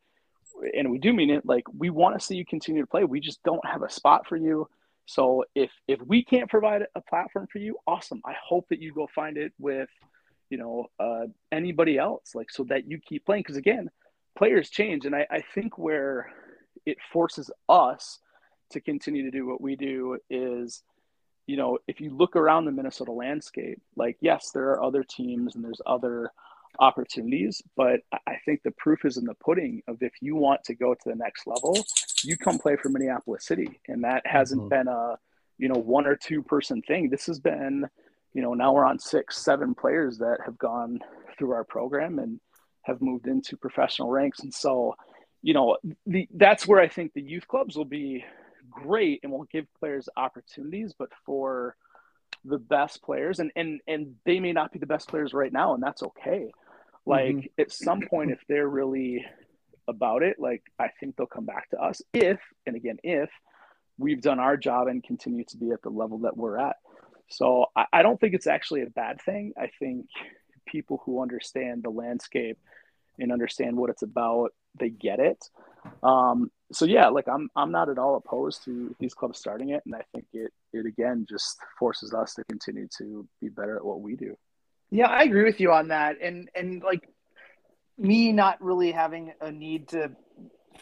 and 0.76 0.90
we 0.90 0.98
do 0.98 1.12
mean 1.12 1.30
it 1.30 1.44
like 1.46 1.64
we 1.76 1.90
want 1.90 2.18
to 2.18 2.24
see 2.24 2.36
you 2.36 2.44
continue 2.44 2.82
to 2.82 2.86
play. 2.86 3.04
We 3.04 3.20
just 3.20 3.42
don't 3.42 3.64
have 3.66 3.82
a 3.82 3.90
spot 3.90 4.26
for 4.28 4.36
you. 4.36 4.68
So 5.06 5.44
if 5.54 5.70
if 5.88 6.00
we 6.02 6.24
can't 6.24 6.48
provide 6.48 6.82
a 6.94 7.00
platform 7.00 7.48
for 7.52 7.58
you, 7.58 7.76
awesome. 7.86 8.20
I 8.24 8.34
hope 8.42 8.68
that 8.70 8.80
you 8.80 8.92
go 8.92 9.08
find 9.14 9.36
it 9.36 9.52
with, 9.58 9.88
you 10.50 10.58
know, 10.58 10.86
uh, 11.00 11.26
anybody 11.50 11.98
else, 11.98 12.34
like 12.34 12.50
so 12.50 12.64
that 12.68 12.88
you 12.88 13.00
keep 13.00 13.26
playing. 13.26 13.42
Because 13.42 13.56
again, 13.56 13.90
players 14.36 14.70
change, 14.70 15.06
and 15.06 15.14
I, 15.14 15.26
I 15.30 15.42
think 15.54 15.78
where 15.78 16.32
it 16.90 16.98
forces 17.12 17.50
us 17.68 18.18
to 18.70 18.80
continue 18.80 19.22
to 19.22 19.30
do 19.30 19.46
what 19.46 19.60
we 19.60 19.76
do 19.76 20.18
is 20.28 20.82
you 21.46 21.56
know 21.56 21.78
if 21.88 22.00
you 22.00 22.10
look 22.10 22.36
around 22.36 22.64
the 22.64 22.72
minnesota 22.72 23.12
landscape 23.12 23.80
like 23.96 24.16
yes 24.20 24.50
there 24.52 24.70
are 24.70 24.82
other 24.82 25.04
teams 25.04 25.54
and 25.54 25.64
there's 25.64 25.80
other 25.86 26.30
opportunities 26.78 27.62
but 27.76 28.00
i 28.26 28.36
think 28.44 28.62
the 28.62 28.70
proof 28.72 29.04
is 29.04 29.16
in 29.16 29.24
the 29.24 29.34
pudding 29.34 29.82
of 29.88 30.02
if 30.02 30.12
you 30.20 30.36
want 30.36 30.62
to 30.62 30.74
go 30.74 30.94
to 30.94 31.08
the 31.08 31.16
next 31.16 31.46
level 31.46 31.76
you 32.24 32.36
come 32.36 32.58
play 32.58 32.76
for 32.76 32.88
minneapolis 32.88 33.46
city. 33.46 33.80
And 33.88 34.04
that 34.04 34.26
hasn't 34.26 34.62
mm-hmm. 34.62 34.68
been 34.68 34.88
a 34.88 35.18
you 35.58 35.68
know 35.68 35.78
one 35.78 36.06
or 36.06 36.16
two 36.16 36.42
person 36.42 36.82
thing. 36.82 37.10
This 37.10 37.26
has 37.26 37.38
been 37.38 37.86
you 38.32 38.42
know 38.42 38.54
now 38.54 38.72
we're 38.72 38.84
on 38.84 38.98
six 38.98 39.38
seven 39.38 39.74
players 39.74 40.18
that 40.18 40.38
have 40.44 40.58
gone 40.58 41.00
through 41.38 41.52
our 41.52 41.64
program 41.64 42.18
and 42.18 42.40
have 42.82 43.02
moved 43.02 43.26
into 43.26 43.56
professional 43.56 44.08
ranks. 44.08 44.40
And 44.40 44.52
so 44.52 44.94
you 45.42 45.54
know, 45.54 45.78
the 46.06 46.28
that's 46.34 46.66
where 46.66 46.80
I 46.80 46.88
think 46.88 47.12
the 47.12 47.22
youth 47.22 47.46
clubs 47.48 47.76
will 47.76 47.84
be 47.84 48.24
great 48.70 49.20
and 49.22 49.32
will 49.32 49.44
give 49.44 49.66
players 49.78 50.08
opportunities. 50.16 50.94
But 50.98 51.10
for 51.24 51.76
the 52.44 52.58
best 52.58 53.02
players 53.02 53.38
and 53.38 53.50
and 53.54 53.80
and 53.86 54.14
they 54.24 54.40
may 54.40 54.52
not 54.52 54.72
be 54.72 54.78
the 54.78 54.86
best 54.86 55.08
players 55.08 55.34
right 55.34 55.52
now 55.52 55.74
and 55.74 55.82
that's 55.82 56.02
okay 56.02 56.50
like 57.06 57.36
mm-hmm. 57.36 57.60
at 57.60 57.70
some 57.70 58.00
point 58.08 58.30
if 58.30 58.40
they're 58.48 58.68
really 58.68 59.24
about 59.88 60.22
it 60.22 60.36
like 60.38 60.62
i 60.78 60.88
think 60.98 61.16
they'll 61.16 61.26
come 61.26 61.44
back 61.44 61.68
to 61.68 61.76
us 61.78 62.00
if 62.14 62.40
and 62.66 62.76
again 62.76 62.96
if 63.02 63.30
we've 63.98 64.22
done 64.22 64.38
our 64.38 64.56
job 64.56 64.88
and 64.88 65.04
continue 65.04 65.44
to 65.44 65.58
be 65.58 65.70
at 65.70 65.82
the 65.82 65.90
level 65.90 66.18
that 66.20 66.36
we're 66.36 66.58
at 66.58 66.76
so 67.28 67.66
I, 67.76 67.84
I 67.92 68.02
don't 68.02 68.18
think 68.18 68.34
it's 68.34 68.46
actually 68.46 68.82
a 68.82 68.90
bad 68.90 69.20
thing 69.20 69.52
i 69.58 69.68
think 69.78 70.06
people 70.66 71.02
who 71.04 71.20
understand 71.20 71.82
the 71.82 71.90
landscape 71.90 72.58
and 73.18 73.32
understand 73.32 73.76
what 73.76 73.90
it's 73.90 74.02
about 74.02 74.52
they 74.78 74.90
get 74.90 75.20
it. 75.20 75.44
Um, 76.02 76.50
so 76.72 76.84
yeah, 76.84 77.08
like 77.08 77.28
I'm 77.28 77.50
I'm 77.56 77.72
not 77.72 77.88
at 77.88 77.98
all 77.98 78.16
opposed 78.16 78.64
to 78.64 78.94
these 78.98 79.14
clubs 79.14 79.38
starting 79.38 79.70
it, 79.70 79.82
and 79.84 79.94
I 79.94 80.02
think 80.12 80.26
it 80.32 80.52
it 80.72 80.86
again 80.86 81.26
just 81.28 81.58
forces 81.78 82.14
us 82.14 82.34
to 82.34 82.44
continue 82.44 82.88
to 82.98 83.26
be 83.40 83.48
better 83.48 83.76
at 83.76 83.84
what 83.84 84.00
we 84.00 84.16
do. 84.16 84.36
Yeah, 84.90 85.08
I 85.08 85.22
agree 85.22 85.44
with 85.44 85.60
you 85.60 85.72
on 85.72 85.88
that, 85.88 86.16
and 86.22 86.48
and 86.54 86.82
like 86.82 87.08
me 87.98 88.32
not 88.32 88.62
really 88.62 88.92
having 88.92 89.32
a 89.40 89.50
need 89.50 89.88
to 89.88 90.12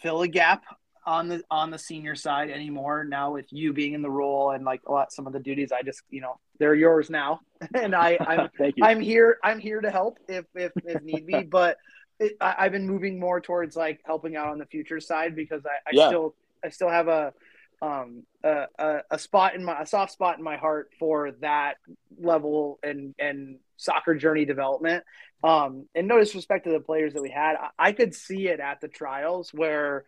fill 0.00 0.22
a 0.22 0.28
gap 0.28 0.62
on 1.08 1.28
the 1.28 1.42
on 1.50 1.70
the 1.70 1.78
senior 1.78 2.14
side 2.14 2.50
anymore 2.50 3.02
now 3.02 3.32
with 3.32 3.46
you 3.50 3.72
being 3.72 3.94
in 3.94 4.02
the 4.02 4.10
role 4.10 4.50
and 4.50 4.64
like 4.64 4.82
a 4.86 4.92
lot 4.92 5.10
some 5.10 5.26
of 5.26 5.32
the 5.32 5.40
duties 5.40 5.72
I 5.72 5.82
just 5.82 6.02
you 6.10 6.20
know 6.20 6.38
they're 6.58 6.74
yours 6.74 7.10
now. 7.10 7.40
And 7.74 7.94
I 7.94 8.18
I'm 8.20 8.50
I'm 8.82 9.00
here 9.00 9.38
I'm 9.42 9.58
here 9.58 9.80
to 9.80 9.90
help 9.90 10.18
if 10.28 10.44
if, 10.54 10.72
if 10.84 11.02
need 11.02 11.26
be. 11.26 11.42
But 11.42 11.76
it, 12.20 12.36
I, 12.40 12.64
have 12.64 12.72
been 12.72 12.86
moving 12.86 13.18
more 13.18 13.40
towards 13.40 13.76
like 13.76 14.00
helping 14.04 14.36
out 14.36 14.48
on 14.48 14.58
the 14.58 14.66
future 14.66 15.00
side 15.00 15.36
because 15.36 15.64
I, 15.64 15.76
I 15.86 15.90
yeah. 15.92 16.08
still 16.08 16.34
I 16.64 16.70
still 16.70 16.88
have 16.88 17.08
a 17.08 17.32
um 17.80 18.24
a, 18.42 18.64
a, 18.78 18.98
a, 19.12 19.18
spot 19.18 19.54
in 19.54 19.64
my 19.64 19.82
a 19.82 19.86
soft 19.86 20.12
spot 20.12 20.38
in 20.38 20.44
my 20.44 20.56
heart 20.56 20.90
for 20.98 21.32
that 21.40 21.74
level 22.20 22.78
and 22.82 23.14
and 23.18 23.58
soccer 23.76 24.14
journey 24.14 24.44
development. 24.44 25.04
Um, 25.44 25.86
and 25.94 26.08
no 26.08 26.18
disrespect 26.18 26.64
to 26.64 26.72
the 26.72 26.80
players 26.80 27.14
that 27.14 27.22
we 27.22 27.30
had, 27.30 27.54
I, 27.54 27.68
I 27.78 27.92
could 27.92 28.14
see 28.14 28.48
it 28.48 28.58
at 28.58 28.80
the 28.80 28.88
trials 28.88 29.50
where 29.54 30.04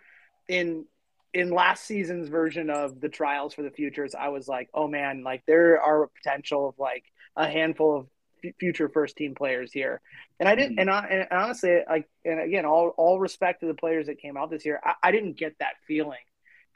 in 0.48 0.84
in 1.32 1.50
last 1.50 1.84
season's 1.84 2.28
version 2.28 2.70
of 2.70 3.00
the 3.00 3.08
trials 3.08 3.54
for 3.54 3.62
the 3.62 3.70
futures, 3.70 4.16
I 4.16 4.28
was 4.28 4.48
like, 4.48 4.68
oh 4.74 4.88
man, 4.88 5.22
like 5.22 5.44
there 5.46 5.80
are 5.80 6.08
potential 6.08 6.70
of 6.70 6.74
like 6.78 7.04
a 7.36 7.48
handful 7.48 7.96
of 7.96 8.06
future 8.58 8.88
first 8.88 9.16
team 9.16 9.34
players 9.34 9.72
here. 9.72 10.00
And 10.38 10.48
I 10.48 10.54
didn't, 10.54 10.72
mm-hmm. 10.72 10.80
and, 10.80 10.90
I, 10.90 11.06
and 11.06 11.28
honestly, 11.30 11.80
like, 11.88 12.08
and 12.24 12.40
again, 12.40 12.64
all, 12.64 12.88
all 12.96 13.18
respect 13.18 13.60
to 13.60 13.66
the 13.66 13.74
players 13.74 14.06
that 14.06 14.20
came 14.20 14.36
out 14.36 14.50
this 14.50 14.64
year. 14.64 14.80
I, 14.84 14.94
I 15.02 15.10
didn't 15.10 15.36
get 15.36 15.58
that 15.60 15.74
feeling. 15.86 16.18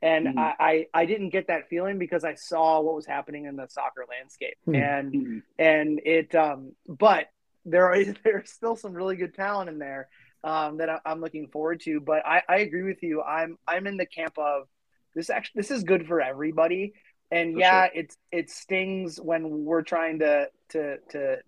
And 0.03 0.29
mm-hmm. 0.29 0.39
I, 0.39 0.55
I, 0.59 0.87
I, 0.93 1.07
didn't 1.07 1.31
get 1.31 1.47
that 1.47 1.69
feeling 1.69 1.99
because 1.99 2.25
I 2.25 2.35
saw 2.35 2.81
what 2.81 2.95
was 2.95 3.07
happening 3.07 3.47
in 3.47 3.57
the 3.57 3.67
soccer 3.69 4.05
landscape. 4.09 4.57
Mm-hmm. 4.69 4.75
And, 4.75 5.43
and 5.59 6.01
it, 6.05 6.35
um, 6.35 6.73
but 6.87 7.29
there 7.65 7.93
is, 7.95 8.15
there's 8.25 8.51
still 8.51 8.77
some 8.77 8.93
really 8.93 9.17
good 9.17 9.35
talent 9.35 9.71
in 9.71 9.79
there 9.79 10.09
um, 10.43 10.79
that 10.79 10.91
I, 10.91 10.99
I'm 11.07 11.21
looking 11.21 11.49
forward 11.49 11.81
to. 11.83 12.01
But 12.01 12.27
I, 12.27 12.43
I 12.49 12.57
agree 12.59 12.83
with 12.83 13.03
you. 13.03 13.23
I'm, 13.23 13.57
I'm 13.67 13.87
in 13.87 13.97
the 13.97 14.07
camp 14.07 14.39
of 14.39 14.69
this 15.15 15.31
actually, 15.31 15.61
this 15.61 15.71
is 15.71 15.85
good 15.85 16.07
for 16.07 16.21
everybody 16.21 16.93
and 17.31 17.55
for 17.55 17.61
yeah, 17.61 17.87
sure. 17.87 17.91
it's 17.95 18.17
it 18.33 18.51
stings 18.51 19.21
when 19.21 19.65
we're 19.65 19.83
trying 19.83 20.21
to 20.21 20.49
to 20.75 20.99
to 21.11 21.39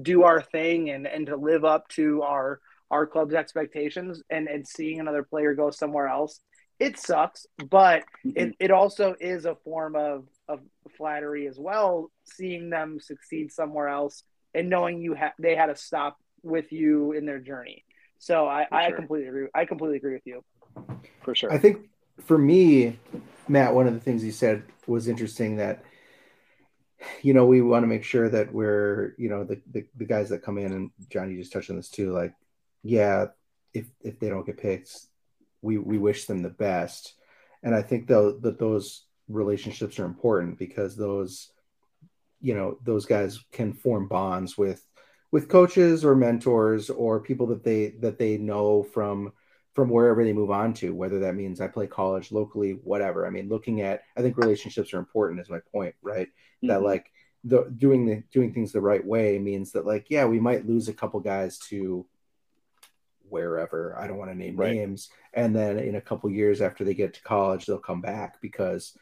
do 0.00 0.22
our 0.22 0.40
thing 0.40 0.90
and 0.90 1.06
and 1.06 1.26
to 1.26 1.36
live 1.36 1.64
up 1.64 1.88
to 1.88 2.22
our 2.22 2.60
our 2.90 3.06
club's 3.06 3.34
expectations 3.34 4.22
and 4.30 4.48
and 4.48 4.66
seeing 4.66 5.00
another 5.00 5.22
player 5.22 5.54
go 5.54 5.70
somewhere 5.70 6.06
else 6.08 6.40
it 6.78 6.98
sucks. 6.98 7.46
But 7.70 8.04
mm-hmm. 8.24 8.30
it, 8.36 8.56
it 8.58 8.70
also 8.70 9.14
is 9.18 9.44
a 9.44 9.54
form 9.56 9.96
of 9.96 10.26
of 10.48 10.60
flattery 10.98 11.46
as 11.46 11.58
well 11.58 12.10
seeing 12.24 12.68
them 12.68 13.00
succeed 13.00 13.50
somewhere 13.50 13.88
else 13.88 14.22
and 14.54 14.68
knowing 14.68 15.00
you 15.00 15.14
have 15.14 15.32
they 15.38 15.56
had 15.56 15.66
to 15.66 15.76
stop 15.76 16.18
with 16.42 16.70
you 16.70 17.12
in 17.12 17.24
their 17.24 17.38
journey. 17.38 17.84
So 18.18 18.46
i 18.46 18.66
i 18.70 18.90
completely 18.90 19.28
agree 19.28 19.48
i 19.54 19.64
completely 19.64 19.96
agree 19.96 20.12
with 20.12 20.26
you. 20.26 20.44
For 21.22 21.34
sure. 21.34 21.50
I 21.50 21.58
think 21.58 21.88
for 22.24 22.36
me 22.36 22.98
Matt, 23.48 23.74
one 23.74 23.86
of 23.86 23.94
the 23.94 24.00
things 24.00 24.20
he 24.20 24.30
said 24.30 24.62
was 24.86 25.08
interesting 25.08 25.56
that 25.56 25.82
you 27.22 27.34
know 27.34 27.46
we 27.46 27.60
want 27.60 27.82
to 27.82 27.88
make 27.88 28.04
sure 28.04 28.28
that 28.28 28.52
we're 28.52 29.14
you 29.18 29.28
know 29.28 29.44
the, 29.44 29.60
the, 29.72 29.84
the 29.96 30.04
guys 30.04 30.28
that 30.28 30.42
come 30.42 30.58
in 30.58 30.72
and 30.72 30.90
Johnny 31.10 31.36
just 31.36 31.52
touched 31.52 31.70
on 31.70 31.76
this 31.76 31.90
too 31.90 32.12
like 32.12 32.34
yeah 32.82 33.26
if 33.72 33.86
if 34.02 34.18
they 34.20 34.28
don't 34.28 34.46
get 34.46 34.58
picked 34.58 35.06
we 35.64 35.78
we 35.78 35.98
wish 35.98 36.26
them 36.26 36.42
the 36.42 36.50
best. 36.50 37.14
And 37.62 37.74
I 37.74 37.82
think 37.82 38.06
though 38.06 38.32
that 38.32 38.58
those 38.58 39.04
relationships 39.28 39.98
are 39.98 40.04
important 40.04 40.58
because 40.58 40.94
those 40.94 41.50
you 42.40 42.54
know 42.54 42.78
those 42.84 43.06
guys 43.06 43.42
can 43.52 43.72
form 43.72 44.06
bonds 44.06 44.56
with 44.58 44.86
with 45.32 45.48
coaches 45.48 46.04
or 46.04 46.14
mentors 46.14 46.90
or 46.90 47.20
people 47.20 47.46
that 47.48 47.64
they 47.64 47.94
that 48.00 48.18
they 48.18 48.36
know 48.36 48.82
from 48.82 49.32
from 49.74 49.88
wherever 49.88 50.24
they 50.24 50.32
move 50.32 50.50
on 50.50 50.72
to, 50.72 50.94
whether 50.94 51.18
that 51.20 51.34
means 51.34 51.60
I 51.60 51.66
play 51.66 51.86
college 51.86 52.30
locally, 52.30 52.78
whatever. 52.84 53.26
I 53.26 53.30
mean, 53.30 53.48
looking 53.48 53.82
at, 53.82 54.02
I 54.16 54.22
think 54.22 54.36
relationships 54.36 54.94
are 54.94 54.98
important, 54.98 55.40
is 55.40 55.50
my 55.50 55.58
point, 55.72 55.94
right? 56.00 56.28
Mm-hmm. 56.28 56.68
That 56.68 56.82
like 56.82 57.10
the 57.42 57.64
doing 57.76 58.06
the 58.06 58.22
doing 58.32 58.54
things 58.54 58.72
the 58.72 58.80
right 58.80 59.04
way 59.04 59.38
means 59.38 59.72
that 59.72 59.86
like, 59.86 60.06
yeah, 60.08 60.24
we 60.24 60.40
might 60.40 60.66
lose 60.66 60.88
a 60.88 60.94
couple 60.94 61.20
guys 61.20 61.58
to 61.70 62.06
wherever. 63.28 63.98
I 63.98 64.06
don't 64.06 64.16
want 64.16 64.30
to 64.30 64.36
name 64.36 64.56
right. 64.56 64.72
names, 64.74 65.10
and 65.32 65.54
then 65.54 65.78
in 65.78 65.96
a 65.96 66.00
couple 66.00 66.30
years 66.30 66.60
after 66.60 66.84
they 66.84 66.94
get 66.94 67.14
to 67.14 67.22
college, 67.22 67.66
they'll 67.66 67.78
come 67.78 68.00
back 68.00 68.40
because 68.40 68.96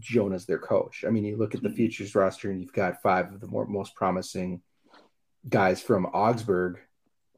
Jonah's 0.00 0.46
their 0.46 0.58
coach. 0.58 1.04
I 1.06 1.10
mean, 1.10 1.24
you 1.24 1.36
look 1.36 1.54
at 1.54 1.62
the 1.62 1.68
mm-hmm. 1.68 1.76
futures 1.76 2.14
roster, 2.14 2.50
and 2.50 2.60
you've 2.60 2.72
got 2.72 3.02
five 3.02 3.32
of 3.32 3.40
the 3.40 3.46
more 3.46 3.66
most 3.66 3.94
promising 3.94 4.62
guys 5.48 5.80
from 5.80 6.06
Augsburg 6.06 6.80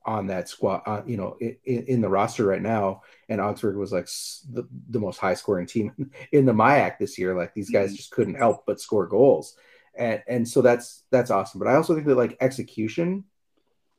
on 0.05 0.27
that 0.29 0.49
squad, 0.49 0.83
uh, 0.87 1.03
you 1.07 1.17
know, 1.17 1.37
in, 1.41 1.59
in, 1.65 2.01
the 2.01 2.09
roster 2.09 2.45
right 2.45 2.63
now. 2.63 3.03
And 3.29 3.41
Augsburg 3.41 3.77
was 3.77 3.93
like 3.93 4.07
the, 4.51 4.67
the 4.89 4.99
most 4.99 5.19
high 5.19 5.35
scoring 5.35 5.67
team 5.67 6.11
in 6.33 6.47
the 6.47 6.53
MIAC 6.53 6.99
this 6.99 7.19
year. 7.19 7.37
Like 7.37 7.55
these 7.55 7.71
guys 7.71 7.91
mm-hmm. 7.91 7.97
just 7.97 8.11
couldn't 8.11 8.37
help 8.37 8.65
but 8.67 8.81
score 8.81 9.07
goals. 9.07 9.57
And, 9.95 10.23
and 10.27 10.49
so 10.49 10.63
that's, 10.63 11.03
that's 11.11 11.31
awesome. 11.31 11.59
But 11.59 11.69
I 11.69 11.75
also 11.75 11.95
think 11.95 12.07
that 12.07 12.17
like 12.17 12.39
execution 12.41 13.25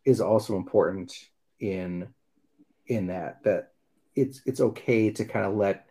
is 0.03 0.21
also 0.21 0.55
important 0.55 1.13
in, 1.59 2.07
in 2.87 3.07
that, 3.07 3.43
that 3.43 3.73
it's, 4.15 4.41
it's 4.45 4.61
okay 4.61 5.11
to 5.11 5.25
kind 5.25 5.45
of 5.45 5.55
let, 5.55 5.87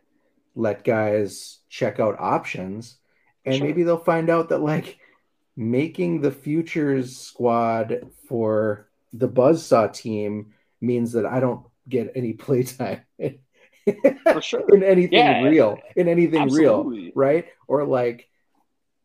let 0.57 0.83
guys 0.83 1.61
check 1.69 2.01
out 2.01 2.19
options 2.19 2.97
and 3.45 3.57
sure. 3.57 3.67
maybe 3.67 3.83
they'll 3.85 3.97
find 3.97 4.29
out 4.29 4.49
that 4.51 4.61
like 4.61 4.99
making 5.57 6.21
the 6.21 6.31
futures 6.31 7.17
squad 7.17 8.01
for 8.29 8.90
the 9.13 9.29
Buzzsaw 9.29 9.93
team 9.93 10.53
means 10.81 11.13
that 11.13 11.27
I 11.27 11.41
don't 11.41 11.67
get 11.89 12.13
any 12.15 12.33
playtime 12.33 13.03
for 14.33 14.43
sure 14.43 14.65
in 14.75 14.83
anything 14.83 15.19
yeah, 15.19 15.43
real, 15.43 15.79
in 15.97 16.09
anything 16.09 16.43
absolutely. 16.43 17.01
real, 17.01 17.13
right? 17.15 17.47
Or 17.67 17.85
like, 17.85 18.29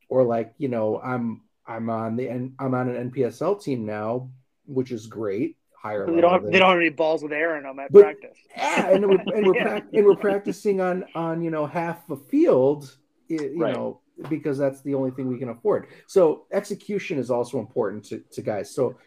or 0.09 0.23
like 0.23 0.53
you 0.57 0.67
know, 0.67 0.99
I'm 1.01 1.41
I'm 1.67 1.89
on 1.89 2.15
the 2.15 2.29
I'm 2.29 2.73
on 2.73 2.89
an 2.89 3.11
NPSL 3.11 3.61
team 3.61 3.85
now, 3.85 4.29
which 4.65 4.91
is 4.91 5.07
great. 5.07 5.57
Higher 5.77 6.07
they 6.07 6.19
don't 6.19 6.31
have, 6.31 6.51
they 6.51 6.57
don't 6.57 6.71
have 6.71 6.79
any 6.79 6.89
balls 6.89 7.21
with 7.21 7.31
air 7.31 7.57
in 7.57 7.63
them 7.63 7.79
at 7.79 7.91
but, 7.91 8.01
practice. 8.01 8.37
Yeah, 8.55 8.89
and 8.89 9.05
we're 9.07 9.17
and 9.35 9.47
we're, 9.47 9.55
yeah. 9.55 9.79
pra- 9.79 9.87
and 9.93 10.05
we're 10.05 10.15
practicing 10.15 10.81
on 10.81 11.05
on 11.15 11.41
you 11.41 11.51
know 11.51 11.65
half 11.65 12.09
a 12.09 12.15
field, 12.15 12.95
you 13.27 13.55
right. 13.57 13.73
know, 13.73 14.01
because 14.29 14.57
that's 14.57 14.81
the 14.81 14.95
only 14.95 15.11
thing 15.11 15.27
we 15.27 15.37
can 15.37 15.49
afford. 15.49 15.87
So 16.07 16.45
execution 16.51 17.17
is 17.17 17.29
also 17.29 17.59
important 17.59 18.05
to, 18.05 18.23
to 18.31 18.41
guys. 18.41 18.73
So 18.73 18.97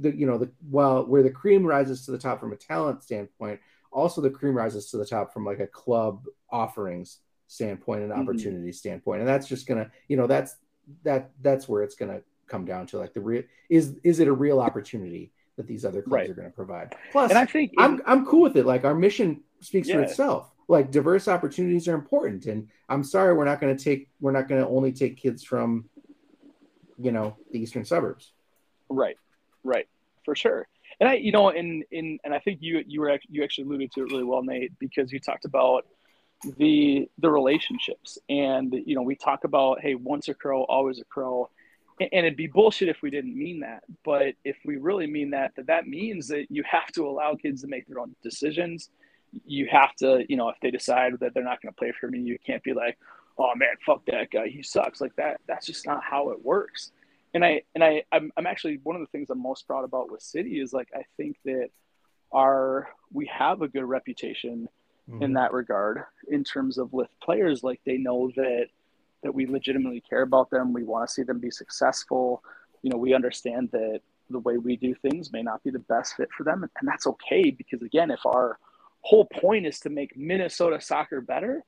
the 0.00 0.14
you 0.14 0.26
know 0.26 0.38
the 0.38 0.50
well 0.70 1.04
where 1.06 1.22
the 1.22 1.30
cream 1.30 1.64
rises 1.64 2.04
to 2.04 2.10
the 2.10 2.18
top 2.18 2.40
from 2.40 2.52
a 2.52 2.56
talent 2.56 3.02
standpoint 3.02 3.60
also 3.92 4.20
the 4.20 4.30
cream 4.30 4.56
rises 4.56 4.90
to 4.90 4.96
the 4.96 5.06
top 5.06 5.32
from 5.32 5.44
like 5.44 5.60
a 5.60 5.66
club 5.66 6.24
offerings 6.50 7.18
standpoint 7.46 8.02
and 8.02 8.10
mm-hmm. 8.10 8.20
opportunity 8.20 8.68
mm-hmm. 8.68 8.72
standpoint 8.72 9.20
and 9.20 9.28
that's 9.28 9.46
just 9.46 9.66
gonna 9.66 9.90
you 10.08 10.16
know 10.16 10.26
that's 10.26 10.56
that 11.04 11.30
that's 11.42 11.68
where 11.68 11.82
it's 11.82 11.94
gonna 11.94 12.20
come 12.46 12.64
down 12.64 12.86
to 12.86 12.98
like 12.98 13.14
the 13.14 13.20
real 13.20 13.42
is 13.68 13.96
is 14.02 14.20
it 14.20 14.28
a 14.28 14.32
real 14.32 14.60
opportunity 14.60 15.32
that 15.56 15.66
these 15.66 15.84
other 15.84 16.02
clubs 16.02 16.28
right. 16.28 16.30
are 16.30 16.34
to 16.42 16.50
provide 16.50 16.94
plus 17.12 17.30
and 17.30 17.38
i 17.38 17.44
think 17.44 17.72
i'm 17.78 18.02
i'm 18.06 18.26
cool 18.26 18.42
with 18.42 18.56
it 18.56 18.66
like 18.66 18.84
our 18.84 18.94
mission 18.94 19.40
speaks 19.60 19.88
yeah. 19.88 19.96
for 19.96 20.02
itself 20.02 20.50
like 20.68 20.90
diverse 20.90 21.28
opportunities 21.28 21.86
are 21.88 21.94
important 21.94 22.46
and 22.46 22.68
i'm 22.88 23.04
sorry 23.04 23.34
we're 23.34 23.44
not 23.44 23.60
to 23.60 23.82
take 23.82 24.08
we're 24.20 24.32
not 24.32 24.48
to 24.48 24.68
only 24.68 24.92
take 24.92 25.16
kids 25.16 25.44
from 25.44 25.88
you 26.98 27.12
know 27.12 27.36
the 27.52 27.58
eastern 27.58 27.84
suburbs 27.84 28.32
right 28.88 29.16
Right, 29.64 29.88
for 30.24 30.36
sure. 30.36 30.68
And 31.00 31.08
I, 31.08 31.14
you 31.14 31.32
know, 31.32 31.48
in 31.48 31.84
in 31.90 32.18
and 32.24 32.32
I 32.32 32.38
think 32.38 32.58
you 32.62 32.84
you 32.86 33.00
were 33.00 33.18
you 33.28 33.42
actually 33.42 33.64
alluded 33.64 33.92
to 33.92 34.02
it 34.02 34.12
really 34.12 34.24
well, 34.24 34.42
Nate, 34.42 34.78
because 34.78 35.12
you 35.12 35.18
talked 35.18 35.44
about 35.44 35.86
the 36.58 37.08
the 37.18 37.30
relationships, 37.30 38.18
and 38.28 38.72
you 38.86 38.94
know, 38.94 39.02
we 39.02 39.16
talk 39.16 39.44
about 39.44 39.80
hey, 39.80 39.94
once 39.94 40.28
a 40.28 40.34
crow, 40.34 40.62
always 40.64 41.00
a 41.00 41.04
crow, 41.04 41.50
and 41.98 42.08
it'd 42.12 42.36
be 42.36 42.46
bullshit 42.46 42.88
if 42.88 43.02
we 43.02 43.10
didn't 43.10 43.36
mean 43.36 43.60
that. 43.60 43.82
But 44.04 44.34
if 44.44 44.56
we 44.64 44.76
really 44.76 45.06
mean 45.06 45.30
that, 45.30 45.52
that 45.56 45.66
that 45.66 45.88
means 45.88 46.28
that 46.28 46.46
you 46.50 46.62
have 46.70 46.92
to 46.92 47.08
allow 47.08 47.34
kids 47.34 47.62
to 47.62 47.68
make 47.68 47.86
their 47.88 47.98
own 47.98 48.14
decisions. 48.22 48.90
You 49.44 49.66
have 49.72 49.96
to, 49.96 50.24
you 50.28 50.36
know, 50.36 50.48
if 50.50 50.56
they 50.62 50.70
decide 50.70 51.14
that 51.18 51.34
they're 51.34 51.42
not 51.42 51.60
going 51.60 51.72
to 51.74 51.76
play 51.76 51.92
for 51.98 52.08
me, 52.08 52.20
you 52.20 52.38
can't 52.46 52.62
be 52.62 52.72
like, 52.72 52.96
oh 53.36 53.52
man, 53.56 53.74
fuck 53.84 54.04
that 54.06 54.30
guy, 54.30 54.46
he 54.46 54.62
sucks 54.62 55.00
like 55.00 55.16
that. 55.16 55.40
That's 55.48 55.66
just 55.66 55.86
not 55.86 56.04
how 56.04 56.30
it 56.30 56.44
works 56.44 56.92
and 57.34 57.44
I 57.44 57.62
and 57.74 57.84
I 57.84 58.04
I'm, 58.12 58.32
I'm 58.36 58.46
actually 58.46 58.80
one 58.82 58.96
of 58.96 59.02
the 59.02 59.08
things 59.08 59.28
I'm 59.30 59.42
most 59.42 59.66
proud 59.66 59.84
about 59.84 60.10
with 60.10 60.22
City 60.22 60.60
is 60.60 60.72
like 60.72 60.88
I 60.94 61.02
think 61.16 61.36
that 61.44 61.68
our 62.32 62.88
we 63.12 63.26
have 63.26 63.62
a 63.62 63.68
good 63.68 63.84
reputation 63.84 64.68
Mm-hmm. 65.10 65.22
in 65.22 65.32
that 65.34 65.52
regard 65.52 66.04
in 66.28 66.44
terms 66.44 66.78
of 66.78 66.90
with 66.94 67.10
players. 67.22 67.62
Like 67.62 67.78
they 67.84 67.98
know 67.98 68.30
that 68.36 68.68
that 69.22 69.34
we 69.34 69.46
legitimately 69.46 70.00
care 70.00 70.22
about 70.22 70.48
them. 70.48 70.72
We 70.72 70.82
want 70.82 71.06
to 71.06 71.12
see 71.12 71.22
them 71.22 71.40
be 71.40 71.50
successful. 71.50 72.42
You 72.80 72.88
know 72.88 72.96
we 72.96 73.12
understand 73.12 73.68
that 73.72 74.00
the 74.30 74.38
way 74.38 74.56
we 74.56 74.76
do 74.76 74.94
things 74.94 75.30
may 75.30 75.42
not 75.42 75.62
be 75.62 75.68
the 75.68 75.78
best 75.78 76.16
fit 76.16 76.30
for 76.34 76.44
them 76.44 76.62
and 76.62 76.88
that's 76.88 77.06
okay 77.06 77.50
because 77.50 77.82
again 77.82 78.10
if 78.10 78.24
our 78.24 78.58
whole 79.02 79.26
point 79.26 79.66
is 79.66 79.78
to 79.80 79.90
make 79.90 80.16
minnesota 80.16 80.80
soccer 80.80 81.20
better 81.20 81.62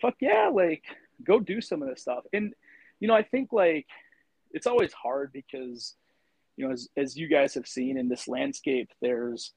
fuck 0.00 0.14
yeah 0.20 0.48
like 0.48 0.84
go 1.24 1.40
do 1.40 1.60
some 1.60 1.82
of 1.82 1.88
this 1.88 2.02
stuff. 2.02 2.22
And 2.32 2.54
you 3.00 3.08
know 3.08 3.14
i 3.14 3.24
think 3.24 3.52
like 3.52 3.86
it's 4.56 4.66
always 4.66 4.92
hard 4.92 5.32
because 5.32 5.94
you 6.56 6.66
know 6.66 6.72
as, 6.72 6.88
as 6.96 7.16
you 7.16 7.28
guys 7.28 7.54
have 7.54 7.68
seen 7.68 7.98
in 7.98 8.08
this 8.08 8.26
landscape 8.26 8.90
there's 9.00 9.52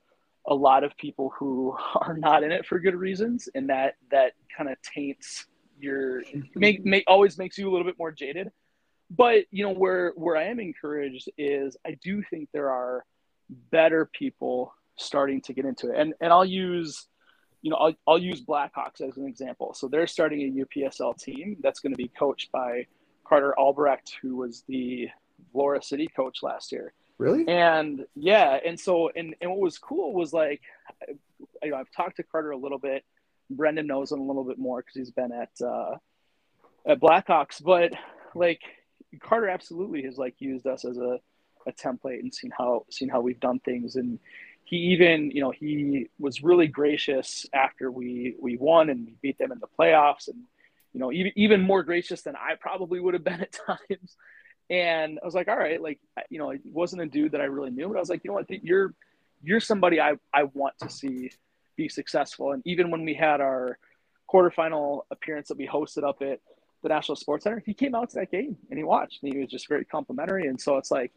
a 0.47 0.53
lot 0.53 0.83
of 0.83 0.95
people 0.97 1.33
who 1.37 1.75
are 1.95 2.17
not 2.17 2.43
in 2.43 2.51
it 2.51 2.65
for 2.65 2.79
good 2.79 2.95
reasons 2.95 3.47
and 3.55 3.69
that 3.69 3.95
that 4.11 4.33
kind 4.55 4.69
of 4.69 4.77
taints 4.81 5.45
your 5.79 6.21
make, 6.55 6.85
make 6.85 7.05
always 7.07 7.37
makes 7.37 7.57
you 7.57 7.69
a 7.69 7.71
little 7.71 7.85
bit 7.85 7.97
more 7.97 8.11
jaded. 8.11 8.51
But 9.09 9.45
you 9.49 9.63
know 9.63 9.73
where 9.73 10.11
where 10.15 10.35
i 10.35 10.43
am 10.43 10.59
encouraged 10.59 11.31
is 11.37 11.77
i 11.87 11.97
do 12.03 12.21
think 12.29 12.49
there 12.53 12.69
are 12.69 13.05
better 13.71 14.05
people 14.13 14.73
starting 14.97 15.41
to 15.41 15.53
get 15.53 15.65
into 15.65 15.89
it. 15.89 15.97
And 15.97 16.13
and 16.21 16.31
i'll 16.31 16.45
use 16.45 17.07
you 17.61 17.71
know 17.71 17.77
i'll, 17.77 17.93
I'll 18.05 18.19
use 18.19 18.43
blackhawks 18.43 19.01
as 19.01 19.17
an 19.17 19.25
example. 19.25 19.73
So 19.73 19.87
they're 19.87 20.05
starting 20.05 20.41
a 20.41 20.65
upsl 20.65 21.17
team 21.17 21.57
that's 21.61 21.79
going 21.79 21.93
to 21.93 21.97
be 21.97 22.09
coached 22.09 22.51
by 22.51 22.85
carter 23.29 23.53
albrecht 23.57 24.15
who 24.21 24.35
was 24.35 24.63
the 24.67 25.07
florida 25.51 25.85
city 25.85 26.07
coach 26.07 26.41
last 26.41 26.71
year 26.71 26.91
Really? 27.19 27.45
and 27.49 28.05
yeah, 28.15 28.59
and 28.65 28.79
so 28.79 29.11
and 29.13 29.35
and 29.41 29.51
what 29.51 29.59
was 29.59 29.77
cool 29.77 30.13
was 30.13 30.31
like, 30.31 30.61
you 31.61 31.69
know, 31.71 31.75
I've 31.75 31.91
talked 31.91 32.15
to 32.15 32.23
Carter 32.23 32.51
a 32.51 32.57
little 32.57 32.77
bit. 32.79 33.03
Brendan 33.49 33.87
knows 33.87 34.13
him 34.13 34.21
a 34.21 34.23
little 34.23 34.45
bit 34.45 34.57
more 34.57 34.79
because 34.79 34.95
he's 34.95 35.11
been 35.11 35.33
at 35.33 35.49
uh, 35.61 35.97
at 36.85 37.01
Blackhawks, 37.01 37.61
but 37.61 37.91
like 38.35 38.61
Carter 39.19 39.49
absolutely 39.49 40.03
has 40.03 40.17
like 40.17 40.35
used 40.39 40.65
us 40.65 40.85
as 40.85 40.97
a, 40.97 41.19
a 41.67 41.73
template 41.73 42.19
and 42.19 42.33
seen 42.33 42.51
how 42.57 42.85
seen 42.89 43.09
how 43.09 43.19
we've 43.19 43.39
done 43.41 43.59
things 43.59 43.97
and 43.97 44.17
he 44.63 44.77
even 44.77 45.29
you 45.31 45.41
know 45.41 45.51
he 45.51 46.07
was 46.19 46.41
really 46.41 46.67
gracious 46.67 47.45
after 47.53 47.91
we 47.91 48.35
we 48.39 48.55
won 48.55 48.89
and 48.89 49.05
we 49.07 49.15
beat 49.21 49.37
them 49.37 49.51
in 49.51 49.59
the 49.59 49.67
playoffs 49.77 50.29
and 50.29 50.37
you 50.93 50.99
know 50.99 51.11
even 51.11 51.31
even 51.35 51.61
more 51.61 51.83
gracious 51.83 52.21
than 52.21 52.35
I 52.35 52.55
probably 52.59 52.99
would 52.99 53.13
have 53.13 53.23
been 53.23 53.41
at 53.41 53.53
times 53.65 54.15
and 54.69 55.19
I 55.21 55.25
was 55.25 55.33
like, 55.33 55.47
all 55.47 55.57
right, 55.57 55.81
like, 55.81 55.99
you 56.29 56.37
know, 56.37 56.51
it 56.51 56.61
wasn't 56.63 57.01
a 57.01 57.07
dude 57.07 57.31
that 57.31 57.41
I 57.41 57.45
really 57.45 57.71
knew, 57.71 57.87
but 57.87 57.97
I 57.97 57.99
was 57.99 58.09
like, 58.09 58.23
you 58.23 58.29
know 58.29 58.35
what, 58.35 58.49
you're, 58.49 58.93
you're 59.41 59.59
somebody 59.59 59.99
I, 59.99 60.13
I 60.33 60.43
want 60.53 60.75
to 60.81 60.89
see 60.89 61.31
be 61.75 61.89
successful. 61.89 62.51
And 62.51 62.61
even 62.65 62.91
when 62.91 63.03
we 63.03 63.15
had 63.15 63.41
our 63.41 63.79
quarterfinal 64.31 65.01
appearance 65.09 65.47
that 65.47 65.57
we 65.57 65.67
hosted 65.67 66.07
up 66.07 66.21
at 66.21 66.39
the 66.83 66.89
National 66.89 67.15
Sports 67.15 67.45
Center, 67.45 67.63
he 67.65 67.73
came 67.73 67.95
out 67.95 68.11
to 68.11 68.19
that 68.19 68.31
game 68.31 68.57
and 68.69 68.77
he 68.77 68.83
watched 68.83 69.23
and 69.23 69.33
he 69.33 69.39
was 69.39 69.49
just 69.49 69.67
very 69.67 69.85
complimentary. 69.85 70.45
And 70.47 70.61
so 70.61 70.77
it's 70.77 70.91
like, 70.91 71.11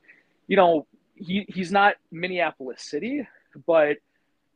you 0.47 0.57
know, 0.57 0.87
he, 1.15 1.45
he's 1.49 1.71
not 1.71 1.97
Minneapolis 2.11 2.83
City, 2.83 3.27
but 3.67 3.99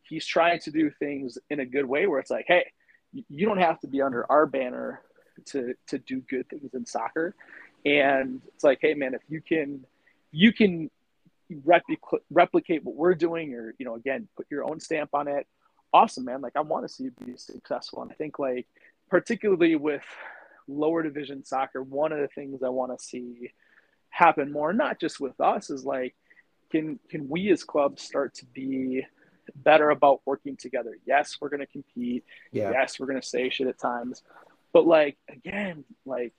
he's 0.08 0.24
trying 0.24 0.60
to 0.60 0.70
do 0.70 0.90
things 0.90 1.36
in 1.50 1.60
a 1.60 1.66
good 1.66 1.84
way 1.84 2.06
where 2.06 2.18
it's 2.18 2.30
like, 2.30 2.46
hey, 2.48 2.64
you 3.28 3.46
don't 3.46 3.58
have 3.58 3.78
to 3.80 3.88
be 3.88 4.00
under 4.00 4.30
our 4.30 4.46
banner 4.46 5.02
to 5.46 5.74
to 5.88 5.98
do 5.98 6.20
good 6.20 6.48
things 6.48 6.74
in 6.74 6.86
soccer. 6.86 7.34
And 7.84 8.40
it's 8.54 8.64
like 8.64 8.78
hey 8.80 8.94
man 8.94 9.14
if 9.14 9.22
you 9.28 9.40
can 9.40 9.84
you 10.32 10.52
can 10.52 10.90
replicate 11.64 12.20
replicate 12.30 12.84
what 12.84 12.96
we're 12.96 13.14
doing 13.14 13.54
or 13.54 13.74
you 13.78 13.84
know 13.84 13.94
again 13.94 14.28
put 14.36 14.46
your 14.50 14.64
own 14.64 14.80
stamp 14.80 15.10
on 15.14 15.28
it 15.28 15.46
awesome 15.92 16.24
man. 16.24 16.40
Like 16.40 16.56
i 16.56 16.60
want 16.60 16.86
to 16.86 16.92
see 16.92 17.04
you 17.04 17.12
be 17.24 17.36
successful. 17.36 18.02
And 18.02 18.10
i 18.10 18.14
think 18.14 18.38
like 18.38 18.66
particularly 19.08 19.76
with 19.76 20.04
lower 20.68 21.02
division 21.02 21.44
soccer 21.44 21.80
one 21.80 22.10
of 22.10 22.18
the 22.18 22.26
things 22.26 22.60
i 22.64 22.68
want 22.68 22.90
to 22.90 23.04
see 23.04 23.52
happen 24.08 24.50
more 24.50 24.72
not 24.72 24.98
just 24.98 25.20
with 25.20 25.40
us 25.40 25.70
is 25.70 25.84
like 25.84 26.16
can 26.70 26.98
can 27.08 27.28
we 27.28 27.50
as 27.50 27.64
clubs 27.64 28.02
start 28.02 28.34
to 28.34 28.44
be 28.46 29.04
better 29.54 29.90
about 29.90 30.20
working 30.24 30.56
together? 30.56 30.98
Yes 31.06 31.36
we're 31.40 31.48
going 31.48 31.60
to 31.60 31.66
compete. 31.66 32.24
Yeah. 32.52 32.70
yes 32.72 32.98
we're 32.98 33.06
going 33.06 33.20
to 33.20 33.26
say 33.26 33.48
shit 33.50 33.68
at 33.68 33.78
times 33.78 34.22
but 34.76 34.86
like 34.86 35.16
again 35.30 35.84
like 36.04 36.34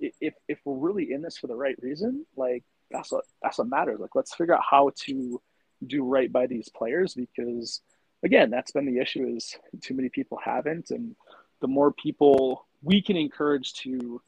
if 0.00 0.34
if 0.48 0.58
we're 0.64 0.74
really 0.74 1.12
in 1.12 1.22
this 1.22 1.38
for 1.38 1.46
the 1.46 1.54
right 1.54 1.76
reason 1.80 2.26
like 2.36 2.64
that's 2.90 3.12
what 3.12 3.24
that's 3.40 3.58
what 3.58 3.68
matters. 3.68 4.00
Like 4.00 4.16
let's 4.16 4.34
figure 4.34 4.54
out 4.54 4.64
how 4.68 4.90
to 5.04 5.40
do 5.86 6.02
right 6.02 6.32
by 6.32 6.48
these 6.48 6.68
players 6.68 7.14
because 7.14 7.82
again 8.24 8.50
that's 8.50 8.72
been 8.72 8.86
the 8.86 9.00
issue 9.00 9.32
is 9.36 9.56
too 9.82 9.94
many 9.94 10.08
people 10.08 10.36
haven't. 10.44 10.90
And 10.90 11.14
the 11.60 11.68
more 11.68 11.92
people 11.92 12.66
we 12.82 13.00
can 13.00 13.16
encourage 13.16 13.74
to 13.74 14.20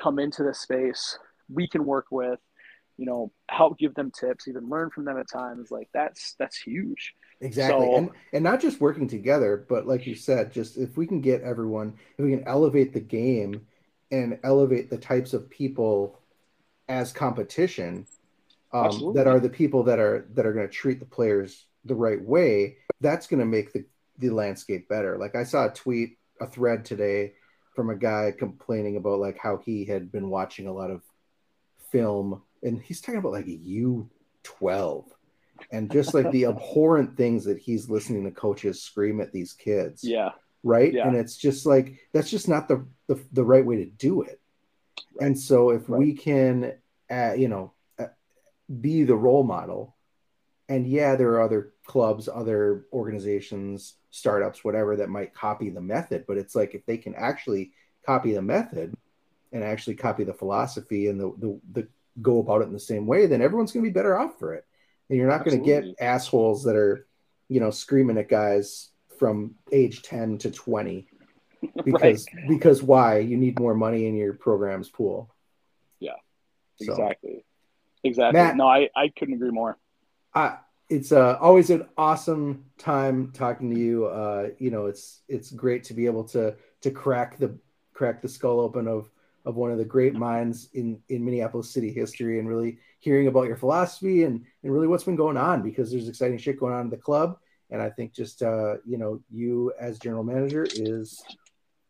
come 0.00 0.18
into 0.18 0.42
the 0.42 0.54
space 0.54 1.18
we 1.52 1.68
can 1.68 1.84
work 1.84 2.06
with 2.10 2.40
you 2.98 3.06
know 3.06 3.32
help 3.48 3.78
give 3.78 3.94
them 3.94 4.10
tips 4.10 4.48
even 4.48 4.68
learn 4.68 4.90
from 4.90 5.04
them 5.04 5.18
at 5.18 5.28
times 5.28 5.70
like 5.70 5.88
that's 5.92 6.34
that's 6.38 6.56
huge 6.56 7.14
Exactly. 7.42 7.86
So- 7.86 7.96
and 7.96 8.10
and 8.32 8.44
not 8.44 8.60
just 8.60 8.80
working 8.80 9.08
together, 9.08 9.66
but 9.68 9.86
like 9.86 10.06
you 10.06 10.14
said, 10.14 10.52
just 10.52 10.78
if 10.78 10.96
we 10.96 11.06
can 11.06 11.20
get 11.20 11.42
everyone, 11.42 11.94
if 12.16 12.24
we 12.24 12.30
can 12.30 12.46
elevate 12.46 12.92
the 12.92 13.00
game 13.00 13.66
and 14.10 14.38
elevate 14.44 14.90
the 14.90 14.96
types 14.96 15.34
of 15.34 15.50
people 15.50 16.18
as 16.88 17.12
competition, 17.12 18.06
um, 18.72 19.12
that 19.14 19.26
are 19.26 19.40
the 19.40 19.50
people 19.50 19.82
that 19.84 19.98
are 19.98 20.28
that 20.34 20.46
are 20.46 20.52
going 20.52 20.68
to 20.68 20.72
treat 20.72 21.00
the 21.00 21.04
players 21.04 21.66
the 21.84 21.96
right 21.96 22.22
way, 22.22 22.76
that's 23.00 23.26
going 23.26 23.40
to 23.40 23.46
make 23.46 23.72
the 23.72 23.84
the 24.18 24.30
landscape 24.30 24.88
better. 24.88 25.18
Like 25.18 25.34
I 25.34 25.42
saw 25.42 25.66
a 25.66 25.72
tweet, 25.72 26.18
a 26.40 26.46
thread 26.46 26.84
today 26.84 27.34
from 27.74 27.90
a 27.90 27.96
guy 27.96 28.32
complaining 28.38 28.96
about 28.96 29.18
like 29.18 29.38
how 29.38 29.56
he 29.56 29.84
had 29.84 30.12
been 30.12 30.30
watching 30.30 30.68
a 30.68 30.72
lot 30.72 30.92
of 30.92 31.02
film 31.90 32.42
and 32.62 32.80
he's 32.82 33.00
talking 33.00 33.18
about 33.18 33.32
like 33.32 33.46
a 33.46 33.58
U12 33.58 35.04
and 35.70 35.90
just 35.90 36.14
like 36.14 36.30
the 36.30 36.46
abhorrent 36.46 37.16
things 37.16 37.44
that 37.44 37.58
he's 37.58 37.88
listening 37.88 38.24
to 38.24 38.30
coaches 38.30 38.82
scream 38.82 39.20
at 39.20 39.32
these 39.32 39.52
kids. 39.52 40.04
Yeah. 40.04 40.30
Right? 40.64 40.92
Yeah. 40.92 41.08
and 41.08 41.16
it's 41.16 41.36
just 41.36 41.66
like 41.66 41.98
that's 42.12 42.30
just 42.30 42.48
not 42.48 42.68
the 42.68 42.86
the, 43.08 43.20
the 43.32 43.44
right 43.44 43.66
way 43.66 43.76
to 43.76 43.86
do 43.86 44.22
it. 44.22 44.40
And 45.20 45.38
so 45.38 45.70
if 45.70 45.88
we 45.88 46.14
can 46.14 46.74
uh, 47.10 47.34
you 47.34 47.48
know 47.48 47.72
uh, 47.98 48.06
be 48.80 49.02
the 49.02 49.16
role 49.16 49.42
model 49.42 49.96
and 50.68 50.86
yeah 50.86 51.16
there 51.16 51.30
are 51.32 51.42
other 51.42 51.74
clubs 51.84 52.28
other 52.32 52.86
organizations 52.92 53.96
startups 54.10 54.64
whatever 54.64 54.96
that 54.96 55.08
might 55.08 55.34
copy 55.34 55.68
the 55.68 55.80
method 55.80 56.24
but 56.26 56.38
it's 56.38 56.54
like 56.54 56.74
if 56.74 56.86
they 56.86 56.96
can 56.96 57.14
actually 57.14 57.72
copy 58.06 58.32
the 58.32 58.40
method 58.40 58.94
and 59.52 59.62
actually 59.62 59.94
copy 59.94 60.24
the 60.24 60.32
philosophy 60.32 61.08
and 61.08 61.20
the 61.20 61.32
the, 61.38 61.60
the 61.72 61.88
go 62.20 62.40
about 62.40 62.62
it 62.62 62.66
in 62.66 62.72
the 62.72 62.80
same 62.80 63.06
way 63.06 63.26
then 63.26 63.40
everyone's 63.40 63.72
going 63.72 63.84
to 63.84 63.90
be 63.90 63.94
better 63.94 64.18
off 64.18 64.38
for 64.38 64.54
it. 64.54 64.66
And 65.08 65.18
you're 65.18 65.28
not 65.28 65.44
going 65.44 65.58
to 65.58 65.64
get 65.64 65.84
assholes 66.00 66.64
that 66.64 66.76
are 66.76 67.06
you 67.48 67.60
know 67.60 67.70
screaming 67.70 68.18
at 68.18 68.28
guys 68.28 68.90
from 69.18 69.54
age 69.70 70.02
10 70.02 70.38
to 70.38 70.50
20 70.50 71.06
because 71.84 72.26
because 72.48 72.82
why? 72.82 73.18
You 73.18 73.36
need 73.36 73.58
more 73.60 73.74
money 73.74 74.06
in 74.06 74.16
your 74.16 74.32
program's 74.32 74.88
pool. 74.88 75.32
Yeah. 76.00 76.16
So, 76.76 76.92
exactly. 76.92 77.44
Exactly. 78.04 78.40
Matt- 78.40 78.56
no 78.56 78.66
i 78.66 78.88
i 78.96 79.08
couldn't 79.16 79.34
agree 79.34 79.50
more. 79.50 79.78
I, 80.34 80.56
it's 80.88 81.12
uh, 81.12 81.38
always 81.40 81.70
an 81.70 81.86
awesome 81.96 82.64
time 82.78 83.30
talking 83.32 83.70
to 83.72 83.78
you. 83.78 84.06
Uh, 84.06 84.48
you 84.58 84.70
know 84.70 84.86
it's 84.86 85.20
it's 85.28 85.50
great 85.50 85.84
to 85.84 85.94
be 85.94 86.06
able 86.06 86.24
to 86.24 86.56
to 86.80 86.90
crack 86.90 87.38
the 87.38 87.56
crack 87.92 88.20
the 88.22 88.28
skull 88.28 88.60
open 88.60 88.88
of 88.88 89.10
of 89.44 89.56
one 89.56 89.70
of 89.70 89.78
the 89.78 89.84
great 89.84 90.14
minds 90.14 90.68
in 90.74 91.00
in 91.08 91.24
minneapolis 91.24 91.70
city 91.70 91.92
history 91.92 92.38
and 92.38 92.48
really 92.48 92.78
hearing 93.00 93.26
about 93.26 93.46
your 93.46 93.56
philosophy 93.56 94.24
and 94.24 94.44
and 94.62 94.72
really 94.72 94.86
what's 94.86 95.04
been 95.04 95.16
going 95.16 95.36
on 95.36 95.62
because 95.62 95.90
there's 95.90 96.08
exciting 96.08 96.38
shit 96.38 96.60
going 96.60 96.74
on 96.74 96.82
in 96.82 96.90
the 96.90 96.96
club. 96.96 97.38
And 97.70 97.80
i 97.80 97.88
think 97.88 98.12
just 98.12 98.42
uh 98.42 98.76
you 98.84 98.98
know 98.98 99.20
you 99.30 99.72
as 99.80 99.98
general 99.98 100.24
manager 100.24 100.66
is 100.68 101.22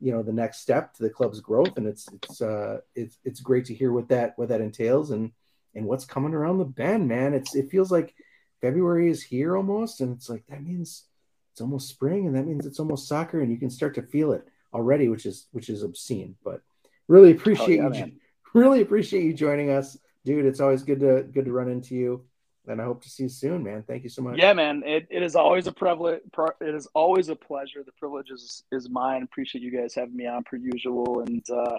you 0.00 0.12
know 0.12 0.22
the 0.22 0.32
next 0.32 0.60
step 0.60 0.94
to 0.94 1.02
the 1.02 1.10
club's 1.10 1.40
growth. 1.40 1.76
And 1.76 1.86
it's 1.86 2.08
it's 2.12 2.40
uh 2.40 2.78
it's 2.94 3.18
it's 3.24 3.40
great 3.40 3.64
to 3.66 3.74
hear 3.74 3.92
what 3.92 4.08
that 4.08 4.32
what 4.36 4.48
that 4.48 4.60
entails 4.60 5.10
and 5.10 5.32
and 5.74 5.86
what's 5.86 6.04
coming 6.04 6.34
around 6.34 6.58
the 6.58 6.64
bend 6.64 7.08
man. 7.08 7.34
It's 7.34 7.54
it 7.54 7.70
feels 7.70 7.90
like 7.90 8.14
february 8.62 9.10
is 9.10 9.22
here 9.22 9.56
almost 9.56 10.00
and 10.00 10.16
it's 10.16 10.30
like 10.30 10.46
that 10.46 10.62
means 10.62 11.06
it's 11.50 11.60
almost 11.60 11.88
spring 11.88 12.26
and 12.26 12.34
that 12.34 12.46
means 12.46 12.64
it's 12.64 12.78
almost 12.78 13.08
soccer 13.08 13.40
and 13.40 13.50
you 13.50 13.58
can 13.58 13.68
start 13.68 13.94
to 13.94 14.02
feel 14.02 14.32
it 14.32 14.46
already 14.72 15.08
which 15.08 15.26
is 15.26 15.48
which 15.50 15.68
is 15.68 15.82
obscene 15.82 16.34
but 16.44 16.62
really 17.08 17.32
appreciate 17.32 17.76
yeah, 17.76 17.84
you 17.84 17.90
man. 17.90 18.20
really 18.54 18.80
appreciate 18.82 19.24
you 19.24 19.32
joining 19.32 19.70
us 19.70 19.96
dude 20.24 20.44
it's 20.44 20.60
always 20.60 20.82
good 20.82 21.00
to 21.00 21.22
good 21.22 21.44
to 21.44 21.52
run 21.52 21.68
into 21.68 21.94
you 21.94 22.24
and 22.68 22.80
i 22.80 22.84
hope 22.84 23.02
to 23.02 23.08
see 23.08 23.24
you 23.24 23.28
soon 23.28 23.62
man 23.62 23.82
thank 23.86 24.02
you 24.04 24.08
so 24.08 24.22
much 24.22 24.38
Yeah, 24.38 24.52
man. 24.52 24.82
It, 24.86 25.06
it 25.10 25.22
is 25.22 25.34
always 25.34 25.66
a 25.66 25.72
privilege. 25.72 26.20
It 26.60 26.74
is 26.74 26.86
always 26.94 27.28
a 27.28 27.36
pleasure. 27.36 27.82
The 27.84 27.92
privilege 27.92 28.30
is, 28.30 28.62
is 28.70 28.88
mine. 28.88 29.22
Appreciate 29.24 29.62
you 29.62 29.70
guys 29.76 29.94
having 29.94 30.16
me 30.16 30.26
on 30.26 30.44
per 30.44 30.56
usual. 30.56 31.20
And 31.26 31.44
uh, 31.50 31.78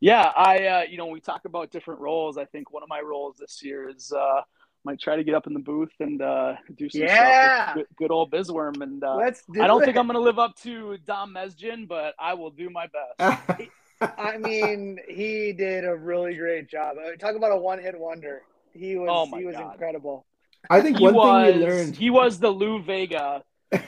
Yeah, 0.00 0.30
I 0.36 0.66
uh, 0.66 0.82
you 0.82 0.96
know 0.98 1.06
we 1.06 1.20
talk 1.20 1.44
about 1.44 1.70
different 1.70 2.00
roles. 2.00 2.36
I 2.38 2.44
think 2.44 2.72
one 2.72 2.82
of 2.82 2.88
my 2.88 3.00
roles 3.00 3.36
this 3.38 3.62
year 3.62 3.88
is 3.88 4.12
uh, 4.12 4.42
might 4.84 5.00
try 5.00 5.16
to 5.16 5.24
get 5.24 5.34
up 5.34 5.46
in 5.46 5.54
the 5.54 5.60
booth 5.60 5.92
and 6.00 6.20
uh, 6.22 6.54
do 6.76 6.88
some 6.88 7.00
Yeah. 7.02 7.14
stuff 7.14 7.36
with 7.74 7.86
good, 7.86 7.96
good 7.96 8.10
old 8.10 8.30
Bizworm. 8.30 8.80
And 8.82 9.02
uh, 9.02 9.16
Let's 9.16 9.42
do 9.50 9.62
I 9.62 9.66
don't 9.66 9.82
it. 9.82 9.86
think 9.86 9.96
I'm 9.96 10.06
going 10.06 10.14
to 10.14 10.20
live 10.20 10.38
up 10.38 10.56
to 10.62 10.98
Dom 11.06 11.34
Mesjin, 11.34 11.88
but 11.88 12.14
I 12.18 12.34
will 12.34 12.50
do 12.50 12.70
my 12.70 12.86
best. 12.86 13.48
I 14.00 14.36
mean, 14.38 14.98
he 15.08 15.52
did 15.52 15.84
a 15.84 15.94
really 15.96 16.34
great 16.36 16.68
job. 16.68 16.96
Talk 17.18 17.34
about 17.34 17.52
a 17.52 17.56
one-hit 17.56 17.98
wonder. 17.98 18.42
He 18.72 18.96
was 18.96 19.08
oh 19.10 19.36
he 19.36 19.44
was 19.44 19.56
God. 19.56 19.72
incredible. 19.72 20.24
I 20.70 20.80
think 20.80 20.98
He 20.98 21.04
one 21.04 21.14
was 21.14 21.52
thing 21.52 21.60
we 21.60 21.66
learned. 21.66 21.96
he 21.96 22.10
was 22.10 22.38
the 22.38 22.50
Lou 22.50 22.82
Bega 22.82 23.42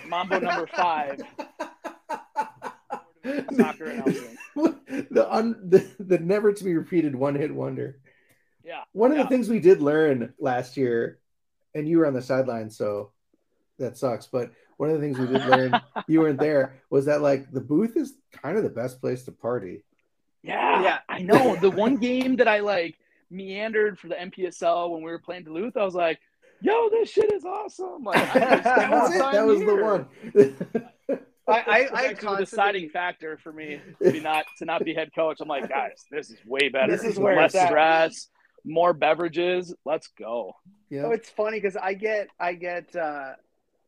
Mambo 0.08 0.40
number 0.40 0.66
five 0.68 1.20
soccer 3.56 3.84
announcing. 3.84 4.36
the, 5.10 5.26
un, 5.30 5.56
the 5.68 5.86
the 6.00 6.18
never 6.18 6.52
to 6.52 6.64
be 6.64 6.74
repeated 6.74 7.14
one 7.14 7.34
hit 7.34 7.54
wonder. 7.54 7.98
Yeah, 8.64 8.82
One 8.92 9.10
of 9.10 9.16
yeah. 9.16 9.24
the 9.24 9.28
things 9.28 9.48
we 9.48 9.58
did 9.60 9.80
learn 9.80 10.34
last 10.38 10.76
year, 10.76 11.18
and 11.74 11.88
you 11.88 11.98
were 11.98 12.06
on 12.06 12.14
the 12.14 12.22
sideline, 12.22 12.70
so 12.70 13.10
that 13.78 13.96
sucks. 13.96 14.26
But 14.26 14.52
one 14.76 14.90
of 14.90 14.96
the 15.00 15.02
things 15.02 15.18
we 15.18 15.26
did 15.26 15.44
learn, 15.46 15.72
you 16.08 16.20
weren't 16.20 16.38
there, 16.38 16.80
was 16.90 17.06
that 17.06 17.20
like 17.22 17.50
the 17.50 17.60
booth 17.60 17.96
is 17.96 18.14
kind 18.32 18.56
of 18.56 18.62
the 18.62 18.68
best 18.70 19.00
place 19.00 19.24
to 19.24 19.32
party. 19.32 19.82
Yeah, 20.42 20.82
Yeah. 20.82 20.98
I 21.08 21.20
know. 21.22 21.56
The 21.56 21.70
one 21.84 21.96
game 21.96 22.36
that 22.36 22.48
I 22.48 22.60
like 22.60 22.96
meandered 23.30 23.98
for 23.98 24.08
the 24.08 24.14
NPSL 24.16 24.90
when 24.90 25.02
we 25.02 25.10
were 25.10 25.18
playing 25.18 25.44
Duluth, 25.44 25.76
I 25.76 25.84
was 25.84 25.94
like, 25.94 26.18
"Yo, 26.60 26.88
this 26.90 27.10
shit 27.10 27.32
is 27.32 27.44
awesome!" 27.44 28.02
Like, 28.04 28.34
I 28.36 28.38
gotta 28.38 28.62
spend 28.62 28.64
That 28.64 28.90
was 28.90 29.14
it. 29.14 29.18
That 29.18 29.46
was 29.46 29.60
the 29.60 29.76
one. 29.76 30.86
I 31.48 31.52
I, 31.52 31.56
I 31.66 31.80
actually 31.82 32.08
the 32.08 32.14
constantly, 32.14 32.44
deciding 32.44 32.88
factor 32.90 33.38
for 33.38 33.52
me 33.52 33.80
to 34.02 34.12
be 34.12 34.20
not 34.20 34.44
to 34.58 34.64
not 34.64 34.84
be 34.84 34.94
head 34.94 35.10
coach. 35.14 35.38
I'm 35.40 35.48
like, 35.48 35.68
guys, 35.68 36.04
this 36.10 36.30
is 36.30 36.38
way 36.46 36.68
better. 36.68 36.90
This 36.92 37.04
is 37.04 37.18
where 37.18 37.36
less 37.36 37.54
it's 37.54 37.62
at. 37.62 37.68
stress, 37.68 38.28
more 38.64 38.92
beverages. 38.92 39.74
Let's 39.84 40.08
go. 40.18 40.54
yeah. 40.90 41.02
Oh, 41.06 41.10
it's 41.10 41.28
funny 41.30 41.58
because 41.58 41.76
I 41.76 41.94
get 41.94 42.28
I 42.38 42.54
get 42.54 42.94
uh, 42.96 43.32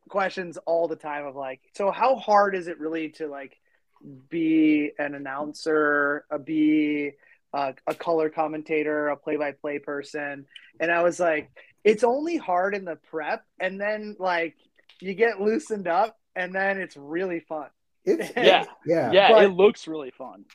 questions 0.09 0.57
all 0.65 0.87
the 0.87 0.95
time 0.95 1.25
of 1.25 1.35
like, 1.35 1.61
so 1.75 1.91
how 1.91 2.15
hard 2.15 2.55
is 2.55 2.67
it 2.67 2.79
really 2.79 3.09
to 3.11 3.27
like 3.27 3.57
be 4.29 4.91
an 4.99 5.15
announcer, 5.15 6.25
a 6.29 6.39
be 6.39 7.11
uh, 7.53 7.73
a 7.87 7.93
color 7.93 8.29
commentator, 8.29 9.07
a 9.09 9.17
play-by-play 9.17 9.79
person? 9.79 10.45
And 10.79 10.91
I 10.91 11.03
was 11.03 11.19
like, 11.19 11.51
it's 11.83 12.03
only 12.03 12.37
hard 12.37 12.75
in 12.75 12.85
the 12.85 12.95
prep, 12.95 13.43
and 13.59 13.79
then 13.79 14.15
like 14.19 14.55
you 15.01 15.13
get 15.13 15.39
loosened 15.41 15.87
up, 15.87 16.17
and 16.35 16.53
then 16.55 16.79
it's 16.79 16.97
really 16.97 17.41
fun. 17.41 17.67
It's, 18.05 18.31
Yeah. 18.37 18.65
yeah. 18.85 19.11
Yeah, 19.11 19.31
But- 19.31 19.43
it 19.45 19.49
looks 19.49 19.87
really 19.87 20.11
fun. 20.11 20.45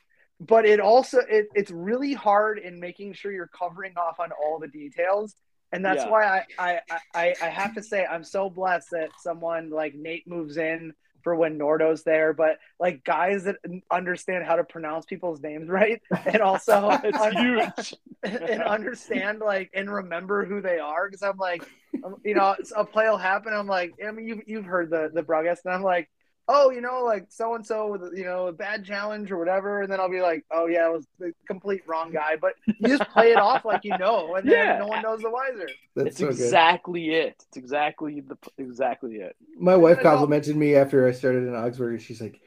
but 0.41 0.65
it 0.65 0.79
also 0.81 1.19
it, 1.29 1.49
it's 1.55 1.71
really 1.71 2.13
hard 2.15 2.59
in 2.59 2.79
making 2.79 3.13
sure 3.15 3.33
you're 3.33 3.49
covering 3.49 3.95
off 3.97 4.21
on 4.21 4.31
all 4.33 4.59
the 4.61 4.69
details 4.69 5.35
and 5.73 5.85
that's 5.85 6.05
Yeah. 6.05 6.11
why 6.11 6.25
I, 6.25 6.43
I 6.59 6.81
i 7.15 7.35
i 7.43 7.49
have 7.49 7.75
to 7.75 7.83
say 7.83 8.07
i'm 8.07 8.23
so 8.23 8.49
blessed 8.49 8.91
that 8.93 9.09
someone 9.21 9.69
like 9.71 9.95
nate 9.97 10.29
moves 10.29 10.57
in 10.57 10.93
for 11.29 11.35
when 11.35 11.59
nordo's 11.59 12.05
there 12.05 12.33
but 12.33 12.59
like 12.81 13.05
guys 13.05 13.45
that 13.45 13.57
understand 13.91 14.47
how 14.47 14.57
to 14.57 14.65
pronounce 14.65 15.05
people's 15.05 15.43
names 15.43 15.69
right 15.69 16.01
and 16.25 16.41
also 16.41 16.89
It's 17.05 17.37
huge. 17.37 17.95
and 18.23 18.63
understand 18.63 19.41
like 19.41 19.71
and 19.75 19.93
remember 19.93 20.47
who 20.47 20.63
they 20.63 20.79
are 20.79 21.07
because 21.07 21.23
i'm 21.23 21.37
like 21.37 21.69
um, 22.03 22.17
you 22.25 22.35
know 22.35 22.57
a 22.75 22.85
play 22.85 23.11
will 23.11 23.19
happen 23.19 23.53
i'm 23.53 23.67
like 23.67 23.93
i 24.07 24.11
mean 24.11 24.27
you've, 24.27 24.41
you've 24.47 24.65
heard 24.65 24.89
the 24.89 25.11
the 25.13 25.23
broadcast 25.23 25.67
and 25.67 25.75
i'm 25.75 25.83
like 25.83 26.09
oh 26.51 26.71
you 26.71 26.81
know 26.81 27.03
like 27.05 27.27
so 27.29 27.55
and 27.55 27.65
so 27.67 27.89
with 27.93 28.17
you 28.17 28.25
know 28.25 28.47
a 28.47 28.53
bad 28.53 28.85
challenge 28.85 29.31
or 29.31 29.37
whatever 29.39 29.83
and 29.83 29.93
then 29.93 30.01
i'll 30.01 30.11
be 30.11 30.21
like 30.23 30.45
oh 30.51 30.67
yeah 30.67 30.87
it 30.89 30.93
was 30.93 31.07
the 31.19 31.33
complete 31.47 31.83
wrong 31.87 32.11
guy 32.11 32.37
but 32.41 32.55
you 32.67 32.89
just 32.89 33.09
play 33.11 33.33
it 33.33 33.37
off 33.39 33.65
like 33.67 33.85
you 33.85 33.97
know 33.99 34.35
and 34.35 34.49
then 34.49 34.67
Yeah. 34.67 34.79
no 34.79 34.87
one 34.87 35.03
knows 35.03 35.21
the 35.21 35.31
wiser 35.31 35.69
That's 35.95 36.09
It's 36.09 36.19
so 36.19 36.27
good. 36.27 36.33
exactly 36.35 37.11
it. 37.11 37.45
It's 37.49 37.57
exactly 37.57 38.21
the 38.21 38.37
exactly 38.57 39.17
it. 39.17 39.37
My 39.59 39.77
wife 39.77 40.01
complimented 40.01 40.57
me 40.57 40.75
after 40.75 41.07
I 41.07 41.13
started 41.13 41.47
in 41.49 41.55
Augsburg, 41.55 41.95
and 41.95 42.03
she's 42.03 42.21
like, 42.21 42.41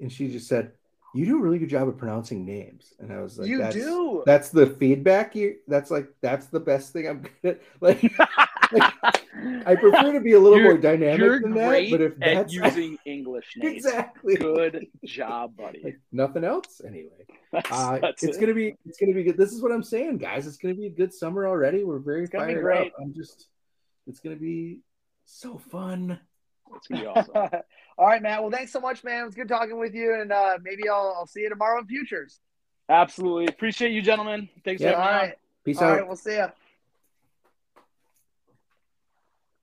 and 0.00 0.12
she 0.12 0.28
just 0.28 0.46
said, 0.48 0.72
"You 1.14 1.24
do 1.26 1.38
a 1.38 1.40
really 1.40 1.58
good 1.58 1.70
job 1.70 1.88
of 1.88 1.96
pronouncing 1.96 2.44
names." 2.44 2.92
And 2.98 3.10
I 3.12 3.20
was 3.22 3.38
like, 3.38 3.48
you 3.48 3.58
that's, 3.58 3.74
do 3.74 4.22
That's 4.26 4.50
the 4.50 4.66
feedback. 4.66 5.34
You. 5.34 5.56
That's 5.66 5.90
like 5.90 6.08
that's 6.20 6.46
the 6.46 6.60
best 6.60 6.92
thing 6.92 7.08
I'm 7.08 7.22
good 7.42 7.56
at. 7.56 7.60
Like, 7.80 8.02
I 8.72 9.74
prefer 9.76 10.12
to 10.12 10.20
be 10.20 10.32
a 10.34 10.38
little 10.40 10.58
You're- 10.58 10.70
more 10.74 10.78
dynamic 10.78 11.42
than 11.42 11.54
that. 11.54 11.68
great 11.68 11.90
But 11.90 12.00
if 12.00 12.12
at 12.22 12.34
that's 12.34 12.52
using 12.78 12.98
English 13.04 13.46
names. 13.56 13.84
exactly 13.84 14.36
Good 14.36 14.86
job, 15.04 15.56
buddy. 15.56 15.80
like 15.82 16.00
nothing 16.12 16.44
else, 16.44 16.80
anyway. 16.86 17.10
That's, 17.52 17.68
Uh, 17.72 17.98
that's 18.00 18.22
it's 18.22 18.36
it. 18.36 18.40
gonna 18.40 18.54
be 18.54 18.76
it's 18.86 18.96
gonna 19.00 19.12
be 19.12 19.24
good. 19.24 19.36
This 19.36 19.50
is 19.52 19.60
what 19.60 19.72
I'm 19.72 19.82
saying, 19.82 20.18
guys. 20.18 20.46
It's 20.46 20.56
gonna 20.56 20.74
be 20.74 20.86
a 20.86 20.90
good 20.90 21.12
summer 21.12 21.48
already. 21.48 21.82
We're 21.82 21.98
very 21.98 22.22
It's 22.24 22.32
fired 22.32 22.62
great. 22.62 22.86
up. 22.88 22.92
I'm 23.00 23.12
just. 23.12 23.48
It's 24.06 24.20
gonna 24.20 24.36
be 24.36 24.78
so 25.24 25.58
fun. 25.58 26.20
It's 26.76 26.86
gonna 26.86 27.00
be 27.00 27.06
awesome. 27.08 27.32
all 27.98 28.06
right 28.06 28.22
matt 28.22 28.40
well 28.40 28.50
thanks 28.52 28.70
so 28.72 28.78
much 28.80 29.02
man 29.02 29.22
it 29.22 29.26
was 29.26 29.34
good 29.34 29.48
talking 29.48 29.76
with 29.80 29.92
you 29.92 30.14
and 30.14 30.30
uh 30.32 30.56
maybe 30.62 30.88
i'll, 30.88 31.12
I'll 31.18 31.26
see 31.26 31.40
you 31.40 31.48
tomorrow 31.48 31.80
in 31.80 31.86
futures 31.86 32.38
Absolutely 32.88 33.46
appreciate 33.46 33.90
you, 33.92 34.00
gentlemen. 34.02 34.48
Thanks 34.64 34.80
Yeah. 34.80 34.92
for 34.92 35.00
having 35.00 35.12
me 35.16 35.18
on. 35.22 35.28
right 35.28 35.38
Peace 35.64 35.78
all 35.78 35.84
out. 35.88 35.96
right 35.98 36.06
we'll 36.06 36.16
see 36.16 36.34
you 36.36 36.46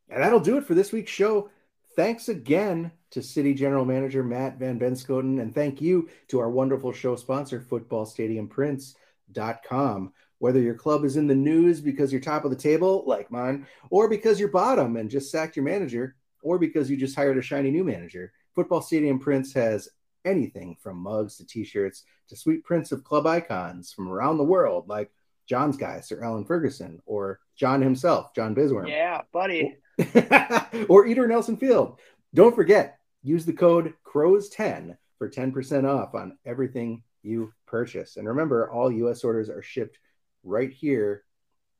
And 0.09 0.23
that'll 0.23 0.39
do 0.39 0.57
it 0.57 0.65
for 0.65 0.73
this 0.73 0.91
week's 0.91 1.11
show. 1.11 1.51
Thanks 1.95 2.29
again 2.29 2.91
to 3.11 3.21
City 3.23 3.53
General 3.53 3.85
Manager 3.85 4.23
Matt 4.23 4.57
VanBenschoten, 4.59 5.39
and 5.41 5.53
thank 5.53 5.81
you 5.81 6.09
to 6.27 6.39
our 6.39 6.49
wonderful 6.49 6.93
show 6.93 7.15
sponsor, 7.15 7.59
FootballStadiumPrints.com. 7.59 10.13
Whether 10.39 10.61
your 10.61 10.75
club 10.75 11.03
is 11.03 11.17
in 11.17 11.25
the 11.25 11.33
news 11.33 11.81
because 11.81 12.11
you're 12.11 12.21
top 12.21 12.45
of 12.45 12.51
the 12.51 12.57
table, 12.57 13.03
like 13.07 13.31
mine, 13.31 13.65
or 13.89 14.07
because 14.07 14.39
you're 14.39 14.49
bottom 14.49 14.97
and 14.97 15.09
just 15.09 15.31
sacked 15.31 15.55
your 15.55 15.65
manager, 15.65 16.15
or 16.43 16.59
because 16.59 16.91
you 16.91 16.97
just 16.97 17.15
hired 17.15 17.39
a 17.39 17.41
shiny 17.41 17.71
new 17.71 17.83
manager, 17.83 18.31
Football 18.53 18.81
Stadium 18.81 19.17
Prints 19.17 19.51
has 19.53 19.89
anything 20.25 20.77
from 20.79 20.97
mugs 20.97 21.37
to 21.37 21.47
t-shirts 21.47 22.03
to 22.27 22.35
sweet 22.35 22.63
prints 22.63 22.91
of 22.91 23.03
club 23.03 23.25
icons 23.25 23.91
from 23.91 24.09
around 24.09 24.37
the 24.37 24.43
world, 24.43 24.87
like 24.87 25.09
John's 25.47 25.77
guy, 25.77 26.01
Sir 26.01 26.23
Alan 26.23 26.45
Ferguson, 26.45 27.01
or 27.05 27.39
John 27.55 27.81
himself, 27.81 28.35
John 28.35 28.53
Bisworm 28.53 28.89
yeah 28.89 29.21
buddy 29.31 29.75
or 30.89 31.07
Eater 31.07 31.27
Nelson 31.27 31.57
Field. 31.57 31.99
Don't 32.33 32.55
forget, 32.55 32.99
use 33.23 33.45
the 33.45 33.53
code 33.53 33.93
CROWS10 34.05 34.97
for 35.17 35.29
10% 35.29 35.85
off 35.85 36.13
on 36.15 36.37
everything 36.45 37.03
you 37.23 37.51
purchase. 37.65 38.17
And 38.17 38.27
remember, 38.27 38.71
all 38.71 38.91
US 38.91 39.23
orders 39.23 39.49
are 39.49 39.61
shipped 39.61 39.99
right 40.43 40.71
here 40.71 41.23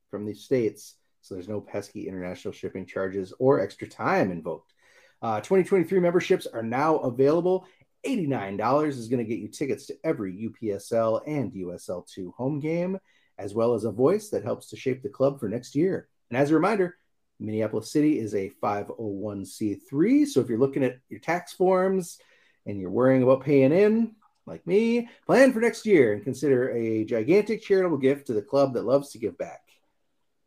from 0.10 0.26
the 0.26 0.34
States. 0.34 0.96
So 1.22 1.36
there's 1.36 1.50
no 1.50 1.62
pesky 1.62 2.08
international 2.08 2.54
shipping 2.54 2.86
charges 2.86 3.34
or 3.40 3.60
extra 3.60 3.88
time 3.88 4.32
invoked. 4.32 4.74
Uh, 5.22 5.38
2023 5.38 6.00
memberships 6.00 6.46
are 6.46 6.64
now 6.64 6.98
available. 6.98 7.66
$89 8.06 8.88
is 8.88 9.08
going 9.08 9.24
to 9.24 9.30
get 9.30 9.40
you 9.40 9.48
tickets 9.48 9.88
to 9.88 9.96
every 10.04 10.50
UPSL 10.50 11.22
and 11.28 11.52
USL2 11.52 12.34
home 12.36 12.60
game, 12.60 13.00
as 13.38 13.54
well 13.54 13.74
as 13.74 13.84
a 13.84 13.92
voice 13.92 14.30
that 14.30 14.44
helps 14.44 14.70
to 14.70 14.78
shape 14.78 15.02
the 15.02 15.10
club 15.10 15.40
for 15.40 15.50
next 15.50 15.76
year. 15.76 16.08
And 16.30 16.38
as 16.38 16.52
a 16.52 16.56
reminder, 16.56 16.96
Minneapolis 17.40 17.92
City 17.92 18.20
is 18.20 18.34
a 18.34 18.52
501c3. 18.64 20.26
So 20.26 20.42
if 20.42 20.50
you're 20.50 20.58
looking 20.60 20.84
at 20.84 21.00
your 21.10 21.20
tax 21.20 21.54
forms 21.54 22.20
and 22.66 22.80
you're 22.80 22.90
worrying 22.90 23.24
about 23.24 23.44
paying 23.44 23.72
in, 23.72 24.16
like 24.46 24.66
me, 24.66 25.10
plan 25.26 25.52
for 25.54 25.60
next 25.60 25.86
year 25.86 26.14
and 26.14 26.24
consider 26.24 26.70
a 26.70 27.04
gigantic 27.06 27.62
charitable 27.62 27.98
gift 27.98 28.28
to 28.28 28.34
the 28.34 28.42
club 28.42 28.74
that 28.74 28.86
loves 28.86 29.12
to 29.12 29.20
give 29.20 29.38
back. 29.38 29.62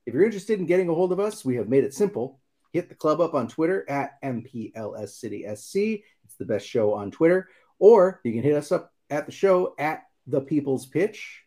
If 0.06 0.14
you're 0.14 0.24
interested 0.24 0.58
in 0.58 0.66
getting 0.66 0.88
a 0.88 0.94
hold 0.94 1.12
of 1.12 1.20
us, 1.20 1.44
we 1.44 1.56
have 1.56 1.68
made 1.68 1.84
it 1.84 1.94
simple. 1.94 2.40
Hit 2.72 2.88
the 2.88 2.94
club 2.94 3.20
up 3.20 3.34
on 3.34 3.46
Twitter 3.46 3.88
at 3.88 4.20
MPLSCitySC. 4.22 6.02
It's 6.24 6.36
the 6.36 6.44
best 6.44 6.66
show 6.66 6.94
on 6.94 7.10
Twitter. 7.10 7.48
Or 7.78 8.20
you 8.24 8.32
can 8.32 8.42
hit 8.42 8.56
us 8.56 8.72
up 8.72 8.92
at 9.10 9.26
the 9.26 9.32
show 9.32 9.74
at 9.78 10.04
The 10.26 10.40
People's 10.40 10.86
Pitch 10.86 11.42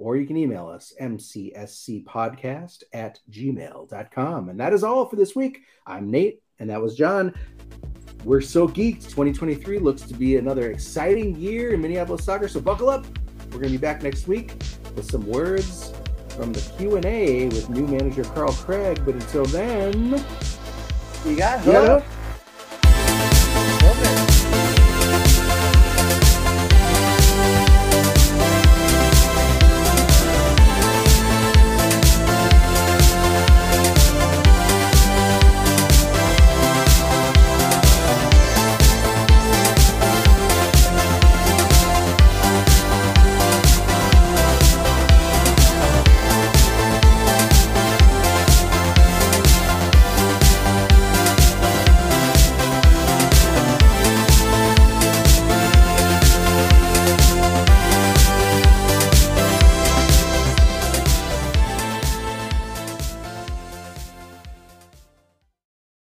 or 0.00 0.16
you 0.16 0.26
can 0.26 0.36
email 0.36 0.66
us 0.66 0.92
mcscpodcast 1.00 2.82
at 2.92 3.20
gmail.com 3.30 4.48
and 4.48 4.58
that 4.58 4.72
is 4.72 4.82
all 4.82 5.06
for 5.06 5.16
this 5.16 5.36
week. 5.36 5.62
I'm 5.86 6.10
nate 6.10 6.42
and 6.58 6.68
that 6.70 6.80
was 6.80 6.96
john. 6.96 7.34
We're 8.24 8.40
so 8.40 8.66
geeked. 8.66 9.04
2023 9.04 9.78
looks 9.78 10.02
to 10.02 10.14
be 10.14 10.36
another 10.36 10.70
exciting 10.70 11.36
year 11.36 11.72
in 11.72 11.80
minneapolis 11.80 12.24
soccer. 12.24 12.48
So 12.48 12.60
buckle 12.60 12.90
up. 12.90 13.06
We're 13.46 13.60
going 13.60 13.64
to 13.64 13.70
be 13.70 13.78
back 13.78 14.02
next 14.02 14.28
week 14.28 14.52
with 14.94 15.10
some 15.10 15.26
words 15.26 15.92
from 16.28 16.52
the 16.52 16.60
q&a 16.76 17.48
with 17.48 17.70
new 17.70 17.86
manager 17.86 18.24
carl 18.24 18.52
craig. 18.52 19.00
But 19.04 19.14
until 19.14 19.44
then 19.46 20.22
you 21.24 21.36
got 21.36 21.64
you 21.64 21.72
hooked. 21.72 22.19